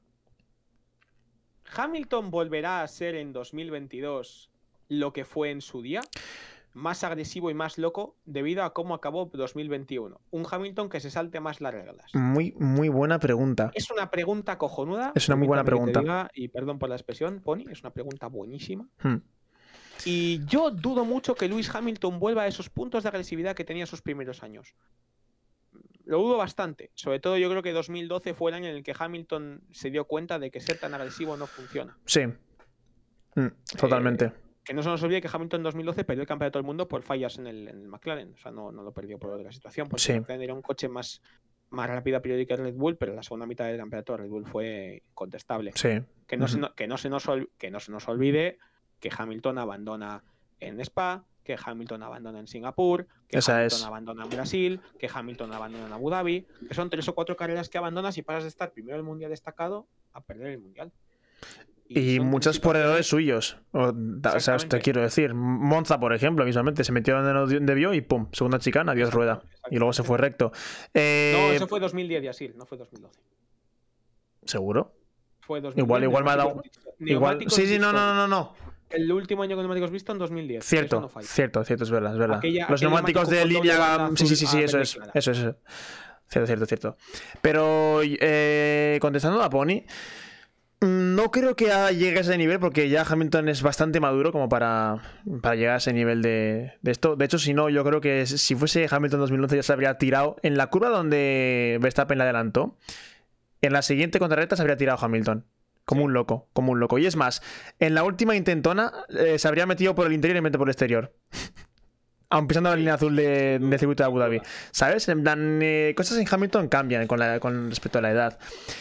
¿Hamilton 1.75 2.31
volverá 2.31 2.81
a 2.81 2.87
ser 2.87 3.15
en 3.15 3.33
2022 3.33 4.51
lo 4.89 5.11
que 5.11 5.25
fue 5.25 5.51
en 5.51 5.61
su 5.61 5.81
día? 5.81 6.01
Más 6.73 7.03
agresivo 7.03 7.51
y 7.51 7.53
más 7.53 7.77
loco 7.77 8.15
debido 8.25 8.63
a 8.63 8.73
cómo 8.73 8.95
acabó 8.95 9.25
2021. 9.25 10.19
Un 10.31 10.45
Hamilton 10.49 10.89
que 10.89 10.99
se 10.99 11.11
salte 11.11 11.39
más 11.39 11.61
las 11.61 11.73
reglas. 11.73 12.09
Muy, 12.13 12.53
muy 12.57 12.89
buena 12.89 13.19
pregunta. 13.19 13.71
Es 13.75 13.91
una 13.91 14.09
pregunta 14.09 14.57
cojonuda. 14.57 15.11
Es 15.13 15.27
una 15.27 15.35
muy 15.35 15.47
buena 15.47 15.63
pregunta. 15.63 16.31
y 16.33 16.47
perdón 16.47 16.79
por 16.79 16.89
la 16.89 16.95
expresión, 16.95 17.41
Pony, 17.41 17.65
es 17.69 17.81
una 17.81 17.91
pregunta 17.91 18.27
buenísima. 18.27 18.87
Hmm. 19.01 19.17
Y 20.05 20.45
yo 20.45 20.69
dudo 20.71 21.05
mucho 21.05 21.35
que 21.35 21.47
Lewis 21.47 21.73
Hamilton 21.73 22.19
vuelva 22.19 22.43
a 22.43 22.47
esos 22.47 22.69
puntos 22.69 23.03
de 23.03 23.09
agresividad 23.09 23.55
que 23.55 23.63
tenía 23.63 23.85
sus 23.85 24.01
primeros 24.01 24.43
años. 24.43 24.73
Lo 26.05 26.17
dudo 26.19 26.37
bastante. 26.37 26.91
Sobre 26.95 27.19
todo 27.19 27.37
yo 27.37 27.49
creo 27.49 27.63
que 27.63 27.71
2012 27.71 28.33
fue 28.33 28.51
el 28.51 28.55
año 28.55 28.67
en 28.69 28.75
el 28.75 28.83
que 28.83 28.93
Hamilton 28.97 29.61
se 29.71 29.89
dio 29.89 30.05
cuenta 30.05 30.37
de 30.39 30.51
que 30.51 30.59
ser 30.59 30.77
tan 30.77 30.93
agresivo 30.93 31.37
no 31.37 31.47
funciona. 31.47 31.97
Sí. 32.05 32.21
Mm, 33.35 33.47
totalmente. 33.77 34.25
Eh, 34.25 34.31
que 34.65 34.73
no 34.73 34.83
se 34.83 34.89
nos 34.89 35.01
olvide 35.03 35.21
que 35.21 35.29
Hamilton 35.31 35.59
en 35.61 35.63
2012 35.63 36.03
perdió 36.03 36.21
el 36.21 36.27
campeonato 36.27 36.59
del 36.59 36.65
mundo 36.65 36.87
por 36.87 37.01
fallas 37.03 37.37
en 37.37 37.47
el, 37.47 37.87
McLaren. 37.87 38.33
O 38.33 38.37
sea, 38.37 38.51
no, 38.51 38.71
lo 38.71 38.91
perdió 38.91 39.17
por 39.17 39.31
otra 39.31 39.51
situación. 39.51 39.87
Porque 39.87 40.01
sí. 40.03 40.13
McLaren 40.13 40.41
era 40.43 40.53
un 40.53 40.61
coche 40.61 40.89
más, 40.89 41.21
más 41.69 41.89
rápido 41.89 42.17
a 42.17 42.21
priori 42.21 42.45
que 42.45 42.55
Red 42.57 42.73
Bull, 42.75 42.97
pero 42.97 43.13
la 43.13 43.23
segunda 43.23 43.45
mitad 43.45 43.65
del 43.65 43.77
campeonato 43.77 44.17
Red 44.17 44.29
Bull 44.29 44.45
fue 44.45 45.03
incontestable. 45.09 45.71
Sí. 45.75 46.01
Que 46.27 46.35
no, 46.37 46.47
se, 46.47 46.55
Ujú. 46.57 46.61
no- 46.67 46.75
que, 46.75 46.87
no 46.87 46.97
se 46.97 47.09
nos 47.09 47.27
ol- 47.27 47.49
que 47.57 47.71
no 47.71 47.79
se 47.79 47.91
nos 47.93 48.07
olvide 48.09 48.57
que 49.03 49.11
Hamilton 49.15 49.57
abandona 49.57 50.23
en 50.61 50.79
Spa, 50.79 51.25
que 51.43 51.57
Hamilton 51.61 52.03
abandona 52.03 52.39
en 52.39 52.47
Singapur, 52.47 53.05
que 53.27 53.39
Esa 53.39 53.57
Hamilton 53.57 53.79
es. 53.79 53.85
abandona 53.85 54.23
en 54.23 54.29
Brasil, 54.29 54.79
que 54.97 55.09
Hamilton 55.13 55.51
abandona 55.51 55.87
en 55.87 55.91
Abu 55.91 56.09
Dhabi, 56.09 56.47
que 56.69 56.73
son 56.73 56.89
tres 56.89 57.05
o 57.09 57.13
cuatro 57.13 57.35
carreras 57.35 57.67
que 57.67 57.77
abandonas 57.77 58.17
y 58.17 58.21
pasas 58.21 58.43
de 58.43 58.49
estar 58.49 58.71
primero 58.71 58.95
el 58.97 59.03
mundial 59.03 59.29
destacado 59.29 59.87
a 60.13 60.21
perder 60.21 60.51
el 60.51 60.59
mundial. 60.59 60.93
Y 61.89 62.15
son 62.15 62.27
muchas 62.27 62.59
por 62.59 62.77
errores 62.77 63.05
suyos. 63.05 63.57
O, 63.73 63.91
sea, 64.39 64.55
te 64.57 64.79
quiero 64.79 65.01
decir. 65.01 65.33
Monza, 65.33 65.99
por 65.99 66.13
ejemplo, 66.13 66.45
mismamente, 66.45 66.85
se 66.85 66.93
metió 66.93 67.21
donde 67.21 67.33
no 67.33 67.45
debió 67.45 67.93
y 67.93 67.99
pum, 67.99 68.29
segunda 68.31 68.57
chicana, 68.59 68.93
adiós 68.93 69.13
rueda. 69.13 69.41
Y 69.69 69.75
luego 69.79 69.91
se 69.91 70.03
fue 70.03 70.17
recto. 70.17 70.53
Eh, 70.93 71.33
No, 71.35 71.51
eso 71.51 71.67
fue 71.67 71.81
2010 71.81 72.23
y 72.23 72.27
así, 72.29 72.53
no 72.55 72.65
fue 72.65 72.77
2012. 72.77 73.19
¿Seguro? 74.45 74.93
Fue 75.41 75.59
2010. 75.59 75.85
Igual- 75.85 76.03
igual 76.03 76.23
me 76.23 76.31
ha 76.31 76.35
dado-. 76.37 76.63
Igual. 76.99 77.39
Sí, 77.49 77.67
sí, 77.67 77.77
no, 77.77 77.91
no, 77.91 78.15
no, 78.15 78.27
no. 78.29 78.53
El 78.93 79.11
último 79.11 79.43
año 79.43 79.55
con 79.55 79.63
neumáticos 79.63 79.91
visto 79.91 80.11
en 80.11 80.19
2010. 80.19 80.59
eso 80.59 80.69
Cierto, 80.69 81.01
no 81.01 81.09
cierto, 81.21 81.63
cierto, 81.65 81.83
es 81.83 81.89
verdad, 81.91 82.13
es 82.13 82.19
verdad. 82.19 82.37
Aquella- 82.37 82.67
Los 82.69 82.79
aquel 82.81 82.89
neumáticos 82.89 83.29
de 83.29 83.45
línea. 83.45 84.09
Sí, 84.15 84.27
sí, 84.27 84.35
sí, 84.35 84.45
sí, 84.47 84.59
eso 84.61 84.79
es. 84.79 84.99
Eso 85.13 85.31
es. 85.31 85.37
Cierto, 86.29 86.47
cierto, 86.47 86.65
cierto. 86.65 86.97
Pero 87.41 88.01
eh, 88.03 88.97
contestando 89.01 89.41
a 89.43 89.49
Pony, 89.49 89.83
no 90.81 91.31
creo 91.31 91.55
que 91.55 91.65
llegue 91.91 92.17
a 92.17 92.21
ese 92.21 92.37
nivel 92.37 92.59
porque 92.59 92.89
ya 92.89 93.05
Hamilton 93.07 93.47
es 93.49 93.61
bastante 93.61 93.99
maduro 94.01 94.31
como 94.31 94.49
para, 94.49 94.97
para 95.41 95.55
llegar 95.55 95.75
a 95.75 95.77
ese 95.77 95.93
nivel 95.93 96.21
de, 96.21 96.73
de 96.81 96.91
esto. 96.91 97.15
De 97.15 97.23
hecho, 97.25 97.39
si 97.39 97.53
no, 97.53 97.69
yo 97.69 97.83
creo 97.85 98.01
que 98.01 98.25
si 98.25 98.55
fuese 98.55 98.87
Hamilton 98.89 99.21
2011 99.21 99.55
ya 99.55 99.63
se 99.63 99.71
habría 99.73 99.97
tirado 99.97 100.35
en 100.41 100.57
la 100.57 100.67
curva 100.67 100.89
donde 100.89 101.77
Verstappen 101.81 102.17
le 102.17 102.23
adelantó. 102.25 102.77
En 103.61 103.71
la 103.71 103.81
siguiente 103.81 104.19
contrarreta 104.19 104.57
se 104.57 104.61
habría 104.61 104.75
tirado 104.75 104.99
Hamilton. 105.01 105.45
Como 105.85 106.03
un 106.05 106.13
loco, 106.13 106.47
como 106.53 106.71
un 106.71 106.79
loco. 106.79 106.97
Y 106.97 107.05
es 107.05 107.15
más, 107.15 107.41
en 107.79 107.93
la 107.95 108.03
última 108.03 108.35
intentona 108.35 108.91
eh, 109.09 109.37
se 109.37 109.47
habría 109.47 109.65
metido 109.65 109.93
por 109.95 110.07
el 110.07 110.13
interior 110.13 110.41
vez 110.41 110.51
de 110.51 110.57
por 110.57 110.67
el 110.67 110.71
exterior. 110.71 111.13
Aun 112.29 112.47
pisando 112.47 112.69
la 112.71 112.75
línea 112.75 112.95
azul 112.95 113.15
de- 113.15 113.59
del 113.59 113.79
circuito 113.79 114.01
de 114.01 114.05
Abu 114.07 114.17
Dhabi. 114.17 114.41
¿Sabes? 114.71 115.07
En 115.09 115.21
plan, 115.21 115.59
eh, 115.61 115.93
cosas 115.95 116.17
en 116.17 116.25
Hamilton 116.29 116.67
cambian 116.67 117.05
con, 117.05 117.19
la- 117.19 117.39
con 117.39 117.69
respecto 117.69 117.99
a 117.99 118.01
la 118.01 118.09
edad. 118.11 118.39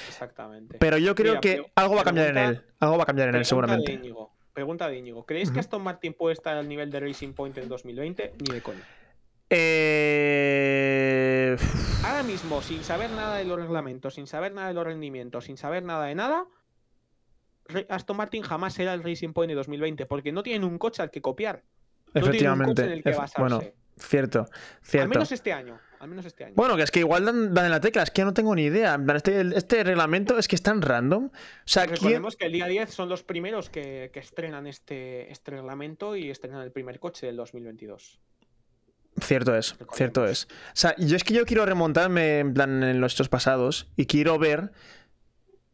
Exactamente. 0.08 0.78
Pero 0.78 0.96
yo 0.96 1.14
creo 1.14 1.32
Mira, 1.32 1.40
que 1.40 1.70
algo 1.74 1.96
va 1.96 2.00
a 2.00 2.04
cambiar 2.04 2.28
en 2.30 2.38
él. 2.38 2.62
Algo 2.80 2.96
va 2.96 3.02
a 3.02 3.06
cambiar 3.06 3.28
en 3.28 3.34
él, 3.34 3.40
de 3.42 3.44
seguramente. 3.44 3.92
Íñigo, 3.92 4.32
Pregunta 4.54 4.88
de 4.88 4.96
Íñigo. 4.98 5.26
¿Creéis 5.26 5.50
que 5.50 5.60
Aston 5.60 5.82
Martin 5.82 6.14
puede 6.14 6.32
estar 6.34 6.56
al 6.56 6.66
nivel 6.68 6.90
de 6.90 7.00
Racing 7.00 7.32
Point 7.34 7.58
en 7.58 7.68
2020? 7.68 8.34
Ni 8.38 8.54
de 8.54 8.62
coña. 8.62 8.86
Eh... 10.22 11.56
Ahora 12.04 12.22
mismo, 12.22 12.62
sin 12.62 12.82
saber 12.84 13.10
nada 13.10 13.36
de 13.36 13.44
los 13.44 13.58
reglamentos, 13.58 14.14
sin 14.14 14.26
saber 14.26 14.52
nada 14.52 14.68
de 14.68 14.74
los 14.74 14.84
rendimientos, 14.84 15.44
sin 15.44 15.56
saber 15.56 15.82
nada 15.82 16.06
de 16.06 16.14
nada, 16.14 16.44
Aston 17.88 18.16
Martin 18.16 18.42
jamás 18.42 18.74
será 18.74 18.94
el 18.94 19.02
Racing 19.02 19.32
Point 19.32 19.48
de 19.50 19.54
2020 19.56 20.06
porque 20.06 20.32
no 20.32 20.42
tienen 20.42 20.64
un 20.64 20.78
coche 20.78 21.02
al 21.02 21.10
que 21.10 21.20
copiar. 21.20 21.62
No 22.14 22.20
Efectivamente. 22.20 22.82
en 22.84 22.90
el 22.92 23.02
que 23.02 23.10
Ef- 23.10 23.16
basarse. 23.16 23.40
bueno, 23.40 23.60
cierto, 23.98 24.40
al 24.40 24.48
cierto. 24.82 25.08
menos 25.08 25.32
este 25.32 25.52
año. 25.52 25.78
Al 26.00 26.08
menos 26.08 26.26
este 26.26 26.44
año. 26.44 26.54
Bueno, 26.56 26.76
que 26.76 26.82
es 26.82 26.90
que 26.90 26.98
igual 26.98 27.24
dan, 27.24 27.54
dan 27.54 27.66
en 27.66 27.70
la 27.70 27.80
tecla, 27.80 28.02
es 28.02 28.10
que 28.10 28.24
no 28.24 28.34
tengo 28.34 28.54
ni 28.56 28.64
idea. 28.64 28.98
Este, 29.14 29.40
este 29.56 29.84
reglamento 29.84 30.36
es 30.36 30.48
que 30.48 30.56
es 30.56 30.62
tan 30.62 30.82
random. 30.82 31.26
O 31.26 31.30
sea, 31.64 31.84
¿quién- 31.84 31.94
Recordemos 31.96 32.34
que 32.36 32.46
el 32.46 32.52
día 32.52 32.66
10 32.66 32.90
son 32.90 33.08
los 33.08 33.22
primeros 33.22 33.70
que, 33.70 34.10
que 34.12 34.18
estrenan 34.18 34.66
este, 34.66 35.30
este 35.30 35.52
reglamento 35.52 36.16
y 36.16 36.28
estrenan 36.30 36.60
el 36.62 36.72
primer 36.72 36.98
coche 36.98 37.26
del 37.26 37.36
2022. 37.36 38.18
Cierto 39.20 39.54
es, 39.54 39.72
Recordemos. 39.72 39.96
cierto 39.96 40.26
es. 40.26 40.44
O 40.46 40.74
sea, 40.74 40.94
yo 40.96 41.16
es 41.16 41.22
que 41.22 41.34
yo 41.34 41.44
quiero 41.44 41.66
remontarme 41.66 42.38
en 42.40 42.54
plan 42.54 42.82
en 42.82 43.00
los 43.00 43.12
hechos 43.14 43.28
pasados 43.28 43.88
y 43.94 44.06
quiero 44.06 44.38
ver 44.38 44.72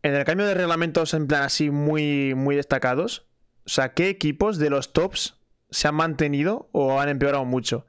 en 0.09 0.15
el 0.15 0.25
cambio 0.25 0.47
de 0.47 0.55
reglamentos 0.55 1.15
en 1.15 1.27
plan 1.27 1.43
así 1.43 1.71
muy, 1.71 2.35
muy 2.35 2.57
destacados, 2.57 3.27
o 3.65 3.69
sea, 3.69 3.93
qué 3.93 4.09
equipos 4.09 4.59
de 4.59 4.71
los 4.71 4.93
tops 4.93 5.37
se 5.71 5.89
han 5.89 5.95
mantenido 5.95 6.69
o 6.73 7.01
han 7.01 7.09
empeorado 7.09 7.45
mucho. 7.45 7.87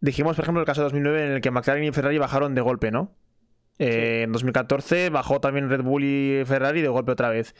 Dijimos, 0.00 0.36
por 0.36 0.44
ejemplo, 0.44 0.60
el 0.60 0.66
caso 0.66 0.80
de 0.80 0.86
2009 0.86 1.26
en 1.26 1.32
el 1.32 1.40
que 1.40 1.50
McLaren 1.50 1.84
y 1.84 1.92
Ferrari 1.92 2.18
bajaron 2.18 2.54
de 2.54 2.60
golpe, 2.60 2.90
¿no? 2.90 3.14
Eh, 3.78 4.22
En 4.24 4.32
2014 4.32 5.10
bajó 5.10 5.40
también 5.40 5.68
Red 5.70 5.82
Bull 5.82 6.04
y 6.04 6.42
Ferrari 6.44 6.82
de 6.82 6.88
golpe 6.88 7.12
otra 7.12 7.28
vez. 7.28 7.54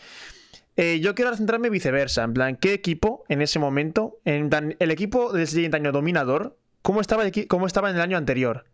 Eh, 0.76 1.01
yo 1.01 1.14
quiero 1.14 1.34
centrarme 1.34 1.70
viceversa, 1.70 2.22
en 2.22 2.34
plan, 2.34 2.57
¿qué 2.57 2.74
equipo 2.74 3.24
en 3.28 3.41
ese 3.41 3.59
momento, 3.59 4.18
en 4.24 4.51
plan, 4.51 4.76
el 4.78 4.91
equipo 4.91 5.32
del 5.32 5.47
siguiente 5.47 5.76
año 5.78 5.93
dominador, 5.93 6.59
¿cómo 6.82 7.01
estaba, 7.01 7.24
el 7.24 7.49
cómo 7.49 7.66
estaba 7.66 7.89
en 7.89 7.97
el 7.97 8.03
año 8.03 8.18
anterior? 8.18 8.66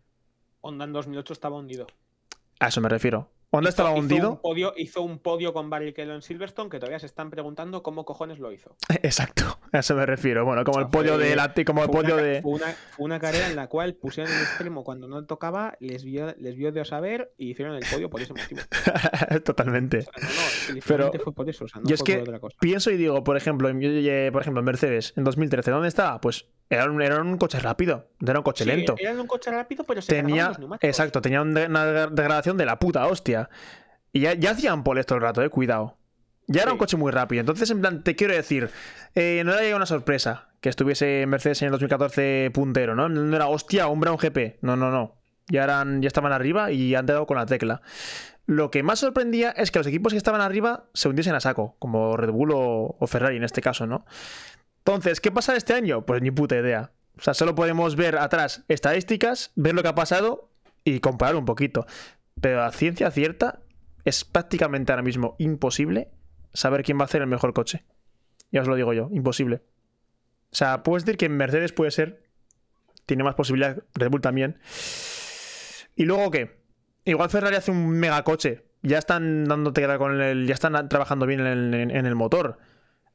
Honda 0.61 0.85
en 0.85 0.93
2008 0.93 1.33
estaba 1.33 1.57
hundido. 1.57 1.87
A 2.59 2.67
eso 2.67 2.81
me 2.81 2.89
refiero. 2.89 3.29
¿Honda 3.55 3.69
estaba 3.69 3.91
Hizo 3.91 3.99
hundido? 3.99 4.31
Un 4.31 4.41
podio, 4.41 4.73
hizo 4.77 5.03
un 5.03 5.19
podio 5.19 5.53
con 5.53 5.69
Barrichello 5.69 6.15
en 6.15 6.23
Silverstone 6.23 6.71
que 6.71 6.79
todavía 6.79 6.97
se 6.97 7.05
están 7.05 7.29
preguntando 7.29 7.83
cómo 7.83 8.03
cojones 8.03 8.39
lo 8.39 8.51
hizo. 8.51 8.75
Exacto, 9.03 9.59
a 9.71 9.79
eso 9.79 9.95
me 9.95 10.05
refiero. 10.07 10.43
Bueno, 10.43 10.63
como 10.63 10.79
el 10.79 10.87
podio 10.87 11.19
de 11.19 11.35
la, 11.35 11.53
como 11.65 11.83
el 11.83 11.89
una, 11.89 11.99
podio 12.01 12.15
de. 12.17 12.41
fue 12.41 12.51
una- 12.53 12.75
una 12.97 13.19
carrera 13.19 13.47
en 13.47 13.55
la 13.55 13.67
cual 13.67 13.93
pusieron 13.93 14.33
el 14.33 14.41
extremo 14.41 14.83
cuando 14.83 15.07
no 15.07 15.23
tocaba, 15.25 15.77
les 15.79 16.03
vio, 16.03 16.33
les 16.39 16.55
vio 16.55 16.71
de 16.71 16.83
saber 16.83 17.31
y 17.37 17.51
hicieron 17.51 17.75
el 17.75 17.83
podio 17.91 18.09
por 18.09 18.21
ese 18.21 18.33
motivo. 18.33 18.61
Totalmente. 19.45 19.99
O 19.99 20.01
sea, 20.01 20.11
no, 20.17 20.23
no, 20.23 20.29
es 20.31 20.73
que 20.73 20.81
Pero 20.87 21.11
fue 21.23 21.33
por 21.33 21.49
eso, 21.49 21.65
o 21.65 21.67
sea, 21.67 21.81
no 21.81 21.87
yo 21.87 21.95
es 21.95 22.03
que 22.03 22.13
por 22.15 22.23
otra 22.29 22.39
cosa. 22.39 22.57
Pienso 22.59 22.89
y 22.91 22.97
digo, 22.97 23.23
por 23.23 23.37
ejemplo, 23.37 23.69
en, 23.69 23.79
por 24.31 24.41
ejemplo, 24.41 24.59
en 24.61 24.65
Mercedes, 24.65 25.13
en 25.15 25.23
2013, 25.23 25.71
¿dónde 25.71 25.87
estaba? 25.89 26.19
Pues 26.21 26.47
era 26.69 26.85
un, 26.89 27.01
era 27.01 27.21
un 27.21 27.37
coche 27.37 27.59
rápido, 27.59 28.09
era 28.25 28.39
un 28.39 28.43
coche 28.43 28.63
Sí, 28.63 28.69
lento. 28.69 28.95
Era 28.97 29.11
un 29.13 29.27
coche 29.27 29.51
rápido, 29.51 29.83
pero 29.83 30.01
se 30.01 30.13
Tenía, 30.13 30.49
los 30.49 30.59
neumáticos. 30.59 30.89
exacto, 30.89 31.21
tenía 31.21 31.41
un 31.41 31.57
una 31.57 32.07
degradación 32.07 32.57
de 32.57 32.65
la 32.65 32.79
puta 32.79 33.05
hostia. 33.07 33.49
Y 34.11 34.21
ya, 34.21 34.33
ya 34.33 34.51
hacían 34.51 34.83
pole 34.83 35.03
todo 35.03 35.17
el 35.17 35.23
rato, 35.23 35.41
eh, 35.43 35.49
cuidado. 35.49 35.97
Ya 36.47 36.63
era 36.63 36.71
un 36.73 36.77
coche 36.77 36.97
muy 36.97 37.11
rápido. 37.11 37.39
Entonces, 37.39 37.69
en 37.71 37.79
plan, 37.81 38.03
te 38.03 38.15
quiero 38.15 38.33
decir, 38.33 38.69
eh, 39.15 39.41
no 39.45 39.57
era 39.57 39.75
una 39.75 39.85
sorpresa 39.85 40.49
que 40.59 40.69
estuviese 40.69 41.25
Mercedes 41.25 41.61
en 41.61 41.67
el 41.67 41.71
2014 41.71 42.51
puntero, 42.53 42.95
¿no? 42.95 43.07
No 43.09 43.35
era, 43.35 43.47
hostia, 43.47 43.87
un 43.87 43.99
Brown 43.99 44.17
GP. 44.17 44.59
No, 44.61 44.75
no, 44.75 44.91
no. 44.91 45.15
Ya, 45.47 45.63
eran, 45.63 46.01
ya 46.01 46.07
estaban 46.07 46.31
arriba 46.31 46.71
y 46.71 46.95
han 46.95 47.05
dado 47.05 47.25
con 47.27 47.37
la 47.37 47.45
tecla. 47.45 47.81
Lo 48.45 48.71
que 48.71 48.83
más 48.83 48.99
sorprendía 48.99 49.51
es 49.51 49.71
que 49.71 49.79
los 49.79 49.87
equipos 49.87 50.11
que 50.11 50.17
estaban 50.17 50.41
arriba 50.41 50.85
se 50.93 51.07
hundiesen 51.07 51.33
a 51.33 51.39
saco, 51.39 51.75
como 51.79 52.17
Red 52.17 52.31
Bull 52.31 52.51
o, 52.51 52.97
o 52.99 53.07
Ferrari 53.07 53.37
en 53.37 53.43
este 53.45 53.61
caso, 53.61 53.87
¿no? 53.87 54.05
Entonces, 54.85 55.21
¿qué 55.21 55.31
pasa 55.31 55.55
este 55.55 55.73
año? 55.73 56.05
Pues 56.05 56.21
ni 56.21 56.29
puta 56.29 56.57
idea. 56.57 56.91
O 57.17 57.21
sea, 57.21 57.33
solo 57.33 57.55
podemos 57.55 57.95
ver 57.95 58.17
atrás 58.17 58.65
estadísticas, 58.67 59.51
ver 59.55 59.73
lo 59.75 59.81
que 59.81 59.87
ha 59.87 59.95
pasado 59.95 60.49
y 60.83 60.99
comparar 60.99 61.37
un 61.37 61.45
poquito. 61.45 61.85
Pero 62.41 62.63
a 62.63 62.71
ciencia 62.73 63.09
cierta, 63.09 63.61
es 64.03 64.25
prácticamente 64.25 64.91
ahora 64.91 65.03
mismo 65.03 65.35
imposible 65.39 66.09
saber 66.53 66.83
quién 66.83 66.97
va 66.97 67.03
a 67.03 67.05
hacer 67.05 67.21
el 67.21 67.27
mejor 67.27 67.53
coche. 67.53 67.85
Ya 68.51 68.61
os 68.61 68.67
lo 68.67 68.75
digo 68.75 68.91
yo, 68.91 69.07
imposible. 69.13 69.61
O 70.51 70.55
sea, 70.55 70.83
puedes 70.83 71.05
decir 71.05 71.17
que 71.17 71.29
Mercedes 71.29 71.71
puede 71.71 71.91
ser, 71.91 72.23
tiene 73.05 73.23
más 73.23 73.35
posibilidad, 73.35 73.83
Red 73.93 74.09
Bull 74.09 74.21
también. 74.21 74.59
¿Y 75.95 76.03
luego 76.03 76.29
qué? 76.29 76.59
Igual 77.05 77.29
Ferrari 77.29 77.55
hace 77.55 77.71
un 77.71 77.89
megacoche. 77.89 78.65
Ya 78.81 78.97
están 78.97 79.45
dándote 79.45 79.97
con 79.97 80.19
el. 80.19 80.45
Ya 80.45 80.53
están 80.53 80.89
trabajando 80.89 81.25
bien 81.25 81.39
en 81.39 82.05
el 82.05 82.15
motor. 82.15 82.59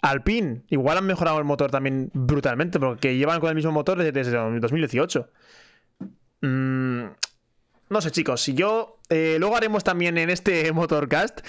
Alpine, 0.02 0.62
igual 0.68 0.98
han 0.98 1.06
mejorado 1.06 1.38
el 1.38 1.44
motor 1.44 1.70
también 1.70 2.10
brutalmente, 2.14 2.78
porque 2.78 3.16
llevan 3.16 3.40
con 3.40 3.48
el 3.48 3.54
mismo 3.56 3.72
motor 3.72 3.98
desde, 3.98 4.12
desde 4.12 4.60
2018. 4.60 5.28
Mm, 6.40 7.04
no 7.90 8.00
sé, 8.00 8.10
chicos. 8.10 8.40
Si 8.42 8.54
yo. 8.54 8.98
eh, 9.08 9.36
luego 9.40 9.56
haremos 9.56 9.84
también 9.84 10.18
en 10.18 10.30
este 10.30 10.72
Motorcast. 10.72 11.40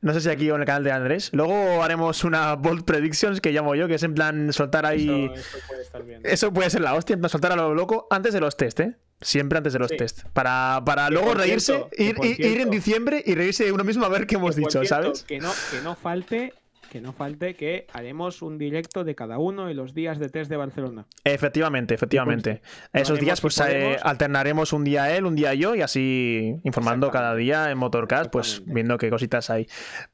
No 0.00 0.12
sé 0.14 0.20
si 0.20 0.28
aquí 0.28 0.48
o 0.48 0.54
en 0.54 0.60
el 0.60 0.66
canal 0.66 0.84
de 0.84 0.92
Andrés. 0.92 1.30
Luego 1.32 1.82
haremos 1.82 2.22
una 2.22 2.54
Bold 2.54 2.84
Predictions 2.84 3.40
que 3.40 3.50
llamo 3.50 3.74
yo, 3.74 3.88
que 3.88 3.94
es 3.96 4.02
en 4.04 4.14
plan 4.14 4.52
soltar 4.52 4.86
ahí. 4.86 5.28
Eso, 5.34 5.34
eso 5.48 5.58
puede 5.66 5.82
estar 5.82 6.04
bien. 6.04 6.20
Eso 6.22 6.52
puede 6.52 6.70
ser 6.70 6.82
la 6.82 6.94
hostia, 6.94 7.14
en 7.14 7.20
plan 7.20 7.30
soltar 7.30 7.50
a 7.50 7.56
lo 7.56 7.74
loco 7.74 8.06
antes 8.10 8.32
de 8.32 8.38
los 8.38 8.56
test, 8.56 8.78
¿eh? 8.78 8.96
Siempre 9.20 9.58
antes 9.58 9.72
de 9.72 9.80
los 9.80 9.88
Sí. 9.90 9.96
test. 9.96 10.22
Para, 10.32 10.80
para 10.86 11.10
luego 11.10 11.34
reírse, 11.34 11.84
cierto, 11.90 12.24
ir, 12.24 12.36
ir- 12.38 12.46
ir 12.46 12.60
en 12.60 12.70
diciembre 12.70 13.20
y 13.26 13.34
reírse 13.34 13.64
de 13.64 13.72
uno 13.72 13.82
mismo 13.82 14.04
a 14.06 14.08
ver 14.08 14.28
qué 14.28 14.36
hemos 14.36 14.54
dicho, 14.54 14.70
cierto, 14.84 14.88
¿sabes? 14.88 15.24
Que 15.24 15.40
no, 15.40 15.50
que 15.72 15.80
no 15.82 15.96
falte, 15.96 16.54
que 16.90 17.00
no 17.00 17.12
falte 17.12 17.54
que 17.54 17.86
haremos 17.92 18.42
un 18.42 18.58
directo 18.58 19.04
de 19.04 19.14
cada 19.14 19.38
uno 19.38 19.66
de 19.66 19.74
los 19.74 19.94
días 19.94 20.18
de 20.18 20.28
test 20.28 20.50
de 20.50 20.56
Barcelona. 20.56 21.06
Efectivamente, 21.24 21.94
efectivamente. 21.94 22.62
Esos 22.92 23.20
días, 23.20 23.40
pues 23.40 23.60
eh, 23.60 23.96
alternaremos 24.02 24.72
un 24.72 24.84
día 24.84 25.14
él, 25.16 25.26
un 25.26 25.34
día 25.36 25.54
yo, 25.54 25.74
y 25.74 25.82
así 25.82 26.56
informando 26.64 27.10
cada 27.10 27.34
día 27.34 27.70
en 27.70 27.78
Motorcast, 27.78 28.30
pues 28.30 28.62
viendo 28.66 28.98
qué 28.98 29.10
cositas 29.10 29.50
hay. 29.50 29.66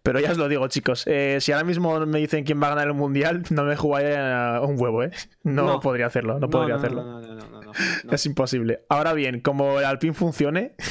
Pero 0.03 0.21
ya 0.21 0.33
os 0.33 0.39
lo 0.39 0.49
digo, 0.49 0.67
chicos, 0.69 1.05
eh, 1.07 1.39
si 1.41 1.53
ahora 1.53 1.65
mismo 1.65 2.05
me 2.07 2.19
dicen 2.19 2.45
quién 2.45 2.63
va 2.63 2.67
a 2.67 2.71
ganar 2.71 2.89
el 2.89 2.95
mundial, 2.95 3.43
no 3.51 3.65
me 3.65 3.77
jugaría 3.77 4.61
un 4.63 4.81
huevo, 4.81 5.03
¿eh? 5.05 5.11
No, 5.43 5.65
No. 5.67 5.81
podría 5.81 6.07
hacerlo, 6.07 6.39
no, 6.39 6.49
podría 6.51 6.77
no, 6.77 6.81
no, 6.81 6.85
hacerlo. 6.85 7.05
No, 7.05 7.21
no, 7.21 7.35
no, 7.35 7.49
no, 7.49 7.63
no, 7.63 7.73
no. 8.05 8.13
Es 8.13 8.27
imposible. 8.27 8.81
Ahora 8.89 9.13
bien, 9.13 9.41
como 9.41 9.79
el 9.79 9.85
Alpine 9.85 10.15
funcione, 10.15 10.75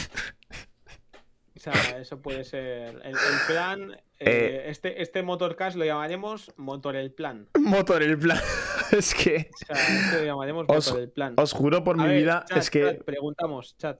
O 1.55 1.59
sea, 1.71 1.97
eso 1.97 2.21
puede 2.21 2.43
ser. 2.43 2.89
El, 3.05 3.11
el 3.11 3.15
plan. 3.47 3.97
Eh, 4.25 4.63
este, 4.69 5.01
este 5.01 5.23
motorcast 5.23 5.75
lo 5.77 5.85
llamaremos 5.85 6.51
Motor 6.57 6.95
el 6.95 7.11
Plan. 7.11 7.47
motor 7.59 8.03
el 8.03 8.17
plan. 8.17 8.39
es 8.91 9.13
que 9.13 9.49
O 9.53 9.73
sea, 9.75 9.75
este 9.75 10.19
lo 10.19 10.25
llamaremos 10.25 10.65
Os- 10.67 10.87
Motor 10.87 11.01
el 11.03 11.09
Plan. 11.09 11.33
os 11.37 11.51
juro 11.53 11.83
por 11.83 11.99
A 11.99 12.03
mi 12.03 12.09
ver, 12.09 12.17
vida, 12.21 12.45
chat, 12.47 12.57
es 12.57 12.69
que 12.69 12.81
chat, 12.83 13.03
preguntamos, 13.03 13.75
chat. 13.77 13.99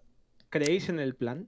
¿Creéis 0.49 0.89
en 0.89 0.99
el 0.99 1.15
plan? 1.15 1.47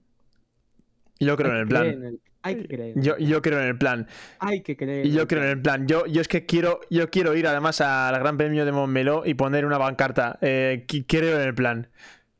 Yo 1.18 1.36
creo 1.36 1.52
en 1.52 1.58
el 1.58 1.66
plan. 1.68 1.86
En 1.86 2.04
el- 2.04 2.20
Hay 2.42 2.56
que 2.56 2.68
creer. 2.68 2.94
Yo, 2.96 3.16
yo 3.18 3.40
creo 3.42 3.60
en 3.60 3.66
el 3.68 3.78
plan. 3.78 4.06
Hay 4.38 4.62
que 4.62 4.76
creer. 4.76 5.06
Yo 5.08 5.26
creo 5.26 5.42
en 5.42 5.48
el 5.48 5.62
plan. 5.62 5.86
Yo, 5.88 6.06
yo 6.06 6.20
es 6.20 6.28
que 6.28 6.44
quiero, 6.46 6.80
yo 6.90 7.10
quiero 7.10 7.34
ir 7.34 7.46
además 7.46 7.80
al 7.80 8.18
Gran 8.18 8.36
Premio 8.36 8.64
de 8.64 8.72
Montmeló 8.72 9.22
y 9.24 9.34
poner 9.34 9.64
una 9.66 9.78
bancarta. 9.78 10.38
Eh, 10.42 10.84
creo 11.08 11.40
en 11.40 11.48
el 11.48 11.54
plan. 11.54 11.88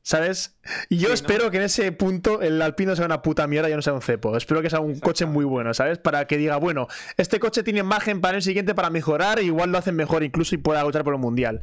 ¿Sabes? 0.06 0.56
Y 0.88 0.98
yo 0.98 1.06
Sí, 1.06 1.06
¿no? 1.08 1.14
espero 1.14 1.50
que 1.50 1.56
en 1.56 1.64
ese 1.64 1.90
punto 1.90 2.40
el 2.40 2.62
Alpino 2.62 2.94
sea 2.94 3.06
una 3.06 3.22
puta 3.22 3.48
mierda 3.48 3.66
y 3.68 3.70
yo 3.72 3.76
no 3.76 3.82
sea 3.82 3.92
un 3.92 4.02
cepo. 4.02 4.36
Espero 4.36 4.62
que 4.62 4.70
sea 4.70 4.78
un 4.78 5.00
coche 5.00 5.26
muy 5.26 5.44
bueno, 5.44 5.74
¿sabes? 5.74 5.98
Para 5.98 6.28
que 6.28 6.36
diga, 6.36 6.58
bueno, 6.58 6.86
este 7.16 7.40
coche 7.40 7.64
tiene 7.64 7.82
margen 7.82 8.20
para 8.20 8.36
el 8.36 8.42
siguiente 8.42 8.72
para 8.72 8.88
mejorar, 8.88 9.40
igual 9.42 9.72
lo 9.72 9.78
hacen 9.78 9.96
mejor 9.96 10.22
incluso 10.22 10.54
y 10.54 10.58
pueda 10.58 10.84
luchar 10.84 11.02
por 11.02 11.14
un 11.14 11.22
mundial. 11.22 11.60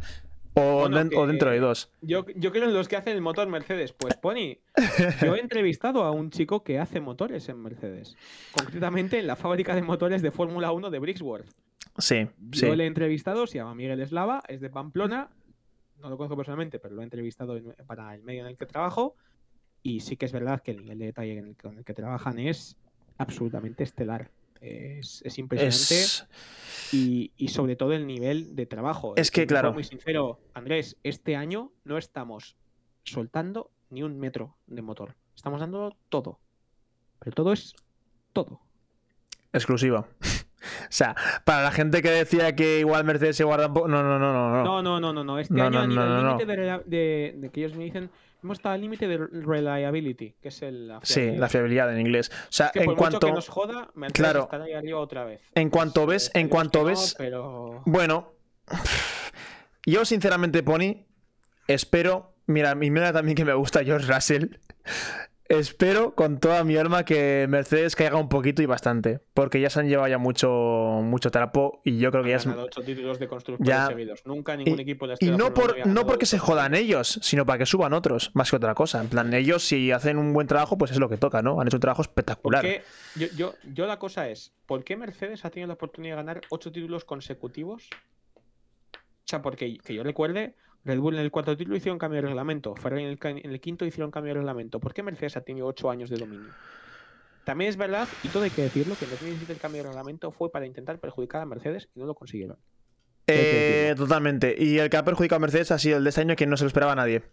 O, 0.55 0.81
Bueno, 0.81 0.97
den- 0.97 1.07
o 1.15 1.21
que- 1.21 1.27
dentro 1.27 1.51
de 1.51 1.59
dos. 1.61 1.89
Yo, 2.01 2.25
yo 2.35 2.51
creo 2.51 2.65
en 2.65 2.73
los 2.73 2.89
que 2.89 2.97
hacen 2.97 3.13
el 3.13 3.21
motor 3.21 3.47
Mercedes. 3.47 3.93
Pues 3.93 4.15
Pony, 4.17 4.57
yo 5.21 5.35
he 5.35 5.39
entrevistado 5.39 6.03
a 6.03 6.11
un 6.11 6.29
chico 6.29 6.65
que 6.65 6.79
hace 6.79 6.99
motores 6.99 7.47
en 7.47 7.61
Mercedes. 7.63 8.17
Concretamente 8.51 9.19
en 9.19 9.27
la 9.27 9.37
fábrica 9.37 9.73
de 9.73 9.83
motores 9.83 10.21
de 10.21 10.31
Fórmula 10.31 10.73
1 10.73 10.89
de 10.89 10.99
Brixworth. 10.99 11.47
Sí, 11.97 12.27
sí. 12.51 12.65
Yo 12.67 12.75
le 12.75 12.83
he 12.83 12.87
entrevistado, 12.87 13.47
se 13.47 13.59
llama 13.59 13.73
Miguel 13.73 14.01
Eslava, 14.01 14.43
es 14.49 14.59
de 14.59 14.69
Pamplona. 14.69 15.29
No 16.04 16.10
lo 16.10 16.18
conozco 16.18 16.36
personalmente, 16.36 16.80
pero 16.80 16.93
lo 16.93 17.01
he 17.01 17.04
entrevistado 17.06 17.58
en- 17.58 17.74
para 17.88 18.14
el 18.14 18.22
medio 18.24 18.41
en 18.41 18.47
el 18.47 18.56
que 18.58 18.66
trabajo. 18.66 19.16
Y 19.82 20.01
sí 20.01 20.16
que 20.18 20.26
es 20.26 20.32
verdad 20.32 20.62
que 20.62 20.72
el 20.72 20.78
nivel 20.78 20.99
de 20.99 21.06
detalle 21.06 21.38
en 21.38 21.47
el, 21.47 21.56
con 21.56 21.78
el 21.78 21.84
que 21.84 21.93
trabajan 21.93 22.38
es 22.39 22.78
absolutamente 23.18 23.84
estelar. 23.84 24.30
Es, 24.62 25.22
es 25.26 25.38
impresionante. 25.39 25.76
Es... 25.76 26.26
Y, 26.93 27.32
y 27.38 27.47
sobre 27.49 27.76
todo 27.76 27.91
el 27.93 28.08
nivel 28.08 28.56
de 28.56 28.66
trabajo. 28.66 29.14
Es 29.18 29.30
que, 29.32 29.45
claro. 29.45 29.74
Muy 29.74 29.84
sincero, 29.84 30.39
Andrés, 30.54 30.95
este 31.04 31.36
año 31.36 31.72
no 31.84 31.97
estamos 31.97 32.56
soltando 33.04 33.72
ni 33.89 34.04
un 34.04 34.18
metro 34.20 34.56
de 34.68 34.82
motor. 34.82 35.16
Estamos 35.36 35.60
dando 35.60 35.95
todo. 36.10 36.39
Pero 37.20 37.34
todo 37.36 37.51
es 37.54 37.76
todo. 38.32 38.62
exclusiva. 39.51 40.08
O 40.93 40.95
sea, 40.95 41.15
para 41.43 41.63
la 41.63 41.71
gente 41.71 42.03
que 42.03 42.11
decía 42.11 42.55
que 42.55 42.77
igual 42.79 43.03
Mercedes 43.03 43.35
se 43.35 43.43
guarda 43.43 43.65
un 43.65 43.73
poco. 43.73 43.87
No, 43.87 44.03
no, 44.03 44.19
no, 44.19 44.31
no. 44.31 44.51
no. 44.51 44.63
No, 44.63 44.81
no, 44.83 44.99
no, 44.99 45.11
no, 45.11 45.23
no. 45.23 45.39
Este 45.39 45.55
No, 45.55 45.63
año 45.63 45.71
no, 45.71 45.79
a 45.79 45.87
nivel 45.87 46.27
límite 46.27 46.45
de, 46.45 46.81
de- 46.85 47.33
de 47.37 47.49
que 47.49 47.61
ellos 47.61 47.75
me 47.75 47.83
dicen, 47.85 48.11
hemos 48.43 48.59
estado 48.59 48.75
al 48.75 48.81
límite 48.81 49.07
de 49.07 49.17
reliability, 49.17 50.35
que 50.39 50.49
es 50.49 50.61
el, 50.61 50.87
la 50.89 50.99
Sí, 51.01 51.31
la 51.31 51.49
fiabilidad 51.49 51.91
en 51.91 51.99
inglés. 51.99 52.29
O 52.31 52.51
sea, 52.51 52.67
Es 52.67 52.71
que 52.73 52.79
en 52.81 52.85
por 52.85 52.95
cuanto. 52.97 53.17
mucho 53.17 53.27
que 53.27 53.33
nos 53.33 53.49
joda, 53.49 53.89
Mercedes 53.95 54.13
Claro. 54.13 54.39
estará 54.43 54.65
ahí 54.65 54.73
arriba 54.73 54.99
otra 54.99 55.23
vez. 55.25 55.41
En 55.55 55.71
cuanto 55.71 56.05
Pues, 56.05 56.25
ves- 56.31 56.31
en 56.39 56.47
cuanto 56.47 56.83
ves- 56.83 57.15
pero... 57.17 57.81
Bueno, 57.87 58.33
yo 59.87 60.05
sinceramente, 60.05 60.61
Pony, 60.61 61.05
espero. 61.67 62.35
Mira, 62.45 62.75
mi 62.75 62.91
mira 62.91 63.11
también 63.13 63.35
que 63.35 63.45
me 63.45 63.53
gusta 63.53 63.83
George 63.83 64.13
Russell. 64.13 64.57
Espero 65.58 66.16
con 66.16 66.39
toda 66.39 66.64
mi 66.64 66.76
alma 66.78 67.06
que 67.06 67.45
Mercedes 67.49 67.95
caiga 67.95 68.18
un 68.18 68.30
poquito 68.30 68.62
y 68.62 68.66
bastante. 68.66 69.20
Porque 69.34 69.60
ya 69.60 69.70
se 69.70 69.80
han 69.80 69.88
llevado 69.88 70.08
ya 70.08 70.18
mucho, 70.18 70.49
mucho 71.04 71.32
trapo 71.32 71.82
y 71.84 71.97
yo 71.97 72.12
creo 72.12 72.24
que 72.24 72.32
ya 72.32 72.36
es. 72.38 72.47
ocho 72.47 72.82
títulos 72.82 73.20
de 73.20 73.28
constructores 73.28 73.68
Ya. 73.68 73.88
seguidos. 73.88 74.22
Nunca 74.26 74.56
ningún 74.56 74.80
equipo 74.80 75.08
de 75.08 75.14
la 75.14 75.18
Y 75.20 75.32
no, 75.32 75.54
por, 75.54 75.86
no 75.88 76.06
porque 76.06 76.26
se 76.26 76.39
jodan 76.39 76.76
ellos, 76.76 77.20
sino 77.22 77.45
para 77.45 77.60
que 77.60 77.66
suban 77.66 77.93
otros, 77.93 78.32
más 78.34 78.49
que 78.49 78.56
otra 78.56 78.74
cosa. 78.76 79.01
En 79.01 79.08
plan, 79.10 79.34
ellos 79.34 79.64
si 79.64 79.91
hacen 79.91 80.18
un 80.18 80.34
buen 80.34 80.47
trabajo, 80.47 80.78
pues 80.78 80.91
es 80.91 80.99
lo 80.99 81.10
que 81.10 81.18
toca, 81.18 81.41
¿no? 81.41 81.60
Han 81.62 81.68
hecho 81.68 81.78
un 81.78 81.82
trabajo 81.82 82.04
¿Por 82.04 82.10
espectacular. 82.10 82.66
yo, 83.16 83.54
yo 83.74 83.86
la 83.88 83.99
cosa 83.99 84.30
es, 84.30 84.54
¿por 84.66 84.84
qué 84.84 84.97
Mercedes 84.97 85.45
ha 85.45 85.49
tenido 85.49 85.68
la 85.68 85.74
oportunidad 85.76 86.14
de 86.16 86.24
ganar 86.24 86.41
ocho 86.49 86.72
títulos 86.72 87.06
consecutivos? 87.06 87.89
O 88.45 89.26
sea, 89.26 89.41
porque 89.41 89.78
que 89.78 89.93
yo 89.93 90.04
recuerde, 90.04 90.56
Red 90.86 90.99
Bull 90.99 91.15
en 91.15 91.21
el 91.21 91.31
cuarto 91.31 91.55
título 91.55 91.77
hicieron 91.77 91.97
cambio 91.97 92.21
de 92.21 92.27
reglamento, 92.27 92.75
Ferrari 92.75 93.03
en 93.03 93.09
el, 93.09 93.19
ca- 93.19 93.29
en 93.29 93.39
el 93.49 93.59
quinto 93.61 93.86
hicieron 93.86 94.11
cambio 94.11 94.34
de 94.34 94.39
reglamento. 94.39 94.79
¿Por 94.79 94.93
qué 94.93 95.01
Mercedes 95.03 95.38
ha 95.38 95.41
tenido 95.41 95.67
ocho 95.67 95.89
años 95.89 96.09
de 96.09 96.17
dominio? 96.17 96.49
También 97.45 97.69
es 97.69 97.77
verdad, 97.77 98.07
y 98.23 98.29
todo 98.29 98.43
hay 98.43 98.49
que 98.49 98.63
decirlo, 98.63 98.95
que 98.97 99.05
en 99.05 99.11
2017 99.11 99.53
el 99.53 99.59
cambio 99.59 99.81
de 99.84 99.89
reglamento 99.89 100.31
fue 100.31 100.51
para 100.51 100.65
intentar 100.65 100.99
perjudicar 100.99 101.41
a 101.41 101.45
Mercedes 101.45 101.89
y 101.95 101.99
no 101.99 102.05
lo 102.05 102.15
consiguieron. 102.15 102.57
Eh, 103.27 103.93
totalmente. 103.97 104.55
Y 104.57 104.79
el 104.79 104.89
que 104.89 104.97
ha 104.97 105.03
perjudicado 105.05 105.38
a 105.38 105.39
Mercedes 105.39 105.71
ha 105.71 105.77
sido 105.79 105.97
el 105.97 106.03
de 106.03 106.09
este 106.09 106.21
año 106.21 106.36
que 106.36 106.45
no 106.45 106.57
se 106.57 106.63
lo 106.65 106.67
esperaba 106.67 106.91
a 106.93 106.95
nadie. 106.95 107.23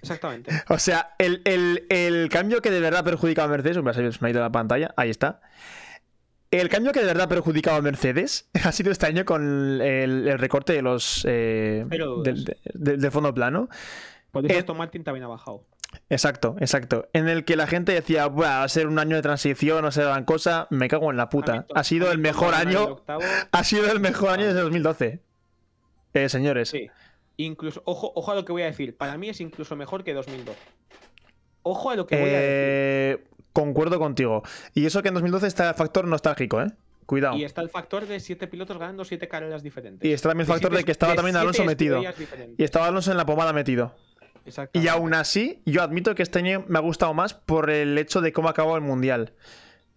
Exactamente. 0.00 0.50
O 0.68 0.78
sea, 0.78 1.14
el, 1.18 1.42
el- 1.44 1.86
el 1.90 2.28
cambio 2.28 2.60
que 2.60 2.70
de 2.72 2.80
verdad 2.80 3.00
ha 3.00 3.04
perjudicado 3.04 3.46
a 3.46 3.50
Mercedes, 3.50 4.20
me 4.20 4.28
ha 4.28 4.30
ido 4.30 4.40
la 4.40 4.50
pantalla, 4.50 4.92
ahí 4.96 5.10
está. 5.10 5.40
El 6.52 6.68
cambio 6.68 6.92
que 6.92 7.00
de 7.00 7.06
verdad 7.06 7.24
ha 7.24 7.28
perjudicado 7.28 7.78
a 7.78 7.82
Mercedes 7.82 8.48
ha 8.64 8.70
sido 8.72 8.92
este 8.92 9.06
año 9.06 9.24
con 9.24 9.80
el, 9.80 10.28
el 10.28 10.38
recorte 10.38 10.72
de 10.74 10.82
los 10.82 11.24
eh, 11.28 11.84
del, 11.88 12.44
de- 13.00 13.10
fondo 13.10 13.34
plano. 13.34 13.68
Por 14.30 14.44
eso 14.50 14.72
Eh, 14.72 14.76
Martin 14.76 15.02
también 15.02 15.24
ha 15.24 15.28
bajado. 15.28 15.64
Exacto, 16.08 16.56
exacto. 16.60 17.08
En 17.12 17.28
el 17.28 17.44
que 17.44 17.56
la 17.56 17.66
gente 17.66 17.92
decía, 17.92 18.26
"Buah, 18.26 18.58
va 18.58 18.62
a 18.64 18.68
ser 18.68 18.86
un 18.86 18.98
año 18.98 19.16
de 19.16 19.22
transición, 19.22 19.82
no 19.82 19.90
sé 19.92 20.02
gran 20.02 20.24
cosa. 20.24 20.66
Me 20.70 20.88
cago 20.88 21.10
en 21.10 21.16
la 21.16 21.28
puta. 21.28 21.66
Ha 21.74 21.84
sido 21.84 22.12
el 22.12 22.18
mejor 22.18 22.54
año. 22.54 23.02
Ha 23.52 23.64
sido 23.64 23.90
el 23.90 24.00
mejor 24.00 24.30
año 24.30 24.46
desde 24.46 24.60
2012. 24.60 25.20
Eh, 26.14 26.28
señores. 26.28 26.68
Sí. 26.70 26.88
Incluso, 27.38 27.82
ojo, 27.86 28.12
ojo 28.14 28.30
a 28.30 28.34
lo 28.34 28.44
que 28.44 28.52
voy 28.52 28.62
a 28.62 28.66
decir. 28.66 28.96
Para 28.96 29.16
mí 29.18 29.28
es 29.30 29.40
incluso 29.40 29.74
mejor 29.76 30.04
que 30.04 30.12
2012. 30.14 30.58
Ojo 31.62 31.90
a 31.90 31.94
lo 31.96 32.06
que 32.06 32.16
voy 32.16 32.28
a 32.30 32.32
decir. 32.32 32.44
Eh, 32.48 33.24
concuerdo 33.52 33.98
contigo. 33.98 34.42
Y 34.74 34.86
eso 34.86 35.02
que 35.02 35.08
en 35.08 35.14
2012 35.14 35.46
está 35.46 35.68
el 35.68 35.74
factor 35.74 36.06
nostálgico, 36.06 36.60
¿eh? 36.62 36.72
Cuidado. 37.06 37.36
Y 37.36 37.44
está 37.44 37.60
el 37.62 37.68
factor 37.68 38.06
de 38.06 38.20
siete 38.20 38.46
pilotos 38.46 38.78
ganando 38.78 39.04
siete 39.04 39.28
carreras 39.28 39.62
diferentes. 39.62 40.08
Y 40.08 40.12
está 40.12 40.28
también 40.30 40.46
el 40.46 40.52
factor 40.52 40.70
siete- 40.70 40.78
de 40.78 40.84
que 40.84 40.92
estaba 40.92 41.14
también 41.14 41.36
Alonso 41.36 41.64
metido. 41.64 42.00
Y 42.56 42.62
estaba 42.64 42.86
Alonso 42.86 43.10
en 43.10 43.16
la 43.16 43.26
pomada 43.26 43.52
metido. 43.52 43.94
Y 44.72 44.88
aún 44.88 45.14
así, 45.14 45.60
yo 45.66 45.82
admito 45.82 46.14
que 46.14 46.22
este 46.22 46.38
año 46.40 46.64
me 46.68 46.78
ha 46.78 46.82
gustado 46.82 47.12
más 47.14 47.34
por 47.34 47.70
el 47.70 47.96
hecho 47.98 48.20
de 48.20 48.32
cómo 48.32 48.48
ha 48.48 48.52
acabado 48.52 48.76
el 48.76 48.82
mundial. 48.82 49.32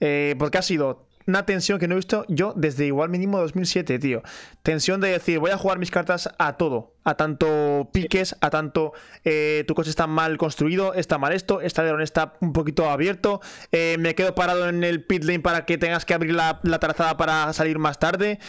Eh, 0.02 0.36
porque 0.38 0.58
ha 0.58 0.62
sido 0.62 1.08
una 1.28 1.46
tensión 1.46 1.80
que 1.80 1.88
no 1.88 1.94
he 1.94 1.98
visto 1.98 2.26
yo 2.28 2.54
desde 2.56 2.86
igual 2.86 3.10
mínimo 3.10 3.40
2007, 3.40 3.98
tío. 4.00 4.22
Tensión 4.64 5.02
de 5.02 5.10
decir, 5.10 5.40
voy 5.40 5.52
a 5.52 5.58
jugar 5.58 5.80
mis 5.80 5.92
cartas 5.92 6.30
a 6.38 6.58
todo. 6.58 6.94
A 7.04 7.16
tanto 7.16 7.90
piques, 7.94 8.36
a 8.42 8.50
tanto 8.50 8.94
eh, 9.24 9.64
tu 9.68 9.76
coche 9.76 9.90
está 9.90 10.08
mal 10.08 10.38
construido, 10.38 10.94
está 10.94 11.18
mal 11.18 11.34
esto, 11.34 11.62
este 11.62 11.82
alerón 11.82 12.02
está 12.02 12.34
un 12.42 12.54
poquito 12.54 12.90
abierto, 12.90 13.42
eh, 13.72 13.98
me 14.00 14.16
quedo 14.16 14.34
parado 14.36 14.68
en 14.70 14.84
el 14.84 15.04
pit 15.04 15.24
lane 15.24 15.40
para 15.40 15.66
que 15.66 15.78
tengas 15.78 16.06
que 16.06 16.14
abrir 16.14 16.34
la, 16.34 16.60
la 16.64 16.80
trazada 16.80 17.18
para 17.18 17.52
salir 17.54 17.78
más 17.80 18.00
tarde. 18.00 18.40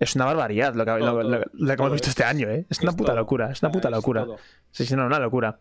Es 0.00 0.16
una 0.16 0.24
barbaridad 0.24 0.74
lo 0.74 0.84
que, 0.84 0.90
Todo, 0.90 0.98
lo- 1.00 1.22
lo- 1.22 1.40
todo. 1.42 1.50
lo 1.52 1.66
que 1.68 1.72
hemos 1.74 1.92
visto 1.92 2.06
es- 2.06 2.10
este 2.10 2.24
año, 2.24 2.48
¿eh? 2.48 2.66
Es 2.68 2.80
una 2.80 2.90
puta 2.92 3.12
todo. 3.12 3.20
locura, 3.20 3.52
es 3.52 3.62
una 3.62 3.70
puta 3.70 3.86
es 3.88 3.94
locura. 3.94 4.24
todo. 4.24 4.36
Sí, 4.72 4.84
sí, 4.84 4.96
no, 4.96 5.06
una 5.06 5.20
locura. 5.20 5.60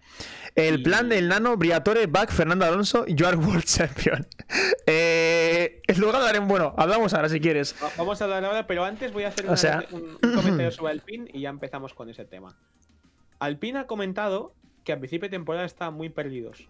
El 0.56 0.80
Y- 0.80 0.84
plan 0.84 1.10
del 1.10 1.28
Nano, 1.28 1.58
Briatore, 1.58 2.08
Back, 2.08 2.32
Fernando 2.32 2.66
Alonso, 2.66 3.06
you 3.06 3.28
are 3.28 3.38
World 3.38 3.66
Champion. 3.66 4.26
Eh, 4.88 5.51
luego 5.98 6.18
hablaremos, 6.18 6.48
bueno, 6.50 6.74
hablamos 6.78 7.14
ahora 7.14 7.30
si 7.30 7.40
quieres. 7.40 7.76
Va- 7.82 7.92
Vamos 7.98 8.22
a 8.22 8.26
hablar 8.26 8.46
ahora, 8.46 8.68
pero 8.68 8.84
antes 8.86 9.12
voy 9.14 9.24
a 9.24 9.30
hacer 9.30 9.46
O 9.46 9.50
una- 9.50 9.58
sea- 9.58 9.86
un, 9.92 10.18
un 10.22 10.34
comentario 10.36 10.72
sobre 10.72 10.92
Alpine 10.94 11.30
y 11.34 11.42
ya 11.42 11.50
empezamos 11.50 11.94
con 11.94 12.10
ese 12.10 12.26
tema. 12.26 12.58
Alpine 13.40 13.80
ha 13.80 13.88
comentado 13.88 14.54
que 14.84 14.94
a 14.94 15.00
principio 15.00 15.28
de 15.30 15.38
temporada 15.38 15.66
estaban 15.66 15.94
muy 15.94 16.10
perdidos. 16.10 16.68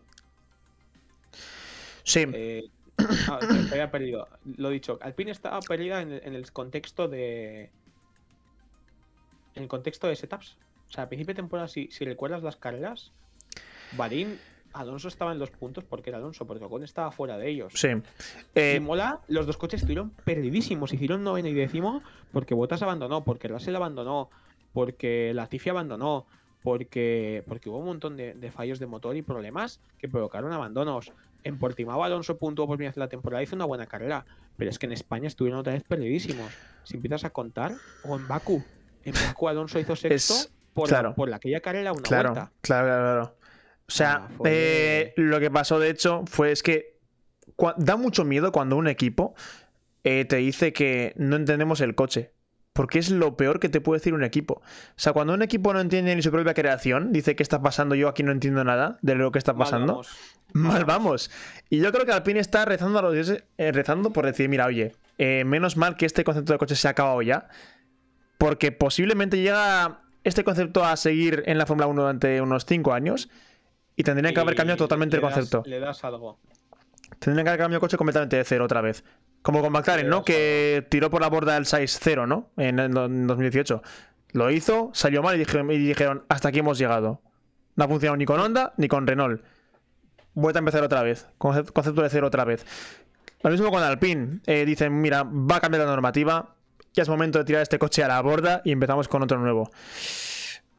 Sí, 2.04 2.26
Eh, 2.34 2.64
ah, 3.30 3.40
se 3.42 3.64
se 3.68 3.74
había 3.74 3.92
perdido. 3.92 4.28
Lo 4.58 4.70
dicho, 4.70 5.00
Alpine 5.02 5.32
estaba 5.32 5.60
perdida 5.62 6.02
en 6.02 6.12
el, 6.12 6.22
en 6.24 6.36
el 6.36 6.52
contexto 6.52 7.08
de. 7.08 7.70
En 9.56 9.64
el 9.64 9.68
contexto 9.68 10.08
de 10.08 10.16
setups. 10.16 10.58
O 10.90 10.92
sea, 10.94 11.04
a 11.06 11.08
principio 11.10 11.34
de 11.34 11.42
temporada, 11.42 11.68
si, 11.68 11.90
si 11.92 12.04
recuerdas 12.06 12.44
las 12.44 12.58
carreras, 12.58 13.12
Bahrein, 13.94 14.40
Alonso 14.74 15.08
estaba 15.08 15.32
en 15.32 15.40
los 15.40 15.52
puntos 15.52 15.84
porque 15.84 16.10
era 16.10 16.18
Alonso, 16.20 16.46
porque 16.48 16.64
Ocon 16.66 16.84
estaba 16.84 17.12
fuera 17.12 17.38
de 17.38 17.50
ellos. 17.50 17.74
sí. 17.76 17.88
Y 17.90 18.02
Eh, 18.60 18.80
mola, 18.80 19.20
los 19.28 19.46
dos 19.46 19.58
coches 19.58 19.82
estuvieron 19.82 20.12
perdidísimos. 20.26 20.94
Hicieron 20.94 21.24
noveno 21.24 21.48
y 21.50 21.54
décimo 21.54 22.02
porque 22.32 22.54
Bottas 22.54 22.82
abandonó, 22.82 23.24
porque 23.24 23.48
Russell 23.48 23.76
abandonó, 23.76 24.30
porque 24.74 25.32
Latifi 25.34 25.70
abandonó, 25.70 26.26
porque, 26.64 27.44
porque 27.48 27.70
hubo 27.70 27.80
un 27.80 27.86
montón 27.86 28.16
de, 28.18 28.34
de 28.34 28.52
fallos 28.52 28.80
de 28.80 28.86
motor 28.88 29.16
y 29.16 29.22
problemas 29.22 29.80
que 29.98 30.08
provocaron 30.08 30.54
abandonos. 30.54 31.12
En 31.44 31.58
Portimao 31.58 32.04
Alonso 32.04 32.38
puntuó 32.38 32.68
por 32.68 32.78
primera 32.78 32.92
vez 32.92 32.98
la 32.98 33.08
temporada, 33.10 33.42
hizo 33.42 33.56
una 33.56 33.66
buena 33.66 33.88
carrera, 33.88 34.26
pero 34.58 34.70
es 34.70 34.78
que 34.78 34.86
en 34.86 34.92
España 34.92 35.28
estuvieron 35.28 35.60
otra 35.60 35.74
vez 35.74 35.84
perdidísimos. 35.84 36.54
Si 36.84 36.96
empiezas 36.98 37.24
a 37.24 37.32
contar, 37.32 37.74
o 38.04 38.16
en 38.16 38.28
Baku. 38.28 38.64
En 39.04 39.14
Baku 39.14 39.48
Alonso 39.48 39.80
hizo 39.80 39.96
sexto 39.96 40.34
Es- 40.36 40.52
por, 40.74 40.88
claro. 40.88 41.10
la, 41.10 41.16
por 41.16 41.28
la 41.30 41.36
aquella 41.38 41.60
carrera 41.60 41.92
una 41.92 42.02
claro, 42.04 42.30
vuelta. 42.34 42.52
claro, 42.62 42.88
claro, 42.88 43.04
claro. 43.04 43.36
O 43.92 43.94
sea, 43.94 44.28
Ah, 44.30 44.30
eh, 44.46 45.14
lo 45.18 45.40
que 45.42 45.52
pasó 45.52 45.78
de 45.78 45.90
hecho 45.90 46.24
fue 46.26 46.54
es 46.54 46.64
que 46.64 46.98
da 47.76 47.98
mucho 47.98 48.24
miedo 48.24 48.54
cuando 48.54 48.78
un 48.78 48.88
equipo 48.88 49.36
eh, 50.06 50.24
te 50.24 50.38
dice 50.38 50.72
que 50.72 51.14
no 51.18 51.36
entendemos 51.36 51.82
el 51.82 51.94
coche. 51.94 52.32
Porque 52.72 53.00
es 53.00 53.12
lo 53.12 53.36
peor 53.36 53.60
que 53.60 53.68
te 53.68 53.82
puede 53.82 54.00
decir 54.00 54.14
un 54.14 54.24
equipo. 54.24 54.54
O 54.64 54.64
sea, 54.96 55.12
cuando 55.12 55.34
un 55.34 55.42
equipo 55.42 55.74
no 55.74 55.82
entiende 55.82 56.16
ni 56.16 56.22
su 56.22 56.32
propia 56.32 56.54
creación, 56.54 57.12
dice 57.12 57.36
que 57.36 57.44
está 57.44 57.62
pasando, 57.62 57.96
yo 57.96 58.08
aquí 58.08 58.24
no 58.24 58.32
entiendo 58.32 58.64
nada 58.64 58.98
de 59.02 59.16
lo 59.16 59.30
que 59.34 59.40
está 59.40 59.52
Mal 59.52 59.66
pasando. 59.66 59.94
vamos. 59.96 60.10
Mal 60.54 60.86
vamos. 60.86 61.32
Y 61.70 61.80
yo 61.82 61.92
creo 61.92 62.06
que 62.06 62.14
Alpine 62.14 62.40
está 62.40 62.64
rezando 62.64 62.98
a 62.98 63.02
los 63.02 63.14
dioses, 63.14 63.44
eh, 63.58 63.74
rezando 63.74 64.14
por 64.14 64.26
decir, 64.26 64.48
mira, 64.48 64.68
oye, 64.68 64.94
eh, 65.18 65.44
menos 65.44 65.76
mal 65.76 65.98
que 65.98 66.06
este 66.06 66.24
concepto 66.24 66.54
de 66.54 66.60
coche 66.60 66.78
se 66.78 66.88
ha 66.88 66.92
acabado 66.92 67.22
ya. 67.22 67.50
Porque 68.38 68.72
posiblemente 68.72 69.38
llega 69.42 70.00
este 70.24 70.46
concepto 70.46 70.86
a 70.86 70.96
seguir 70.96 71.44
en 71.48 71.58
la 71.58 71.66
Fórmula 71.66 71.88
1 71.88 72.02
durante 72.04 72.40
unos 72.40 72.66
5 72.66 72.94
años. 72.94 73.30
Y 73.96 74.04
tendrían 74.04 74.34
que 74.34 74.40
haber 74.40 74.56
cambiado 74.56 74.78
totalmente 74.78 75.16
el 75.18 75.22
das- 75.22 75.34
concepto. 75.34 75.64
le 75.68 75.80
das 75.80 76.04
algo. 76.04 76.40
Tendrían 77.20 77.46
que 77.46 77.50
haber 77.50 77.60
cambiado 77.60 77.78
el 77.78 77.82
coche 77.82 77.98
completamente 77.98 78.38
de 78.38 78.44
cero 78.44 78.66
otra 78.66 78.82
vez. 78.82 79.04
Como 79.42 79.62
con 79.62 79.72
McLaren, 79.74 80.08
¿no? 80.10 80.24
Que 80.24 80.86
tiró 80.90 81.10
por 81.10 81.22
la 81.22 81.28
borda 81.30 81.56
del 81.56 81.66
size 81.66 82.00
0, 82.02 82.28
¿no? 82.28 82.50
En, 82.58 82.80
en 82.80 83.28
2018. 83.28 83.82
Lo 84.34 84.50
hizo, 84.52 84.92
salió 84.94 85.22
mal 85.22 85.36
y 85.36 85.40
dijeron, 85.40 85.70
y 85.72 85.78
dijeron, 85.78 86.24
hasta 86.30 86.50
aquí 86.50 86.60
hemos 86.60 86.78
llegado. 86.78 87.22
No 87.76 87.84
ha 87.84 87.88
funcionado 87.88 88.18
ni 88.18 88.26
con 88.26 88.40
Honda 88.40 88.74
ni 88.78 88.88
con 88.88 89.06
Renault. 89.08 89.44
Vuelta 90.34 90.60
a 90.60 90.62
empezar 90.62 90.84
otra 90.84 91.04
vez. 91.04 91.28
Conce- 91.38 91.72
Concepto 91.72 92.02
de 92.02 92.10
cero 92.10 92.28
otra 92.28 92.46
vez. 92.46 92.66
Lo 93.44 93.50
mismo 93.50 93.70
con 93.72 93.84
Alpine. 93.84 94.40
Eh, 94.46 94.66
dicen, 94.66 95.02
mira, 95.02 95.24
va 95.24 95.58
a 95.58 95.60
cambiar 95.60 95.84
la 95.84 95.90
normativa. 95.90 96.56
Ya 96.94 97.04
es 97.04 97.10
momento 97.10 97.40
de 97.40 97.46
tirar 97.46 97.62
este 97.62 97.80
coche 97.80 98.04
a 98.04 98.08
la 98.08 98.22
borda 98.22 98.62
y 98.64 98.72
empezamos 98.72 99.08
con 99.08 99.22
otro 99.24 99.38
nuevo. 99.40 99.70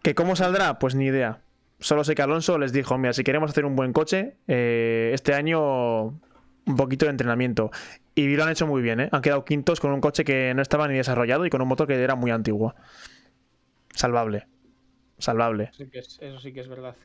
¿Que 0.03 0.15
cómo 0.15 0.37
saldrá? 0.37 0.79
Pues 0.79 0.95
ni 0.95 1.07
idea. 1.07 1.41
Solo 1.83 2.05
sé 2.05 2.15
que 2.15 2.23
Alonso 2.23 2.59
les 2.59 2.73
dijo, 2.73 2.97
mira, 2.97 3.13
si 3.13 3.23
queremos 3.25 3.51
hacer 3.51 3.65
un 3.65 3.77
buen 3.77 3.93
coche, 3.93 4.37
eh, 4.49 5.11
este 5.13 5.35
año 5.35 6.07
un 6.65 6.77
poquito 6.77 7.07
de 7.07 7.11
entrenamiento. 7.11 7.71
Y 8.15 8.35
lo 8.37 8.45
han 8.45 8.51
hecho 8.51 8.67
muy 8.67 8.83
bien, 8.83 9.01
¿eh? 9.01 9.09
Han 9.13 9.21
quedado 9.23 9.45
quintos 9.45 9.81
con 9.81 9.91
un 9.93 10.01
coche 10.01 10.25
que 10.25 10.53
no 10.55 10.63
estaba 10.63 10.87
ni 10.89 10.95
desarrollado 10.95 11.45
y 11.45 11.51
con 11.51 11.61
un 11.61 11.69
motor 11.69 11.87
que 11.89 11.95
era 12.03 12.15
muy 12.15 12.31
antiguo. 12.31 12.75
Salvable. 13.95 14.47
Salvable. 15.19 15.71
Sí 15.77 15.87
que 15.89 15.99
es- 16.01 16.19
eso 16.21 16.39
sí 16.41 16.53
que 16.53 16.61
es 16.61 16.69
verdad. 16.69 16.97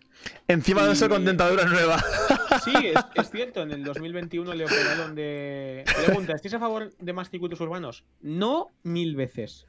Encima 0.47 0.85
de 0.85 0.93
eso 0.93 1.07
con 1.09 1.23
dentadura 1.25 1.65
nueva. 1.65 1.97
Sí, 2.63 2.73
es, 2.83 2.95
es 3.15 3.29
cierto, 3.29 3.61
en 3.61 3.71
el 3.71 3.83
2021 3.83 4.53
le 4.53 4.65
operaron 4.65 5.13
de... 5.15 5.83
Pregunta, 6.05 6.33
¿estáis 6.33 6.53
a 6.55 6.59
favor 6.59 6.91
de 6.97 7.13
más 7.13 7.29
circuitos 7.29 7.59
urbanos? 7.61 8.03
No 8.21 8.69
mil 8.83 9.15
veces. 9.15 9.67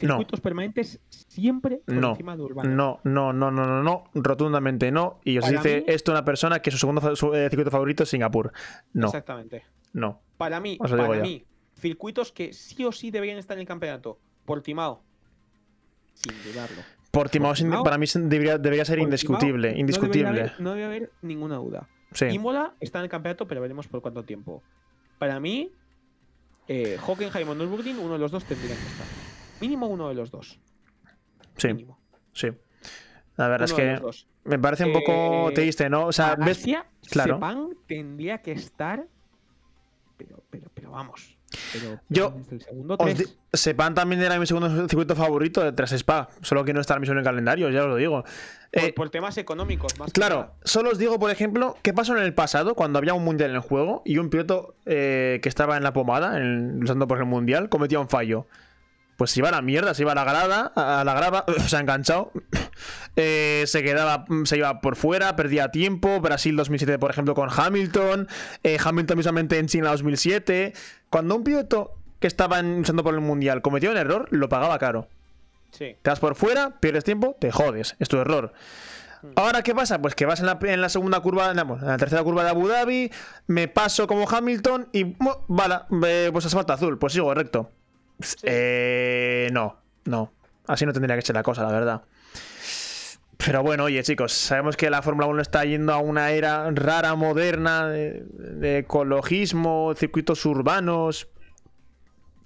No. 0.00 0.08
Circuitos 0.08 0.40
permanentes 0.42 1.00
siempre 1.08 1.80
por 1.86 1.94
No, 1.94 2.10
encima 2.10 2.36
de 2.36 2.42
urbanos. 2.42 2.72
No, 2.74 3.00
no, 3.04 3.32
no, 3.32 3.50
no, 3.50 3.64
no, 3.64 3.82
no, 3.82 4.04
rotundamente 4.14 4.92
no. 4.92 5.20
Y 5.24 5.38
os 5.38 5.44
Para 5.46 5.56
dice 5.62 5.78
mí- 5.78 5.84
esto 5.94 6.12
una 6.12 6.24
persona 6.24 6.60
que 6.60 6.70
su 6.70 6.76
segundo 6.76 7.16
su, 7.16 7.34
eh, 7.34 7.48
circuito 7.48 7.70
favorito 7.70 8.02
es 8.02 8.10
Singapur. 8.10 8.52
No, 8.92 9.06
Exactamente. 9.06 9.64
no. 9.94 10.20
Para 10.36 10.60
mí, 10.60 10.76
para 10.76 11.08
mí, 11.22 11.46
circuitos 11.78 12.30
que 12.30 12.52
sí 12.52 12.84
o 12.84 12.92
sí 12.92 13.10
deberían 13.10 13.38
estar 13.38 13.56
en 13.56 13.62
el 13.62 13.66
campeonato. 13.66 14.18
Portimao. 14.44 15.02
Sin 16.12 16.34
dudarlo. 16.44 16.82
Portimao 17.10 17.52
Portimao- 17.54 17.82
para 17.82 17.96
mí 17.96 18.06
debería, 18.14 18.58
debería 18.58 18.84
ser 18.84 18.98
Portimao 18.98 19.06
indiscutible, 19.06 19.72
no 19.72 19.78
indiscutible. 19.78 20.28
haber- 20.28 20.60
No 20.60 20.70
debe 20.74 20.84
haber 20.84 21.10
ninguna 21.22 21.56
duda. 21.56 21.88
Sí. 22.12 22.26
Imola 22.26 22.74
está 22.80 22.98
en 22.98 23.04
el 23.04 23.10
campeonato, 23.10 23.48
pero 23.48 23.62
veremos 23.62 23.86
por 23.88 24.02
cuánto 24.02 24.22
tiempo. 24.24 24.62
Para 25.18 25.40
mí, 25.40 25.72
eh, 26.68 26.98
Hockenheim 27.06 27.48
o 27.48 27.54
Nürburgring, 27.54 27.98
uno 27.98 28.12
de 28.14 28.18
los 28.18 28.30
dos 28.30 28.44
tendrían 28.44 28.76
que 28.76 28.86
estar. 28.86 29.06
Mínimo 29.60 29.86
uno 29.86 30.08
de 30.08 30.14
los 30.14 30.30
dos. 30.30 30.58
Sí, 31.56 31.68
Mínimo. 31.68 31.98
sí. 32.32 32.48
La 33.36 33.48
verdad 33.48 33.68
Uno 33.70 33.78
es 34.10 34.12
que 34.14 34.48
me 34.48 34.58
parece 34.58 34.84
un 34.86 34.92
poco 34.94 35.50
Eh, 35.50 35.52
triste, 35.54 35.90
¿no? 35.90 36.06
O 36.06 36.12
sea, 36.12 36.36
ves. 36.36 36.58
Asia, 36.58 36.86
Claro. 37.10 37.34
Sepang 37.34 37.70
tendría 37.86 38.38
que 38.42 38.52
estar. 38.52 39.04
Pero, 40.16 40.42
pero, 40.50 40.70
pero 40.72 40.90
vamos. 40.90 41.36
Pero, 41.72 42.00
Yo 42.08 42.34
el 42.50 42.60
segundo 42.60 42.96
tres, 42.96 43.38
Sepang 43.52 43.94
también 43.94 44.20
era 44.22 44.38
mi 44.38 44.46
segundo 44.46 44.88
circuito 44.88 45.14
favorito 45.14 45.62
de 45.62 45.72
tras 45.72 45.92
Spa, 45.92 46.28
solo 46.42 46.64
que 46.64 46.72
no 46.72 46.80
está 46.80 46.98
mismo 46.98 47.12
en 47.12 47.18
el 47.18 47.24
calendario, 47.24 47.68
ya 47.70 47.82
os 47.82 47.88
lo 47.88 47.96
digo. 47.96 48.22
por, 48.72 48.82
Eh, 48.84 48.92
por 48.92 49.10
temas 49.10 49.36
económicos, 49.38 49.96
más 49.98 50.12
Claro, 50.12 50.54
solo 50.64 50.90
os 50.90 50.98
digo, 50.98 51.18
por 51.18 51.30
ejemplo, 51.30 51.76
qué 51.82 51.92
pasó 51.92 52.16
en 52.16 52.22
el 52.22 52.34
pasado 52.34 52.74
cuando 52.74 52.98
había 52.98 53.14
un 53.14 53.24
mundial 53.24 53.50
en 53.50 53.56
el 53.56 53.62
juego 53.62 54.02
y 54.04 54.18
un 54.18 54.28
piloto 54.30 54.74
eh, 54.86 55.38
que 55.42 55.48
estaba 55.48 55.76
en 55.76 55.82
la 55.82 55.92
pomada, 55.92 56.36
en- 56.38 56.80
luchando 56.80 57.06
por 57.06 57.18
el 57.18 57.26
mundial, 57.26 57.68
cometía 57.68 58.00
un 58.00 58.08
fallo. 58.08 58.46
Pues 59.16 59.30
se 59.30 59.40
iba 59.40 59.48
a 59.48 59.52
la 59.52 59.62
mierda, 59.62 59.94
se 59.94 60.02
iba 60.02 60.12
a 60.12 60.14
la 60.14 60.24
grada, 60.24 60.72
a 60.76 61.02
la 61.04 61.14
grava, 61.14 61.44
se 61.66 61.76
ha 61.76 61.80
enganchado, 61.80 62.32
eh, 63.16 63.64
se 63.66 63.82
quedaba, 63.82 64.24
se 64.44 64.58
iba 64.58 64.80
por 64.80 64.96
fuera, 64.96 65.36
perdía 65.36 65.70
tiempo. 65.70 66.20
Brasil 66.20 66.54
2007, 66.56 66.98
por 66.98 67.10
ejemplo, 67.10 67.34
con 67.34 67.48
Hamilton, 67.50 68.28
eh, 68.62 68.76
Hamilton 68.82 69.16
mismamente 69.16 69.58
en 69.58 69.66
China 69.68 69.90
2007. 69.90 70.74
Cuando 71.10 71.36
un 71.36 71.44
piloto 71.44 71.94
que 72.20 72.26
estaba 72.26 72.58
en- 72.60 72.78
luchando 72.78 73.02
por 73.02 73.14
el 73.14 73.20
mundial 73.20 73.62
cometía 73.62 73.90
un 73.90 73.96
error, 73.96 74.26
lo 74.30 74.48
pagaba 74.48 74.78
caro. 74.78 75.08
Sí. 75.70 75.96
Te 76.02 76.10
vas 76.10 76.20
por 76.20 76.34
fuera, 76.34 76.78
pierdes 76.80 77.04
tiempo, 77.04 77.36
te 77.38 77.50
jodes. 77.50 77.96
Es 77.98 78.08
tu 78.08 78.18
error. 78.18 78.52
Ahora, 79.34 79.62
¿qué 79.62 79.74
pasa? 79.74 80.00
Pues 80.00 80.14
que 80.14 80.24
vas 80.24 80.40
en 80.40 80.46
la, 80.46 80.58
en 80.62 80.80
la 80.80 80.88
segunda 80.88 81.18
curva, 81.20 81.52
no, 81.52 81.78
en 81.80 81.86
la 81.86 81.96
tercera 81.96 82.22
curva 82.22 82.44
de 82.44 82.50
Abu 82.50 82.68
Dhabi, 82.68 83.10
me 83.48 83.66
paso 83.66 84.06
como 84.06 84.28
Hamilton 84.28 84.88
y, 84.92 85.04
bu- 85.04 85.40
vale, 85.48 85.76
eh, 86.06 86.28
pues 86.32 86.46
asfalto 86.46 86.72
azul, 86.74 86.98
pues 86.98 87.12
sigo 87.14 87.34
recto. 87.34 87.70
Eh, 88.42 89.48
no, 89.52 89.76
no. 90.04 90.32
Así 90.66 90.84
no 90.86 90.92
tendría 90.92 91.16
que 91.16 91.22
ser 91.22 91.36
la 91.36 91.42
cosa, 91.42 91.62
la 91.62 91.72
verdad. 91.72 92.02
Pero 93.36 93.62
bueno, 93.62 93.84
oye 93.84 94.02
chicos, 94.02 94.32
sabemos 94.32 94.76
que 94.76 94.90
la 94.90 95.02
Fórmula 95.02 95.26
1 95.26 95.42
está 95.42 95.64
yendo 95.64 95.92
a 95.92 95.98
una 95.98 96.30
era 96.30 96.68
rara, 96.72 97.14
moderna, 97.14 97.86
de, 97.86 98.24
de 98.32 98.78
ecologismo, 98.78 99.94
circuitos 99.96 100.44
urbanos, 100.46 101.28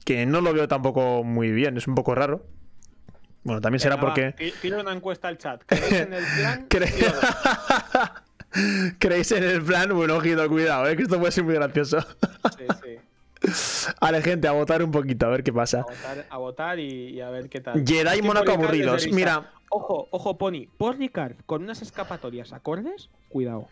que 0.05 0.27
no 0.27 0.41
lo 0.41 0.53
veo 0.53 0.69
tampoco 0.69 1.23
muy 1.25 1.53
bien, 1.53 1.77
es 1.77 1.87
un 1.87 1.95
poco 1.95 2.15
raro. 2.15 2.45
Bueno, 3.45 3.61
también 3.63 3.81
será 3.81 3.97
Venga, 3.97 4.07
porque... 4.09 4.33
ti- 4.33 4.53
Tira 4.61 4.81
una 4.81 4.93
encuesta 4.93 5.29
al 5.29 5.39
chat. 5.39 5.63
¿Creéis 5.65 5.93
en 5.93 6.13
el 6.13 6.25
plan? 6.37 6.67
¿Creéis 8.99 9.33
en 9.33 9.45
el 9.45 9.63
plan? 9.63 9.95
Bueno, 9.95 10.17
ojito, 10.17 10.47
cuidado, 10.49 10.87
eh, 10.89 10.97
que 10.97 11.05
esto 11.05 11.19
puede 11.19 11.33
ser 11.33 11.45
muy 11.45 11.55
gracioso. 11.55 12.01
Sí, 12.59 12.65
sí. 12.83 12.99
Vale, 14.01 14.23
gente, 14.23 14.49
a 14.49 14.53
votar 14.53 14.83
un 14.83 14.91
poquito, 14.91 15.27
a 15.27 15.31
ver 15.31 15.43
qué 15.43 15.51
A 15.51 15.55
pasa. 15.55 15.83
votar, 15.83 16.27
a 16.29 16.39
votar 16.39 16.79
y, 16.79 17.11
y 17.11 17.21
a 17.21 17.31
ver 17.31 17.49
qué 17.49 17.61
tal. 17.61 17.85
Jedi 17.87 18.21
Paul 18.23 18.37
Ricard 18.39 18.51
aburridos. 18.51 19.09
Mira, 19.13 19.53
Ojo, 19.71 20.09
ojo, 20.11 20.37
Pony. 20.37 20.67
Paul 20.79 20.99
Ricard 20.99 21.37
con 21.47 21.63
unas 21.63 21.81
escapatorias 21.81 22.53
acordes. 22.53 23.09
Cuidado. 23.29 23.69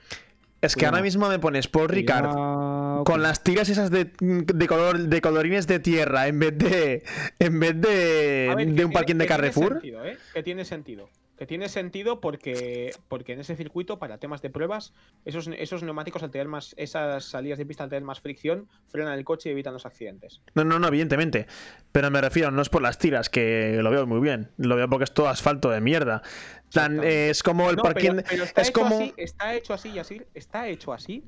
es 0.61 0.75
que 0.75 0.81
Cuidado. 0.81 0.95
ahora 0.97 1.03
mismo 1.03 1.29
me 1.29 1.39
pones 1.41 1.67
por 1.67 1.91
Ricard 1.91 2.27
Cuidado, 2.33 3.05
con 3.05 3.21
las 3.23 3.43
tiras 3.43 3.69
esas 3.69 3.91
de, 3.91 4.13
de 4.21 4.67
color 4.69 4.99
de 4.99 5.21
colorines 5.21 5.67
de 5.67 5.81
tierra 5.81 6.29
en 6.29 6.39
vez 6.39 6.57
de 6.57 7.03
en 7.41 7.59
vez 7.61 7.81
de, 7.81 8.49
A 8.51 8.55
ver, 8.55 8.67
de 8.67 8.71
un 8.71 8.77
tiene- 8.77 8.93
parking 8.93 9.15
de 9.17 9.25
que 9.27 9.29
tiene 9.35 9.43
Carrefour. 9.43 9.73
sentido, 9.75 10.05
¿eh? 10.05 10.19
Que 10.33 10.43
tiene 10.45 10.65
sentido. 10.65 11.09
Que 11.39 11.47
tiene 11.47 11.69
sentido 11.69 12.21
porque, 12.21 12.91
porque 13.07 13.33
en 13.33 13.39
ese 13.41 13.55
circuito, 13.55 14.01
para 14.01 14.19
temas 14.19 14.43
de 14.43 14.51
pruebas, 14.51 14.93
esos, 15.25 15.47
esos 15.47 15.85
neumáticos 15.85 16.25
al 16.25 16.33
tener 16.33 16.49
más, 16.49 16.75
esas 16.77 17.25
salidas 17.27 17.59
de 17.59 17.65
pista 17.67 17.85
al 17.85 17.91
tener 17.91 18.03
más 18.03 18.21
fricción, 18.21 18.69
frenan 18.89 19.17
el 19.17 19.25
coche 19.25 19.49
y 19.49 19.53
evitan 19.53 19.73
los 19.73 19.87
accidentes. 19.87 20.43
No, 20.55 20.65
no, 20.65 20.81
no, 20.81 20.89
evidentemente. 20.89 21.47
Pero 21.93 22.11
me 22.11 22.21
refiero, 22.21 22.51
no 22.51 22.61
es 22.61 22.69
por 22.69 22.83
las 22.83 22.99
tiras, 22.99 23.31
que 23.31 23.79
lo 23.81 23.91
veo 23.91 24.05
muy 24.05 24.21
bien. 24.21 24.51
Lo 24.57 24.75
veo 24.75 24.89
porque 24.89 25.05
es 25.05 25.15
todo 25.15 25.29
asfalto 25.29 25.71
de 25.71 25.81
mierda. 25.81 26.23
Eh, 26.75 27.29
es 27.31 27.45
como 27.45 27.71
el 27.71 27.77
No, 27.77 27.83
parking. 27.85 28.17
pero, 28.17 28.23
pero 28.29 28.43
está, 28.45 28.63
es 28.63 28.69
hecho 28.71 28.81
como. 28.81 28.97
así, 28.97 29.15
está 29.17 29.55
hecho 29.55 29.75
así, 29.75 29.93
Yasir, 29.93 30.27
está 30.35 30.67
hecho 30.69 30.93
así 30.93 31.25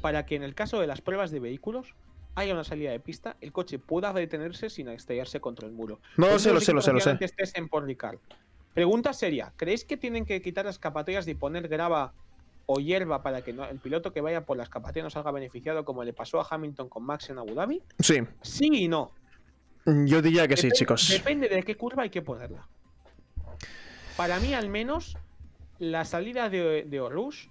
para 0.00 0.24
que 0.24 0.36
en 0.36 0.44
el 0.44 0.54
caso 0.54 0.80
de 0.80 0.86
las 0.86 1.00
pruebas 1.00 1.32
de 1.32 1.40
vehículos 1.40 1.94
haya 2.36 2.54
una 2.54 2.62
salida 2.62 2.92
de 2.92 3.00
pista, 3.00 3.36
el 3.40 3.50
coche 3.50 3.80
pueda 3.80 4.12
detenerse 4.12 4.70
sin 4.70 4.88
estrellarse 4.88 5.40
contra 5.40 5.66
el 5.66 5.72
muro. 5.72 6.00
No, 6.16 6.28
lo 6.28 6.38
sé, 6.38 6.52
lo 6.52 6.60
sé, 6.60 6.72
lo 6.72 6.80
sé, 6.80 6.92
lo 6.92 7.00
sé. 7.00 7.16
estés 7.20 7.56
en 7.56 7.68
Port. 7.68 7.88
Pregunta 8.74 9.12
seria: 9.12 9.52
¿creéis 9.56 9.84
que 9.84 9.96
tienen 9.96 10.24
que 10.24 10.40
quitar 10.42 10.64
las 10.64 10.76
escapatorias 10.76 11.26
y 11.28 11.34
poner 11.34 11.68
grava 11.68 12.12
o 12.66 12.78
hierba 12.80 13.22
para 13.22 13.42
que 13.42 13.52
no- 13.52 13.64
el 13.64 13.78
piloto 13.78 14.12
que 14.12 14.20
vaya 14.20 14.44
por 14.44 14.56
la 14.56 14.62
escapatoria 14.64 15.02
no 15.02 15.10
salga 15.10 15.30
beneficiado 15.30 15.84
como 15.84 16.04
le 16.04 16.12
pasó 16.12 16.40
a 16.40 16.46
Hamilton 16.48 16.88
con 16.88 17.02
Max 17.04 17.30
en 17.30 17.38
Abu 17.38 17.54
Dhabi? 17.54 17.82
Sí, 17.98 18.20
Sí 18.42 18.68
y 18.72 18.88
no. 18.88 19.10
yo 19.86 20.20
diría 20.20 20.46
que 20.46 20.56
sí, 20.56 20.70
chicos. 20.70 21.08
Depende 21.08 21.48
de 21.48 21.62
qué 21.62 21.76
curva 21.76 22.02
hay 22.02 22.10
que 22.10 22.20
ponerla. 22.22 22.68
Para 24.16 24.38
mí, 24.40 24.52
al 24.52 24.68
menos, 24.68 25.16
la 25.78 26.04
salida 26.04 26.48
de, 26.50 26.84
de 26.86 27.00
Orush, 27.00 27.46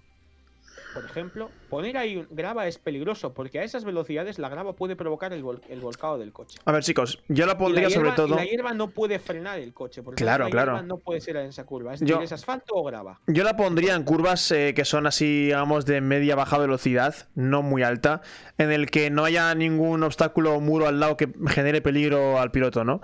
por 0.93 1.03
ejemplo, 1.05 1.49
poner 1.69 1.97
ahí 1.97 2.25
grava 2.31 2.67
es 2.67 2.77
peligroso, 2.79 3.33
porque 3.33 3.59
a 3.59 3.63
esas 3.63 3.83
velocidades 3.85 4.39
la 4.39 4.49
grava 4.49 4.73
puede 4.73 4.95
provocar 4.95 5.31
el, 5.33 5.43
vol- 5.43 5.61
el 5.69 5.79
volcado 5.79 6.17
del 6.17 6.31
coche. 6.33 6.59
A 6.65 6.71
ver, 6.71 6.83
chicos, 6.83 7.19
yo 7.27 7.45
la 7.45 7.51
Y 7.51 7.53
la 7.53 7.57
pondría 7.57 7.89
sobre 7.89 8.11
todo. 8.11 8.27
y 8.33 8.37
la 8.37 8.45
hierba 8.45 8.73
no 8.73 8.89
puede 8.89 9.19
frenar 9.19 9.59
el 9.59 9.73
coche, 9.73 10.01
porque 10.03 10.23
Claro, 10.23 10.45
la 10.45 10.49
claro. 10.49 10.71
hierba 10.73 10.87
no 10.87 10.97
puede 10.97 11.21
ser 11.21 11.37
en 11.37 11.47
esa 11.47 11.65
curva. 11.65 11.93
Es 11.93 11.99
Yo- 11.99 12.07
decir, 12.15 12.23
¿es 12.23 12.31
asfalto 12.31 12.75
o 12.75 12.83
grava? 12.83 13.19
Yo 13.27 13.43
la 13.43 13.55
pondría 13.55 13.95
en 13.95 14.03
curvas 14.03 14.49
eh, 14.51 14.73
que 14.75 14.85
son 14.85 15.05
así, 15.07 15.45
digamos, 15.45 15.85
de 15.85 16.01
media 16.01 16.35
baja 16.35 16.57
velocidad, 16.57 17.15
no 17.35 17.61
muy 17.61 17.83
alta, 17.83 18.21
en 18.57 18.71
el 18.71 18.89
que 18.89 19.09
no 19.11 19.23
haya 19.25 19.53
ningún 19.55 20.03
obstáculo 20.03 20.55
o 20.55 20.61
muro 20.61 20.87
al 20.87 20.99
lado 20.99 21.17
que 21.17 21.29
genere 21.49 21.81
peligro 21.81 22.39
al 22.39 22.51
piloto, 22.51 22.83
¿no? 22.83 23.01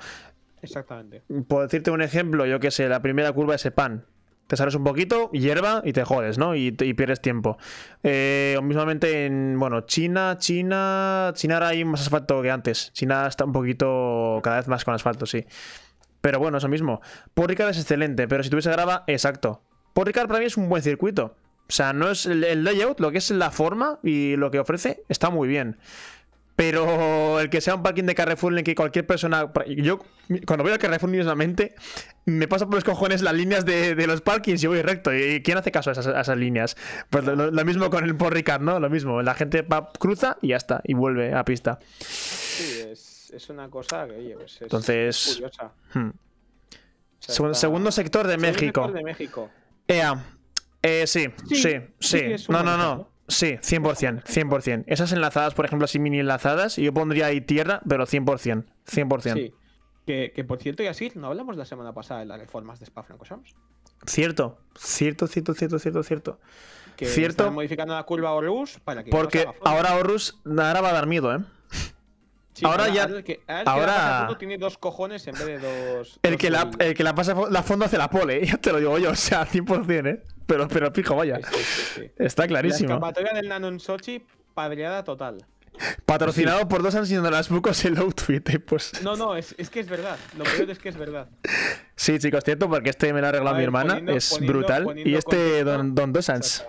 Exactamente. 0.61 1.24
Por 1.47 1.63
decirte 1.63 1.91
un 1.91 2.01
ejemplo, 2.01 2.45
yo 2.45 2.59
que 2.59 2.71
sé, 2.71 2.88
la 2.88 3.01
primera 3.01 3.32
curva 3.34 3.55
es 3.55 3.69
pan. 3.71 4.05
Te 4.47 4.57
sales 4.57 4.75
un 4.75 4.83
poquito, 4.83 5.31
hierba 5.31 5.81
y 5.85 5.93
te 5.93 6.03
jodes, 6.03 6.37
¿no? 6.37 6.55
Y, 6.55 6.71
pierdes 6.71 7.21
tiempo. 7.21 7.57
Eh, 8.03 8.55
o 8.57 8.61
mismamente 8.61 9.25
en, 9.25 9.57
bueno, 9.57 9.81
China, 9.81 10.35
China, 10.37 11.31
China 11.33 11.55
ahora 11.55 11.69
hay 11.69 11.85
más 11.85 12.01
asfalto 12.01 12.41
que 12.41 12.51
antes. 12.51 12.91
China 12.93 13.25
está 13.27 13.45
un 13.45 13.53
poquito, 13.53 14.39
cada 14.43 14.57
vez 14.57 14.67
más 14.67 14.83
con 14.83 14.93
asfalto, 14.93 15.25
sí. 15.25 15.45
Pero 16.21 16.39
bueno, 16.39 16.57
eso 16.57 16.67
mismo. 16.67 17.01
Paul 17.33 17.49
Ricard 17.49 17.69
es 17.69 17.79
excelente, 17.79 18.27
pero 18.27 18.43
si 18.43 18.49
tuviese 18.49 18.71
grava, 18.71 19.03
exacto. 19.07 19.61
Paul 19.93 20.07
Ricard 20.07 20.27
para 20.27 20.39
mí 20.39 20.45
es 20.45 20.57
un 20.57 20.69
buen 20.69 20.83
circuito. 20.83 21.35
O 21.67 21.71
sea, 21.71 21.93
no 21.93 22.11
es 22.11 22.25
el 22.25 22.63
layout, 22.63 22.99
lo 22.99 23.11
que 23.11 23.17
es 23.17 23.31
la 23.31 23.49
forma 23.49 23.99
y 24.03 24.35
lo 24.35 24.51
que 24.51 24.59
ofrece, 24.59 25.03
está 25.07 25.29
muy 25.29 25.47
bien. 25.47 25.77
Pero 26.55 27.39
el 27.39 27.49
que 27.49 27.61
sea 27.61 27.75
un 27.75 27.83
parking 27.83 28.03
de 28.03 28.13
Carrefour 28.13 28.53
en 28.53 28.59
el 28.59 28.63
que 28.63 28.75
cualquier 28.75 29.07
persona. 29.07 29.51
Yo, 29.67 29.99
cuando 30.45 30.63
voy 30.63 30.71
al 30.71 30.77
Carrefour 30.77 31.09
mismamente, 31.09 31.73
me 32.25 32.47
paso 32.47 32.65
por 32.65 32.75
los 32.75 32.83
cojones 32.83 33.21
las 33.21 33.33
líneas 33.33 33.65
de, 33.65 33.95
los 34.05 34.21
parkings 34.21 34.63
y 34.63 34.67
voy 34.67 34.81
recto. 34.83 35.13
¿Y 35.13 35.41
quién 35.41 35.57
hace 35.57 35.71
caso 35.71 35.89
a 35.89 35.93
esas, 35.93 36.37
líneas? 36.37 36.77
Pues 37.09 37.25
lo, 37.25 37.65
mismo 37.65 37.89
con 37.89 38.03
el 38.03 38.17
Ricard, 38.17 38.61
¿no? 38.61 38.79
Lo 38.79 38.89
mismo. 38.89 39.21
La 39.23 39.33
gente 39.33 39.65
cruza 39.99 40.37
y 40.41 40.49
ya 40.49 40.57
está. 40.57 40.81
Y 40.83 40.93
vuelve 40.93 41.33
a 41.33 41.43
pista. 41.43 41.79
Sí, 41.99 42.83
es, 42.91 43.49
una 43.49 43.67
cosa 43.69 44.05
que, 44.05 44.13
oye, 44.13 44.35
pues 44.35 44.55
es 44.55 44.61
Entonces, 44.61 45.33
curiosa. 45.33 45.71
Hmm. 45.93 46.09
Segundo 47.53 47.91
sector 47.91 48.27
de 48.27 48.37
México. 48.37 48.83
Sector 48.83 48.93
de 48.93 49.03
México. 49.03 49.49
EA. 49.87 50.23
Eh, 50.83 51.07
sí, 51.07 51.27
sí, 51.49 51.79
sí. 51.99 52.35
no, 52.49 52.61
no, 52.61 52.77
no. 52.77 53.12
Sí, 53.28 53.53
100%, 53.53 54.24
100%. 54.24 54.84
Esas 54.88 55.11
enlazadas, 55.13 55.53
por 55.53 55.65
ejemplo, 55.65 55.86
así 55.86 55.99
mini 55.99 56.19
enlazadas, 56.19 56.76
yo 56.76 56.93
pondría 56.93 57.28
ahí 57.28 57.41
tierra, 57.41 57.82
pero 57.88 58.05
100%, 58.05 58.65
100%. 58.86 59.34
Sí. 59.34 59.53
Que, 60.05 60.34
que 60.36 60.43
por 60.43 60.61
cierto, 60.61 60.84
y 60.84 60.88
así, 60.88 61.11
¿no 61.15 61.28
hablamos 61.28 61.55
la 61.55 61.63
semana 61.63 61.93
pasada 61.93 62.19
de 62.19 62.26
las 62.26 62.38
reformas 62.38 62.80
de 62.80 62.86
Spa 62.86 63.03
Francorchamps? 63.03 63.55
Cierto, 64.05 64.57
cierto, 64.78 65.28
cierto, 65.28 65.53
cierto, 65.53 65.80
cierto, 65.80 66.03
cierto. 66.03 66.39
Que 66.97 67.05
cierto. 67.05 67.43
Están 67.43 67.53
modificando 67.53 67.93
la 67.93 68.03
curva 68.03 68.34
Horus 68.34 68.80
para 68.84 69.03
que. 69.03 69.09
Porque 69.09 69.47
ahora 69.63 69.95
Horus 69.95 70.39
ahora 70.45 70.82
va 70.82 70.89
a 70.89 70.93
dar 70.93 71.07
miedo, 71.07 71.34
¿eh? 71.34 71.39
ahora, 72.63 72.89
ya. 72.89 73.05
El 73.05 73.24
que, 73.24 73.41
ahora. 73.47 74.36
tiene 74.38 74.57
dos 74.57 74.78
cojones 74.78 75.26
en 75.28 75.34
vez 75.34 75.45
de 75.45 75.59
dos. 75.59 76.19
El, 76.21 76.38
que, 76.38 76.49
la, 76.49 76.69
el 76.80 76.93
que 76.93 77.03
la 77.03 77.15
pasa 77.15 77.36
la 77.49 77.63
fondo 77.63 77.86
hace 77.86 77.97
la 77.97 78.09
pole, 78.09 78.45
ya 78.45 78.57
te 78.57 78.71
lo 78.71 78.80
digo 78.80 78.97
yo, 78.99 79.11
o 79.11 79.15
sea, 79.15 79.47
100%, 79.47 80.07
¿eh? 80.07 80.24
Pero, 80.45 80.67
pero 80.67 80.91
fijo, 80.91 81.15
vaya. 81.15 81.39
Está 82.17 82.47
clarísimo. 82.47 82.89
La 82.89 82.95
escapatoria 82.95 83.33
del 83.33 83.47
Nano 83.47 83.67
en 83.67 83.79
Sochi, 83.79 84.23
padreada 84.53 85.03
total. 85.03 85.45
Patrocinado 86.05 86.67
por 86.67 86.83
dos 86.83 86.93
las 86.93 87.49
bucos 87.49 87.83
el 87.85 87.97
outfit, 87.97 88.47
eh, 88.49 88.59
pues. 88.59 89.01
No, 89.01 89.15
no, 89.15 89.35
es, 89.35 89.55
es, 89.57 89.71
que 89.71 89.79
es 89.79 89.89
verdad. 89.89 90.17
Lo 90.37 90.43
peor 90.43 90.69
es 90.69 90.77
que 90.77 90.89
es 90.89 90.97
verdad. 90.97 91.29
Sí, 91.95 92.19
chicos, 92.19 92.43
cierto, 92.43 92.69
porque 92.69 92.91
este 92.91 93.11
me 93.11 93.21
lo 93.21 93.25
ha 93.25 93.29
arreglado 93.29 93.57
mi 93.57 93.63
hermana. 93.63 93.99
es 94.07 94.39
brutal. 94.39 94.93
y 94.97 95.15
este 95.15 95.63
Don, 95.63 95.95
Don 95.95 96.13
Dosans. 96.13 96.63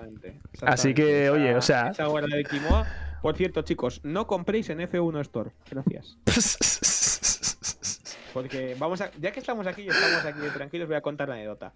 Así 0.62 0.94
que, 0.94 1.28
oye, 1.28 1.54
o 1.54 1.60
sea. 1.60 1.88
Esa 1.88 2.08
de 2.08 2.44
Kimoa 2.44 2.86
por 3.24 3.38
cierto, 3.38 3.62
chicos, 3.62 4.02
no 4.02 4.26
compréis 4.26 4.68
en 4.68 4.80
F1 4.80 5.18
Store. 5.22 5.50
Gracias. 5.70 6.18
Porque 8.34 8.76
vamos 8.78 9.00
a. 9.00 9.10
Ya 9.18 9.32
que 9.32 9.40
estamos 9.40 9.66
aquí 9.66 9.80
y 9.80 9.88
estamos 9.88 10.26
aquí 10.26 10.40
tranquilos, 10.52 10.88
voy 10.88 10.98
a 10.98 11.00
contar 11.00 11.30
la 11.30 11.36
anécdota. 11.36 11.72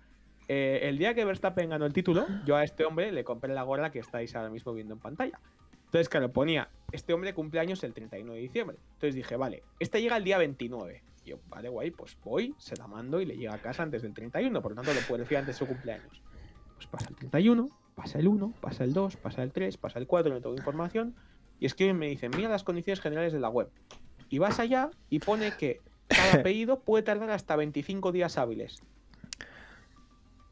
Eh, 0.49 0.81
el 0.89 0.97
día 0.97 1.15
que 1.15 1.25
Verstappen 1.27 1.69
ganó 1.69 1.85
el 1.85 1.93
título, 1.93 2.27
yo 2.47 2.57
a 2.57 2.65
este 2.65 2.85
hombre 2.87 3.13
le 3.13 3.23
compré 3.23 3.53
la 3.53 3.63
gorra 3.63 3.91
que 3.91 3.99
estáis 3.99 4.35
ahora 4.35 4.49
mismo 4.49 4.73
viendo 4.73 4.95
en 4.95 5.01
pantalla. 5.01 5.39
Entonces, 5.85 6.09
claro, 6.09 6.33
ponía, 6.33 6.69
este 6.91 7.13
hombre 7.13 7.35
cumpleaños 7.35 7.85
el 7.85 7.93
31 7.93 8.33
de 8.33 8.41
diciembre. 8.41 8.77
Entonces 8.95 9.15
dije, 9.15 9.37
vale, 9.37 9.63
este 9.79 10.01
llega 10.01 10.17
el 10.17 10.25
día 10.25 10.39
29. 10.39 11.03
Y 11.25 11.31
yo, 11.31 11.39
vale, 11.49 11.69
guay, 11.69 11.91
pues 11.91 12.17
voy, 12.25 12.55
se 12.59 12.77
la 12.77 12.87
mando 12.87 13.21
y 13.21 13.27
le 13.27 13.37
llega 13.37 13.55
a 13.55 13.59
casa 13.59 13.83
antes 13.83 14.03
del 14.03 14.15
31, 14.15 14.61
por 14.63 14.73
lo 14.73 14.77
tanto 14.77 14.93
lo 14.93 15.01
puedo 15.07 15.23
decir 15.23 15.37
antes 15.37 15.55
de 15.55 15.59
su 15.59 15.67
cumpleaños. 15.67 16.23
Pues 16.77 16.87
pasa 16.87 17.09
el 17.11 17.17
31, 17.17 17.69
pasa 17.95 18.19
el 18.19 18.29
1, 18.29 18.55
pasa 18.61 18.85
el 18.85 18.93
2, 18.93 19.17
pasa 19.17 19.43
el 19.43 19.53
3, 19.53 19.77
pasa 19.77 19.99
el 19.99 20.07
4, 20.07 20.35
me 20.35 20.41
tengo 20.41 20.57
información. 20.57 21.15
Y 21.61 21.67
escriben 21.67 21.97
y 21.97 21.99
me 21.99 22.09
dicen, 22.09 22.31
mira 22.37 22.49
las 22.49 22.65
condiciones 22.65 23.01
generales 23.01 23.33
de 23.33 23.41
la 23.41 23.49
web. 23.49 23.71
Y 24.31 24.39
vas 24.39 24.61
allá 24.61 24.91
y 25.11 25.19
pone 25.19 25.53
que 25.59 25.81
cada 26.07 26.43
pedido 26.43 26.81
puede 26.81 27.03
tardar 27.03 27.31
hasta 27.31 27.57
25 27.57 28.13
días 28.13 28.39
hábiles. 28.39 28.83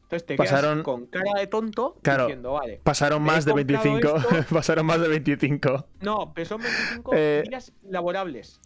Entonces 0.07 0.25
te 0.25 0.35
pasaron, 0.37 0.75
quedas 0.75 0.85
con 0.85 1.05
cara 1.07 1.31
de 1.37 1.47
tonto 1.47 1.97
diciendo, 2.01 2.53
vale. 2.53 2.79
Pasaron 2.81 3.21
más 3.21 3.43
de 3.43 3.51
25. 3.51 4.15
pasaron 4.53 4.85
más 4.85 5.01
de 5.01 5.09
25. 5.09 5.85
No, 5.99 6.31
pero 6.33 6.47
son 6.47 6.61
25 6.61 7.11
eh, 7.13 7.43
días 7.45 7.73
laborables. 7.83 8.61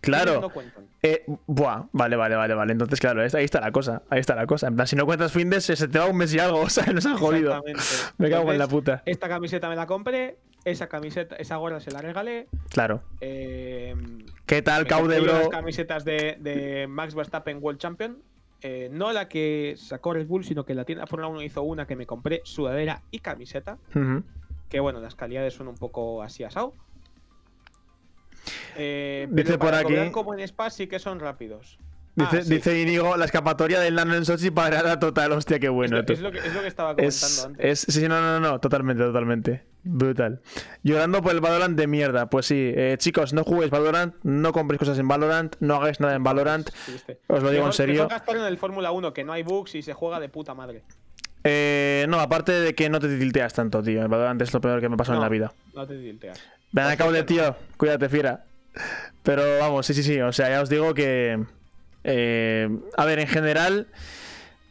Claro. 0.00 0.40
No 0.40 0.52
eh, 1.02 1.24
buah, 1.46 1.86
vale, 1.90 2.14
vale, 2.14 2.36
vale, 2.36 2.54
vale. 2.54 2.72
Entonces, 2.72 3.00
claro, 3.00 3.20
ahí 3.20 3.44
está 3.44 3.60
la 3.60 3.72
cosa. 3.72 4.02
Ahí 4.10 4.20
está 4.20 4.36
la 4.36 4.46
cosa. 4.46 4.68
En 4.68 4.76
plan, 4.76 4.86
si 4.86 4.94
no 4.94 5.06
cuentas 5.06 5.32
fin 5.32 5.50
de 5.50 5.60
se 5.60 5.88
te 5.88 5.98
va 5.98 6.06
un 6.06 6.16
mes 6.16 6.32
y 6.34 6.38
algo. 6.38 6.60
O 6.66 6.70
sea, 6.70 6.92
nos 6.92 7.04
han 7.06 7.16
jodido. 7.16 7.60
Me 8.18 8.30
cago 8.30 8.52
en 8.52 8.58
la 8.58 8.68
puta. 8.68 9.02
Esta 9.06 9.28
camiseta 9.28 9.68
me 9.68 9.74
la 9.74 9.86
compré. 9.86 10.38
Esa 10.64 10.88
camiseta, 10.88 11.36
esa 11.36 11.56
gorra 11.56 11.80
se 11.80 11.90
la 11.90 12.00
regalé. 12.00 12.48
Claro. 12.70 13.02
Eh, 13.20 13.94
¿Qué 14.46 14.62
tal, 14.62 14.86
Caude, 14.86 15.20
bro? 15.20 15.38
Las 15.38 15.48
camisetas 15.48 16.04
de, 16.04 16.86
Max 16.88 17.14
Verstappen 17.14 17.58
World 17.60 17.80
Champion. 17.80 18.18
Eh, 18.62 18.88
no 18.90 19.12
la 19.12 19.28
que 19.28 19.74
sacó 19.76 20.14
Red 20.14 20.26
Bull, 20.26 20.44
sino 20.44 20.64
que 20.64 20.74
la 20.74 20.84
tienda 20.84 21.06
Fórmula 21.06 21.28
1 21.28 21.42
hizo 21.42 21.62
una 21.62 21.86
que 21.86 21.96
me 21.96 22.06
compré 22.06 22.40
sudadera 22.44 23.02
y 23.10 23.18
camiseta. 23.18 23.78
Que 24.68 24.80
bueno, 24.80 25.00
las 25.00 25.14
calidades 25.14 25.54
son 25.54 25.68
un 25.68 25.76
poco 25.76 26.22
así 26.22 26.42
asado. 26.42 26.72
Eh, 28.76 29.28
Dice 29.30 29.58
por 29.58 29.74
aquí. 29.74 29.94
Como 30.10 30.34
en 30.34 30.40
Spa 30.40 30.70
sí 30.70 30.86
que 30.86 30.98
son 30.98 31.20
rápidos. 31.20 31.78
Dice, 32.16 32.38
ah, 32.38 32.44
dice 32.46 32.80
Inigo, 32.80 33.14
la 33.18 33.26
escapatoria 33.26 33.78
del 33.78 33.94
Nano 33.94 34.14
en 34.14 34.24
Sochi 34.24 34.50
parada 34.50 34.98
total, 34.98 35.32
hostia, 35.32 35.58
qué 35.58 35.68
bueno. 35.68 35.98
Es 35.98 36.20
lo, 36.20 36.32
que, 36.32 36.38
estaba 36.38 36.96
comentando 36.96 37.44
antes. 37.44 37.80
sí, 37.80 38.08
no, 38.08 38.22
no, 38.22 38.40
no, 38.40 38.58
totalmente, 38.58 39.02
totalmente. 39.02 39.64
Brutal. 39.84 40.40
Llorando 40.82 41.20
por 41.20 41.32
el 41.32 41.40
Valorant 41.40 41.76
de 41.76 41.86
mierda. 41.86 42.30
Pues 42.30 42.46
sí, 42.46 42.72
eh, 42.74 42.96
chicos, 42.98 43.34
no 43.34 43.44
juguéis 43.44 43.70
Valorant, 43.70 44.14
no 44.22 44.52
compréis 44.52 44.78
cosas 44.78 44.98
en 44.98 45.06
Valorant, 45.06 45.56
no 45.60 45.74
hagáis 45.76 46.00
nada 46.00 46.14
en 46.14 46.24
Valorant. 46.24 46.70
Os 47.26 47.42
lo 47.42 47.50
digo 47.50 47.66
en 47.66 47.74
serio. 47.74 48.08
gastar 48.08 48.36
en 48.36 48.44
el 48.44 48.56
Fórmula 48.56 48.92
1, 48.92 49.12
que 49.12 49.22
no 49.22 49.34
hay 49.34 49.42
bugs 49.42 49.74
y 49.74 49.82
se 49.82 49.92
juega 49.92 50.18
de 50.18 50.30
puta 50.30 50.54
madre. 50.54 50.84
Eh, 51.44 52.06
no, 52.08 52.18
aparte 52.18 52.52
de 52.52 52.74
que 52.74 52.88
no 52.88 52.98
te 52.98 53.14
tilteas 53.18 53.52
tanto, 53.52 53.82
tío. 53.82 54.00
El 54.00 54.08
Valorant 54.08 54.40
es 54.40 54.54
lo 54.54 54.62
peor 54.62 54.80
que 54.80 54.88
me 54.88 54.96
pasó 54.96 55.12
en 55.12 55.20
la 55.20 55.28
vida. 55.28 55.52
No 55.74 55.86
te 55.86 55.98
tilteas. 55.98 56.42
Ven 56.72 56.86
acá, 56.86 57.10
de 57.10 57.22
tío. 57.24 57.54
Cuídate, 57.76 58.08
fiera. 58.08 58.46
Pero 59.22 59.42
vamos, 59.60 59.84
sí, 59.84 59.92
sí, 59.92 60.02
sí. 60.02 60.18
O 60.18 60.32
sea, 60.32 60.48
ya 60.48 60.62
os 60.62 60.70
digo 60.70 60.94
que 60.94 61.44
eh, 62.08 62.68
a 62.96 63.04
ver, 63.04 63.18
en 63.18 63.26
general, 63.26 63.88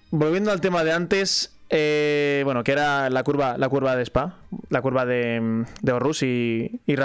volviendo 0.10 0.52
al 0.52 0.62
tema 0.62 0.86
de 0.86 0.94
antes, 0.94 1.54
eh, 1.70 2.42
bueno, 2.46 2.64
que 2.64 2.72
era 2.72 3.10
la 3.10 3.24
curva, 3.24 3.58
la 3.58 3.68
curva 3.68 3.98
de 3.98 4.04
Spa, 4.04 4.38
la 4.70 4.82
curva 4.82 5.06
de, 5.06 5.66
de 5.82 5.92
Horus 5.92 6.24
y, 6.24 6.80
y. 6.88 6.96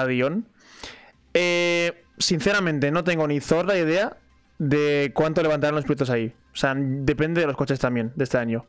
Eh, 1.35 2.05
sinceramente, 2.19 2.93
no 2.93 3.03
tengo 3.03 3.27
ni 3.27 3.41
zorra 3.41 3.77
idea 3.77 4.19
de 4.59 5.11
cuánto 5.15 5.43
levantarán 5.43 5.75
los 5.75 5.85
pilotos 5.85 6.11
ahí. 6.11 6.33
O 6.53 6.57
sea, 6.57 6.75
depende 6.77 7.41
de 7.41 7.49
los 7.49 7.57
coches 7.57 7.81
también 7.81 8.13
de 8.15 8.23
este 8.23 8.39
año. 8.39 8.67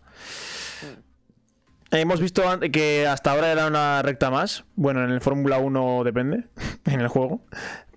Hemos 1.91 2.21
visto 2.21 2.43
que 2.71 3.05
hasta 3.05 3.31
ahora 3.31 3.51
era 3.51 3.67
una 3.67 4.01
recta 4.01 4.31
más. 4.31 4.63
Bueno, 4.75 5.03
en 5.03 5.11
el 5.11 5.21
Fórmula 5.21 5.59
1 5.59 6.03
depende, 6.05 6.45
en 6.85 7.01
el 7.01 7.07
juego. 7.07 7.41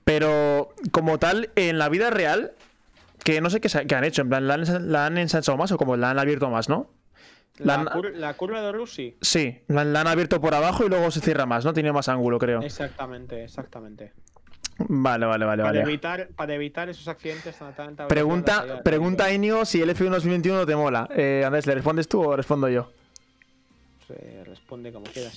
Pero 0.04 0.74
como 0.90 1.18
tal, 1.18 1.50
en 1.56 1.78
la 1.78 1.88
vida 1.88 2.10
real, 2.10 2.52
que 3.24 3.40
no 3.40 3.50
sé 3.50 3.60
qué, 3.60 3.94
han 3.94 4.04
hecho, 4.04 4.22
en 4.22 4.28
plan, 4.28 4.46
¿la 4.46 5.06
han, 5.06 5.18
ensanchado 5.18 5.58
más 5.58 5.72
o 5.72 5.78
como 5.78 5.96
la 5.96 6.10
han 6.10 6.18
abierto 6.18 6.50
más, 6.50 6.68
no? 6.68 6.90
La, 7.58 8.34
curva 8.36 8.60
de 8.60 8.72
Rusi. 8.72 9.16
Sí, 9.20 9.62
la, 9.68 9.82
han 9.82 10.06
abierto 10.06 10.40
por 10.40 10.54
abajo 10.54 10.84
y 10.84 10.88
luego 10.88 11.10
se 11.10 11.20
cierra 11.20 11.46
más, 11.46 11.64
¿no? 11.64 11.72
Tiene 11.72 11.90
más 11.92 12.08
ángulo, 12.08 12.38
creo. 12.38 12.60
Exactamente, 12.62 13.44
exactamente. 13.44 14.12
Vale, 14.76 15.24
vale, 15.24 15.44
vale. 15.44 15.62
Para, 15.62 15.80
vale. 15.80 15.82
Evitar, 15.82 16.28
para 16.36 16.54
evitar 16.54 16.88
esos 16.88 17.08
accidentes 17.08 17.56
tan, 17.76 17.96
Pregunta, 18.08 18.82
pregunta 18.82 19.32
Inio 19.32 19.64
si 19.64 19.80
el 19.80 19.88
F1 19.90 20.10
2021 20.10 20.66
te 20.66 20.76
mola. 20.76 21.08
Eh, 21.14 21.44
Andrés, 21.46 21.66
¿le 21.66 21.74
respondes 21.74 22.08
tú 22.08 22.22
o 22.22 22.36
respondo 22.36 22.68
yo? 22.68 22.90
Se 24.06 24.44
responde 24.44 24.92
como 24.92 25.06
quieras. 25.06 25.34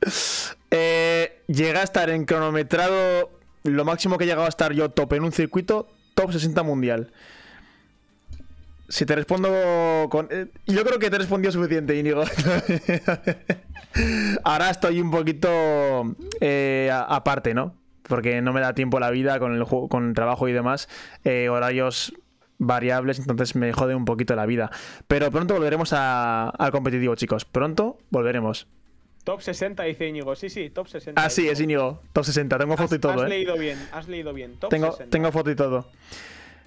eh, 0.70 1.42
llega 1.48 1.80
a 1.80 1.84
estar 1.84 2.08
en 2.08 2.24
cronometrado. 2.24 3.30
Lo 3.64 3.84
máximo 3.84 4.16
que 4.16 4.24
he 4.24 4.26
llegado 4.28 4.46
a 4.46 4.48
estar 4.48 4.72
yo 4.72 4.90
top 4.90 5.14
en 5.14 5.24
un 5.24 5.32
circuito, 5.32 5.88
top 6.16 6.32
60 6.32 6.62
mundial. 6.64 7.12
Si 8.88 9.04
te 9.04 9.14
respondo 9.14 10.08
con. 10.10 10.28
Eh, 10.30 10.46
yo 10.66 10.84
creo 10.84 10.98
que 10.98 11.10
te 11.10 11.18
respondió 11.18 11.52
suficiente, 11.52 11.96
Íñigo. 11.96 12.24
Ahora 14.44 14.70
estoy 14.70 15.00
un 15.00 15.10
poquito 15.10 15.48
eh, 16.40 16.90
aparte, 16.92 17.54
¿no? 17.54 17.74
Porque 18.02 18.40
no 18.42 18.52
me 18.52 18.60
da 18.60 18.74
tiempo 18.74 19.00
la 19.00 19.10
vida 19.10 19.38
con 19.38 19.54
el, 19.54 19.64
con 19.64 20.14
trabajo 20.14 20.48
y 20.48 20.52
demás. 20.52 20.88
Eh, 21.24 21.48
horarios 21.48 22.14
variables, 22.58 23.18
entonces 23.18 23.54
me 23.56 23.72
jode 23.72 23.94
un 23.94 24.04
poquito 24.04 24.36
la 24.36 24.46
vida. 24.46 24.70
Pero 25.08 25.30
pronto 25.30 25.54
volveremos 25.54 25.92
al 25.92 26.70
competitivo, 26.70 27.16
chicos. 27.16 27.44
Pronto 27.44 27.98
volveremos. 28.10 28.68
Top 29.26 29.40
60, 29.40 29.82
dice 29.82 30.06
Íñigo. 30.06 30.36
Sí, 30.36 30.48
sí, 30.48 30.70
top 30.70 30.86
60. 30.86 31.20
Ah, 31.20 31.28
sí, 31.28 31.48
es 31.48 31.60
Íñigo. 31.60 32.00
Top 32.12 32.24
60. 32.24 32.58
Tengo 32.58 32.76
foto 32.76 32.94
y 32.94 33.00
todo, 33.00 33.12
has 33.14 33.22
¿eh? 33.22 33.28
leído 33.28 33.58
bien, 33.58 33.76
has 33.90 34.06
leído 34.06 34.32
bien. 34.32 34.54
Top 34.54 34.70
tengo, 34.70 34.96
tengo 35.10 35.32
foto 35.32 35.50
y 35.50 35.56
todo. 35.56 35.90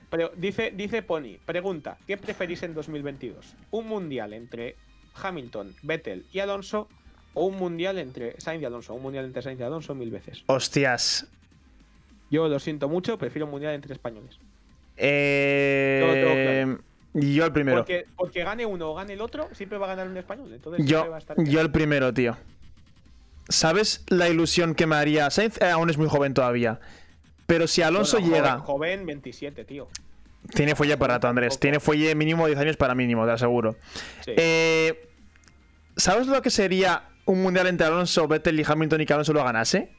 Pero 0.10 0.34
dice, 0.36 0.74
dice 0.76 1.02
Pony, 1.02 1.38
pregunta, 1.46 1.98
¿qué 2.06 2.18
preferís 2.18 2.62
en 2.64 2.74
2022? 2.74 3.56
¿Un 3.72 3.88
mundial 3.88 4.34
entre 4.34 4.76
Hamilton, 5.24 5.74
Vettel 5.84 6.26
y 6.34 6.40
Alonso 6.40 6.90
o 7.34 7.46
un 7.46 7.56
mundial 7.56 7.98
entre 7.98 8.38
Sainz 8.42 8.62
y 8.62 8.66
Alonso? 8.66 8.94
Un 8.94 9.04
mundial 9.04 9.24
entre 9.24 9.42
Sainz 9.42 9.62
y 9.62 9.64
Alonso 9.64 9.96
mil 9.96 10.12
veces. 10.12 10.44
Hostias. 10.48 11.28
Yo 12.30 12.50
lo 12.50 12.60
siento 12.60 12.90
mucho, 12.90 13.18
prefiero 13.18 13.46
un 13.46 13.52
mundial 13.52 13.74
entre 13.74 13.94
españoles. 13.94 14.38
Eh... 14.98 16.76
Yo 17.14 17.46
el 17.46 17.52
primero. 17.52 17.86
Porque, 18.16 18.44
gane 18.44 18.66
uno 18.66 18.92
o 18.92 18.96
gane 18.96 19.14
el 19.14 19.22
otro, 19.22 19.50
siempre 19.54 19.78
va 19.78 19.88
a 19.88 19.90
ganar 19.90 20.08
un 20.08 20.18
español. 20.18 20.52
Entonces 20.54 20.86
yo, 20.86 21.08
yo 21.38 21.62
el 21.62 21.72
primero, 21.72 22.14
tío. 22.14 22.38
¿sabes 23.50 24.04
la 24.08 24.30
ilusión 24.30 24.76
que 24.76 24.88
me 24.88 24.96
haría? 24.96 25.30
Sainz 25.30 25.60
eh, 25.62 25.70
aún 25.70 25.90
es 25.90 25.98
muy 25.98 26.08
joven 26.08 26.34
todavía. 26.34 26.80
Pero 27.46 27.68
si 27.68 27.82
Alonso 27.82 28.20
Bueno, 28.20 28.36
llega. 28.36 28.52
Joven, 28.60 28.66
joven, 28.66 29.06
27, 29.08 29.66
tío. 29.66 29.88
Tiene 30.54 30.76
fuelle 30.76 30.96
para 30.98 31.16
rato, 31.16 31.28
Andrés. 31.28 31.60
Tiene 31.60 31.80
fuelle 31.80 32.16
mínimo 32.16 32.48
10 32.48 32.60
años 32.60 32.78
para 32.78 32.96
mínimo, 32.96 33.26
te 33.26 33.32
aseguro. 33.32 33.76
Sí. 34.24 34.32
Eh, 34.38 35.10
¿Sabes 35.98 36.28
lo 36.28 36.42
que 36.42 36.50
sería 36.50 37.10
un 37.26 37.42
mundial 37.42 37.68
entre 37.68 37.88
Alonso, 37.88 38.28
Vettel 38.28 38.60
y 38.60 38.64
Hamilton 38.66 39.02
y 39.02 39.06
que 39.06 39.14
Alonso 39.14 39.34
lo 39.34 39.44
ganase? 39.44 39.92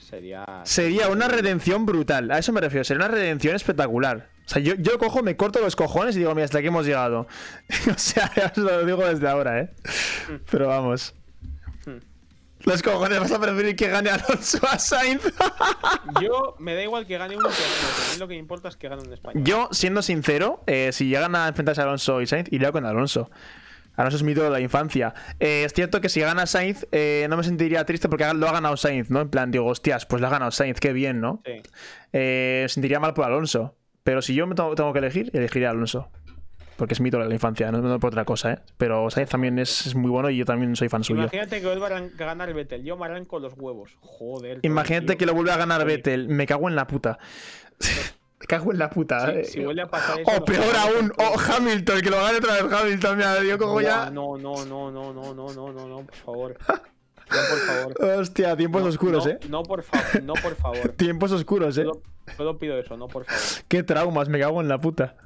Sería. 0.00 0.44
Sería 0.64 1.08
una 1.08 1.28
redención 1.28 1.86
brutal. 1.86 2.30
A 2.30 2.38
eso 2.38 2.52
me 2.52 2.60
refiero. 2.60 2.84
Sería 2.84 3.04
una 3.04 3.14
redención 3.14 3.54
espectacular. 3.54 4.28
O 4.46 4.48
sea, 4.48 4.60
yo, 4.60 4.74
yo 4.74 4.98
cojo, 4.98 5.22
me 5.22 5.36
corto 5.36 5.60
los 5.60 5.76
cojones 5.76 6.16
y 6.16 6.20
digo, 6.20 6.34
mira, 6.34 6.44
hasta 6.44 6.58
aquí 6.58 6.66
hemos 6.66 6.86
llegado. 6.86 7.26
o 7.94 7.98
sea, 7.98 8.30
ya 8.36 8.52
os 8.54 8.58
lo 8.58 8.84
digo 8.84 9.06
desde 9.06 9.28
ahora, 9.28 9.60
¿eh? 9.60 9.70
Pero 10.50 10.68
vamos. 10.68 11.14
Hmm. 11.86 11.98
Los 12.64 12.82
cojones, 12.82 13.18
vas 13.18 13.32
a 13.32 13.40
preferir 13.40 13.74
que 13.76 13.88
gane 13.88 14.10
Alonso 14.10 14.58
a 14.68 14.78
Sainz. 14.78 15.22
Yo 16.20 16.56
me 16.58 16.74
da 16.74 16.82
igual 16.82 17.06
que 17.06 17.18
gane 17.18 17.36
uno 17.36 17.48
que 17.48 17.54
otro. 17.54 18.10
A 18.10 18.12
mí 18.12 18.18
lo 18.18 18.28
que 18.28 18.34
me 18.34 18.40
importa 18.40 18.68
es 18.68 18.76
que 18.76 18.88
gane 18.88 19.02
un 19.02 19.12
español. 19.12 19.44
Yo, 19.44 19.68
siendo 19.72 20.02
sincero, 20.02 20.62
eh, 20.66 20.90
si 20.92 21.08
llegan 21.08 21.34
a 21.34 21.48
enfrentarse 21.48 21.80
a 21.80 21.84
Alonso 21.84 22.20
y 22.20 22.26
Sainz, 22.26 22.52
iría 22.52 22.72
con 22.72 22.84
Alonso. 22.84 23.30
Alonso 23.96 24.16
es 24.16 24.22
mi 24.22 24.32
ídolo 24.32 24.46
de 24.46 24.52
la 24.52 24.60
infancia. 24.60 25.14
Eh, 25.38 25.64
es 25.64 25.72
cierto 25.72 26.00
que 26.00 26.08
si 26.08 26.20
gana 26.20 26.46
Sainz, 26.46 26.86
eh, 26.92 27.26
no 27.28 27.36
me 27.36 27.44
sentiría 27.44 27.84
triste 27.84 28.08
porque 28.08 28.24
lo 28.32 28.48
ha 28.48 28.52
ganado 28.52 28.76
Sainz, 28.76 29.10
¿no? 29.10 29.20
En 29.20 29.28
plan, 29.28 29.50
digo, 29.50 29.66
hostias, 29.66 30.06
pues 30.06 30.20
lo 30.20 30.28
ha 30.28 30.30
ganado 30.30 30.50
Sainz, 30.50 30.80
qué 30.80 30.92
bien, 30.92 31.20
¿no? 31.20 31.42
Sí. 31.44 31.62
Me 32.12 32.66
sentiría 32.68 33.00
mal 33.00 33.12
por 33.14 33.24
Alonso. 33.24 33.74
Pero 34.04 34.22
si 34.22 34.34
yo 34.34 34.46
me 34.46 34.54
tengo, 34.54 34.74
tengo 34.74 34.92
que 34.92 34.98
elegir, 34.98 35.30
elegiría 35.32 35.68
a 35.68 35.70
Alonso. 35.72 36.08
Porque 36.76 36.94
es 36.94 37.00
mi 37.00 37.10
ídolo 37.10 37.24
de 37.24 37.28
la 37.28 37.34
infancia, 37.34 37.70
no, 37.70 37.78
no 37.78 38.00
por 38.00 38.08
otra 38.08 38.24
cosa, 38.24 38.54
¿eh? 38.54 38.58
Pero 38.76 39.08
Sainz 39.10 39.30
también 39.30 39.58
es, 39.58 39.86
es 39.86 39.94
muy 39.94 40.10
bueno 40.10 40.30
y 40.30 40.38
yo 40.38 40.44
también 40.44 40.74
soy 40.74 40.88
fan 40.88 41.04
suyo. 41.04 41.22
Imagínate 41.22 41.60
que 41.60 41.66
vuelva 41.66 41.86
a 41.86 42.00
ganar 42.00 42.48
el 42.48 42.54
Vettel. 42.54 42.82
Yo 42.82 42.96
me 42.96 43.04
arranco 43.06 43.38
los 43.38 43.52
huevos. 43.56 43.96
Joder. 44.00 44.60
Imagínate 44.62 45.08
tío. 45.08 45.18
que 45.18 45.26
lo 45.26 45.34
vuelve 45.34 45.52
a 45.52 45.58
ganar 45.58 45.84
Vettel. 45.84 46.28
Me 46.28 46.46
cago 46.46 46.68
en 46.68 46.74
la 46.74 46.86
puta. 46.86 47.18
me 48.40 48.46
cago 48.48 48.72
en 48.72 48.78
la 48.78 48.90
puta. 48.90 49.26
Si, 49.26 49.38
eh. 49.38 49.44
si 49.44 49.60
vuelve 49.64 49.82
a 49.82 49.86
pasar 49.86 50.20
eso. 50.20 50.30
O 50.30 50.44
peor 50.44 50.74
aún, 50.76 51.12
o 51.18 51.38
Hamilton, 51.38 52.00
que 52.00 52.10
lo 52.10 52.16
gane 52.16 52.38
otra 52.38 52.62
vez 52.62 52.72
Hamilton. 52.72 53.16
Mira, 53.16 53.44
yo 53.44 53.58
cojo 53.58 53.80
ya. 53.80 54.10
No, 54.10 54.36
no, 54.38 54.64
no, 54.64 54.90
no, 54.90 55.12
no, 55.12 55.34
no, 55.34 55.52
no, 55.52 55.72
no, 55.72 55.88
no, 55.88 55.96
por 56.04 56.16
favor. 56.16 56.58
No, 57.32 57.48
por 57.48 57.58
favor. 57.58 58.18
Hostia, 58.20 58.56
tiempos 58.56 58.82
No, 58.82 58.88
oscuros, 58.88 59.26
no, 59.26 59.32
eh. 59.32 59.38
No, 59.48 59.62
por 59.62 59.82
favor, 59.82 60.22
no, 60.22 60.34
por 60.34 60.54
favor. 60.56 60.88
Tiempos 60.96 61.32
oscuros, 61.32 61.76
eh. 61.78 61.82
Solo, 61.84 62.02
solo 62.36 62.58
pido 62.58 62.78
eso, 62.78 62.96
no, 62.96 63.08
por 63.08 63.24
favor. 63.24 63.40
Qué 63.68 63.82
traumas, 63.82 64.28
me 64.28 64.38
cago 64.38 64.60
en 64.60 64.68
la 64.68 64.78
puta. 64.78 65.16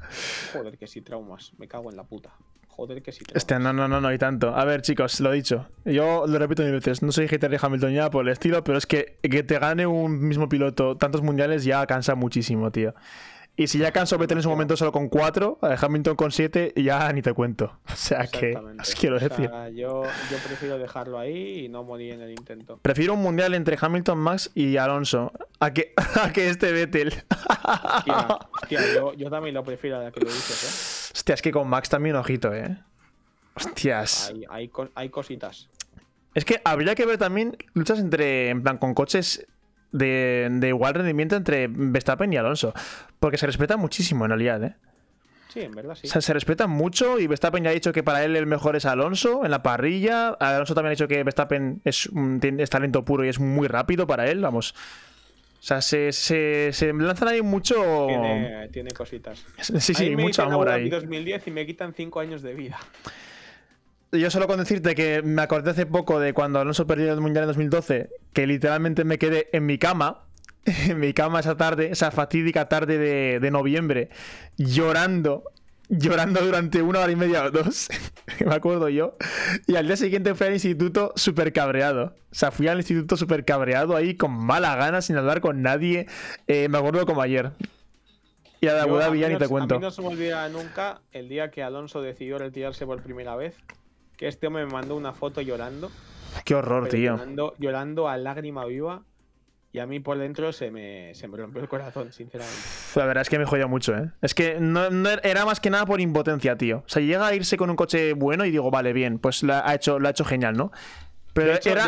Joder, 0.53 0.79
que 0.79 0.87
sí, 0.87 1.03
traumas. 1.03 1.53
Me 1.59 1.69
cago 1.69 1.91
en 1.91 1.97
la 1.97 2.05
puta. 2.05 2.33
Joder, 2.69 3.03
que 3.03 3.13
sí, 3.13 3.25
traumas. 3.25 3.43
Hostia, 3.43 3.59
no, 3.59 3.73
no, 3.73 3.89
no, 3.89 4.01
no, 4.01 4.13
y 4.13 4.19
tanto. 4.19 4.55
A 4.55 4.65
ver, 4.65 4.83
chicos, 4.83 5.21
lo 5.21 5.33
dicho. 5.33 5.67
Yo 5.85 6.27
lo 6.27 6.39
repito 6.39 6.63
mil 6.63 6.73
veces. 6.73 7.03
No 7.03 7.11
soy 7.13 7.27
hater 7.29 7.51
de 7.51 7.59
Hamilton 7.61 7.93
ya 7.93 8.11
por 8.11 8.25
el 8.27 8.33
estilo, 8.33 8.63
pero 8.65 8.79
es 8.79 8.87
que 8.87 9.19
que 9.23 9.43
te 9.43 9.59
gane 9.59 9.87
un 9.87 10.21
mismo 10.27 10.49
piloto 10.49 10.97
tantos 10.97 11.23
mundiales 11.23 11.65
ya 11.65 11.87
cansa 11.87 12.15
muchísimo, 12.15 12.71
tío. 12.71 12.95
Y 13.59 13.69
si 13.69 13.79
ya 13.79 13.91
cansó 13.91 14.19
Vettel 14.19 14.39
en 14.39 14.43
su 14.43 14.51
momento 14.51 14.77
solo 14.77 14.93
con 14.93 15.09
4, 15.09 15.59
Hamilton 15.63 16.15
con 16.15 16.31
7, 16.31 16.75
ya 16.77 17.11
ni 17.13 17.23
te 17.23 17.33
cuento. 17.33 17.79
O 17.93 17.97
sea 17.97 18.27
que 18.27 18.55
os 18.55 18.95
quiero 18.95 19.17
O 19.17 19.19
sea, 19.19 19.29
decir. 19.29 19.51
yo, 19.75 20.03
yo 20.05 20.39
prefiero 20.47 20.79
dejarlo 20.79 21.19
ahí 21.19 21.65
y 21.65 21.69
no 21.69 21.83
morir 21.83 22.13
en 22.13 22.21
el 22.21 22.31
intento. 22.31 22.79
Prefiero 22.83 23.15
un 23.15 23.23
mundial 23.23 23.55
entre 23.55 23.79
Hamilton, 23.81 24.19
Max 24.19 24.51
y 24.55 24.77
Alonso 24.77 25.33
a 25.59 25.73
que, 25.73 25.95
a 26.23 26.31
que 26.33 26.51
este 26.51 26.71
Vettel. 26.73 27.09
Hostia, 27.09 28.27
hostia, 28.63 28.81
yo, 28.95 29.15
yo 29.15 29.31
también 29.31 29.55
lo 29.55 29.65
prefiero 29.65 29.97
a 29.99 30.03
la 30.05 30.11
que 30.13 30.21
lo 30.21 30.27
dices, 30.27 31.11
Hostia, 31.15 31.35
es 31.35 31.43
que 31.43 31.51
con 31.51 31.67
Max 31.69 31.89
también 31.89 32.17
ojito, 32.17 32.53
eh. 32.55 32.77
Hostias. 33.55 34.33
¿eh? 34.35 34.45
Hay, 34.51 34.71
hay 34.95 35.09
cositas. 35.09 35.71
Es 36.35 36.45
que 36.45 36.61
habría 36.65 36.95
que 36.95 37.07
ver 37.07 37.17
también 37.17 37.57
luchas 37.73 37.99
entre, 37.99 38.51
en 38.51 38.63
plan, 38.63 38.77
con 38.77 38.93
coches 38.93 39.47
de, 39.93 40.49
de 40.51 40.69
igual 40.69 40.95
rendimiento 40.95 41.37
entre 41.37 41.69
Verstappen 41.71 42.33
y 42.33 42.37
Alonso. 42.37 42.75
Porque 43.21 43.39
se 43.39 43.47
respeta 43.47 43.77
muchísimo 43.77 44.25
en 44.25 44.31
realidad, 44.31 44.63
¿eh? 44.65 44.77
Sí, 45.49 45.61
en 45.63 45.73
verdad 45.73 45.95
sí. 45.95 46.07
O 46.07 46.11
sea, 46.11 46.21
se 46.21 46.35
respeta 46.35 46.67
mucho 46.67 47.19
y 47.19 47.27
Verstappen 47.27 47.65
ya 47.65 47.71
ha 47.71 47.73
dicho 47.73 47.93
que 47.93 48.03
para 48.03 48.25
él 48.25 48.37
el 48.37 48.47
mejor 48.47 48.77
es 48.77 48.85
Alonso 48.85 49.45
en 49.45 49.51
la 49.51 49.63
parrilla. 49.63 50.29
Alonso 50.29 50.75
también 50.75 50.89
ha 50.89 50.91
dicho 50.91 51.09
que 51.09 51.23
Verstappen 51.25 51.81
es, 51.85 52.11
es 52.59 52.71
talento 52.71 53.05
puro 53.05 53.25
y 53.25 53.29
es 53.29 53.41
muy 53.41 53.67
rápido 53.67 54.07
para 54.07 54.27
él, 54.31 54.41
vamos. 54.41 54.75
O 55.59 55.63
sea, 55.63 55.81
se, 55.81 56.13
se, 56.13 56.73
se 56.73 56.93
lanzan 56.93 57.29
ahí 57.29 57.43
mucho... 57.43 58.07
Tiene, 58.07 58.69
tiene 58.69 58.91
cositas. 58.91 59.45
Sí, 59.59 59.95
sí, 59.95 60.15
mucho 60.15 60.43
amor 60.43 60.69
Dhabi 60.69 60.85
ahí. 60.85 60.91
2010 60.91 61.47
y 61.47 61.51
me 61.51 61.67
quitan 61.67 61.95
5 61.95 62.21
años 62.21 62.43
de 62.43 62.55
vida. 62.55 62.79
Yo 64.17 64.31
solo 64.31 64.47
con 64.47 64.59
decirte 64.59 64.95
que 64.95 65.23
me 65.23 65.43
acordé 65.43 65.71
hace 65.71 65.87
poco 65.87 66.21
de 66.21 66.33
cuando 66.33 66.59
Alonso 66.59 66.87
perdió 66.87 67.13
el 67.13 67.21
Mundial 67.21 67.45
en 67.45 67.49
2012, 67.49 68.11
que 68.33 68.47
literalmente 68.47 69.05
me 69.05 69.19
quedé 69.19 69.49
en 69.53 69.67
mi 69.67 69.79
cama, 69.79 70.25
en 70.65 70.99
mi 70.99 71.13
cama 71.13 71.41
esa 71.41 71.57
tarde, 71.57 71.91
esa 71.91 72.11
fatídica 72.11 72.69
tarde 72.69 72.99
de, 72.99 73.41
de 73.41 73.51
noviembre, 73.51 74.11
llorando, 74.57 75.45
llorando 75.89 76.41
durante 76.41 76.83
una 76.83 77.01
hora 77.01 77.13
y 77.13 77.17
media 77.17 77.45
o 77.45 77.51
dos, 77.51 77.89
me 78.45 78.55
acuerdo 78.55 78.89
yo, 78.89 79.17
y 79.67 79.77
al 79.77 79.87
día 79.87 79.97
siguiente 79.97 80.35
fui 80.35 80.47
al 80.49 80.55
instituto 80.55 81.13
súper 81.17 81.53
cabreado. 81.53 82.15
O 82.31 82.35
sea, 82.39 82.51
fui 82.51 82.69
al 82.69 82.79
instituto 82.79 83.17
súper 83.17 83.45
cabreado 83.45 83.97
ahí, 83.97 84.17
con 84.17 84.33
mala 84.33 84.75
gana, 84.77 85.01
sin 85.03 85.17
hablar 85.17 85.41
con 85.41 85.63
nadie, 85.63 86.07
eh, 86.49 86.69
me 86.69 86.79
acuerdo 86.79 87.07
como 87.07 87.23
ayer. 87.23 87.53
Y 88.61 88.69
a 88.69 88.75
de 88.75 88.81
Abu 88.81 88.97
Dhabi 88.97 89.21
ya 89.21 89.29
ni 89.29 89.37
te 89.37 89.45
A 89.45 89.49
cuento. 89.49 89.77
mí 89.77 89.81
no 89.83 89.91
se 89.91 90.01
me 90.01 90.09
olvidará 90.09 90.49
nunca 90.49 91.03
el 91.13 91.29
día 91.29 91.51
que 91.51 91.63
Alonso 91.63 92.01
decidió 92.01 92.39
retirarse 92.39 92.87
por 92.87 93.03
primera 93.03 93.37
vez. 93.37 93.55
Que 94.17 94.29
este 94.29 94.47
hombre 94.47 94.65
me 94.67 94.73
mandó 94.73 94.97
una 94.97 95.13
foto 95.13 95.41
llorando. 95.41 95.91
Qué 96.45 96.55
horror, 96.55 96.89
tío. 96.89 97.13
Llorando, 97.13 97.55
llorando 97.59 98.09
a 98.09 98.17
lágrima 98.17 98.65
viva. 98.65 99.03
Y 99.73 99.79
a 99.79 99.87
mí 99.87 100.01
por 100.01 100.17
dentro 100.17 100.53
se 100.53 100.71
me, 100.71 101.15
se 101.15 101.29
me 101.29 101.37
rompió 101.37 101.61
el 101.61 101.69
corazón, 101.69 102.11
sinceramente. 102.11 102.59
La 102.95 103.05
verdad 103.05 103.21
es 103.23 103.29
que 103.29 103.39
me 103.39 103.45
jodió 103.45 103.69
mucho, 103.69 103.95
¿eh? 103.95 104.11
Es 104.23 104.33
que 104.35 104.59
no, 104.59 104.89
no 104.89 105.11
era 105.23 105.45
más 105.45 105.61
que 105.61 105.69
nada 105.69 105.85
por 105.85 106.01
impotencia, 106.01 106.57
tío. 106.57 106.79
O 106.87 106.89
sea, 106.89 107.03
llega 107.03 107.27
a 107.27 107.35
irse 107.35 107.59
con 107.59 107.69
un 107.69 107.77
coche 107.77 108.15
bueno 108.15 108.47
y 108.47 108.51
digo, 108.51 108.71
vale, 108.71 108.95
bien, 108.95 109.19
pues 109.19 109.43
lo 109.43 109.53
ha 109.55 109.75
hecho, 109.75 109.99
lo 109.99 110.09
ha 110.09 110.13
hecho 110.13 110.25
genial, 110.25 110.57
¿no? 110.57 110.71
Pero 111.35 111.49
de 111.51 111.57
hecho, 111.57 111.69
era, 111.69 111.85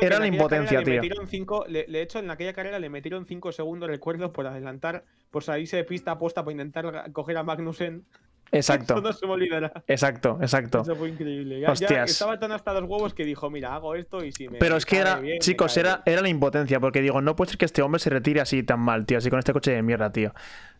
era 0.00 0.18
la 0.18 0.26
impotencia, 0.26 0.78
le 0.78 0.84
tío. 0.86 0.94
metieron 1.02 1.28
cinco- 1.28 1.66
le, 1.68 1.84
de 1.84 2.00
hecho, 2.00 2.18
en 2.20 2.30
aquella 2.30 2.54
carrera 2.54 2.78
le 2.78 2.88
metieron 2.88 3.26
5 3.26 3.52
segundos, 3.52 3.90
recuerdo, 3.90 4.32
por 4.32 4.46
adelantar, 4.46 5.04
por 5.30 5.42
salirse 5.42 5.76
de 5.76 5.84
pista 5.84 6.12
aposta 6.12 6.42
para 6.42 6.52
intentar 6.52 7.12
coger 7.12 7.36
a 7.36 7.42
Magnussen. 7.42 8.06
Eso 8.52 8.72
Exacto, 8.74 9.00
no 9.00 9.12
se 9.12 9.26
me 9.26 9.32
olvidará. 9.32 9.82
exacto, 9.88 10.38
exacto. 10.40 10.82
Eso 10.82 10.94
fue 10.94 11.08
increíble. 11.08 11.58
Ya, 11.60 11.66
ya 11.66 11.72
Hostias. 11.72 12.10
estaba 12.10 12.38
tan 12.38 12.52
hasta 12.52 12.72
los 12.74 12.84
huevos 12.88 13.12
que 13.12 13.24
dijo, 13.24 13.50
mira, 13.50 13.74
hago 13.74 13.94
esto 13.96 14.24
y 14.24 14.30
si 14.32 14.48
me. 14.48 14.58
Pero 14.58 14.76
es 14.76 14.86
que 14.86 14.98
era, 14.98 15.16
bien, 15.16 15.40
chicos, 15.40 15.76
era, 15.76 16.02
bien". 16.04 16.14
era 16.14 16.22
la 16.22 16.28
impotencia, 16.28 16.78
porque 16.78 17.02
digo, 17.02 17.20
no 17.20 17.34
puede 17.34 17.50
ser 17.50 17.58
que 17.58 17.64
este 17.64 17.82
hombre 17.82 17.98
se 17.98 18.08
retire 18.10 18.40
así 18.40 18.62
tan 18.62 18.78
mal, 18.80 19.04
tío, 19.04 19.18
así 19.18 19.30
con 19.30 19.38
este 19.40 19.52
coche 19.52 19.72
de 19.72 19.82
mierda, 19.82 20.12
tío. 20.12 20.30
O 20.30 20.34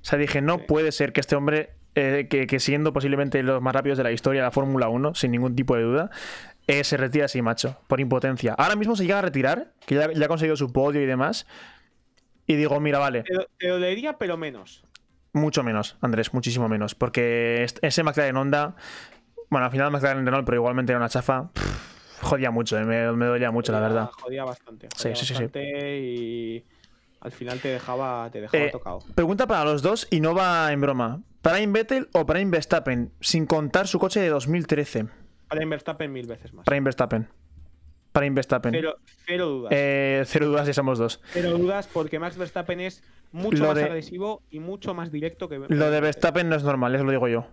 sea, 0.04 0.18
dije, 0.18 0.40
no 0.40 0.58
Sí. 0.58 0.64
puede 0.68 0.92
ser 0.92 1.12
que 1.12 1.20
este 1.20 1.34
hombre, 1.34 1.70
eh, 1.96 2.28
que, 2.30 2.46
que 2.46 2.60
siendo 2.60 2.92
posiblemente 2.92 3.42
los 3.42 3.60
más 3.60 3.74
rápidos 3.74 3.98
de 3.98 4.04
la 4.04 4.12
historia 4.12 4.42
de 4.42 4.46
la 4.46 4.52
Fórmula 4.52 4.88
1, 4.88 5.14
sin 5.16 5.32
ningún 5.32 5.56
tipo 5.56 5.74
de 5.76 5.82
duda, 5.82 6.10
eh, 6.68 6.84
se 6.84 6.96
retire 6.96 7.24
así, 7.24 7.42
macho, 7.42 7.78
por 7.88 7.98
impotencia. 8.00 8.54
Ahora 8.56 8.76
mismo 8.76 8.94
se 8.94 9.02
llega 9.04 9.18
a 9.18 9.22
retirar, 9.22 9.72
que 9.86 9.96
ya, 9.96 10.12
ya 10.12 10.24
ha 10.24 10.28
conseguido 10.28 10.56
su 10.56 10.72
podio 10.72 11.02
y 11.02 11.06
demás. 11.06 11.46
Y 12.48 12.54
digo, 12.54 12.78
mira, 12.78 13.00
vale, 13.00 13.24
Te, 13.24 13.34
lo- 13.34 13.46
te 13.58 13.66
lo 13.68 13.78
diría, 13.80 14.18
pero 14.18 14.36
menos. 14.36 14.84
Mucho 15.36 15.62
menos, 15.62 15.96
Andrés, 16.00 16.34
muchísimo 16.34 16.68
menos. 16.68 16.94
Porque 16.94 17.66
ese 17.82 18.02
McLaren 18.02 18.36
Honda, 18.36 18.74
bueno, 19.50 19.66
al 19.66 19.72
final 19.72 19.90
McLaren 19.90 20.24
Renault, 20.24 20.44
pero 20.44 20.56
igualmente 20.56 20.92
era 20.92 20.98
una 20.98 21.08
chafa, 21.08 21.50
pff, 21.52 22.22
jodía 22.22 22.50
mucho, 22.50 22.78
eh, 22.78 22.84
me, 22.84 23.12
me 23.12 23.26
dolía 23.26 23.50
mucho, 23.50 23.72
la 23.72 23.80
verdad. 23.80 24.10
Jodía 24.20 24.44
bastante. 24.44 24.88
Sí, 24.96 25.02
jodía 25.04 25.16
sí, 25.16 25.24
sí, 25.26 25.34
sí. 25.34 25.42
bastante 25.44 25.98
Y 26.00 26.64
al 27.20 27.32
final 27.32 27.60
te 27.60 27.68
dejaba, 27.68 28.28
te 28.30 28.40
dejaba 28.40 28.64
Eh, 28.64 28.70
tocado. 28.70 28.98
Pregunta 29.14 29.46
para 29.46 29.64
los 29.64 29.82
dos 29.82 30.06
y 30.10 30.20
no 30.20 30.34
va 30.34 30.72
en 30.72 30.80
broma. 30.80 31.20
¿Prime 31.42 31.72
Vettel 31.72 32.08
o 32.12 32.26
Prime 32.26 32.50
Verstappen? 32.50 33.12
Sin 33.20 33.46
contar 33.46 33.86
su 33.86 33.98
coche 34.00 34.20
de 34.20 34.28
2013. 34.30 35.06
Para 35.48 35.70
Verstappen 35.70 36.12
mil 36.12 36.26
veces 36.26 36.52
más. 36.52 36.64
Prime 36.66 36.80
Verstappen. 36.82 37.28
Prime 38.18 38.34
Verstappen. 38.34 38.72
Cero, 38.72 38.96
cero 39.26 39.46
dudas. 39.48 39.72
Eh, 39.74 40.22
cero 40.26 40.46
dudas, 40.46 40.66
ya 40.66 40.72
somos 40.74 40.98
dos. 40.98 41.20
Cero 41.32 41.50
dudas 41.58 41.88
porque 41.92 42.18
Max 42.18 42.36
Verstappen 42.36 42.80
es 42.80 43.02
mucho 43.32 43.58
Lo 43.62 43.66
más 43.68 43.76
de- 43.76 43.84
agresivo 43.84 44.42
y 44.50 44.60
mucho 44.60 44.94
más 44.94 45.10
directo 45.12 45.48
que 45.48 45.58
Lo 45.58 45.90
de 45.90 46.00
Verstappen 46.00 46.48
no 46.48 46.56
es 46.56 46.62
normal, 46.62 46.94
eso 46.94 47.04
lo 47.04 47.10
digo 47.10 47.28
yo. 47.28 47.46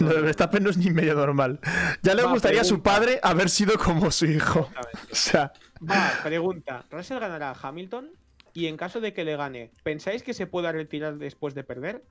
no, 0.00 0.08
Lo 0.08 0.14
de. 0.16 0.20
Verstappen 0.22 0.62
no 0.64 0.70
es 0.70 0.76
ni 0.78 0.90
medio 0.90 1.14
normal. 1.14 1.60
Ya 2.02 2.14
le 2.14 2.22
Va, 2.24 2.32
gustaría 2.32 2.60
a 2.62 2.64
su 2.64 2.82
padre 2.82 3.20
haber 3.22 3.48
sido 3.50 3.78
como 3.78 4.10
su 4.10 4.26
hijo. 4.26 4.68
O 5.12 5.14
sea, 5.14 5.52
Va, 5.88 6.10
pregunta. 6.22 6.84
¿Russell 6.90 7.18
ganará 7.18 7.50
a 7.50 7.56
Hamilton? 7.68 8.10
Y 8.52 8.66
en 8.66 8.76
caso 8.76 9.00
de 9.00 9.12
que 9.14 9.24
le 9.24 9.36
gane, 9.36 9.70
¿pensáis 9.84 10.22
que 10.24 10.34
se 10.34 10.46
pueda 10.46 10.72
retirar 10.72 11.16
después 11.18 11.54
de 11.54 11.62
perder? 11.64 12.02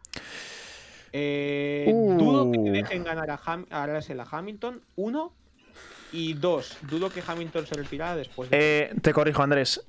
Eh, 1.11 1.85
Dudo 2.17 2.51
que 2.51 2.59
Uh. 2.59 2.71
dejen 2.71 3.03
ganar 3.03 3.29
a, 3.31 3.37
Ham- 3.37 3.67
a 3.71 3.85
Russell 3.87 4.19
a 4.19 4.27
Hamilton, 4.29 4.81
uno. 4.95 5.33
Y 6.11 6.33
dos, 6.33 6.77
dudo 6.89 7.09
que 7.09 7.21
Hamilton 7.25 7.67
se 7.67 7.75
retirara 7.75 8.15
después 8.15 8.49
de 8.49 8.57
eh, 8.59 8.93
te 9.01 9.13
corrijo, 9.13 9.43
Andrés. 9.43 9.85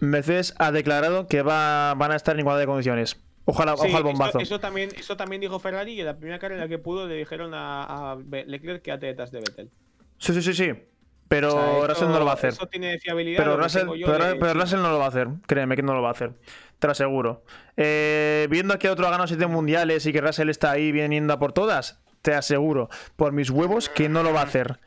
Mercedes 0.00 0.54
ha 0.58 0.72
declarado 0.72 1.26
que 1.26 1.42
va, 1.42 1.94
van 1.94 2.12
a 2.12 2.16
estar 2.16 2.34
en 2.34 2.40
igualdad 2.40 2.60
de 2.60 2.66
condiciones. 2.66 3.20
Ojalá, 3.44 3.72
Sí, 3.76 3.82
ojalá 3.82 3.98
el 3.98 4.04
bombazo. 4.04 4.38
Eso, 4.38 4.54
eso 4.54 4.60
también, 4.60 4.90
eso 4.96 5.16
también 5.16 5.40
dijo 5.40 5.58
Ferrari 5.58 5.92
y 5.92 6.00
en 6.00 6.06
la 6.06 6.16
primera 6.16 6.38
carrera 6.38 6.68
que 6.68 6.78
pudo 6.78 7.06
le 7.06 7.14
dijeron 7.16 7.52
a, 7.54 8.12
a 8.12 8.16
Leclerc 8.16 8.82
que 8.82 8.96
detrás 8.96 9.30
de 9.30 9.40
Vettel. 9.40 9.70
Sí, 10.18 10.32
sí, 10.34 10.42
sí, 10.42 10.54
sí. 10.54 10.72
Pero 11.28 11.48
O 11.48 11.52
sea, 11.80 11.86
Russell 11.88 12.08
no 12.08 12.18
lo 12.18 12.24
va 12.24 12.32
a 12.32 12.34
hacer. 12.34 12.50
Eso 12.50 12.66
tiene 12.66 12.98
fiabilidad. 12.98 13.38
Pero, 13.38 13.56
Russell, 13.56 13.86
de- 13.86 14.36
pero 14.40 14.54
Russell 14.54 14.80
no 14.80 14.90
lo 14.90 14.98
va 14.98 15.04
a 15.04 15.08
hacer. 15.08 15.28
Créeme 15.46 15.76
que 15.76 15.82
no 15.82 15.94
lo 15.94 16.02
va 16.02 16.08
a 16.08 16.12
hacer. 16.12 16.32
Te 16.80 16.88
lo 16.88 16.90
aseguro. 16.90 17.44
Eh, 17.76 18.48
viendo 18.50 18.76
que 18.80 18.90
otro 18.90 19.06
ha 19.06 19.10
ganado 19.10 19.28
7 19.28 19.46
mundiales 19.46 20.04
y 20.06 20.12
que 20.12 20.20
Russell 20.20 20.48
está 20.48 20.72
ahí 20.72 20.90
viniendo 20.90 21.32
a 21.32 21.38
por 21.38 21.52
todas, 21.52 22.00
te 22.22 22.34
aseguro, 22.34 22.88
por 23.16 23.32
mis 23.32 23.48
huevos, 23.50 23.88
que 23.88 24.08
no 24.08 24.24
lo 24.24 24.32
va 24.32 24.40
a 24.40 24.44
hacer. 24.44 24.80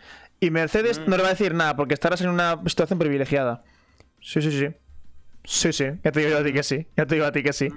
Y 0.44 0.52
Mercedes 0.52 1.00
Mm. 1.00 1.10
no 1.10 1.18
le 1.18 1.24
va 1.24 1.30
a 1.30 1.32
decir 1.32 1.54
nada 1.54 1.76
porque 1.76 1.94
estarás 1.94 2.22
en 2.22 2.30
una 2.30 2.60
situación 2.68 3.00
privilegiada. 3.00 3.64
Sí, 4.22 4.42
sí, 4.42 4.52
sí. 4.52 4.68
Sí, 5.46 5.74
sí. 5.74 5.86
Ya 6.04 6.12
te 6.12 6.20
digo 6.22 6.32
yo 6.32 6.38
a 6.40 6.44
ti 6.44 6.54
que 6.54 6.64
sí. 6.64 6.88
Ya 6.98 7.06
te 7.06 7.16
digo 7.16 7.28
a 7.28 7.32
ti 7.32 7.44
que 7.44 7.54
sí. 7.54 7.68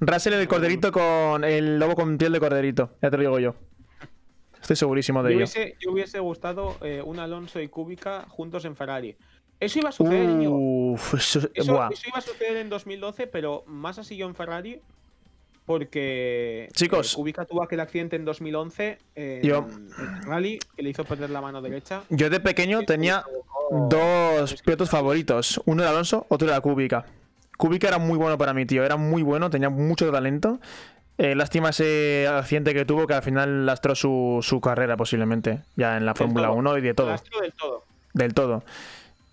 Russell 0.00 0.34
el 0.34 0.46
corderito 0.48 0.92
con. 0.92 1.44
El 1.44 1.78
lobo 1.78 1.94
con 1.94 2.16
piel 2.18 2.32
de 2.32 2.40
corderito. 2.40 2.96
Ya 3.02 3.10
te 3.10 3.16
lo 3.16 3.22
digo 3.22 3.38
yo. 3.40 3.54
Estoy 4.60 4.76
segurísimo 4.76 5.22
de 5.22 5.30
Yo 5.30 5.36
ello. 5.36 5.44
hubiese, 5.44 5.76
yo 5.80 5.92
hubiese 5.92 6.18
gustado 6.20 6.76
eh, 6.82 7.00
un 7.04 7.18
Alonso 7.20 7.60
y 7.60 7.68
Kubica 7.68 8.26
juntos 8.28 8.64
en 8.64 8.74
Ferrari. 8.76 9.16
Eso 9.60 9.78
iba 9.80 9.88
a 9.88 9.92
suceder. 9.92 10.28
Uf, 10.48 11.14
eso, 11.14 11.38
Eso, 11.38 11.50
eso 11.54 11.72
iba 12.08 12.18
a 12.18 12.20
suceder 12.20 12.56
en 12.58 12.68
2012, 12.68 13.26
pero 13.28 13.64
Massa 13.66 14.02
siguió 14.04 14.26
en 14.26 14.34
Ferrari 14.34 14.80
porque 15.68 16.68
Chicos. 16.72 17.12
eh, 17.12 17.16
Kubica 17.16 17.44
tuvo 17.44 17.62
aquel 17.62 17.78
accidente 17.78 18.16
en 18.16 18.24
2011 18.24 18.98
en, 19.14 19.42
Yo- 19.42 19.66
en 19.68 20.22
Rally 20.22 20.58
que 20.74 20.82
le 20.82 20.90
hizo 20.90 21.04
perder 21.04 21.30
la 21.30 21.40
mano 21.40 21.62
derecha. 21.62 22.02
Yo 22.08 22.28
de 22.30 22.40
pequeño 22.40 22.82
tenía 22.82 23.22
dos 23.70 24.52
es 24.52 24.60
que- 24.60 24.64
pilotos 24.64 24.90
favoritos. 24.90 25.60
Uno 25.66 25.82
era 25.82 25.90
Alonso, 25.92 26.26
otro 26.28 26.48
era 26.48 26.60
Kubica. 26.60 27.04
Kubica 27.56 27.88
era 27.88 27.98
muy 27.98 28.16
bueno 28.18 28.38
para 28.38 28.54
mí, 28.54 28.64
tío. 28.66 28.84
Era 28.84 28.96
muy 28.96 29.22
bueno, 29.22 29.50
tenía 29.50 29.68
mucho 29.70 30.10
talento. 30.10 30.58
Eh, 31.18 31.34
lástima 31.34 31.70
ese 31.70 32.26
accidente 32.28 32.72
que 32.72 32.84
tuvo 32.84 33.06
que 33.06 33.14
al 33.14 33.22
final 33.22 33.66
lastró 33.66 33.94
su, 33.94 34.38
su 34.42 34.60
carrera 34.60 34.96
posiblemente. 34.96 35.60
Ya 35.76 35.96
en 35.96 36.06
la 36.06 36.14
Fórmula 36.14 36.48
todo. 36.48 36.56
1 36.56 36.78
y 36.78 36.80
de 36.80 36.94
todo. 36.94 37.08
Lastro 37.08 37.40
del 37.40 37.52
todo. 37.52 37.84
Del 38.14 38.34
todo. 38.34 38.62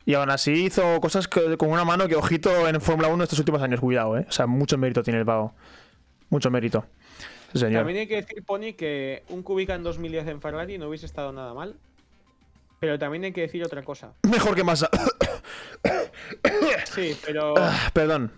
Y 0.07 0.13
aún 0.15 0.29
así 0.29 0.51
hizo 0.65 0.99
cosas 1.01 1.27
que- 1.27 1.57
con 1.57 1.69
una 1.71 1.83
mano 1.85 2.07
que, 2.07 2.15
ojito, 2.15 2.67
en 2.67 2.79
Fórmula 2.81 3.07
1 3.07 3.23
estos 3.23 3.39
últimos 3.39 3.61
años. 3.61 3.79
Cuidado, 3.79 4.17
eh. 4.17 4.25
O 4.27 4.31
sea, 4.31 4.45
mucho 4.47 4.77
mérito 4.77 5.01
tiene 5.03 5.19
el 5.19 5.25
pavo. 5.25 5.53
Mucho 6.29 6.49
mérito. 6.51 6.85
Sí, 7.53 7.59
señor. 7.59 7.79
También 7.81 7.99
hay 7.99 8.07
que 8.07 8.15
decir, 8.17 8.43
Pony, 8.43 8.73
que 8.77 9.23
un 9.29 9.43
Kubica 9.43 9.75
en 9.75 9.83
2010 9.83 10.27
en 10.27 10.41
Ferrari 10.41 10.77
no 10.77 10.89
hubiese 10.89 11.05
estado 11.05 11.31
nada 11.31 11.53
mal. 11.53 11.75
Pero 12.79 12.99
también 12.99 13.23
hay 13.23 13.31
que 13.31 13.41
decir 13.41 13.63
otra 13.63 13.83
cosa. 13.83 14.11
Mejor 14.23 14.55
que 14.55 14.63
Massa. 14.63 14.89
Sí, 16.93 17.15
pero, 17.25 17.53
Ah, 17.57 17.89
Perdón. 17.93 18.31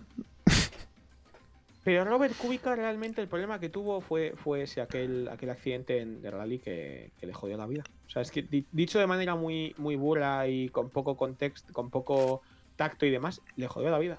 pero 1.84 2.04
Robert 2.04 2.36
Kubica 2.36 2.74
realmente 2.76 3.20
el 3.20 3.28
problema 3.28 3.58
que 3.58 3.68
tuvo 3.68 4.00
fue, 4.00 4.34
fue 4.36 4.62
ese 4.62 4.80
aquel, 4.80 5.28
aquel 5.28 5.50
accidente 5.50 6.00
en, 6.00 6.20
de 6.22 6.30
rally 6.30 6.58
que, 6.58 7.10
que 7.18 7.26
le 7.26 7.32
jodió 7.32 7.56
la 7.56 7.66
vida. 7.66 7.82
O 8.06 8.10
sea, 8.10 8.22
es 8.22 8.30
que 8.30 8.42
di- 8.42 8.66
dicho 8.72 8.98
de 8.98 9.06
manera 9.06 9.34
muy, 9.34 9.74
muy 9.78 9.96
burra 9.96 10.46
y 10.48 10.68
con 10.68 10.90
poco 10.90 11.16
contexto, 11.16 11.72
con 11.72 11.90
poco 11.90 12.42
tacto 12.76 13.06
y 13.06 13.10
demás, 13.10 13.40
le 13.56 13.66
jodió 13.68 13.90
la 13.90 13.98
vida. 13.98 14.18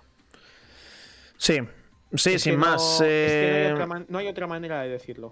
Sí. 1.37 1.59
Sí, 2.13 2.33
Es 2.33 2.41
sin 2.43 2.55
no- 2.59 2.65
más. 2.65 3.01
es 3.01 3.31
que 3.31 3.49
no, 3.51 3.55
hay 3.57 3.63
eh, 3.69 3.73
otra 3.73 3.85
man- 3.87 4.05
no 4.09 4.17
hay 4.17 4.27
otra 4.27 4.47
manera 4.47 4.81
de 4.81 4.89
decirlo. 4.89 5.29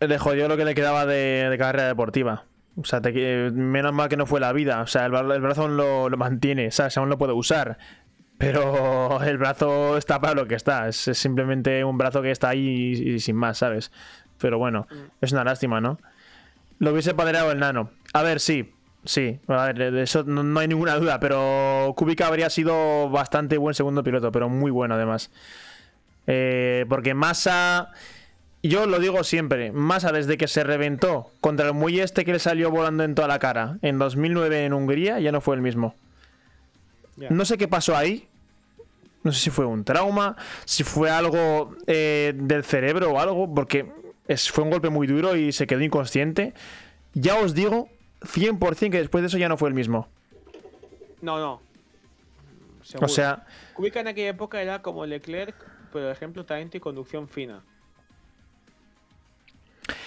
Le 0.00 0.18
jodió 0.18 0.46
lo 0.48 0.56
que 0.56 0.64
le 0.64 0.74
quedaba 0.74 1.06
de, 1.06 1.48
de 1.48 1.58
carrera 1.58 1.86
deportiva. 1.88 2.44
O 2.76 2.84
sea, 2.84 3.00
te 3.00 3.14
qui- 3.14 3.52
menos 3.52 3.94
mal 3.94 4.08
que 4.10 4.16
no 4.18 4.26
fue 4.26 4.38
la 4.40 4.52
vida. 4.52 4.82
O 4.82 4.86
sea, 4.86 5.06
el, 5.06 5.12
bra- 5.12 5.34
el 5.34 5.40
brazo 5.40 5.62
aún 5.62 5.76
lo, 5.78 6.10
lo 6.10 6.16
mantiene, 6.18 6.70
¿sabes? 6.70 6.96
Aún 6.98 7.08
lo 7.08 7.16
puede 7.16 7.32
usar. 7.32 7.78
Pero 8.36 9.20
el 9.24 9.38
brazo 9.38 9.96
está 9.96 10.20
para 10.20 10.34
lo 10.34 10.46
que 10.46 10.54
está. 10.54 10.86
Es, 10.88 11.08
es 11.08 11.16
simplemente 11.18 11.82
un 11.84 11.96
brazo 11.96 12.20
que 12.20 12.30
está 12.30 12.50
ahí 12.50 12.92
y, 12.94 13.10
y 13.14 13.20
sin 13.20 13.36
más, 13.36 13.58
¿sabes? 13.58 13.90
Pero 14.38 14.58
bueno, 14.58 14.86
Mm. 14.90 14.94
es 15.22 15.32
una 15.32 15.44
lástima, 15.44 15.80
¿no? 15.80 15.98
Lo 16.78 16.92
hubiese 16.92 17.14
padereado 17.14 17.50
el 17.52 17.58
nano. 17.58 17.90
A 18.12 18.22
ver, 18.22 18.38
sí. 18.40 18.72
Sí, 19.06 19.38
a 19.46 19.66
ver, 19.72 19.92
de 19.92 20.02
eso 20.02 20.24
no, 20.24 20.42
no 20.42 20.60
hay 20.60 20.68
ninguna 20.68 20.96
duda. 20.96 21.18
Pero 21.20 21.94
Kubica 21.96 22.26
habría 22.26 22.50
sido 22.50 23.08
bastante 23.08 23.56
buen 23.56 23.72
segundo 23.74 24.02
piloto, 24.04 24.30
pero 24.32 24.48
muy 24.50 24.70
bueno 24.70 24.96
además. 24.96 25.30
Eh, 26.26 26.84
porque 26.88 27.14
Massa. 27.14 27.92
Yo 28.62 28.86
lo 28.86 28.98
digo 28.98 29.22
siempre, 29.22 29.70
Massa 29.70 30.10
desde 30.10 30.36
que 30.36 30.48
se 30.48 30.64
reventó 30.64 31.30
contra 31.40 31.66
el 31.68 31.74
muelle 31.74 32.02
este 32.02 32.24
que 32.24 32.32
le 32.32 32.38
salió 32.40 32.70
volando 32.70 33.04
en 33.04 33.14
toda 33.14 33.28
la 33.28 33.38
cara 33.38 33.78
en 33.82 33.98
2009 33.98 34.64
en 34.64 34.72
Hungría, 34.72 35.20
ya 35.20 35.30
no 35.30 35.40
fue 35.40 35.54
el 35.54 35.62
mismo. 35.62 35.94
No 37.30 37.44
sé 37.44 37.56
qué 37.58 37.68
pasó 37.68 37.96
ahí. 37.96 38.26
No 39.22 39.30
sé 39.32 39.40
si 39.40 39.50
fue 39.50 39.66
un 39.66 39.84
trauma, 39.84 40.36
si 40.64 40.82
fue 40.84 41.10
algo 41.10 41.74
eh, 41.86 42.32
del 42.34 42.64
cerebro 42.64 43.12
o 43.12 43.20
algo, 43.20 43.52
porque 43.54 43.86
es- 44.26 44.50
fue 44.50 44.64
un 44.64 44.70
golpe 44.70 44.88
muy 44.88 45.06
duro 45.06 45.36
y 45.36 45.52
se 45.52 45.66
quedó 45.66 45.80
inconsciente. 45.82 46.52
Ya 47.14 47.36
os 47.36 47.54
digo 47.54 47.88
100% 48.22 48.90
que 48.90 48.98
después 48.98 49.22
de 49.22 49.28
eso 49.28 49.38
ya 49.38 49.48
no 49.48 49.56
fue 49.56 49.68
el 49.68 49.74
mismo. 49.74 50.08
No, 51.22 51.38
no. 51.38 51.60
O 53.00 53.08
sea, 53.08 53.46
Kubica 53.74 54.00
en 54.00 54.08
aquella 54.08 54.28
época 54.30 54.60
era 54.62 54.80
como 54.82 55.04
Leclerc, 55.06 55.54
pero 55.96 56.10
ejemplo 56.10 56.44
talento 56.44 56.76
y 56.76 56.80
conducción 56.80 57.26
fina. 57.26 57.62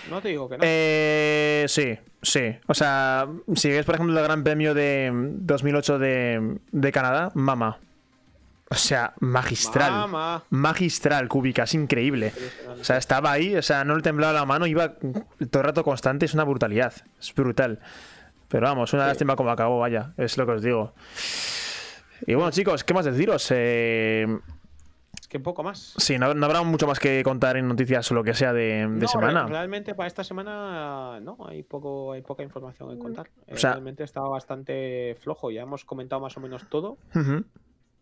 No 0.07 0.21
te 0.21 0.29
digo 0.29 0.47
que 0.47 0.57
no. 0.59 0.63
Eh, 0.63 1.65
sí, 1.67 1.97
sí. 2.21 2.55
O 2.67 2.75
sea, 2.75 3.27
si 3.55 3.71
ves, 3.71 3.87
por 3.87 3.95
ejemplo, 3.95 4.15
el 4.15 4.23
Gran 4.23 4.43
Premio 4.43 4.75
de 4.75 5.09
2008 5.11 5.97
de, 5.97 6.57
de 6.71 6.91
Canadá, 6.91 7.31
mama. 7.33 7.79
O 8.69 8.75
sea, 8.75 9.13
magistral. 9.19 9.91
Mama. 9.91 10.43
Magistral, 10.51 11.27
Kubica, 11.27 11.63
es 11.63 11.73
increíble. 11.73 12.33
O 12.79 12.83
sea, 12.83 12.97
estaba 12.97 13.31
ahí, 13.31 13.55
o 13.55 13.63
sea, 13.63 13.83
no 13.83 13.95
le 13.95 14.03
temblaba 14.03 14.31
la 14.31 14.45
mano, 14.45 14.67
iba 14.67 14.93
todo 14.93 15.61
el 15.61 15.63
rato 15.63 15.83
constante, 15.83 16.27
es 16.27 16.35
una 16.35 16.43
brutalidad. 16.43 16.93
Es 17.19 17.33
brutal. 17.33 17.79
Pero 18.47 18.67
vamos, 18.67 18.93
una 18.93 19.07
lástima 19.07 19.35
como 19.35 19.49
acabó, 19.49 19.79
vaya, 19.79 20.13
es 20.17 20.37
lo 20.37 20.45
que 20.45 20.51
os 20.51 20.61
digo. 20.61 20.93
Y 22.27 22.35
bueno, 22.35 22.51
chicos, 22.51 22.83
¿qué 22.83 22.93
más 22.93 23.05
deciros? 23.05 23.47
Eh, 23.49 24.27
Que 25.29 25.39
poco 25.39 25.61
más. 25.63 25.93
sí, 25.97 26.17
no, 26.17 26.33
no 26.33 26.45
habrá 26.47 26.63
mucho 26.63 26.87
más 26.87 26.99
que 26.99 27.21
contar 27.23 27.55
en 27.55 27.67
noticias 27.67 28.09
o 28.11 28.15
lo 28.15 28.23
que 28.23 28.33
sea 28.33 28.51
de, 28.51 28.79
de 28.79 28.87
No, 28.87 29.07
semana. 29.07 29.45
Realmente 29.45 29.93
para 29.93 30.07
esta 30.07 30.23
semana 30.23 31.19
no, 31.21 31.37
hay 31.47 31.61
poco, 31.63 32.11
hay 32.13 32.21
poca 32.23 32.41
información 32.43 32.89
que 32.89 32.97
contar. 32.97 33.29
Eh, 33.45 33.53
O 33.53 33.57
sea- 33.57 33.73
realmente 33.73 34.03
estaba 34.03 34.27
bastante 34.27 35.15
flojo. 35.21 35.51
Ya 35.51 35.61
hemos 35.61 35.85
comentado 35.85 36.19
más 36.19 36.35
o 36.35 36.39
menos 36.39 36.67
todo. 36.67 36.97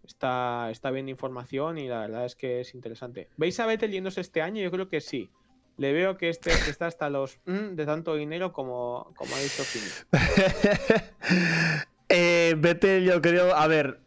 Está, 0.06 0.70
está 0.72 0.90
bien 0.90 1.08
de 1.08 1.12
información 1.12 1.78
y 1.78 1.90
la 1.90 2.00
verdad 2.00 2.24
es 2.26 2.36
que 2.38 2.62
es 2.62 2.74
interesante. 2.74 3.28
¿Veis 3.36 3.60
a 3.60 3.66
Vettel 3.66 3.92
yéndose 3.92 4.22
este 4.22 4.42
año? 4.42 4.62
Yo 4.64 4.72
creo 4.72 4.88
que 4.88 5.02
sí. 5.02 5.30
Le 5.76 5.92
veo 5.92 6.18
que 6.18 6.30
este 6.30 6.50
que 6.64 6.70
está 6.72 6.88
hasta 6.88 7.10
los 7.10 7.40
mm, 7.46 7.76
de 7.76 7.86
tanto 7.86 8.16
dinero 8.16 8.54
como, 8.54 9.12
como 9.18 9.36
ha 9.36 9.40
dicho 9.40 9.64
Kimi. 9.72 9.86
eh, 12.10 12.56
Vettel, 12.58 13.04
yo 13.04 13.22
creo. 13.22 13.54
A 13.56 13.68
ver. 13.68 14.00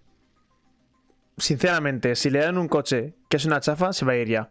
Sinceramente, 1.40 2.14
si 2.16 2.30
le 2.30 2.38
dan 2.40 2.58
un 2.58 2.68
coche 2.68 3.14
que 3.28 3.36
es 3.36 3.44
una 3.44 3.60
chafa, 3.60 3.92
se 3.92 4.04
va 4.04 4.12
a 4.12 4.16
ir 4.16 4.28
ya. 4.28 4.50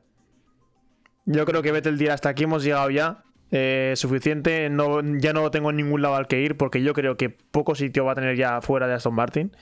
Yo 1.26 1.46
creo 1.46 1.62
que 1.62 1.72
Vettel 1.72 1.98
dirá 1.98 2.16
hasta 2.16 2.30
aquí 2.30 2.44
hemos 2.44 2.64
llegado 2.64 2.90
ya. 2.90 3.24
eh, 3.52 3.94
suficiente. 3.96 4.70
No, 4.70 5.02
ya 5.18 5.34
no 5.34 5.50
tengo 5.52 5.72
ningún 5.72 6.02
lado 6.02 6.16
al 6.16 6.28
que 6.28 6.42
ir. 6.42 6.58
Porque 6.58 6.82
yo 6.84 6.94
creo 6.94 7.18
que 7.18 7.30
poco 7.30 7.76
sitio 7.76 8.06
va 8.06 8.12
a 8.14 8.16
tener 8.16 8.36
ya 8.36 8.62
fuera 8.62 8.88
de 8.88 8.94
Aston 8.96 9.14
Martin. 9.14 9.56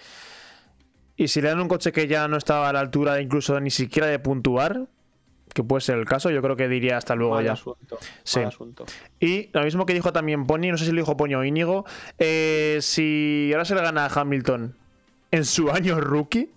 Y 1.18 1.28
si 1.30 1.42
le 1.42 1.50
dan 1.50 1.60
un 1.60 1.68
coche 1.68 1.92
que 1.92 2.08
ya 2.08 2.28
no 2.28 2.38
estaba 2.38 2.70
a 2.70 2.74
la 2.74 2.80
altura 2.80 3.20
incluso 3.22 3.60
ni 3.60 3.72
siquiera 3.72 4.08
de 4.08 4.20
puntuar, 4.20 4.88
que 5.54 5.64
puede 5.64 5.82
ser 5.82 5.98
el 5.98 6.06
caso, 6.06 6.30
yo 6.30 6.42
creo 6.44 6.56
que 6.56 6.68
diría 6.68 6.98
hasta 6.98 7.16
luego 7.16 7.34
Mal 7.36 7.46
ya. 7.46 7.54
asunto. 7.54 7.98
Sí. 8.24 8.42
asunto. 8.42 8.86
Y 9.20 9.50
lo 9.52 9.64
mismo 9.64 9.86
que 9.86 9.94
dijo 9.96 10.14
también 10.14 10.46
Pony, 10.46 10.70
no 10.70 10.78
sé 10.78 10.86
si 10.86 10.92
lo 10.92 11.02
dijo 11.02 11.18
Pony 11.18 11.34
o 11.34 11.44
Íñigo, 11.44 11.86
eh, 12.20 12.78
si 12.82 13.50
ahora 13.52 13.66
se 13.66 13.74
le 13.74 13.82
gana 13.82 14.06
a 14.06 14.10
Hamilton 14.22 14.76
en 15.32 15.46
su 15.46 15.72
año 15.72 16.00
rookie, 16.00 16.52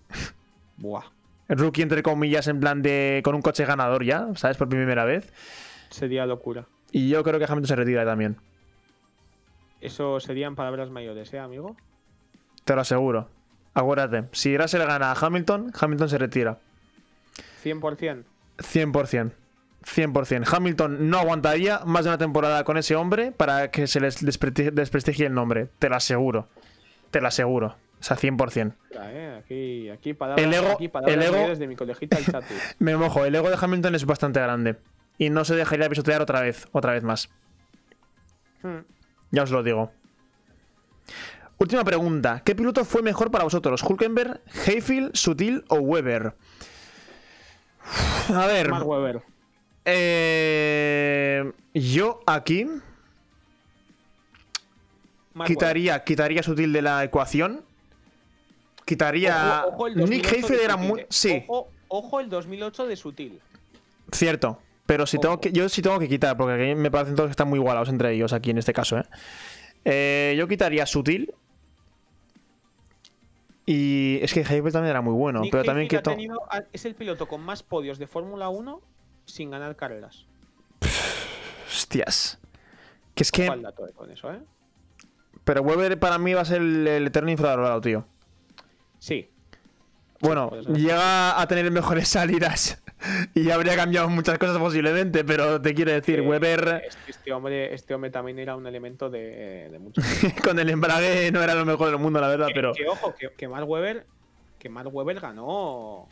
Buah. 0.80 1.04
rookie 1.48 1.82
entre 1.82 2.02
comillas 2.02 2.48
en 2.48 2.58
plan 2.60 2.82
de 2.82 3.20
con 3.24 3.34
un 3.36 3.42
coche 3.42 3.64
ganador 3.64 4.04
ya, 4.04 4.26
¿sabes? 4.34 4.56
Por 4.56 4.68
primera 4.68 5.04
vez. 5.04 5.32
Sería 5.90 6.26
locura. 6.26 6.66
Y 6.92 7.08
yo 7.08 7.22
creo 7.22 7.38
que 7.38 7.44
Hamilton 7.44 7.66
se 7.68 7.76
retira 7.76 8.04
también, 8.04 8.36
Eso 9.80 10.20
serían 10.20 10.56
palabras 10.56 10.90
mayores, 10.90 11.32
¿eh, 11.32 11.38
amigo? 11.38 11.76
te 12.64 12.74
lo 12.74 12.80
aseguro. 12.82 13.28
Acuérdate, 13.74 14.24
si 14.32 14.50
le 14.56 14.84
gana 14.84 15.12
a 15.12 15.14
Hamilton, 15.14 15.72
Hamilton 15.78 16.08
se 16.08 16.18
retira. 16.18 16.58
100%. 17.62 18.24
100%. 18.58 19.32
100%. 19.82 20.44
Hamilton 20.54 21.08
no 21.08 21.18
aguantaría 21.18 21.80
más 21.86 22.04
de 22.04 22.10
una 22.10 22.18
temporada 22.18 22.64
con 22.64 22.76
ese 22.76 22.96
hombre 22.96 23.32
para 23.32 23.70
que 23.70 23.86
se 23.86 24.00
les 24.00 24.22
despresti- 24.22 24.70
desprestigie 24.72 25.26
el 25.26 25.34
nombre. 25.34 25.68
Te 25.78 25.88
lo 25.88 25.96
aseguro. 25.96 26.48
Te 27.10 27.20
lo 27.20 27.28
aseguro. 27.28 27.76
O 28.00 28.02
sea, 28.02 28.16
100%. 28.16 28.74
Mira, 28.90 29.12
eh, 29.12 29.36
Aquí, 29.38 29.90
aquí 29.90 30.14
palabras, 30.14 30.46
El 30.46 30.54
ego- 30.54 30.72
aquí 30.72 30.88
palabras 30.88 31.16
el 31.16 31.22
ego- 31.22 31.36
mayores 31.36 31.58
de 31.58 31.66
mi 31.66 31.76
colegita 31.76 32.16
el 32.18 32.24
chatu. 32.24 32.54
Me 32.78 32.96
mojo, 32.96 33.24
el 33.24 33.34
ego 33.34 33.50
de 33.50 33.58
Hamilton 33.60 33.94
es 33.94 34.06
bastante 34.06 34.40
grande. 34.40 34.76
Y 35.18 35.28
no 35.28 35.44
se 35.44 35.54
dejaría 35.54 35.88
pisotear 35.88 36.22
otra 36.22 36.40
vez, 36.40 36.66
otra 36.72 36.92
vez 36.94 37.02
más. 37.02 37.28
Hmm. 38.62 38.78
Ya 39.30 39.42
os 39.42 39.50
lo 39.50 39.62
digo. 39.62 39.92
Última 41.58 41.84
pregunta. 41.84 42.40
¿Qué 42.42 42.54
piloto 42.54 42.86
fue 42.86 43.02
mejor 43.02 43.30
para 43.30 43.44
vosotros? 43.44 43.82
¿Hulkenberg, 43.82 44.40
Hayfield, 44.66 45.14
Sutil 45.14 45.62
o 45.68 45.76
Weber? 45.76 46.34
A 48.34 48.46
ver. 48.46 48.70
Mark 48.70 49.22
eh, 49.84 51.52
yo 51.74 52.20
aquí. 52.26 52.66
Mark 55.34 55.48
quitaría, 55.48 56.02
quitaría 56.04 56.42
Sutil 56.42 56.72
de 56.72 56.82
la 56.82 57.04
ecuación. 57.04 57.62
Quitaría. 58.90 59.62
Ojo- 59.66 59.74
ojo 59.76 59.86
el 59.86 59.94
Nick 59.96 60.22
2008 60.24 60.34
Heidfeld 60.34 60.58
de 60.58 60.64
era 60.64 60.72
Sutil, 60.74 60.88
muy. 60.88 61.06
Sí, 61.08 61.44
Ojo, 61.46 61.68
ojo 61.88 62.20
el 62.20 62.28
2008 62.28 62.86
de 62.88 62.96
Sutil. 62.96 63.40
cierto. 64.12 64.58
Pero 64.86 65.06
si 65.06 65.18
tengo 65.18 65.38
que, 65.40 65.52
yo 65.52 65.68
sí 65.68 65.80
tengo 65.82 66.00
que 66.00 66.08
quitar, 66.08 66.36
porque 66.36 66.54
aquí 66.54 66.74
me 66.74 66.90
parecen 66.90 67.14
todos 67.14 67.28
que 67.28 67.30
están 67.32 67.48
muy 67.48 67.60
igualados 67.60 67.88
entre 67.88 68.12
ellos 68.12 68.32
aquí 68.32 68.50
en 68.50 68.58
este 68.58 68.72
caso, 68.72 68.98
¿eh? 68.98 69.04
Eh, 69.84 70.34
yo 70.36 70.48
quitaría 70.48 70.84
Sutil. 70.86 71.32
Y 73.66 74.18
es 74.22 74.34
que 74.34 74.40
Heidfeld 74.40 74.72
también 74.72 74.90
era 74.90 75.00
muy 75.00 75.12
bueno, 75.14 75.42
Nick 75.42 75.52
pero 75.52 75.62
también 75.62 75.88
tenido- 75.88 76.42
ha- 76.50 76.64
es 76.72 76.84
el 76.84 76.96
piloto 76.96 77.28
con 77.28 77.40
más 77.42 77.62
podios 77.62 77.98
de 78.00 78.08
Fórmula 78.08 78.48
1 78.48 78.80
sin 79.26 79.50
ganar 79.52 79.76
carreras. 79.76 80.26
Hostias. 81.68 82.38
Que 83.14 83.22
es 83.22 83.30
que. 83.30 83.44
Ojo 83.44 83.52
al 83.52 83.62
dato, 83.62 83.86
con 83.94 84.10
eso, 84.10 84.32
¿eh? 84.32 84.40
Pero 85.44 85.62
Weber 85.62 85.98
para 86.00 86.18
mí 86.18 86.34
va 86.34 86.40
a 86.40 86.44
ser 86.44 86.60
el, 86.60 86.86
el 86.86 87.06
eterno 87.06 87.30
infravalorado, 87.30 87.80
tío. 87.80 88.04
Sí. 89.00 89.28
Bueno, 90.20 90.50
llega 90.74 91.40
a 91.40 91.46
tener 91.48 91.70
mejores 91.70 92.06
salidas 92.08 92.82
y 93.34 93.50
habría 93.50 93.74
cambiado 93.74 94.08
muchas 94.10 94.38
cosas 94.38 94.58
posiblemente, 94.58 95.24
pero 95.24 95.60
te 95.62 95.74
quiero 95.74 95.92
decir, 95.92 96.18
Eh, 96.18 96.22
Weber 96.28 96.82
Este, 96.86 97.10
este 97.10 97.32
hombre, 97.32 97.74
este 97.74 97.94
hombre 97.94 98.10
también 98.10 98.38
era 98.38 98.54
un 98.54 98.66
elemento 98.66 99.08
de, 99.08 99.68
de 99.70 99.78
mucho. 99.78 100.02
con 100.44 100.58
el 100.58 100.68
embrague 100.68 101.32
no 101.32 101.42
era 101.42 101.54
lo 101.54 101.64
mejor 101.64 101.88
del 101.88 101.98
mundo, 101.98 102.20
la 102.20 102.28
verdad, 102.28 102.48
que, 102.48 102.54
pero 102.54 102.72
que, 102.74 102.86
ojo, 102.86 103.14
que, 103.18 103.30
que 103.30 103.48
Mark 103.48 103.66
Webber, 103.68 104.04
que 104.58 104.68
Mark 104.68 104.94
Webber 104.94 105.18
ganó 105.20 106.06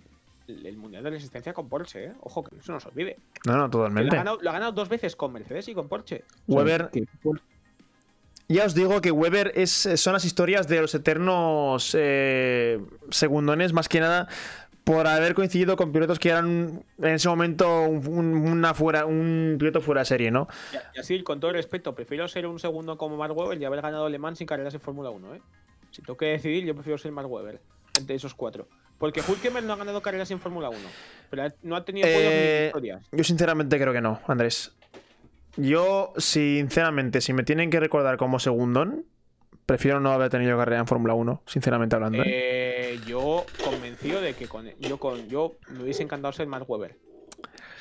el 0.49 0.79
Mundial 0.79 1.05
de 1.05 1.11
Resistencia 1.11 1.53
con 1.53 1.69
Porsche, 1.69 2.05
¿eh? 2.07 2.13
Ojo, 2.21 2.43
que 2.43 2.57
no 2.57 2.63
se 2.63 2.73
nos 2.73 2.87
olvide. 2.87 3.19
no, 3.45 3.59
no, 3.59 3.69
Que 3.69 3.77
Lo 3.77 3.85
ha, 3.85 3.91
totalmente. 3.91 4.17
ganado, 4.17 4.39
lo 4.41 4.49
ha 4.49 4.53
ganado 4.55 4.73
dos 4.73 4.89
veces 4.89 5.15
con 5.15 5.35
Mercedes 5.35 5.69
y 5.69 5.75
con 5.75 5.87
Porsche. 5.87 6.25
Weber, 6.47 6.89
Que- 6.91 7.05
ya 8.49 8.65
os 8.65 8.75
digo 8.75 9.01
que 9.01 9.11
Weber 9.11 9.53
es, 9.55 9.71
son 9.97 10.13
las 10.15 10.25
historias 10.25 10.67
de 10.69 10.81
los 10.81 10.95
eternos 10.95 11.95
eh, 11.99 12.81
segundones, 13.11 13.73
más 13.73 13.89
que 13.89 14.01
nada 14.01 14.29
por 14.85 15.07
haber 15.07 15.35
coincidido 15.35 15.77
con 15.77 15.93
pilotos 15.93 16.19
que 16.19 16.31
eran 16.31 16.83
en 16.99 17.09
ese 17.13 17.29
momento 17.29 17.83
un, 17.83 18.35
una 18.35 18.73
fuera, 18.73 19.05
un 19.05 19.57
piloto 19.59 19.83
fuera 19.83 20.01
de 20.01 20.05
serie, 20.07 20.31
¿no? 20.31 20.49
Y- 20.95 20.99
así, 20.99 21.23
con 21.23 21.41
todo 21.41 21.51
el 21.51 21.57
respeto, 21.59 21.95
prefiero 21.95 22.27
ser 22.27 22.47
un 22.47 22.59
segundo 22.59 22.97
como 22.97 23.19
Mark 23.19 23.37
Webber 23.37 23.61
y 23.61 23.67
haber 23.67 23.83
ganado 23.83 24.09
Le 24.09 24.19
Mans 24.19 24.39
sin 24.39 24.47
carreras 24.47 24.73
en 24.73 24.81
Fórmula 24.81 25.11
1, 25.11 25.35
¿eh? 25.35 25.43
Si 25.91 26.01
tengo 26.01 26.17
que 26.17 26.27
decidir, 26.27 26.65
yo 26.65 26.75
prefiero 26.75 26.97
ser 26.97 27.13
Mark 27.13 27.31
Webber 27.31 27.61
entre 27.99 28.17
esos 28.17 28.35
cuatro. 28.35 28.67
Porque 28.99 29.21
Hulkenberg 29.21 29.67
no 29.67 29.75
ha 29.75 29.77
ganado 29.77 30.01
carreras 30.01 30.31
en 30.31 30.41
Fórmula 30.41 30.71
1, 30.71 30.79
pero 31.29 31.43
no 31.65 31.77
ha 31.77 31.85
tenido 31.85 32.07
podios 32.09 32.23
ni 32.33 32.39
Eh, 32.39 32.63
victorias. 32.65 33.07
Yo 33.13 33.25
sinceramente 33.25 33.79
creo 33.79 33.93
que 33.93 34.01
no, 34.01 34.21
Andrés. 34.27 34.73
Yo, 35.59 36.13
sinceramente, 36.17 37.21
si 37.21 37.33
me 37.33 37.43
tienen 37.43 37.69
que 37.69 37.81
recordar 37.81 38.17
como 38.17 38.39
segundón, 38.39 39.07
prefiero 39.67 39.99
no 39.99 40.13
haber 40.13 40.31
tenido 40.31 40.57
carrera 40.57 40.79
en 40.79 40.87
Fórmula 40.87 41.15
1, 41.15 41.43
sinceramente 41.47 41.97
hablando. 41.97 42.23
¿eh? 42.23 42.27
Eh, 42.27 43.01
yo 43.09 43.45
convencido 43.65 44.21
de 44.21 44.35
que 44.35 44.47
con 44.47 44.69
yo 44.79 44.99
con 44.99 45.29
yo 45.29 45.57
me 45.69 45.83
hubiese 45.83 46.05
encantado 46.05 46.33
ser 46.33 46.47
Mark 46.47 46.65
Webber. 46.71 46.97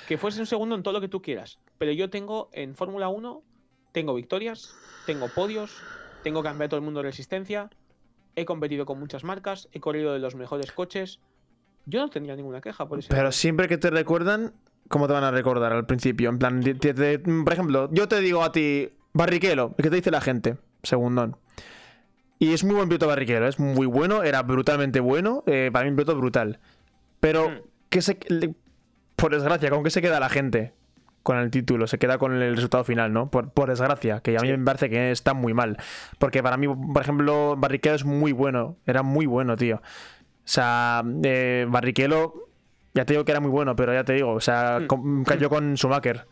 Que 0.07 0.17
fuese 0.17 0.39
un 0.39 0.47
segundo 0.47 0.73
en 0.73 0.81
todo 0.81 0.95
lo 0.95 1.01
que 1.01 1.07
tú 1.07 1.21
quieras. 1.21 1.59
Pero 1.77 1.91
yo 1.91 2.09
tengo 2.09 2.49
en 2.51 2.73
Fórmula 2.73 3.09
1, 3.09 3.43
tengo 3.91 4.15
victorias, 4.15 4.73
tengo 5.05 5.29
podios, 5.29 5.77
tengo 6.23 6.41
campeonato 6.41 6.77
del 6.77 6.83
mundo 6.83 7.01
de 7.01 7.09
resistencia, 7.09 7.69
he 8.35 8.45
competido 8.45 8.87
con 8.87 8.99
muchas 8.99 9.23
marcas, 9.23 9.69
he 9.71 9.79
corrido 9.79 10.13
de 10.13 10.19
los 10.19 10.33
mejores 10.33 10.71
coches. 10.71 11.19
Yo 11.85 11.99
no 11.99 12.09
tendría 12.09 12.35
ninguna 12.35 12.59
queja 12.59 12.87
por 12.87 12.97
eso. 12.97 13.09
Pero 13.11 13.31
siempre 13.31 13.67
que 13.67 13.77
te 13.77 13.91
recuerdan, 13.91 14.53
¿cómo 14.89 15.07
te 15.07 15.13
van 15.13 15.23
a 15.23 15.31
recordar 15.31 15.73
al 15.73 15.85
principio? 15.85 16.29
En 16.29 16.39
plan, 16.39 16.61
te- 16.61 16.75
te- 16.93 17.19
por 17.19 17.53
ejemplo, 17.53 17.89
yo 17.91 18.07
te 18.07 18.19
digo 18.21 18.43
a 18.43 18.51
ti, 18.51 18.89
Barrichello, 19.13 19.73
¿qué 19.75 19.89
te 19.89 19.95
dice 19.97 20.11
la 20.11 20.21
gente? 20.21 20.57
Segundón. 20.83 21.37
Y 22.39 22.53
es 22.53 22.63
muy 22.63 22.75
buen 22.75 22.87
piloto 22.87 23.07
Barrichello, 23.07 23.47
es 23.47 23.59
muy 23.59 23.87
bueno, 23.87 24.23
era 24.23 24.43
brutalmente 24.43 24.99
bueno, 24.99 25.43
eh, 25.47 25.69
para 25.73 25.85
mí 25.85 25.89
un 25.91 25.95
piloto 25.97 26.15
brutal. 26.15 26.59
Pero, 27.19 27.49
Hmm. 27.49 27.53
¿qué 27.89 28.01
se, 28.01 28.17
le- 28.27 28.53
por 29.15 29.31
desgracia, 29.33 29.69
¿con 29.71 29.83
qué 29.83 29.89
se 29.89 30.01
queda 30.01 30.19
la 30.19 30.29
gente? 30.29 30.73
Con 31.23 31.37
el 31.39 31.49
título, 31.51 31.87
se 31.87 31.97
queda 31.97 32.17
con 32.19 32.33
el 32.41 32.55
resultado 32.55 32.83
final, 32.85 33.11
¿no? 33.11 33.29
Por, 33.29 33.49
por 33.49 33.67
desgracia, 33.69 34.21
que 34.21 34.37
a 34.37 34.41
mí 34.41 34.47
Sí. 34.49 34.55
me 34.57 34.63
parece 34.63 34.89
que 34.89 35.11
está 35.11 35.33
muy 35.33 35.53
mal. 35.53 35.77
Porque 36.19 36.41
para 36.41 36.55
mí, 36.57 36.67
por 36.67 37.01
ejemplo, 37.01 37.55
Barrichello 37.57 37.95
es 37.95 38.05
muy 38.05 38.31
bueno, 38.31 38.77
era 38.85 39.01
muy 39.03 39.25
bueno, 39.25 39.57
tío. 39.57 39.77
O 39.77 39.81
sea, 40.45 41.03
eh, 41.23 41.65
Barrichello, 41.67 42.46
ya 42.97 43.05
te 43.05 43.13
digo 43.13 43.23
que 43.23 43.31
era 43.31 43.39
muy 43.39 43.51
bueno, 43.51 43.75
pero 43.75 43.93
ya 43.93 44.03
te 44.03 44.13
digo, 44.13 44.33
o 44.33 44.41
sea, 44.41 44.81
con- 44.87 45.23
cayó 45.23 45.49
con 45.49 45.77
Schumacher. 45.77 46.25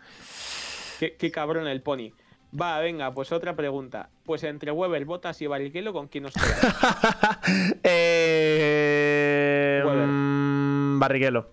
Qué, 0.99 1.15
qué 1.15 1.29
cabrón 1.29 1.67
el 1.67 1.81
pony. 1.83 2.11
Va, 2.59 2.79
venga, 2.79 3.13
pues 3.13 3.31
otra 3.31 3.55
pregunta. 3.55 4.09
Pues 4.25 4.43
entre 4.43 4.71
Weber, 4.71 5.05
Bottas 5.05 5.39
y 5.43 5.47
Barrichello, 5.47 5.93
¿con 5.93 6.07
quién 6.07 6.23
nos 6.23 6.33
queda? 6.33 7.39
eh, 7.83 9.83
mm, 9.85 10.97
Barrichello. 10.97 11.49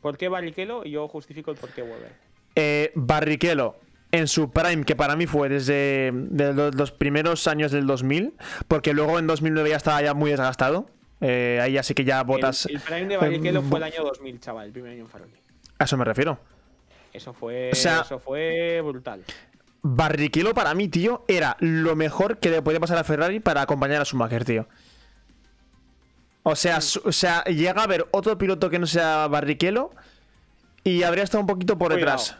¿Por 0.00 0.16
qué 0.16 0.28
Barrichello? 0.28 0.84
Y 0.84 0.92
yo 0.92 1.08
justifico 1.08 1.50
el 1.50 1.56
por 1.56 1.70
qué 1.70 1.82
Weber. 1.82 2.12
Eh, 2.54 2.92
Barrichello 2.94 3.74
en 4.12 4.28
su 4.28 4.52
prime, 4.52 4.84
que 4.84 4.94
para 4.94 5.16
mí 5.16 5.26
fue 5.26 5.48
desde 5.48 6.12
de 6.14 6.52
los, 6.52 6.74
los 6.76 6.92
primeros 6.92 7.48
años 7.48 7.72
del 7.72 7.86
2000, 7.88 8.34
porque 8.68 8.92
luego 8.92 9.18
en 9.18 9.26
2009 9.26 9.70
ya 9.70 9.76
estaba 9.76 10.00
ya 10.02 10.14
muy 10.14 10.30
desgastado. 10.30 10.86
Eh, 11.24 11.60
ahí 11.62 11.78
así 11.78 11.94
que 11.94 12.04
ya 12.04 12.22
botas. 12.24 12.66
El, 12.66 12.74
el 12.76 12.80
prime 12.82 13.06
de 13.06 13.16
Barrichello 13.16 13.60
eh, 13.60 13.64
fue 13.68 13.78
el 13.78 13.84
año 13.84 14.02
2000, 14.02 14.40
chaval, 14.40 14.66
el 14.66 14.72
primer 14.72 14.92
año 14.92 15.02
en 15.02 15.08
Ferrari. 15.08 15.32
A 15.78 15.84
eso 15.84 15.96
me 15.96 16.04
refiero. 16.04 16.38
Eso 17.12 17.32
fue, 17.32 17.70
O 17.72 17.74
sea- 17.76 18.00
eso 18.00 18.18
fue 18.18 18.80
brutal. 18.82 19.22
Barrichello 19.82 20.52
para 20.54 20.74
mí, 20.74 20.88
tío, 20.88 21.24
era 21.28 21.56
lo 21.60 21.94
mejor 21.96 22.38
que 22.38 22.50
le 22.50 22.60
podía 22.62 22.80
pasar 22.80 22.98
a 22.98 23.04
Ferrari 23.04 23.40
para 23.40 23.62
acompañar 23.62 24.00
a 24.00 24.04
Schumacher, 24.04 24.44
tío. 24.44 24.66
O 26.44 26.56
sea, 26.56 26.80
su- 26.80 27.02
o 27.04 27.12
sea, 27.12 27.44
llega 27.44 27.80
a 27.80 27.84
haber 27.84 28.06
otro 28.10 28.36
piloto 28.36 28.68
que 28.68 28.78
no 28.78 28.86
sea 28.86 29.28
Barrichello 29.28 29.90
y 30.82 31.02
habría 31.04 31.22
estado 31.24 31.40
un 31.40 31.46
poquito 31.46 31.78
por 31.78 31.92
Cuidado. 31.92 32.18
detrás. 32.18 32.36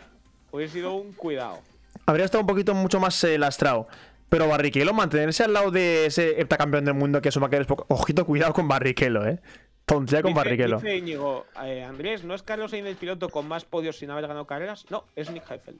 Hubiera 0.51 0.73
sido 0.73 0.93
un 0.95 1.13
cuidado. 1.13 1.61
Habría 2.07 2.25
estado 2.25 2.41
un 2.43 2.47
poquito 2.49 2.75
mucho 2.75 2.99
más 2.99 3.23
eh, 3.25 3.39
lastrado. 3.39 3.87
Pero 4.33 4.49
Barrichello, 4.49 4.95
mantenerse 4.95 5.45
al 5.45 5.53
lado 5.53 5.71
de 5.71 6.07
ese 6.07 6.41
heptacampeón 6.41 6.87
del 6.87 6.95
mundo 6.95 7.21
que 7.21 7.29
es 7.29 7.35
Schumacher 7.35 7.61
es 7.61 7.67
poco. 7.67 7.85
Ojito, 7.91 8.25
cuidado 8.25 8.55
con 8.55 8.67
Barrichello, 8.67 9.27
eh. 9.27 9.39
Tontería 9.85 10.23
con 10.23 10.33
Barrichello. 10.33 10.77
Dice 10.77 10.97
Íñigo, 10.97 11.45
eh, 11.63 11.85
Andrés, 11.85 12.25
¿no 12.25 12.35
es 12.35 12.43
Carlos 12.43 12.71
Sainz 12.71 12.87
el 12.87 12.97
piloto 12.97 13.29
con 13.29 13.47
más 13.47 13.67
podios 13.67 13.99
sin 13.99 14.11
haber 14.11 14.27
ganado 14.27 14.47
carreras? 14.47 14.87
No, 14.89 15.05
es 15.17 15.31
Nick 15.31 15.45
Heidfeld. 15.51 15.79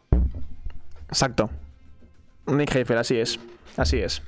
Exacto. 1.09 1.49
Nick 2.45 2.75
Heidfeld, 2.75 2.99
así 2.99 3.19
es. 3.19 3.41
Así 3.79 4.01
es. 4.01 4.21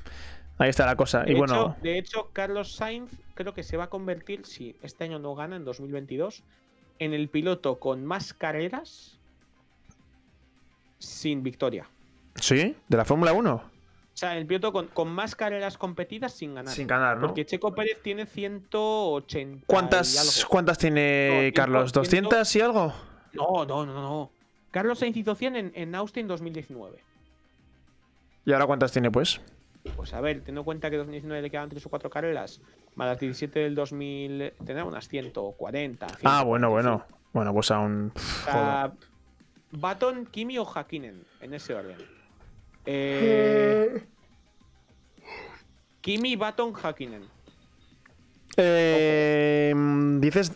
Ahí 0.57 0.71
está 0.71 0.87
la 0.87 0.95
cosa. 0.95 1.21
De, 1.21 1.29
Y 1.29 1.35
hecho, 1.35 1.39
bueno, 1.45 1.75
de 1.83 1.99
hecho, 1.99 2.29
Carlos 2.33 2.73
Sainz 2.73 3.11
creo 3.35 3.53
que 3.53 3.61
se 3.61 3.77
va 3.77 3.83
a 3.83 3.89
convertir, 3.91 4.47
si 4.47 4.75
este 4.81 5.03
año 5.03 5.19
no 5.19 5.35
gana, 5.35 5.55
en 5.55 5.65
2022, 5.65 6.41
en 6.97 7.13
el 7.13 7.29
piloto 7.29 7.77
con 7.77 8.03
más 8.03 8.33
carreras 8.33 9.19
sin 10.97 11.43
victoria. 11.43 11.87
¿sí? 12.41 12.75
¿De 12.87 12.97
la 12.97 13.05
Fórmula 13.05 13.31
1? 13.31 13.74
O 14.15 14.17
sea, 14.17 14.37
el 14.37 14.45
piloto 14.45 14.71
con, 14.71 14.87
con 14.87 15.09
más 15.09 15.35
carreras 15.35 15.77
competidas 15.77 16.31
sin 16.31 16.55
ganar. 16.55 16.73
Sin 16.73 16.87
ganar, 16.87 17.17
¿no? 17.17 17.27
Porque 17.27 17.45
Checo 17.45 17.75
Pérez 17.75 18.01
tiene 18.01 18.25
180 18.25 19.57
y 19.57 19.61
¿Cuántas. 19.67 20.45
¿Cuántas 20.49 20.77
tiene 20.77 21.49
No, 21.49 21.53
Carlos? 21.53 21.91
ciento- 21.91 22.09
ciento- 22.09 22.29
¿200 22.37 22.55
y 22.55 22.61
algo? 22.61 22.93
No, 23.33 23.65
no, 23.65 23.85
no, 23.85 23.93
no. 23.93 24.31
Carlos 24.71 24.99
Sainz 24.99 25.17
hizo 25.17 25.35
100 25.35 25.55
en, 25.57 25.71
en 25.75 25.93
Austin 25.95 26.27
2019. 26.27 26.97
¿Y 28.45 28.53
ahora 28.53 28.65
cuántas 28.65 28.91
tiene, 28.93 29.11
pues? 29.11 29.41
Pues 29.97 30.13
a 30.13 30.21
ver, 30.21 30.37
teniendo 30.39 30.61
en 30.61 30.65
cuenta 30.65 30.89
que 30.89 30.95
2019 30.97 31.41
le 31.41 31.49
quedaban 31.49 31.69
3 31.69 31.85
o 31.85 31.89
4 31.89 32.09
carreras, 32.09 32.61
más 32.95 33.07
las 33.07 33.19
17 33.19 33.59
del 33.59 33.75
2000 33.75 34.53
tendrá 34.65 34.85
unas 34.85 35.07
140. 35.09 36.07
Ah, 36.23 36.43
bueno, 36.43 36.69
145. 36.69 36.71
bueno. 36.71 37.05
Bueno, 37.33 37.53
pues 37.53 37.69
aún. 37.71 38.13
O 38.15 38.19
sea, 38.45 38.93
Baton, 39.71 40.25
Kimi 40.27 40.57
o 40.57 40.63
Hakkinen, 40.65 41.25
en 41.41 41.53
ese 41.53 41.73
orden. 41.73 41.97
Eh, 42.85 44.03
Kimi, 46.01 46.35
Baton, 46.35 46.73
Hakkinen. 46.75 47.23
Eh, 48.57 49.73
Dices. 50.19 50.51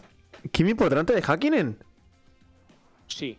Kimi 0.51 0.73
por 0.73 0.89
delante 0.89 1.13
de 1.13 1.21
Hakkinen. 1.21 1.77
Sí. 3.07 3.37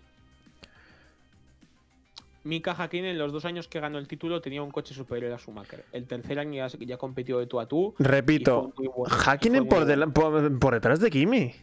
Mika 2.42 2.72
Hakkinen, 2.72 3.18
los 3.18 3.32
dos 3.32 3.44
años 3.44 3.68
que 3.68 3.80
ganó 3.80 3.98
el 3.98 4.08
título, 4.08 4.40
tenía 4.40 4.62
un 4.62 4.70
coche 4.70 4.94
superior 4.94 5.32
a 5.32 5.38
Schumacher. 5.38 5.84
El 5.92 6.06
tercer 6.06 6.38
año 6.38 6.54
ya, 6.54 6.78
ya 6.78 6.96
competió 6.96 7.38
de 7.38 7.46
tú 7.46 7.60
a 7.60 7.66
tú. 7.66 7.94
Repito. 7.98 8.72
bueno, 8.76 9.04
Hakkinen 9.06 9.66
bueno. 9.66 10.12
por 10.58 10.74
detrás 10.74 11.00
de 11.00 11.10
Kimi. 11.10 11.54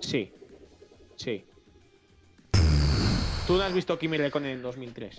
Sí. 0.00 0.32
Sí. 1.16 1.44
Tú 3.46 3.56
no 3.56 3.62
has 3.62 3.74
visto 3.74 3.98
Kimi 3.98 4.18
Räikkönen 4.18 4.50
en 4.52 4.62
2003. 4.62 5.18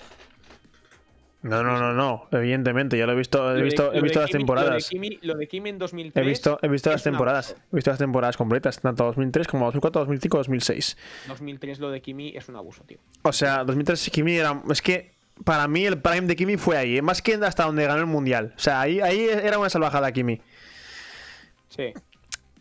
No, 1.44 1.62
no, 1.62 1.78
no, 1.78 1.94
no. 1.94 2.28
Evidentemente, 2.32 2.98
ya 2.98 3.06
lo 3.06 3.12
he 3.12 3.16
visto, 3.16 3.56
he 3.56 3.62
visto, 3.62 3.94
he 3.94 4.02
visto 4.02 4.22
las 4.22 4.32
temporadas. 4.32 4.90
Lo 5.22 5.36
de, 5.36 5.48
Kimi, 5.48 5.70
en 5.70 5.76
He 5.76 5.80
2003. 5.80 6.26
visto, 6.26 6.58
he 6.62 6.70
visto 6.70 6.90
las 6.90 7.04
temporadas. 7.04 7.58
He 7.72 7.76
visto 7.76 7.92
las 7.92 8.00
temporadas 8.00 8.38
completas, 8.38 8.80
tanto 8.80 9.04
2003 9.04 9.48
como 9.48 9.66
2004, 9.66 10.00
2005, 10.02 10.38
2006. 10.38 10.98
2003 11.28 11.80
lo 11.80 11.92
de 11.92 12.02
Kimi 12.02 12.30
es 12.36 12.48
un 12.48 12.56
abuso, 12.56 12.84
tío. 12.86 12.98
O 13.24 13.34
sea, 13.34 13.66
2003 13.66 14.10
Kimi 14.10 14.38
era. 14.38 14.62
Es 14.70 14.82
que 14.82 15.12
para 15.44 15.68
mí 15.68 15.86
el 15.86 16.00
prime 16.00 16.28
de 16.28 16.36
Kimi 16.38 16.56
fue 16.56 16.78
ahí, 16.78 16.98
¿eh? 16.98 17.02
más 17.02 17.22
que 17.22 17.34
hasta 17.34 17.66
donde 17.66 17.86
ganó 17.86 18.00
el 18.00 18.06
mundial. 18.08 18.54
O 18.56 18.60
sea, 18.60 18.80
ahí, 18.80 19.02
ahí 19.02 19.28
era 19.28 19.60
una 19.60 19.70
salvajada 19.70 20.14
Kimi. 20.14 20.40
Sí. 21.68 21.94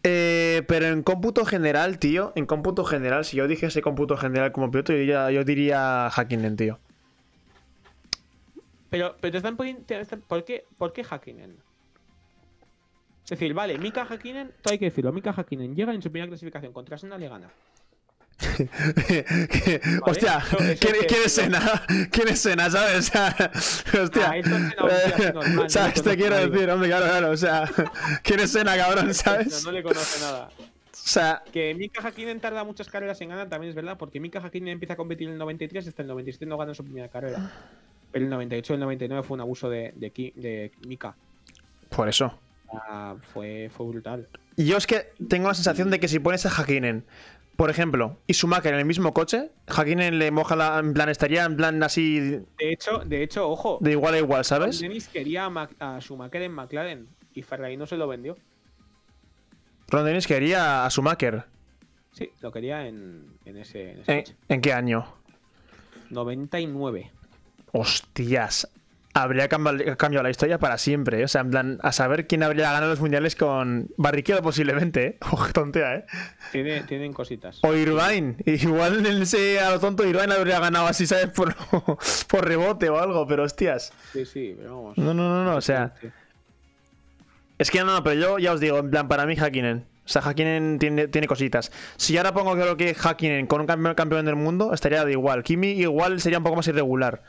Eh, 0.02 0.62
pero 0.66 0.86
en 0.86 1.04
cómputo 1.04 1.44
general, 1.44 2.00
tío, 2.00 2.32
en 2.34 2.46
cómputo 2.46 2.84
general, 2.84 3.24
si 3.24 3.36
yo 3.36 3.46
dijese 3.46 3.80
cómputo 3.80 4.16
general 4.16 4.50
como 4.50 4.72
piloto, 4.72 4.92
yo 4.92 4.98
diría, 4.98 5.30
yo 5.30 5.44
diría 5.44 6.08
Hakkinen, 6.08 6.56
tío. 6.56 6.80
Pero, 8.92 9.16
pero 9.20 9.32
te 9.32 9.38
están 9.38 9.56
poniendo. 9.56 9.82
¿Por 10.28 10.44
qué, 10.44 10.66
¿Por 10.76 10.92
qué 10.92 11.02
Hakkinen? 11.02 11.56
Es 13.24 13.30
decir, 13.30 13.54
vale, 13.54 13.78
Mika 13.78 14.04
Hakkinen, 14.04 14.52
todo 14.60 14.72
hay 14.72 14.78
que 14.78 14.84
decirlo. 14.84 15.12
Mika 15.12 15.32
Hakkinen 15.32 15.74
llega 15.74 15.94
en 15.94 16.02
su 16.02 16.10
primera 16.10 16.28
clasificación 16.28 16.74
contra 16.74 16.98
Senna, 16.98 17.16
le 17.16 17.28
gana. 17.28 17.50
Hostia, 20.02 20.38
eso- 20.38 20.58
eso 20.58 20.80
¿quién, 20.80 20.94
quién 21.08 21.20
es 21.24 21.32
Sena? 21.32 21.82
¿Quién 22.10 22.28
es 22.28 22.40
Sena, 22.40 22.68
sabes? 22.70 23.08
O 23.08 23.12
sea, 23.12 23.50
hostia. 24.02 24.30
Ah, 24.30 24.36
esto 24.36 24.56
es 24.56 24.62
hostia, 24.78 25.16
sí, 25.16 25.22
normal, 25.32 25.54
no 25.54 25.70
¿Sabes? 25.70 26.02
Te 26.02 26.16
quiero 26.16 26.36
decir, 26.48 26.68
hombre, 26.70 26.88
claro, 26.88 27.06
claro. 27.06 27.30
O 27.30 27.36
sea, 27.36 27.70
¿quién 28.22 28.40
es 28.40 28.52
Sena, 28.52 28.76
cabrón? 28.76 29.06
No, 29.08 29.14
¿Sabes? 29.14 29.64
no 29.64 29.72
le 29.72 29.82
conoce 29.82 30.20
nada. 30.20 30.50
O 30.58 30.60
sea, 30.92 31.42
Que 31.50 31.74
Mika 31.74 32.02
Hakkinen 32.02 32.40
tarda 32.40 32.62
muchas 32.64 32.88
carreras 32.88 33.18
en 33.22 33.30
ganar, 33.30 33.48
también 33.48 33.70
es 33.70 33.74
verdad, 33.76 33.96
porque 33.96 34.20
Mika 34.20 34.40
Hakkinen 34.40 34.68
empieza 34.68 34.94
a 34.94 34.96
competir 34.96 35.28
en 35.28 35.32
el 35.34 35.38
93 35.38 35.86
y 35.86 35.88
hasta 35.88 36.02
el 36.02 36.08
97 36.08 36.44
no 36.46 36.58
gana 36.58 36.74
su 36.74 36.84
primera 36.84 37.08
carrera. 37.08 37.50
El 38.12 38.28
98 38.28 38.72
y 38.72 38.74
el 38.74 38.80
99 38.80 39.22
fue 39.22 39.34
un 39.36 39.40
abuso 39.40 39.70
de, 39.70 39.92
de, 39.96 40.10
Ki- 40.10 40.32
de 40.36 40.72
Mika. 40.86 41.14
por 41.88 42.08
eso. 42.08 42.38
Ah, 42.72 43.16
fue, 43.20 43.70
fue 43.74 43.86
brutal. 43.86 44.28
Y 44.56 44.64
yo 44.66 44.76
es 44.76 44.86
que 44.86 45.12
tengo 45.28 45.48
la 45.48 45.54
sensación 45.54 45.90
de 45.90 46.00
que 46.00 46.08
si 46.08 46.18
pones 46.18 46.44
a 46.46 46.50
Hakkinen, 46.50 47.04
por 47.56 47.68
ejemplo, 47.70 48.16
y 48.26 48.32
Schumacher 48.34 48.72
en 48.72 48.80
el 48.80 48.86
mismo 48.86 49.12
coche, 49.12 49.50
Hakkinen 49.66 50.18
le 50.18 50.30
moja 50.30 50.56
la. 50.56 50.78
En 50.78 50.94
plan, 50.94 51.08
estaría 51.10 51.44
en 51.44 51.56
plan 51.56 51.82
así 51.82 52.18
De 52.20 52.44
hecho, 52.58 52.98
de 53.00 53.22
hecho, 53.22 53.48
ojo, 53.48 53.78
de 53.82 53.92
igual 53.92 54.14
a 54.14 54.18
igual, 54.18 54.44
¿sabes? 54.44 54.80
Dennis 54.80 55.08
quería 55.08 55.44
a, 55.46 55.50
Mac- 55.50 55.74
a 55.80 55.98
Schumacher 56.00 56.42
en 56.42 56.52
McLaren 56.52 57.08
y 57.34 57.42
Ferrari 57.42 57.76
no 57.76 57.86
se 57.86 57.96
lo 57.98 58.08
vendió. 58.08 58.36
Ron 59.88 60.04
Dennis 60.06 60.26
quería 60.26 60.86
a 60.86 60.90
Schumacher. 60.90 61.44
Sí, 62.12 62.30
lo 62.40 62.52
quería 62.52 62.86
en, 62.86 63.26
en 63.44 63.56
ese, 63.58 63.92
en 63.92 64.00
ese 64.00 64.12
¿En, 64.12 64.20
coche. 64.22 64.36
¿en 64.48 64.60
qué 64.62 64.72
año? 64.72 65.06
99. 66.10 67.10
Hostias. 67.72 68.68
Habría 69.14 69.48
cambiado, 69.48 70.22
la 70.22 70.30
historia 70.30 70.58
para 70.58 70.78
siempre, 70.78 71.20
¿eh? 71.20 71.24
O 71.24 71.28
sea, 71.28 71.42
en 71.42 71.50
plan, 71.50 71.78
a 71.82 71.92
saber 71.92 72.26
quién 72.26 72.42
habría 72.42 72.72
ganado 72.72 72.88
los 72.88 73.00
mundiales 73.00 73.36
con 73.36 73.88
Barrichello 73.98 74.40
posiblemente, 74.40 75.06
¿eh? 75.06 75.16
Ojo, 75.30 75.52
tontea, 75.52 75.96
¿eh? 75.96 76.04
Tiene, 76.50 76.80
tienen 76.84 77.12
cositas. 77.12 77.58
O 77.62 77.74
Irvine. 77.74 78.36
Igual 78.46 79.04
en 79.04 79.20
ese 79.20 79.60
a 79.60 79.70
lo 79.70 79.80
tonto 79.80 80.06
Irvine 80.06 80.32
habría 80.32 80.60
ganado 80.60 80.86
así, 80.86 81.06
¿sabes? 81.06 81.26
Por, 81.26 81.54
por 82.28 82.48
rebote 82.48 82.88
o 82.88 82.98
algo, 82.98 83.26
pero 83.26 83.42
hostias. 83.42 83.92
Sí, 84.14 84.24
sí, 84.24 84.54
pero 84.56 84.76
vamos. 84.76 84.96
No, 84.96 85.12
no, 85.12 85.28
no, 85.28 85.44
no, 85.44 85.56
o 85.56 85.60
sea. 85.60 85.92
Sí. 86.00 86.08
Es 87.58 87.70
que 87.70 87.80
no, 87.80 87.86
no, 87.86 88.02
pero 88.02 88.18
yo 88.18 88.38
ya 88.38 88.52
os 88.52 88.60
digo, 88.60 88.78
en 88.78 88.90
plan, 88.90 89.08
para 89.08 89.26
mí 89.26 89.36
Hakkinen. 89.36 89.84
O 90.04 90.08
sea, 90.08 90.22
Hakkinen 90.22 90.78
tiene, 90.80 91.06
tiene 91.06 91.28
cositas. 91.28 91.70
Si 91.96 92.16
ahora 92.16 92.34
pongo 92.34 92.54
creo 92.54 92.76
que 92.76 92.94
Hakkinen 92.94 93.46
con 93.46 93.60
un 93.60 93.66
campeón, 93.66 93.94
campeón 93.94 94.26
del 94.26 94.36
mundo, 94.36 94.74
estaría 94.74 95.04
de 95.04 95.12
igual. 95.12 95.44
Kimi 95.44 95.68
igual 95.68 96.20
sería 96.20 96.38
un 96.38 96.44
poco 96.44 96.56
más 96.56 96.66
irregular. 96.66 97.22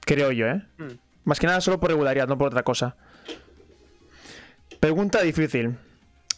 Creo 0.00 0.32
yo, 0.32 0.46
¿eh? 0.46 0.62
Hmm. 0.78 0.98
Más 1.24 1.38
que 1.38 1.46
nada 1.46 1.60
solo 1.60 1.78
por 1.78 1.90
regularidad, 1.90 2.26
no 2.28 2.38
por 2.38 2.48
otra 2.48 2.62
cosa. 2.62 2.96
Pregunta 4.80 5.20
difícil. 5.22 5.76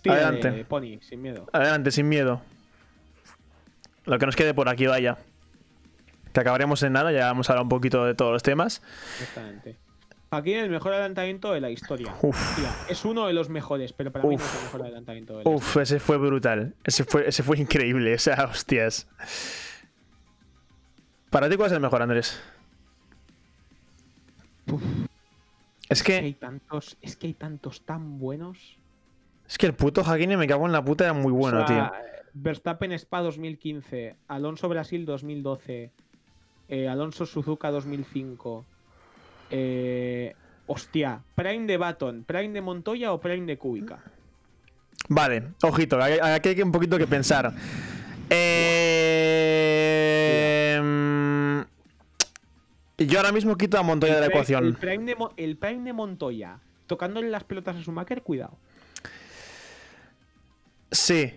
Adelante. 0.09 0.65
Pony, 0.65 0.99
sin 1.01 1.23
miedo. 1.23 1.47
Adelante, 1.53 1.91
sin 1.91 2.09
miedo. 2.09 2.43
Lo 4.05 4.19
que 4.19 4.27
nos 4.27 4.35
quede 4.35 4.53
por 4.53 4.69
aquí, 4.69 4.87
vaya. 4.87 5.19
Que 6.33 6.41
acabaremos 6.41 6.83
en 6.83 6.95
nada, 6.95 7.13
ya 7.13 7.31
hemos 7.31 7.49
hablado 7.51 7.65
un 7.65 7.69
poquito 7.69 8.05
de 8.05 8.15
todos 8.15 8.33
los 8.33 8.43
temas. 8.43 8.83
Exactamente. 9.21 9.77
Aquí 10.31 10.55
el 10.55 10.71
mejor 10.71 10.95
adelantamiento 10.95 11.53
de 11.53 11.61
la 11.61 11.71
historia. 11.71 12.15
Uf. 12.23 12.59
Es 12.89 13.05
uno 13.05 13.27
de 13.27 13.35
los 13.35 13.51
mejores, 13.51 13.93
pero 13.93 14.11
para 14.11 14.25
mí 14.27 14.37
no 14.37 14.43
es 14.43 14.55
el 14.55 14.63
mejor 14.63 14.83
adelantamiento 14.83 15.39
de 15.39 15.45
la 15.45 15.51
Uf, 15.51 15.77
ese 15.77 16.01
fue 16.01 16.17
brutal. 16.17 16.75
Ese 16.85 17.05
fue, 17.05 17.29
ese 17.29 17.43
fue 17.43 17.59
increíble, 17.59 18.15
o 18.17 18.19
sea, 18.19 18.45
hostias. 18.45 19.07
¿Para 21.29 21.51
ti 21.51 21.57
cuál 21.57 21.67
es 21.67 21.75
el 21.75 21.81
mejor, 21.81 22.01
Andrés? 22.01 22.41
Es 25.89 25.99
Es 25.99 26.03
que 26.03 26.15
hay 26.15 26.33
que, 26.35 26.41
tantos, 26.41 26.97
es 27.03 27.17
que 27.17 27.27
hay 27.29 27.35
tantos 27.35 27.83
tan 27.83 28.19
buenos. 28.19 28.77
es 29.49 29.59
que 29.59 29.67
el 29.67 29.75
puto 29.75 30.03
Hakkinen 30.03 30.39
me 30.39 30.47
cago 30.47 30.67
en 30.67 30.73
la 30.73 30.85
puta, 30.85 31.05
era 31.05 31.13
muy 31.13 31.33
bueno, 31.33 31.63
O 31.63 31.67
sea, 31.67 31.91
tío. 31.91 31.99
Verstappen 32.35 32.93
Spa 32.93 33.21
2015, 33.21 34.17
Alonso 34.29 34.69
Brasil 34.69 35.05
2012, 35.05 35.91
eh, 36.69 36.89
Alonso 36.89 37.27
Suzuka 37.27 37.71
2005. 37.71 38.65
Eh, 39.51 40.35
hostia, 40.67 41.23
Prime 41.35 41.67
de 41.67 41.77
Baton, 41.77 42.25
Prime 42.25 42.49
de 42.49 42.61
Montoya 42.63 43.13
o 43.13 43.21
Prime 43.21 43.47
de 43.47 43.59
Kubica. 43.59 44.03
Vale, 45.09 45.51
ojito, 45.63 46.01
aquí 46.01 46.49
hay 46.49 46.55
que 46.55 46.63
un 46.63 46.73
poquito 46.73 46.97
que 46.97 47.07
pensar. 47.07 47.53
Eh, 48.31 48.72
yo 52.99 53.19
ahora 53.19 53.33
mismo 53.33 53.57
quito 53.57 53.79
a 53.79 53.83
Montoya 53.83 54.15
de 54.15 54.21
la 54.21 54.27
El 54.27 54.33
ecuación. 54.33 54.75
Prime 54.81 55.05
de, 55.05 55.17
Mo- 55.17 55.33
el 55.37 55.57
Prime 55.57 55.83
de 55.85 55.93
Montoya, 55.93 56.59
tocándole 56.87 57.29
las 57.31 57.45
pelotas 57.45 57.77
a 57.77 57.81
Schumacher, 57.81 58.23
cuidado. 58.23 58.57
Sí. 60.91 61.35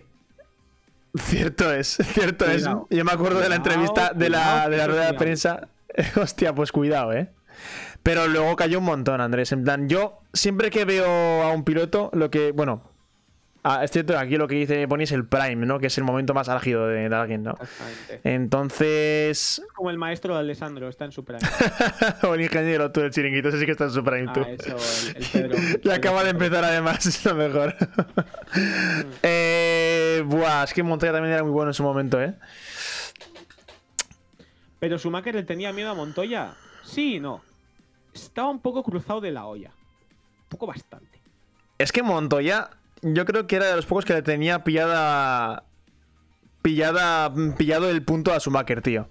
Cierto 1.18 1.72
es, 1.72 1.88
cierto 2.12 2.44
Cuidado. 2.44 2.86
es. 2.90 2.96
Yo 2.98 3.04
me 3.04 3.12
acuerdo 3.12 3.40
de 3.40 3.48
la 3.48 3.56
Cuidado, 3.60 3.80
entrevista 3.82 4.12
de 4.14 4.28
la, 4.30 4.68
de 4.68 4.76
la 4.76 4.86
rueda 4.86 5.06
de 5.12 5.14
prensa. 5.14 5.68
Hostia, 6.20 6.54
pues 6.54 6.72
cuidado, 6.72 7.12
eh. 7.14 7.30
Pero 8.02 8.28
luego 8.28 8.54
cayó 8.54 8.78
un 8.78 8.84
montón, 8.84 9.20
Andrés. 9.20 9.50
En 9.52 9.64
plan, 9.64 9.88
yo 9.88 10.20
siempre 10.34 10.70
que 10.70 10.84
veo 10.84 11.06
a 11.42 11.52
un 11.52 11.64
piloto, 11.64 12.10
lo 12.12 12.30
que. 12.30 12.52
Bueno. 12.52 12.82
Ah, 13.66 13.84
es 13.84 13.90
cierto 13.90 14.18
aquí 14.18 14.36
lo 14.36 14.46
que 14.46 14.54
dice 14.54 14.86
Pony 14.88 15.02
es 15.02 15.12
el 15.12 15.26
prime, 15.26 15.66
¿no? 15.66 15.78
Que 15.78 15.88
es 15.88 15.98
el 15.98 16.04
momento 16.04 16.34
más 16.34 16.48
álgido 16.48 16.86
de, 16.86 17.08
de 17.08 17.14
alguien, 17.14 17.42
¿no? 17.42 17.52
Exactamente. 17.60 18.20
Entonces. 18.24 19.62
Como 19.74 19.90
el 19.90 19.98
maestro 19.98 20.34
de 20.34 20.40
Alessandro, 20.40 20.88
está 20.88 21.04
en 21.04 21.12
su 21.12 21.24
prime. 21.24 21.40
o 22.22 22.34
el 22.34 22.40
ingeniero, 22.42 22.92
tú, 22.92 23.00
el 23.00 23.10
chiringuito, 23.10 23.48
ese 23.48 23.60
sí 23.60 23.66
que 23.66 23.72
está 23.72 23.84
en 23.84 23.90
su 23.90 24.04
prime, 24.04 24.32
tú. 24.32 24.40
Ah, 24.40 24.50
eso, 24.50 24.76
el, 25.14 25.16
el 25.16 25.30
Pedro. 25.30 25.56
Y 25.82 25.90
acaba 25.90 26.24
de 26.24 26.30
empezar 26.30 26.64
además, 26.64 27.04
es 27.06 27.24
lo 27.24 27.34
mejor. 27.34 27.74
eh, 29.22 30.22
buah, 30.26 30.64
es 30.64 30.72
que 30.72 30.82
Montoya 30.82 31.12
también 31.12 31.34
era 31.34 31.42
muy 31.42 31.52
bueno 31.52 31.70
en 31.70 31.74
su 31.74 31.82
momento, 31.82 32.20
¿eh? 32.22 32.34
Pero 34.78 34.98
Schumacher 34.98 35.34
le 35.34 35.42
tenía 35.42 35.72
miedo 35.72 35.90
a 35.90 35.94
Montoya. 35.94 36.54
Sí 36.84 37.16
y 37.16 37.20
no. 37.20 37.42
Estaba 38.14 38.48
un 38.48 38.60
poco 38.60 38.82
cruzado 38.82 39.20
de 39.20 39.30
la 39.30 39.46
olla. 39.46 39.70
Un 39.70 40.48
poco 40.48 40.66
bastante. 40.66 41.20
Es 41.78 41.92
que 41.92 42.02
Montoya, 42.02 42.70
yo 43.02 43.24
creo 43.24 43.46
que 43.46 43.56
era 43.56 43.66
de 43.66 43.76
los 43.76 43.86
pocos 43.86 44.04
que 44.04 44.14
le 44.14 44.22
tenía 44.22 44.64
pillada. 44.64 45.64
Pillada. 46.62 47.32
Pillado 47.56 47.88
el 47.90 48.02
punto 48.02 48.32
a 48.32 48.40
Schumacher, 48.40 48.82
tío. 48.82 49.08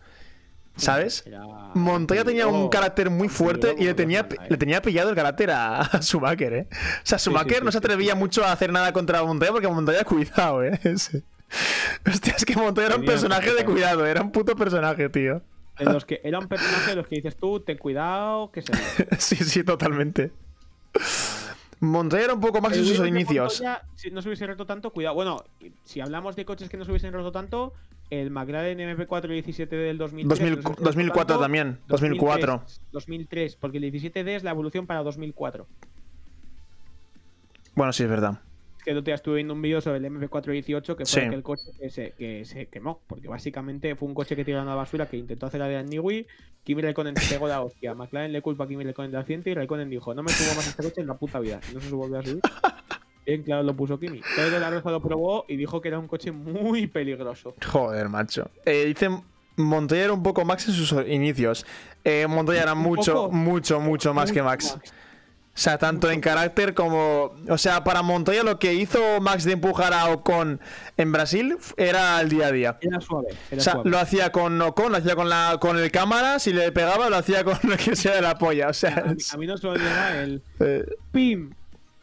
¿Sabes? 0.77 1.23
Era- 1.25 1.45
Montoya 1.73 2.25
tenía 2.25 2.47
un 2.47 2.67
carácter 2.69 3.09
muy 3.09 3.29
fuerte 3.29 3.75
y 3.77 3.85
le 3.85 3.93
tenía, 3.93 4.27
le 4.49 4.57
tenía 4.57 4.81
pillado 4.81 5.09
el 5.09 5.15
carácter 5.15 5.51
a, 5.51 5.79
a 5.81 6.01
Schumacher, 6.01 6.53
¿eh? 6.53 6.67
O 6.71 6.75
sea, 7.03 7.17
Schumacher 7.17 7.59
sí, 7.59 7.63
no 7.63 7.71
se 7.71 7.77
sí, 7.77 7.85
atrevía 7.85 8.13
mucho 8.15 8.43
a 8.43 8.51
hacer 8.51 8.71
nada 8.73 8.91
contra 8.91 9.23
Montoya 9.23 9.51
porque 9.53 9.67
Montoya, 9.69 10.03
cuidado, 10.03 10.63
¿eh? 10.63 10.79
Hostia, 10.83 12.33
es 12.35 12.43
que 12.43 12.55
Montoya 12.55 12.87
era 12.87 12.95
un 12.97 13.05
personaje 13.05 13.53
de 13.53 13.63
cuidado, 13.63 14.05
era 14.05 14.21
un 14.21 14.31
puto 14.31 14.55
personaje, 14.55 15.07
tío. 15.09 15.41
De 15.79 15.85
los 15.85 16.03
que 16.05 16.19
era 16.23 16.39
un 16.39 16.47
personaje 16.47 16.89
de 16.89 16.95
los 16.97 17.07
que 17.07 17.15
dices 17.15 17.37
tú, 17.37 17.59
ten 17.61 17.77
cuidado, 17.77 18.51
que 18.51 18.61
se. 18.61 18.73
Sí, 19.19 19.35
sí, 19.37 19.63
totalmente. 19.63 20.31
Montoya 21.79 22.25
era 22.25 22.33
un 22.33 22.39
poco 22.39 22.61
más 22.61 22.77
en 22.77 22.85
sus 22.85 23.05
inicios. 23.07 23.61
Montoya, 23.61 23.83
si 23.95 24.11
no 24.11 24.21
se 24.21 24.29
hubiese 24.29 24.47
roto 24.47 24.65
tanto, 24.65 24.91
cuidado. 24.91 25.15
Bueno, 25.15 25.43
si 25.83 25.99
hablamos 25.99 26.35
de 26.35 26.45
coches 26.45 26.69
que 26.69 26.77
no 26.77 26.85
se 26.85 26.91
hubiesen 26.91 27.13
roto 27.13 27.31
tanto, 27.31 27.73
el 28.09 28.31
McLaren 28.31 28.79
MP4 28.79 29.27
17 29.27 29.75
del 29.75 29.97
2003, 29.97 30.27
2000 30.27 30.27
no 30.27 30.35
se 30.35 30.43
hubiese 30.43 30.69
roto 30.69 30.83
2004 30.83 31.25
tanto, 31.25 31.41
también, 31.41 31.79
2004. 31.87 32.51
2003, 32.53 32.81
2003, 32.91 33.55
porque 33.57 33.77
el 33.77 33.83
17D 33.91 34.27
es 34.29 34.43
la 34.43 34.51
evolución 34.51 34.87
para 34.87 35.03
2004. 35.03 35.67
Bueno, 37.75 37.91
sí, 37.91 38.03
es 38.03 38.09
verdad. 38.09 38.39
Que 38.85 38.91
el 38.91 38.97
otro 38.97 39.05
día 39.07 39.15
estuve 39.15 39.35
viendo 39.37 39.53
un 39.55 39.61
vídeo 39.61 39.81
sobre 39.81 39.97
el 39.97 40.05
MP418 40.05 40.95
que 40.95 41.05
fue 41.05 41.05
Sí. 41.05 41.19
aquel 41.21 41.41
coche 41.43 41.63
que 41.79 41.89
se, 41.89 42.11
que 42.11 42.45
se 42.45 42.67
quemó. 42.67 43.01
Porque 43.07 43.27
básicamente 43.27 43.95
fue 43.95 44.07
un 44.07 44.13
coche 44.13 44.35
que 44.35 44.45
tiraron 44.45 44.67
a 44.67 44.71
la 44.71 44.75
basura 44.75 45.07
que 45.07 45.17
intentó 45.17 45.47
hacer 45.47 45.59
la 45.59 45.67
de 45.67 45.83
Niwi. 45.83 46.27
Kimi 46.63 46.81
Raikkonen 46.81 47.15
se 47.17 47.33
pegó 47.33 47.47
la 47.47 47.61
hostia. 47.61 47.93
McLaren 47.95 48.31
le 48.31 48.41
culpa 48.41 48.63
a 48.63 48.67
Kimi 48.67 48.83
Raikkonen 48.83 49.11
del 49.11 49.19
accidente 49.21 49.49
y 49.49 49.53
Raikkonen 49.55 49.89
dijo: 49.89 50.13
No 50.13 50.21
me 50.23 50.29
subo 50.31 50.55
más 50.55 50.67
a 50.67 50.69
este 50.69 50.83
coche 50.83 51.01
en 51.01 51.07
la 51.07 51.15
puta 51.15 51.39
vida. 51.39 51.59
Y 51.71 51.73
no 51.75 51.81
se 51.81 51.89
volvió 51.89 52.19
a 52.19 52.23
subir. 52.23 52.41
Bien 53.25 53.41
claro 53.41 53.63
lo 53.63 53.75
puso 53.75 53.99
Kimi. 53.99 54.21
Pedro 54.35 54.59
la 54.59 54.69
Rosa 54.69 54.91
lo 54.91 55.01
probó 55.01 55.45
y 55.47 55.55
dijo 55.57 55.81
que 55.81 55.87
era 55.87 55.97
un 55.97 56.07
coche 56.07 56.31
muy 56.31 56.85
peligroso. 56.85 57.55
Joder, 57.65 58.07
macho. 58.07 58.51
Eh, 58.65 58.85
dicen 58.85 59.21
Montoya 59.57 60.03
era 60.03 60.13
un 60.13 60.21
poco 60.21 60.45
Max 60.45 60.67
en 60.67 60.75
sus 60.75 60.91
inicios. 61.07 61.65
Eh, 62.03 62.27
Montoya 62.29 62.61
era 62.61 62.75
mucho, 62.75 63.13
poco. 63.15 63.31
mucho, 63.31 63.79
mucho 63.79 64.13
más 64.13 64.31
que 64.31 64.43
Max. 64.43 64.77
O 65.55 65.57
sea, 65.57 65.77
tanto 65.77 66.11
en 66.11 66.19
carácter 66.19 66.73
como. 66.73 67.33
O 67.47 67.57
sea, 67.57 67.85
para 67.85 68.01
Montoya 68.01 68.43
lo 68.43 68.59
que 68.59 68.73
hizo 68.73 68.99
Max 69.21 69.45
de 69.45 69.53
empujar 69.53 69.93
a 69.93 70.09
Ocon 70.09 70.59
en 70.97 71.11
Brasil 71.13 71.57
era 71.77 72.19
el 72.19 72.27
día 72.27 72.47
a 72.47 72.51
día. 72.51 72.77
Era 72.81 72.99
suave. 72.99 73.29
Era 73.49 73.61
O 73.61 73.63
sea, 73.63 73.73
suave. 73.73 73.89
lo 73.89 73.97
hacía 73.97 74.31
con 74.33 74.61
Ocon, 74.61 74.91
lo 74.91 74.97
hacía 74.97 75.15
con 75.15 75.29
la 75.29 75.57
con 75.61 75.77
el 75.79 75.89
cámara, 75.91 76.39
si 76.39 76.51
le 76.51 76.73
pegaba, 76.73 77.09
lo 77.09 77.15
hacía 77.15 77.45
con 77.45 77.57
lo 77.63 77.77
que 77.77 77.95
sea 77.95 78.15
de 78.15 78.21
la 78.21 78.37
polla. 78.37 78.67
O 78.67 78.73
sea, 78.73 78.95
a, 78.97 79.03
mí, 79.13 79.15
es- 79.17 79.33
a 79.33 79.37
mí 79.37 79.47
no 79.47 79.57
se 79.57 79.65
me 79.67 79.73
olvida 79.73 80.21
el 80.23 80.43
eh, 80.59 80.85
Pim. 81.13 81.51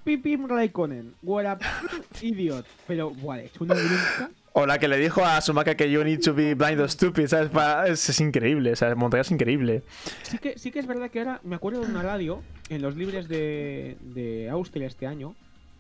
Pim 0.03 0.23
Pim 0.23 0.49
Raikkonen. 0.49 1.15
What 1.23 1.45
a 1.47 1.59
idiot. 2.23 2.65
Pero, 2.89 3.11
buah, 3.11 3.41
es 3.41 3.53
una 3.61 3.75
bronca. 3.75 4.31
O 4.55 4.67
la 4.67 4.79
que 4.79 4.89
le 4.89 4.99
dijo 4.99 5.25
a 5.25 5.41
Sumaka 5.41 5.75
que 5.77 5.91
you 5.91 6.03
need 6.05 6.21
to 6.21 6.35
be 6.35 6.55
blind 6.55 6.79
or 6.81 6.91
stupid, 6.91 7.27
¿sabes? 7.27 7.51
Es, 7.91 8.09
es 8.09 8.21
increíble, 8.21 8.73
o 8.73 8.77
sea, 8.77 8.95
Montoya 8.95 9.23
es 9.23 9.31
increíble. 9.31 9.83
Sí 10.23 10.39
que, 10.39 10.59
sí 10.59 10.71
que 10.71 10.79
es 10.79 10.87
verdad 10.87 11.11
que 11.11 11.21
ahora 11.21 11.41
me 11.43 11.57
acuerdo 11.57 11.81
de 11.81 11.87
una 11.87 12.03
radio 12.03 12.43
en 12.69 12.83
los 12.83 12.97
libres 12.97 13.29
de, 13.29 13.97
de 14.01 14.49
Austria 14.51 14.87
este 14.87 15.07
año. 15.07 15.35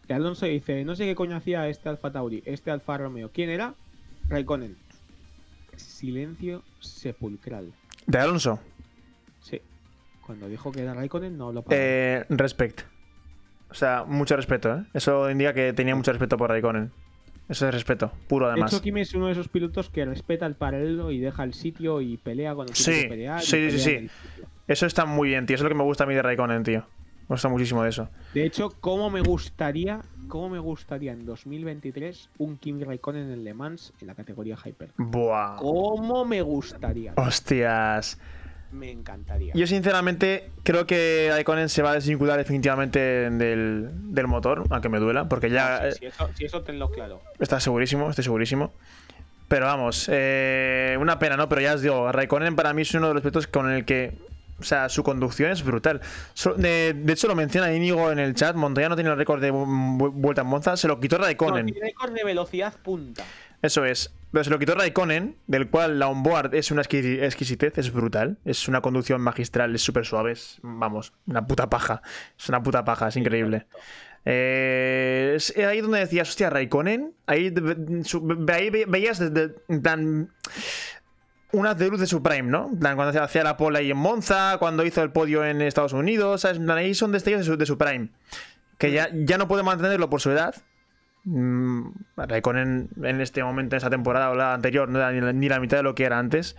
Que 0.06 0.14
Alonso 0.14 0.46
dice: 0.46 0.84
No 0.84 0.96
sé 0.96 1.04
qué 1.04 1.14
coño 1.14 1.36
hacía 1.36 1.68
este 1.68 1.88
Alfa 1.88 2.10
Tauri, 2.10 2.42
este 2.46 2.70
Alfa 2.70 2.98
Romeo. 2.98 3.30
¿Quién 3.32 3.50
era? 3.50 3.74
Raikkonen. 4.28 4.76
Silencio 5.76 6.62
sepulcral. 6.80 7.72
De 8.06 8.18
Alonso, 8.18 8.58
Sí. 9.40 9.60
Cuando 10.26 10.48
dijo 10.48 10.70
que 10.72 10.82
era 10.82 10.94
Raikkonen, 10.94 11.36
no 11.36 11.52
lo 11.52 11.62
paró. 11.62 11.76
eh, 11.80 12.24
respect. 12.28 12.82
O 13.70 13.74
sea, 13.74 14.04
mucho 14.06 14.36
respeto, 14.36 14.74
¿eh? 14.76 14.84
Eso 14.92 15.30
indica 15.30 15.52
que 15.54 15.72
tenía 15.72 15.94
mucho 15.96 16.12
respeto 16.12 16.36
por 16.36 16.50
Raikkonen. 16.50 16.92
Eso 17.48 17.66
es 17.68 17.74
respeto, 17.74 18.12
puro 18.28 18.46
de 18.46 18.52
además. 18.52 18.72
hecho, 18.72 18.82
Kimi 18.82 19.00
es 19.02 19.14
uno 19.14 19.26
de 19.26 19.32
esos 19.32 19.48
pilotos 19.48 19.90
que 19.90 20.04
respeta 20.04 20.46
el 20.46 20.54
paralelo 20.54 21.10
y 21.10 21.18
deja 21.18 21.44
el 21.44 21.54
sitio 21.54 22.00
y 22.00 22.16
pelea 22.16 22.54
cuando 22.54 22.72
tiene 22.72 22.92
Sí, 22.96 23.02
que 23.02 23.08
pelear. 23.08 23.40
sí, 23.42 23.70
sí, 23.70 23.90
pelea 23.90 24.10
sí. 24.10 24.46
Eso 24.68 24.86
está 24.86 25.04
muy 25.04 25.28
bien, 25.30 25.44
tío. 25.44 25.54
Eso 25.56 25.62
es 25.64 25.64
lo 25.64 25.68
que 25.70 25.78
me 25.78 25.84
gusta 25.84 26.04
a 26.04 26.06
mí 26.06 26.14
de 26.14 26.22
Raikkonen, 26.22 26.62
tío. 26.62 26.86
Me 27.28 27.34
gusta 27.34 27.48
muchísimo 27.48 27.82
de 27.82 27.90
eso. 27.90 28.08
De 28.32 28.44
hecho, 28.44 28.70
¿cómo 28.80 29.10
me 29.10 29.20
gustaría, 29.20 30.00
cómo 30.28 30.48
me 30.50 30.58
gustaría 30.58 31.12
en 31.12 31.24
2023 31.26 32.30
un 32.38 32.56
Kimi 32.58 32.84
Raikkonen 32.84 33.30
en 33.30 33.44
Le 33.44 33.54
Mans 33.54 33.92
en 34.00 34.06
la 34.06 34.14
categoría 34.14 34.56
Hyper? 34.56 34.90
Buah. 34.96 35.56
¿Cómo 35.56 36.24
me 36.24 36.42
gustaría? 36.42 37.12
Hostias. 37.16 38.18
Me 38.72 38.90
encantaría. 38.90 39.52
Yo 39.54 39.66
sinceramente 39.66 40.48
creo 40.62 40.86
que 40.86 41.28
Raikkonen 41.30 41.68
se 41.68 41.82
va 41.82 41.90
a 41.90 41.94
desvincular 41.94 42.38
definitivamente 42.38 42.98
del, 42.98 43.90
del 44.14 44.26
motor, 44.26 44.64
aunque 44.70 44.88
me 44.88 44.98
duela, 44.98 45.28
porque 45.28 45.50
ya 45.50 45.76
Ah, 45.76 45.88
eh, 45.88 45.92
sí, 45.92 45.98
sí, 46.00 46.06
eso, 46.06 46.30
sí, 46.34 46.44
eso 46.46 46.62
tenlo 46.62 46.90
claro. 46.90 47.20
está 47.38 47.60
segurísimo, 47.60 48.08
estoy 48.08 48.24
segurísimo. 48.24 48.72
Pero 49.48 49.66
vamos, 49.66 50.08
eh, 50.10 50.96
una 50.98 51.18
pena, 51.18 51.36
¿no? 51.36 51.48
Pero 51.48 51.60
ya 51.60 51.74
os 51.74 51.82
digo, 51.82 52.10
Raikkonen 52.10 52.56
para 52.56 52.72
mí 52.72 52.82
es 52.82 52.94
uno 52.94 53.08
de 53.08 53.14
los 53.14 53.22
pilotos 53.22 53.46
con 53.46 53.70
el 53.70 53.84
que, 53.84 54.16
o 54.58 54.62
sea, 54.62 54.88
su 54.88 55.02
conducción 55.02 55.50
es 55.50 55.62
brutal. 55.62 56.00
De, 56.56 56.94
de 56.96 57.12
hecho 57.12 57.28
lo 57.28 57.34
menciona 57.34 57.70
Íñigo 57.74 58.10
en 58.10 58.18
el 58.18 58.34
chat, 58.34 58.56
Montoya 58.56 58.88
no 58.88 58.94
tiene 58.96 59.10
el 59.10 59.16
récord 59.18 59.42
de 59.42 59.52
vu- 59.52 59.66
vu- 59.98 60.12
vuelta 60.14 60.40
en 60.40 60.46
Monza, 60.46 60.78
se 60.78 60.88
lo 60.88 60.98
quitó 60.98 61.18
No, 61.18 61.24
Raikkonen. 61.24 61.66
tiene 61.66 61.80
récord 61.88 62.12
de 62.14 62.24
velocidad 62.24 62.72
punta. 62.82 63.22
Eso 63.60 63.84
es. 63.84 64.10
Pero 64.32 64.44
se 64.44 64.50
lo 64.50 64.58
quitó 64.58 64.74
Raikkonen, 64.74 65.36
del 65.46 65.68
cual 65.68 65.98
la 65.98 66.08
onboard 66.08 66.54
es 66.54 66.70
una 66.70 66.82
exquisi- 66.82 67.22
exquisitez, 67.22 67.76
es 67.76 67.92
brutal. 67.92 68.38
Es 68.46 68.66
una 68.66 68.80
conducción 68.80 69.20
magistral, 69.20 69.74
es 69.74 69.82
súper 69.82 70.06
suave. 70.06 70.32
es, 70.32 70.58
vamos, 70.62 71.12
una 71.26 71.46
puta 71.46 71.68
paja. 71.68 72.00
Es 72.38 72.48
una 72.48 72.62
puta 72.62 72.82
paja, 72.84 73.08
es 73.08 73.16
increíble. 73.16 73.66
Eh, 74.24 75.34
es 75.36 75.54
ahí 75.58 75.80
donde 75.80 75.98
decías, 75.98 76.28
hostia, 76.30 76.48
Raikkonen. 76.50 77.12
Ahí, 77.26 77.52
ahí 78.52 78.70
ve- 78.70 78.86
veías 78.88 79.18
desde. 79.18 79.54
En 79.68 79.82
plan. 79.82 80.30
Una 81.52 81.74
de 81.74 81.86
luz 81.90 82.00
de 82.00 82.06
su 82.06 82.22
prime, 82.22 82.48
¿no? 82.48 82.70
Cuando 82.80 83.22
hacía 83.22 83.44
la 83.44 83.58
pole 83.58 83.80
ahí 83.80 83.90
en 83.90 83.96
Monza, 83.98 84.56
cuando 84.58 84.86
hizo 84.86 85.02
el 85.02 85.10
podio 85.12 85.44
en 85.44 85.60
Estados 85.60 85.92
Unidos, 85.92 86.40
¿sabes? 86.40 86.58
Ahí 86.70 86.94
son 86.94 87.12
destellos 87.12 87.40
de 87.40 87.44
su, 87.44 87.58
de 87.58 87.66
su 87.66 87.76
prime. 87.76 88.08
Que 88.78 88.90
ya, 88.90 89.10
ya 89.12 89.36
no 89.36 89.48
puede 89.48 89.62
mantenerlo 89.62 90.08
por 90.08 90.22
su 90.22 90.30
edad, 90.30 90.54
Raikkonen 91.24 92.88
en 93.02 93.20
este 93.20 93.42
momento, 93.44 93.74
en 93.74 93.78
esta 93.78 93.90
temporada 93.90 94.30
o 94.30 94.34
la 94.34 94.54
anterior, 94.54 94.88
no 94.88 94.98
era 94.98 95.12
ni 95.12 95.20
la, 95.20 95.32
ni 95.32 95.48
la 95.48 95.60
mitad 95.60 95.76
de 95.78 95.82
lo 95.82 95.94
que 95.94 96.04
era 96.04 96.18
antes. 96.18 96.56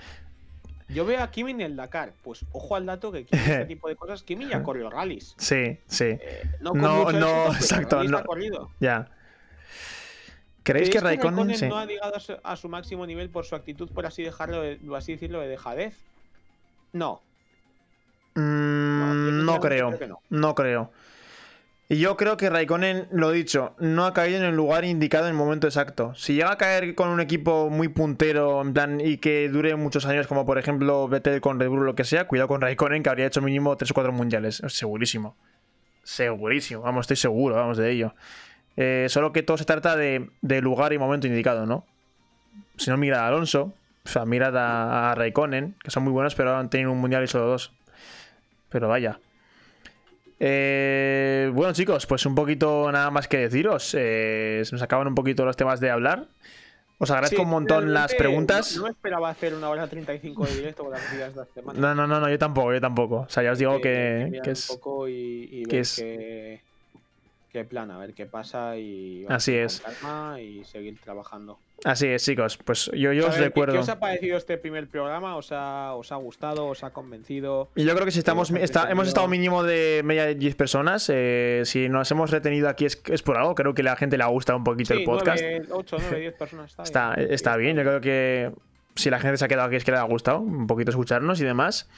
Yo 0.89 1.05
veo 1.05 1.21
a 1.23 1.31
Kimi 1.31 1.51
en 1.51 1.61
el 1.61 1.75
Dakar. 1.75 2.13
Pues 2.23 2.45
ojo 2.51 2.75
al 2.75 2.85
dato 2.85 3.11
que 3.11 3.25
Kimi 3.25 3.41
este 3.41 3.65
tipo 3.67 3.87
de 3.87 3.95
cosas. 3.95 4.23
Kimi 4.23 4.47
ya 4.47 4.63
corrió 4.63 4.89
rallies. 4.89 5.33
Sí, 5.37 5.79
sí, 5.87 6.05
Eh, 6.05 6.43
no, 6.61 6.73
No, 6.73 7.11
no, 7.11 7.45
éxito, 7.47 7.53
exacto, 7.53 8.03
no. 8.03 8.17
ha 8.17 8.23
corrido. 8.23 8.69
ya. 8.79 9.09
¿Creéis 10.63 10.89
que 10.89 10.99
¿Creéis 10.99 11.21
Raikkonen, 11.21 11.57
sí. 11.57 11.67
no 11.67 11.77
ha 11.77 11.85
llegado 11.85 12.15
a 12.15 12.19
su, 12.21 12.37
a 12.41 12.55
su 12.55 12.69
máximo 12.69 13.05
nivel 13.05 13.29
por 13.29 13.43
su 13.45 13.53
actitud, 13.55 13.89
por 13.91 14.05
así 14.05 14.23
dejarlo, 14.23 14.61
de- 14.61 14.77
por 14.77 14.95
así 14.97 15.11
decirlo, 15.13 15.41
de 15.41 15.47
dejadez? 15.49 15.93
No. 16.93 17.21
Mm, 18.35 19.43
No, 19.45 19.59
creo, 19.59 19.87
creo 19.89 19.99
que 19.99 20.07
no. 20.07 20.19
no 20.29 20.55
creo. 20.55 20.91
Y 21.89 21.99
yo 21.99 22.15
creo 22.15 22.37
que 22.37 22.49
Raikkonen, 22.49 23.07
lo 23.11 23.31
dicho, 23.31 23.75
no 23.77 24.05
ha 24.05 24.13
caído 24.13 24.37
en 24.37 24.45
el 24.45 24.55
lugar 24.55 24.85
indicado 24.85 25.25
en 25.25 25.31
el 25.31 25.37
momento 25.37 25.67
exacto. 25.67 26.15
Si 26.15 26.33
llega 26.33 26.51
a 26.51 26.57
caer 26.57 26.95
con 26.95 27.09
un 27.09 27.19
equipo 27.19 27.69
muy 27.69 27.89
puntero 27.89 28.61
en 28.61 28.73
plan, 28.73 29.01
y 29.01 29.17
que 29.17 29.49
dure 29.49 29.75
muchos 29.75 30.05
años, 30.05 30.27
como 30.27 30.45
por 30.45 30.57
ejemplo 30.57 31.07
Vettel 31.09 31.41
con 31.41 31.59
Red 31.59 31.67
Bull 31.67 31.79
o 31.79 31.83
lo 31.83 31.95
que 31.95 32.05
sea, 32.05 32.25
cuidado 32.25 32.47
con 32.47 32.61
Raikkonen, 32.61 33.03
que 33.03 33.09
habría 33.09 33.25
hecho 33.25 33.41
mínimo 33.41 33.75
3 33.75 33.91
o 33.91 33.93
4 33.93 34.13
mundiales. 34.13 34.61
Segurísimo. 34.67 35.35
Segurísimo, 36.03 36.81
vamos, 36.81 37.03
estoy 37.03 37.17
seguro, 37.17 37.55
vamos 37.55 37.77
de 37.77 37.91
ello. 37.91 38.15
Eh, 38.75 39.07
solo 39.09 39.33
que 39.33 39.43
todo 39.43 39.57
se 39.57 39.65
trata 39.65 39.95
de, 39.95 40.29
lugar 40.61 40.93
y 40.93 40.97
momento 40.97 41.27
indicado, 41.27 41.65
¿no? 41.65 41.85
Si 42.77 42.89
no, 42.89 42.97
mirad 42.97 43.19
a 43.19 43.27
Alonso, 43.27 43.73
o 44.05 44.09
sea, 44.09 44.25
mirad 44.25 44.55
a, 44.57 45.11
a 45.11 45.15
Raikkonen, 45.15 45.75
que 45.83 45.91
son 45.91 46.03
muy 46.03 46.13
buenos, 46.13 46.33
pero 46.33 46.55
han 46.55 46.69
tenido 46.69 46.91
un 46.91 46.99
mundial 46.99 47.23
y 47.23 47.27
solo 47.27 47.45
dos. 47.45 47.73
Pero 48.69 48.87
vaya. 48.87 49.19
Eh, 50.39 51.51
bueno, 51.53 51.73
chicos, 51.73 52.05
pues 52.05 52.25
un 52.25 52.35
poquito 52.35 52.91
nada 52.91 53.09
más 53.11 53.27
que 53.27 53.37
deciros. 53.37 53.95
Eh, 53.97 54.61
se 54.65 54.71
nos 54.75 54.81
acaban 54.81 55.07
un 55.07 55.15
poquito 55.15 55.45
los 55.45 55.55
temas 55.55 55.79
de 55.79 55.89
hablar. 55.89 56.25
Os 56.99 57.09
agradezco 57.11 57.37
Sí, 57.37 57.41
un 57.43 57.49
montón 57.49 57.93
las 57.93 58.13
preguntas. 58.15 58.75
No, 58.77 58.83
no 58.83 58.87
esperaba 58.89 59.29
hacer 59.29 59.53
una 59.53 59.69
hora 59.69 59.87
35 59.87 60.45
de 60.45 60.55
directo 60.55 60.83
con 60.83 60.91
las 60.93 61.01
noticias 61.03 61.33
de 61.33 61.41
la 61.41 61.47
semana. 61.53 61.79
No, 61.79 61.95
no, 61.95 62.07
no, 62.07 62.19
no, 62.19 62.29
yo 62.29 62.37
tampoco, 62.39 62.73
yo 62.73 62.79
tampoco. 62.79 63.15
O 63.21 63.29
sea, 63.29 63.43
ya 63.43 63.51
os 63.51 63.59
digo 63.59 63.81
que, 63.81 64.29
que 64.43 64.49
un 64.49 64.49
es. 64.51 64.67
poco 64.67 65.07
y, 65.09 65.49
y 65.51 65.65
que 65.65 65.79
es- 65.79 65.95
qué, 65.97 66.61
qué 67.51 67.65
plan, 67.65 67.91
a 67.91 67.97
ver 67.97 68.13
qué 68.13 68.25
pasa 68.25 68.77
y 68.77 69.25
Así 69.27 69.53
es. 69.55 69.81
calma 69.81 70.39
y 70.39 70.63
seguir 70.63 70.97
trabajando. 71.03 71.59
Así 71.85 72.07
es, 72.07 72.23
chicos. 72.23 72.57
Pues 72.57 72.89
yo, 72.93 73.11
yo 73.11 73.25
os 73.27 73.31
ver, 73.31 73.39
¿qué- 73.39 73.43
recuerdo. 73.45 73.73
¿Qué 73.73 73.79
os 73.79 73.89
ha 73.89 73.99
parecido 73.99 74.37
este 74.37 74.57
primer 74.57 74.87
programa? 74.87 75.35
¿Os 75.35 75.51
ha, 75.51 75.93
os 75.95 76.11
ha 76.11 76.15
gustado? 76.15 76.67
¿Os 76.67 76.83
ha 76.83 76.91
convencido? 76.91 77.69
Y 77.75 77.83
yo 77.83 77.93
creo 77.93 78.05
que 78.05 78.11
si 78.11 78.19
estamos, 78.19 78.51
está- 78.51 78.89
hemos 78.89 79.07
estado 79.07 79.27
mínimo 79.27 79.63
de 79.63 80.01
media 80.05 80.25
de 80.25 80.35
10 80.35 80.55
personas. 80.55 81.09
eh, 81.13 81.63
si 81.65 81.89
nos 81.89 82.09
hemos 82.11 82.31
retenido 82.31 82.69
aquí 82.69 82.85
es, 82.85 83.01
es 83.11 83.21
por 83.21 83.37
algo. 83.37 83.53
Creo 83.55 83.73
que 83.73 83.81
a 83.81 83.85
la 83.85 83.95
gente 83.97 84.17
le 84.17 84.23
ha 84.23 84.27
gustado 84.27 84.57
un 84.57 84.63
poquito 84.63 84.93
el 84.93 85.03
podcast. 85.03 85.43
8, 85.71 85.97
9, 85.99 86.19
10 86.19 86.33
personas. 86.35 86.71
Está, 86.71 86.83
Está, 86.83 87.15
bien. 87.15 87.33
está 87.33 87.57
bien, 87.57 87.75
yo 87.77 87.83
creo 87.83 88.01
que 88.01 88.51
si 88.95 89.09
la 89.09 89.19
gente 89.19 89.37
se 89.37 89.45
ha 89.45 89.47
quedado 89.49 89.67
aquí 89.67 89.75
es 89.75 89.83
que 89.83 89.91
le 89.91 89.97
ha 89.97 90.03
gustado 90.03 90.39
un 90.39 90.67
poquito 90.67 90.91
escucharnos 90.91 91.41
y 91.41 91.43
demás. 91.43 91.89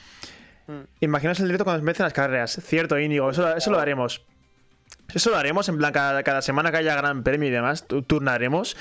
Mm. 0.66 0.80
Imaginaos 1.00 1.38
el 1.38 1.46
directo 1.46 1.62
cuando 1.64 1.78
empiecen 1.80 2.02
las 2.04 2.12
carreras. 2.12 2.58
Cierto, 2.60 2.98
Íñigo, 2.98 3.30
eso, 3.30 3.54
eso 3.56 3.70
lo 3.70 3.78
haremos. 3.78 4.24
Eso 5.14 5.30
lo 5.30 5.36
haremos, 5.36 5.68
en 5.68 5.78
plan, 5.78 5.92
cada, 5.92 6.22
cada 6.22 6.42
semana 6.42 6.70
que 6.70 6.78
haya 6.78 6.94
gran 6.96 7.22
premio 7.22 7.48
y 7.48 7.52
demás, 7.52 7.86
tu- 7.86 8.02
turnaremos. 8.02 8.76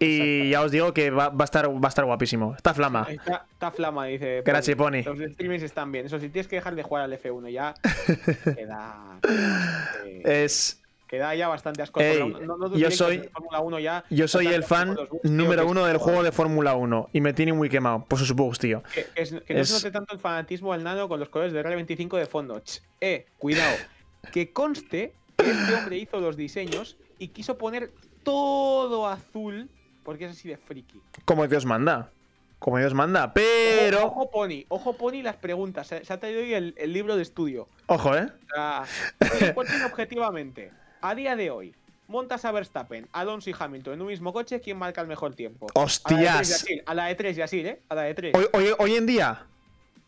Y 0.00 0.50
ya 0.50 0.62
os 0.62 0.70
digo 0.70 0.92
que 0.92 1.10
va, 1.10 1.28
va 1.30 1.42
a, 1.42 1.46
estar, 1.46 1.68
va 1.68 1.86
a 1.86 1.88
estar 1.88 2.04
guapísimo. 2.04 2.54
Está 2.56 2.74
flama. 2.74 3.06
Está, 3.08 3.46
está 3.50 3.70
flama, 3.70 4.06
dice. 4.06 4.42
Gracias, 4.44 4.76
Pony. 4.76 5.02
Los 5.04 5.18
streamings 5.32 5.62
están 5.62 5.90
bien. 5.92 6.06
Eso 6.06 6.18
sí, 6.20 6.28
tienes 6.28 6.46
que 6.48 6.56
dejar 6.56 6.74
de 6.74 6.82
jugar 6.82 7.04
al 7.04 7.12
F1 7.12 7.50
ya. 7.50 7.74
queda. 8.44 9.18
bastante- 9.22 10.44
Es. 10.44 10.80
Queda 11.08 11.34
ya 11.34 11.48
bastante 11.48 11.80
asco. 11.82 12.00
Ey, 12.00 12.18
No- 12.18 12.38
no- 12.40 12.56
no 12.58 12.70
tus 12.70 12.78
yo 12.78 12.90
soy- 12.90 13.18
de 13.18 13.28
Fórmula 13.30 13.60
1 13.60 13.78
ya, 13.78 14.04
Yo 14.10 14.28
soy 14.28 14.48
el 14.48 14.62
fan 14.62 14.94
bugs, 14.94 15.24
número 15.24 15.66
uno 15.66 15.86
del 15.86 15.96
juego 15.96 16.22
de 16.22 16.32
Fórmula 16.32 16.74
1 16.74 17.08
y 17.14 17.22
me 17.22 17.32
tiene 17.32 17.54
muy 17.54 17.70
quemado 17.70 18.04
por 18.04 18.18
sus 18.18 18.32
bugs, 18.34 18.58
tío. 18.58 18.82
Que, 18.94 19.06
que 19.14 19.22
es- 19.22 19.34
que 19.46 19.54
no 19.54 19.64
se 19.64 19.72
note 19.72 19.90
tanto 19.90 20.12
el 20.14 20.20
fanatismo 20.20 20.74
del 20.74 20.84
nano 20.84 21.08
con 21.08 21.18
los 21.18 21.30
colores 21.30 21.54
de 21.54 21.64
R25 21.64 22.18
de 22.18 22.26
fondo. 22.26 22.60
Ch, 22.60 22.82
eh, 23.00 23.26
cuidado. 23.38 23.74
Que 24.32 24.52
conste 24.52 25.14
este 25.38 25.74
hombre 25.74 25.96
hizo 25.98 26.20
los 26.20 26.36
diseños 26.36 26.96
y 27.18 27.28
quiso 27.28 27.58
poner 27.58 27.90
todo 28.22 29.06
azul 29.06 29.68
porque 30.02 30.24
es 30.26 30.32
así 30.32 30.48
de 30.48 30.56
friki. 30.56 31.00
Como 31.24 31.46
Dios 31.46 31.64
manda. 31.64 32.10
Como 32.58 32.78
Dios 32.78 32.92
manda. 32.94 33.32
Pero. 33.32 33.98
Ojo, 34.06 34.20
ojo 34.22 34.30
Pony, 34.30 34.64
ojo 34.68 34.92
Pony 34.96 35.22
las 35.22 35.36
preguntas. 35.36 35.86
Se, 35.86 36.04
se 36.04 36.12
ha 36.12 36.18
traído 36.18 36.40
hoy 36.40 36.54
el, 36.54 36.74
el 36.76 36.92
libro 36.92 37.14
de 37.16 37.22
estudio. 37.22 37.68
Ojo, 37.86 38.16
¿eh? 38.16 38.26
O 38.50 38.54
sea, 38.54 38.84
responden 39.20 39.82
objetivamente. 39.82 40.72
A 41.00 41.14
día 41.14 41.36
de 41.36 41.50
hoy, 41.50 41.74
montas 42.08 42.44
a 42.44 42.50
Verstappen, 42.50 43.06
Alonso 43.12 43.48
y 43.50 43.54
Hamilton 43.56 43.94
en 43.94 44.00
un 44.02 44.08
mismo 44.08 44.32
coche, 44.32 44.60
¿quién 44.60 44.76
marca 44.76 45.00
el 45.00 45.06
mejor 45.06 45.34
tiempo? 45.36 45.68
A 45.74 45.78
la 45.78 45.84
de 45.84 45.86
tres, 45.86 46.64
¡Hostias! 46.64 46.66
A 46.86 46.94
la 46.94 47.04
de 47.04 47.14
3, 47.14 47.36
Yasil, 47.36 47.66
¿eh? 47.66 47.80
A 47.88 47.94
la 47.94 48.02
de 48.02 48.14
3. 48.14 48.34
Hoy, 48.34 48.46
hoy- 48.52 48.74
hoy 48.78 48.94
en 48.96 49.06
día. 49.06 49.46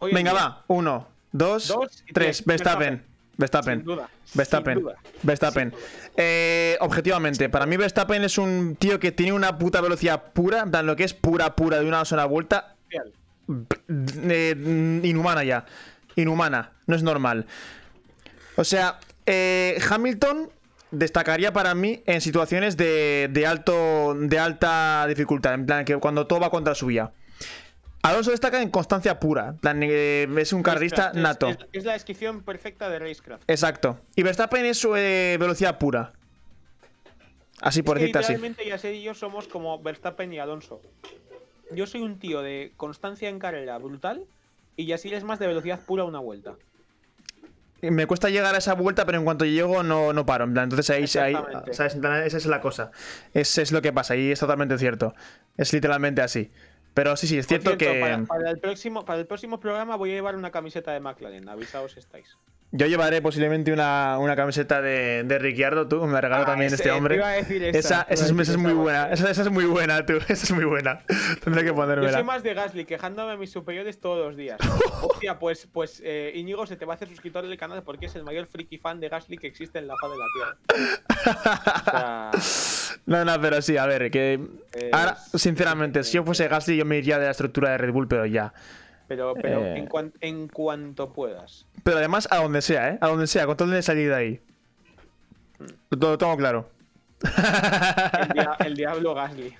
Venga, 0.01 0.32
va. 0.32 0.65
Uno, 0.66 1.07
dos, 1.31 1.73
y 2.09 2.12
tres. 2.12 2.44
Verstappen. 2.44 3.05
Verstappen. 3.40 3.78
Sin 3.78 3.86
duda. 3.86 4.08
Verstappen. 4.34 4.74
sin 4.74 4.84
duda. 4.84 4.96
Verstappen. 5.22 5.74
Eh, 6.16 6.76
objetivamente, 6.80 7.48
para 7.48 7.66
mí 7.66 7.76
Verstappen 7.76 8.22
es 8.22 8.38
un 8.38 8.76
tío 8.76 9.00
que 9.00 9.10
tiene 9.10 9.32
una 9.32 9.58
puta 9.58 9.80
velocidad 9.80 10.32
pura, 10.32 10.66
plan 10.66 10.86
lo 10.86 10.94
que 10.94 11.04
es 11.04 11.14
pura, 11.14 11.56
pura 11.56 11.80
de 11.80 11.86
una 11.86 12.04
sola 12.04 12.26
vuelta, 12.26 12.76
eh, 12.88 14.54
inhumana 15.02 15.42
ya. 15.42 15.64
Inhumana, 16.16 16.72
no 16.86 16.94
es 16.94 17.02
normal. 17.02 17.46
O 18.56 18.64
sea, 18.64 19.00
eh, 19.26 19.80
Hamilton 19.88 20.50
destacaría 20.90 21.52
para 21.52 21.74
mí 21.74 22.02
en 22.06 22.20
situaciones 22.20 22.76
de, 22.76 23.28
de 23.32 23.46
alto 23.46 24.14
de 24.14 24.38
alta 24.38 25.06
dificultad, 25.08 25.54
en 25.54 25.66
plan 25.66 25.84
que 25.84 25.96
cuando 25.96 26.26
todo 26.26 26.40
va 26.40 26.50
contra 26.50 26.74
suya. 26.74 27.12
Alonso 28.02 28.31
destaca 28.31 28.62
en 28.62 28.70
constancia 28.70 29.20
pura, 29.20 29.56
eh, 29.62 30.27
es 30.39 30.52
un 30.52 30.62
carrerista 30.62 31.12
nato. 31.14 31.48
Es, 31.48 31.59
es 31.72 31.85
la 31.85 31.93
descripción 31.93 32.43
perfecta 32.43 32.89
de 32.89 32.98
Racecraft. 32.98 33.44
Exacto. 33.47 34.01
Y 34.16 34.22
Verstappen 34.22 34.64
es 34.64 34.78
su 34.78 34.97
eh, 34.97 35.36
velocidad 35.39 35.78
pura. 35.78 36.12
Así 37.60 37.82
por 37.82 37.98
decirte 37.98 38.20
así. 38.20 38.32
literalmente 38.32 38.66
Yasser 38.66 38.94
y 38.94 39.02
yo 39.02 39.12
somos 39.14 39.48
como 39.48 39.82
Verstappen 39.82 40.32
y 40.32 40.39
Alonso. 40.39 40.81
Yo 41.72 41.86
soy 41.86 42.01
un 42.01 42.18
tío 42.18 42.40
de 42.40 42.72
constancia 42.77 43.28
en 43.28 43.39
carrera 43.39 43.77
brutal 43.78 44.24
y 44.77 44.86
Yasir 44.86 45.12
es 45.12 45.24
más 45.24 45.39
de 45.39 45.47
velocidad 45.47 45.81
pura 45.81 46.05
una 46.05 46.20
vuelta. 46.20 46.55
Me 47.82 48.06
cuesta 48.06 48.28
llegar 48.28 48.55
a 48.55 48.59
esa 48.59 48.74
vuelta, 48.74 49.06
pero 49.06 49.18
en 49.18 49.24
cuanto 49.24 49.44
llego 49.44 49.82
no, 49.82 50.12
no 50.12 50.27
paro. 50.27 50.44
Entonces 50.44 50.90
ahí, 50.90 51.05
ahí 51.22 51.35
esa 51.66 51.86
es 51.86 52.47
la 52.47 52.60
cosa. 52.60 52.90
Es, 53.32 53.56
es 53.59 53.72
lo 53.72 53.81
que 53.81 53.93
pasa 53.93 54.16
y 54.16 54.31
es 54.31 54.40
totalmente 54.40 54.77
cierto. 54.78 55.14
Es 55.56 55.72
literalmente 55.72 56.20
así. 56.20 56.51
Pero 56.94 57.16
sí, 57.16 57.26
sí, 57.26 57.38
es 57.38 57.46
cierto, 57.46 57.78
que 57.78 58.00
para, 58.00 58.24
para 58.24 58.50
el 58.50 58.58
próximo, 58.58 59.04
para 59.04 59.20
el 59.20 59.26
próximo 59.26 59.60
programa 59.60 59.96
voy 59.96 60.10
a 60.10 60.14
llevar 60.14 60.36
una 60.36 60.50
camiseta 60.50 60.92
de 60.92 61.00
McLaren. 61.00 61.48
Avisaos 61.48 61.96
estáis. 61.96 62.36
Yo 62.72 62.86
llevaré 62.86 63.20
posiblemente 63.20 63.72
una, 63.72 64.16
una 64.18 64.36
camiseta 64.36 64.80
de, 64.80 65.24
de 65.24 65.38
Ricciardo, 65.38 65.88
tú, 65.88 66.05
me 66.06 66.20
regaló 66.20 66.42
Ah, 66.44 66.47
también 66.47 66.66
ese, 66.68 66.76
este 66.76 66.88
te 66.88 66.94
hombre. 66.94 67.16
iba 67.16 67.28
a 67.28 67.32
decir 67.32 67.62
Esa, 67.64 67.76
esa, 67.78 68.02
esa 68.02 68.24
es, 68.26 68.48
esa 68.48 68.59
muy 68.59 68.72
buena, 68.74 69.10
esa, 69.10 69.28
esa 69.30 69.42
es 69.42 69.51
muy 69.51 69.64
buena, 69.64 70.06
tú. 70.06 70.14
Esa 70.28 70.32
es 70.47 70.52
muy 70.52 70.64
buena. 70.64 71.01
Tendré 71.42 71.62
que 71.62 71.68
Yo 71.68 71.74
soy 71.74 71.82
ponérmela. 71.86 72.22
más 72.22 72.42
de 72.42 72.55
Gasly, 72.55 72.84
quejándome 72.84 73.32
a 73.32 73.36
mis 73.36 73.51
superiores 73.51 74.01
todos 74.01 74.24
los 74.28 74.36
días. 74.36 74.59
Hostia, 75.02 75.38
pues, 75.38 75.66
pues 75.72 76.01
eh, 76.05 76.32
Íñigo 76.34 76.66
se 76.66 76.76
te 76.76 76.84
va 76.84 76.94
a 76.94 76.97
hacer 76.97 77.09
suscriptor 77.09 77.47
del 77.47 77.59
canal 77.59 77.82
porque 77.82 78.06
es 78.06 78.14
el 78.14 78.22
mayor 78.24 78.47
friki 78.47 78.78
fan 78.78 79.01
de 79.01 79.09
Gasly 79.09 79.36
que 79.38 79.47
existe 79.48 79.78
en 79.80 79.88
la 79.88 79.94
faz 80.01 80.10
de 80.12 80.16
la 80.18 80.26
Tierra. 80.34 80.56
O 81.86 81.90
sea, 81.90 82.30
No, 83.06 83.24
no, 83.24 83.40
pero 83.40 83.62
sí, 83.62 83.76
a 83.76 83.86
ver, 83.86 84.10
que. 84.10 84.40
Es- 84.72 84.92
Ahora, 84.92 85.16
sinceramente, 85.34 86.05
si 86.05 86.12
yo 86.14 86.24
fuese 86.24 86.47
Gasly, 86.48 86.76
yo 86.76 86.84
me 86.84 86.98
iría 86.98 87.18
de 87.18 87.24
la 87.24 87.30
estructura 87.32 87.70
de 87.70 87.78
Red 87.78 87.92
Bull, 87.92 88.09
pero 88.09 88.26
ya. 88.26 88.52
Pero, 89.11 89.35
pero 89.35 89.59
Eh. 89.65 89.77
en, 89.78 89.87
cuan- 89.89 90.12
en 90.20 90.47
cuanto 90.47 91.12
puedas. 91.12 91.66
Pero 91.82 91.97
además, 91.99 92.28
a 92.31 92.37
donde 92.37 92.62
sea, 92.62 92.91
¿eh? 92.91 92.99
A 93.01 93.09
donde 93.09 93.27
sea, 93.27 93.45
con 93.47 93.57
tal 93.57 93.69
de 93.73 93.82
salir 93.82 94.09
de 94.09 94.15
ahí. 94.15 94.41
Lo, 95.91 95.99
lo 95.99 96.16
tengo 96.16 96.37
claro. 96.37 96.70
El, 97.23 98.28
dia- 98.32 98.57
el 98.65 98.74
diablo 98.77 99.15
Gasly. 99.15 99.53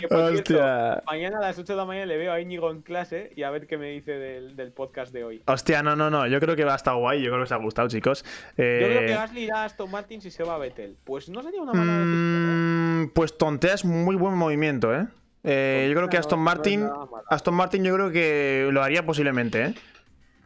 Que, 0.00 0.08
por 0.08 0.30
cierto, 0.32 1.02
mañana 1.06 1.38
a 1.38 1.40
las 1.40 1.58
8 1.58 1.72
de 1.72 1.76
la 1.76 1.84
mañana 1.86 2.06
le 2.06 2.18
veo 2.18 2.32
a 2.32 2.40
Íñigo 2.40 2.70
en 2.70 2.82
clase 2.82 3.32
y 3.34 3.42
a 3.42 3.50
ver 3.50 3.66
qué 3.66 3.78
me 3.78 3.88
dice 3.90 4.12
del, 4.12 4.54
del 4.56 4.72
podcast 4.72 5.12
de 5.12 5.24
hoy. 5.24 5.42
Hostia, 5.46 5.82
no, 5.82 5.96
no, 5.96 6.10
no. 6.10 6.26
Yo 6.26 6.38
creo 6.40 6.54
que 6.54 6.64
va 6.64 6.74
a 6.74 6.76
estar 6.76 6.94
guay. 6.94 7.20
Yo 7.22 7.30
creo 7.30 7.38
que 7.38 7.44
os 7.44 7.52
ha 7.52 7.56
gustado, 7.56 7.88
chicos. 7.88 8.24
Eh, 8.58 8.78
Yo 8.82 8.86
creo 8.88 9.00
que 9.06 9.14
Gasly 9.14 9.40
irá 9.44 9.62
a 9.62 9.64
Aston 9.64 9.90
Martin 9.90 10.20
si 10.20 10.30
se 10.30 10.44
va 10.44 10.54
a 10.56 10.58
Vettel. 10.58 10.96
Pues 11.04 11.28
no 11.30 11.42
sería 11.42 11.62
una 11.62 11.72
mala 11.72 11.92
decisión. 11.92 12.12
¿eh? 12.12 13.06
mm, 13.06 13.10
pues 13.14 13.36
Tontea 13.38 13.74
es 13.74 13.84
muy 13.84 14.14
buen 14.16 14.34
movimiento, 14.34 14.94
¿eh? 14.94 15.06
Eh, 15.46 15.86
yo 15.88 15.94
creo 15.96 16.08
que 16.08 16.16
Aston 16.18 16.40
Martin. 16.40 16.88
Aston 17.30 17.54
Martin, 17.54 17.84
yo 17.84 17.94
creo 17.94 18.10
que 18.10 18.68
lo 18.72 18.82
haría 18.82 19.06
posiblemente, 19.06 19.64
¿eh? 19.66 19.74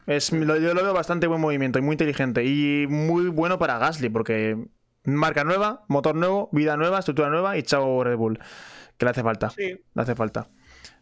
Es, 0.06 0.32
lo- 0.32 0.56
yo 0.58 0.74
lo 0.74 0.82
veo 0.82 0.92
bastante 0.92 1.26
buen 1.26 1.40
movimiento 1.40 1.78
y 1.78 1.82
muy 1.82 1.94
inteligente. 1.94 2.44
Y 2.44 2.86
muy 2.88 3.28
bueno 3.28 3.58
para 3.58 3.78
Gasly, 3.78 4.08
porque 4.08 4.56
marca 5.04 5.44
nueva, 5.44 5.84
motor 5.88 6.14
nuevo, 6.16 6.48
vida 6.52 6.76
nueva, 6.76 6.98
estructura 6.98 7.30
nueva 7.30 7.56
y 7.56 7.62
chao 7.62 8.02
Red 8.04 8.16
Bull. 8.16 8.38
Que 8.98 9.04
le 9.06 9.10
hace 9.12 9.22
falta. 9.22 9.50
Sí. 9.50 9.78
Le 9.94 10.02
hace 10.02 10.14
falta. 10.14 10.48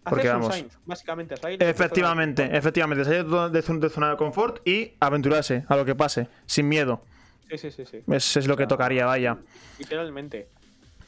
Porque 0.04 0.28
vamos. 0.28 0.64
Básicamente. 0.86 1.34
Efectivamente, 1.58 2.48
efectivamente. 2.56 3.04
Salir 3.04 3.24
de, 3.24 3.62
zona- 3.62 4.10
de 4.10 4.16
confort 4.16 4.66
y 4.66 4.94
aventurarse 5.00 5.64
a 5.68 5.76
lo 5.76 5.84
que 5.84 5.94
pase, 5.94 6.28
sin 6.46 6.68
miedo. 6.68 7.02
Sí, 7.50 7.58
sí, 7.58 7.70
sí, 7.70 7.84
sí. 7.86 8.02
Es, 8.08 8.36
es 8.36 8.46
lo 8.46 8.56
que 8.56 8.66
tocaría, 8.66 9.06
vaya. 9.06 9.38
Literalmente. 9.78 10.48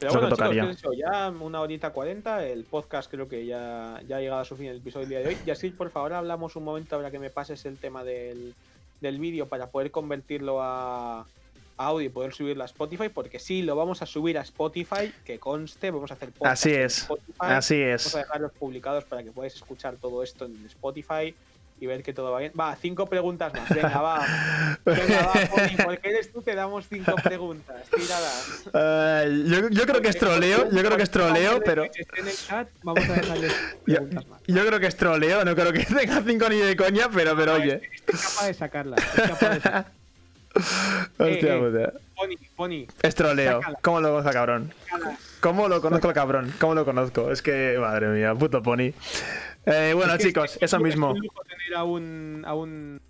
Pero 0.01 0.13
bueno, 0.13 0.27
chicos, 0.27 0.39
tocaría. 0.39 0.63
¿qué 0.65 0.71
es 0.71 0.77
eso? 0.77 0.93
ya 0.93 1.29
una 1.29 1.61
horita 1.61 1.91
cuarenta, 1.91 2.43
el 2.43 2.63
podcast 2.63 3.09
creo 3.09 3.29
que 3.29 3.45
ya, 3.45 4.01
ya 4.07 4.17
ha 4.17 4.19
llegado 4.19 4.41
a 4.41 4.45
su 4.45 4.57
fin 4.57 4.65
el 4.65 4.77
episodio 4.77 5.01
del 5.01 5.09
día 5.09 5.19
de 5.19 5.27
hoy. 5.27 5.37
Y 5.45 5.51
así, 5.51 5.69
por 5.69 5.91
favor, 5.91 6.13
hablamos 6.13 6.55
un 6.55 6.63
momento 6.63 6.95
ahora 6.95 7.11
que 7.11 7.19
me 7.19 7.29
pases 7.29 7.65
el 7.65 7.77
tema 7.77 8.03
del, 8.03 8.55
del 8.99 9.19
vídeo 9.19 9.47
para 9.47 9.67
poder 9.67 9.91
convertirlo 9.91 10.59
a, 10.59 11.27
audio 11.77 12.07
y 12.07 12.09
poder 12.09 12.33
subirlo 12.33 12.63
a 12.63 12.65
Spotify, 12.65 13.09
porque 13.09 13.39
sí, 13.39 13.61
lo 13.61 13.75
vamos 13.75 14.01
a 14.01 14.05
subir 14.05 14.37
a 14.37 14.41
Spotify, 14.41 15.13
que 15.23 15.39
conste, 15.39 15.91
vamos 15.91 16.11
a 16.11 16.15
hacer 16.15 16.31
podcast 16.31 16.53
Así 16.53 16.73
en 16.73 16.81
es. 16.81 16.97
Spotify. 16.99 17.33
Así 17.39 17.83
Vamos 17.83 18.05
es. 18.05 18.15
a 18.15 18.17
dejarlos 18.19 18.51
publicados 18.53 19.03
para 19.05 19.23
que 19.23 19.31
podáis 19.31 19.55
escuchar 19.55 19.97
todo 19.97 20.23
esto 20.23 20.45
en 20.45 20.65
Spotify 20.65 21.33
y 21.81 21.87
ver 21.87 22.03
que 22.03 22.13
todo 22.13 22.31
va 22.31 22.39
bien. 22.39 22.53
Va, 22.57 22.75
cinco 22.79 23.07
preguntas 23.07 23.51
más. 23.53 23.67
Venga, 23.67 24.01
va. 24.01 24.25
Venga, 24.85 25.25
va, 25.25 25.33
Pony, 25.49 25.83
porque 25.83 26.09
eres 26.09 26.31
tú, 26.31 26.43
te 26.43 26.53
damos 26.53 26.85
cinco 26.87 27.15
preguntas. 27.23 27.87
Tíralas. 27.89 28.69
Ay, 28.71 29.45
yo, 29.49 29.67
yo 29.69 29.85
creo 29.87 29.99
que 29.99 30.09
es 30.09 30.17
troleo, 30.17 30.69
yo 30.69 30.83
creo 30.83 30.95
que 30.95 31.03
es 31.03 31.09
troleo, 31.09 31.59
pero. 31.65 31.83
Que 31.91 32.03
esté 32.03 32.19
en 32.19 32.27
el 32.27 32.35
chat, 32.35 32.69
vamos 32.83 33.09
a 33.09 33.13
dejarles 33.13 33.51
Yo, 33.87 33.95
preguntas 33.95 34.27
más. 34.27 34.41
yo 34.45 34.65
creo 34.65 34.79
que 34.79 34.85
es 34.85 34.95
troleo, 34.95 35.43
no 35.43 35.55
creo 35.55 35.73
que 35.73 35.83
tenga 35.85 36.21
cinco 36.21 36.49
ni 36.49 36.57
de 36.57 36.75
coña, 36.75 37.09
pero, 37.11 37.35
pero 37.35 37.53
oye. 37.55 37.81
Estoy 37.95 38.19
capaz 38.19 38.45
de 38.45 38.53
sacarlas. 38.53 38.99
Estoy 39.03 39.27
capaz 39.27 39.49
de 39.49 39.61
sacarlas. 39.61 39.91
Hostia 41.17 41.55
eh. 41.55 41.59
puta. 41.59 41.93
Pony, 42.15 42.35
Pony, 42.55 42.87
Es 43.01 43.15
troleo. 43.15 43.61
¿Cómo 43.81 44.01
lo 44.01 44.09
conozco, 44.09 44.31
cabrón? 44.31 44.71
¿Cómo 45.39 45.67
lo 45.67 45.81
conozco 45.81 46.13
cabrón? 46.13 46.53
¿Cómo 46.59 46.75
lo 46.75 46.85
conozco? 46.85 47.31
Es 47.31 47.41
que, 47.41 47.77
madre 47.79 48.09
mía, 48.09 48.35
puto 48.35 48.61
pony. 48.61 48.91
Eh, 49.65 49.93
bueno, 49.95 50.13
Es 50.13 50.19
que 50.19 50.27
chicos, 50.29 50.55
es- 50.55 50.63
eso 50.63 50.77
es 50.77 50.83
mismo. 50.83 51.11
un 51.11 51.19
lujo 51.19 51.41
tener 51.47 51.75
a 51.75 51.83
un, 51.83 52.43
a 52.45 52.53
un 52.55 53.01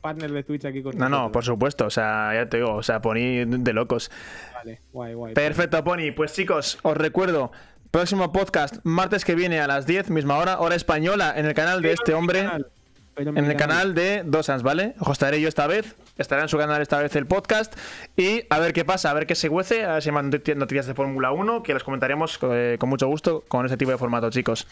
partner 0.00 0.32
de 0.32 0.42
Twitch 0.42 0.64
aquí 0.64 0.82
con 0.82 0.96
No, 0.98 1.08
no, 1.08 1.30
por 1.32 1.44
supuesto, 1.44 1.86
o 1.86 1.90
sea, 1.90 2.32
ya 2.34 2.48
te 2.48 2.58
digo, 2.58 2.74
o 2.74 2.82
sea, 2.82 3.00
pony 3.00 3.44
de 3.46 3.72
locos. 3.72 4.10
Vale, 4.54 4.80
guay, 4.92 5.14
guay. 5.14 5.34
Perfecto, 5.34 5.82
Pony. 5.84 6.12
Pues 6.14 6.32
chicos, 6.32 6.78
os 6.82 6.96
recuerdo, 6.96 7.52
próximo 7.90 8.32
podcast, 8.32 8.76
martes 8.84 9.24
que 9.24 9.34
viene 9.34 9.60
a 9.60 9.66
las 9.66 9.86
10, 9.86 10.10
misma 10.10 10.38
hora, 10.38 10.58
hora 10.60 10.74
española, 10.74 11.34
en 11.36 11.46
el 11.46 11.54
canal 11.54 11.82
de 11.82 11.92
este 11.92 12.14
hombre, 12.14 12.40
canal, 12.44 12.66
pero 13.14 13.30
en 13.30 13.44
el 13.44 13.56
canal 13.56 13.94
de 13.94 14.22
Dosans, 14.24 14.62
¿vale? 14.62 14.94
Hostaré 15.00 15.40
yo 15.40 15.48
esta 15.48 15.66
vez, 15.66 15.94
estará 16.16 16.42
en 16.42 16.48
su 16.48 16.56
canal 16.58 16.80
esta 16.80 17.00
vez 17.00 17.14
el 17.16 17.26
podcast, 17.26 17.74
y 18.16 18.44
a 18.48 18.58
ver 18.58 18.72
qué 18.72 18.84
pasa, 18.84 19.10
a 19.10 19.14
ver 19.14 19.26
qué 19.26 19.34
se 19.34 19.50
cuece, 19.50 19.84
a 19.84 19.94
ver 19.94 20.02
si 20.02 20.08
hay 20.08 20.14
más 20.14 20.24
noticias 20.24 20.86
de 20.86 20.94
Fórmula 20.94 21.30
1, 21.32 21.62
que 21.62 21.74
las 21.74 21.82
comentaremos 21.84 22.38
eh, 22.42 22.76
con 22.78 22.88
mucho 22.88 23.06
gusto 23.06 23.44
con 23.48 23.64
este 23.66 23.76
tipo 23.76 23.90
de 23.90 23.98
formato, 23.98 24.30
chicos. 24.30 24.66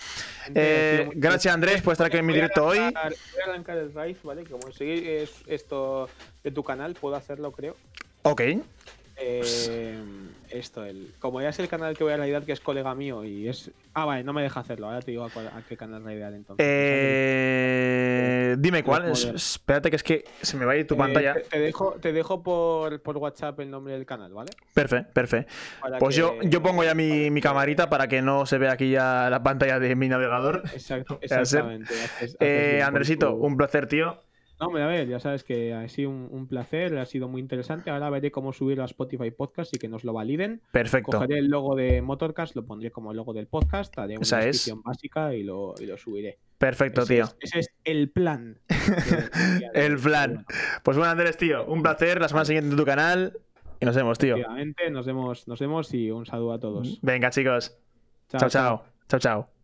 Eh, 0.55 1.09
gracias, 1.15 1.53
Andrés, 1.53 1.83
por 1.83 1.93
estar 1.93 2.07
aquí 2.07 2.17
en 2.17 2.27
mi 2.27 2.33
directo 2.33 2.65
hoy. 2.67 2.79
Voy 2.79 2.93
a 2.95 3.51
arrancar 3.51 3.77
el 3.79 3.93
drive, 3.93 4.17
¿vale? 4.23 4.45
Que 4.45 4.51
como 4.51 4.73
seguir 4.73 5.07
es 5.07 5.33
esto 5.47 6.09
de 6.43 6.51
tu 6.51 6.63
canal, 6.65 6.95
puedo 6.95 7.17
hacerlo, 7.17 7.53
creo. 7.53 7.77
Ok, 8.23 8.43
Eh, 9.23 9.99
esto, 10.53 10.85
el, 10.85 11.15
como 11.19 11.41
ya 11.41 11.49
es 11.51 11.59
el 11.59 11.69
canal 11.69 11.97
que 11.97 12.05
voy 12.05 12.13
a 12.13 12.17
realidad, 12.17 12.43
que 12.45 12.53
es 12.53 12.61
colega 12.61 12.95
mío 12.95 13.25
y 13.25 13.49
es. 13.49 13.71
Ah, 13.95 14.05
vale, 14.05 14.23
no 14.25 14.33
me 14.33 14.43
deja 14.43 14.61
hacerlo. 14.61 14.87
Ahora 14.87 15.01
te 15.01 15.11
digo 15.11 15.25
a, 15.25 15.31
cuál- 15.31 15.49
a 15.49 15.63
qué 15.69 15.77
canal 15.77 16.03
realidad 16.05 16.35
entonces. 16.35 16.65
eh, 17.51 18.57
dime 18.59 18.83
cuál, 18.83 19.11
es- 19.11 19.25
espérate 19.25 19.91
que 19.91 19.97
es 19.97 20.03
que 20.03 20.25
se 20.43 20.57
me 20.57 20.65
va 20.65 20.73
a 20.73 20.77
ir 20.77 20.87
tu 20.87 20.95
Eh, 20.95 20.99
pantalla. 20.99 21.35
te, 21.35 21.41
te 21.41 21.59
dejo, 21.59 21.93
te 22.01 22.13
dejo 22.13 22.43
por, 22.43 23.01
por 23.03 23.17
WhatsApp 23.19 23.59
el 23.61 23.71
nombre 23.71 23.93
del 23.95 24.07
canal, 24.07 24.33
¿vale? 24.33 24.51
Perfecto, 24.75 25.13
perfecto. 25.13 25.53
Pues 25.99 26.15
yo, 26.17 26.39
que- 26.39 26.49
yo 26.49 26.63
pongo 26.63 26.85
ya 26.85 26.95
mi, 26.95 27.31
mi 27.31 27.41
camarita 27.41 27.89
para 27.91 28.09
que 28.09 28.23
no 28.23 28.47
se 28.47 28.59
vea 28.59 28.73
aquí 28.73 28.91
ya 28.91 29.29
la 29.31 29.43
pantalla 29.43 29.79
de 29.79 29.95
mi 29.97 30.09
navegador. 30.09 30.63
Exacto, 30.73 31.19
exactamente. 31.23 31.95
haces- 31.95 32.11
haces 32.11 32.37
Eh, 32.41 32.83
Andresito, 32.85 33.31
tu- 33.31 33.45
un 33.45 33.57
placer, 33.57 33.87
tío. 33.87 34.21
No, 34.61 34.67
hombre, 34.67 34.83
a 34.83 34.87
ver, 34.87 35.09
ya 35.09 35.19
sabes 35.19 35.43
que 35.43 35.73
ha 35.73 35.89
sido 35.89 36.11
un, 36.11 36.29
un 36.31 36.47
placer, 36.47 36.99
ha 36.99 37.07
sido 37.07 37.29
muy 37.29 37.41
interesante. 37.41 37.89
Ahora 37.91 38.11
veré 38.11 38.31
cómo 38.31 38.53
subirlo 38.53 38.83
a 38.83 38.87
Spotify 38.87 39.31
Podcast 39.31 39.75
y 39.75 39.79
que 39.79 39.89
nos 39.89 40.05
lo 40.05 40.13
validen. 40.13 40.61
Perfecto. 40.71 41.13
Cogeré 41.13 41.39
el 41.39 41.47
logo 41.47 41.75
de 41.75 42.03
Motorcast, 42.03 42.55
lo 42.55 42.67
pondré 42.67 42.91
como 42.91 43.15
logo 43.15 43.33
del 43.33 43.47
podcast, 43.47 43.99
haré 43.99 44.15
una 44.15 44.23
Esa 44.23 44.41
es. 44.41 44.45
descripción 44.47 44.83
básica 44.83 45.35
y 45.35 45.43
lo, 45.45 45.75
y 45.81 45.87
lo 45.87 45.97
subiré. 45.97 46.39
Perfecto, 46.59 47.03
ese 47.03 47.15
tío. 47.15 47.25
Es, 47.25 47.37
ese 47.41 47.59
es 47.61 47.69
el 47.85 48.11
plan. 48.11 48.59
El 49.73 49.97
plan. 49.97 50.45
Pues 50.83 50.97
bueno, 50.99 51.11
Andrés, 51.11 51.39
tío, 51.39 51.65
un 51.65 51.83
placer. 51.83 52.21
La 52.21 52.29
semana 52.29 52.45
siguiente 52.45 52.71
en 52.71 52.77
tu 52.77 52.85
canal. 52.85 53.39
Y 53.81 53.87
nos 53.87 53.97
vemos, 53.97 54.19
tío. 54.19 54.37
Nos 54.91 55.07
vemos, 55.07 55.49
nos 55.49 55.59
vemos 55.59 55.95
y 55.95 56.11
un 56.11 56.27
saludo 56.27 56.53
a 56.53 56.61
todos. 56.61 56.99
Venga, 57.01 57.31
chicos. 57.31 57.79
Chao, 58.29 58.51
chao. 58.51 58.85
Chao, 59.09 59.21
chao. 59.21 59.60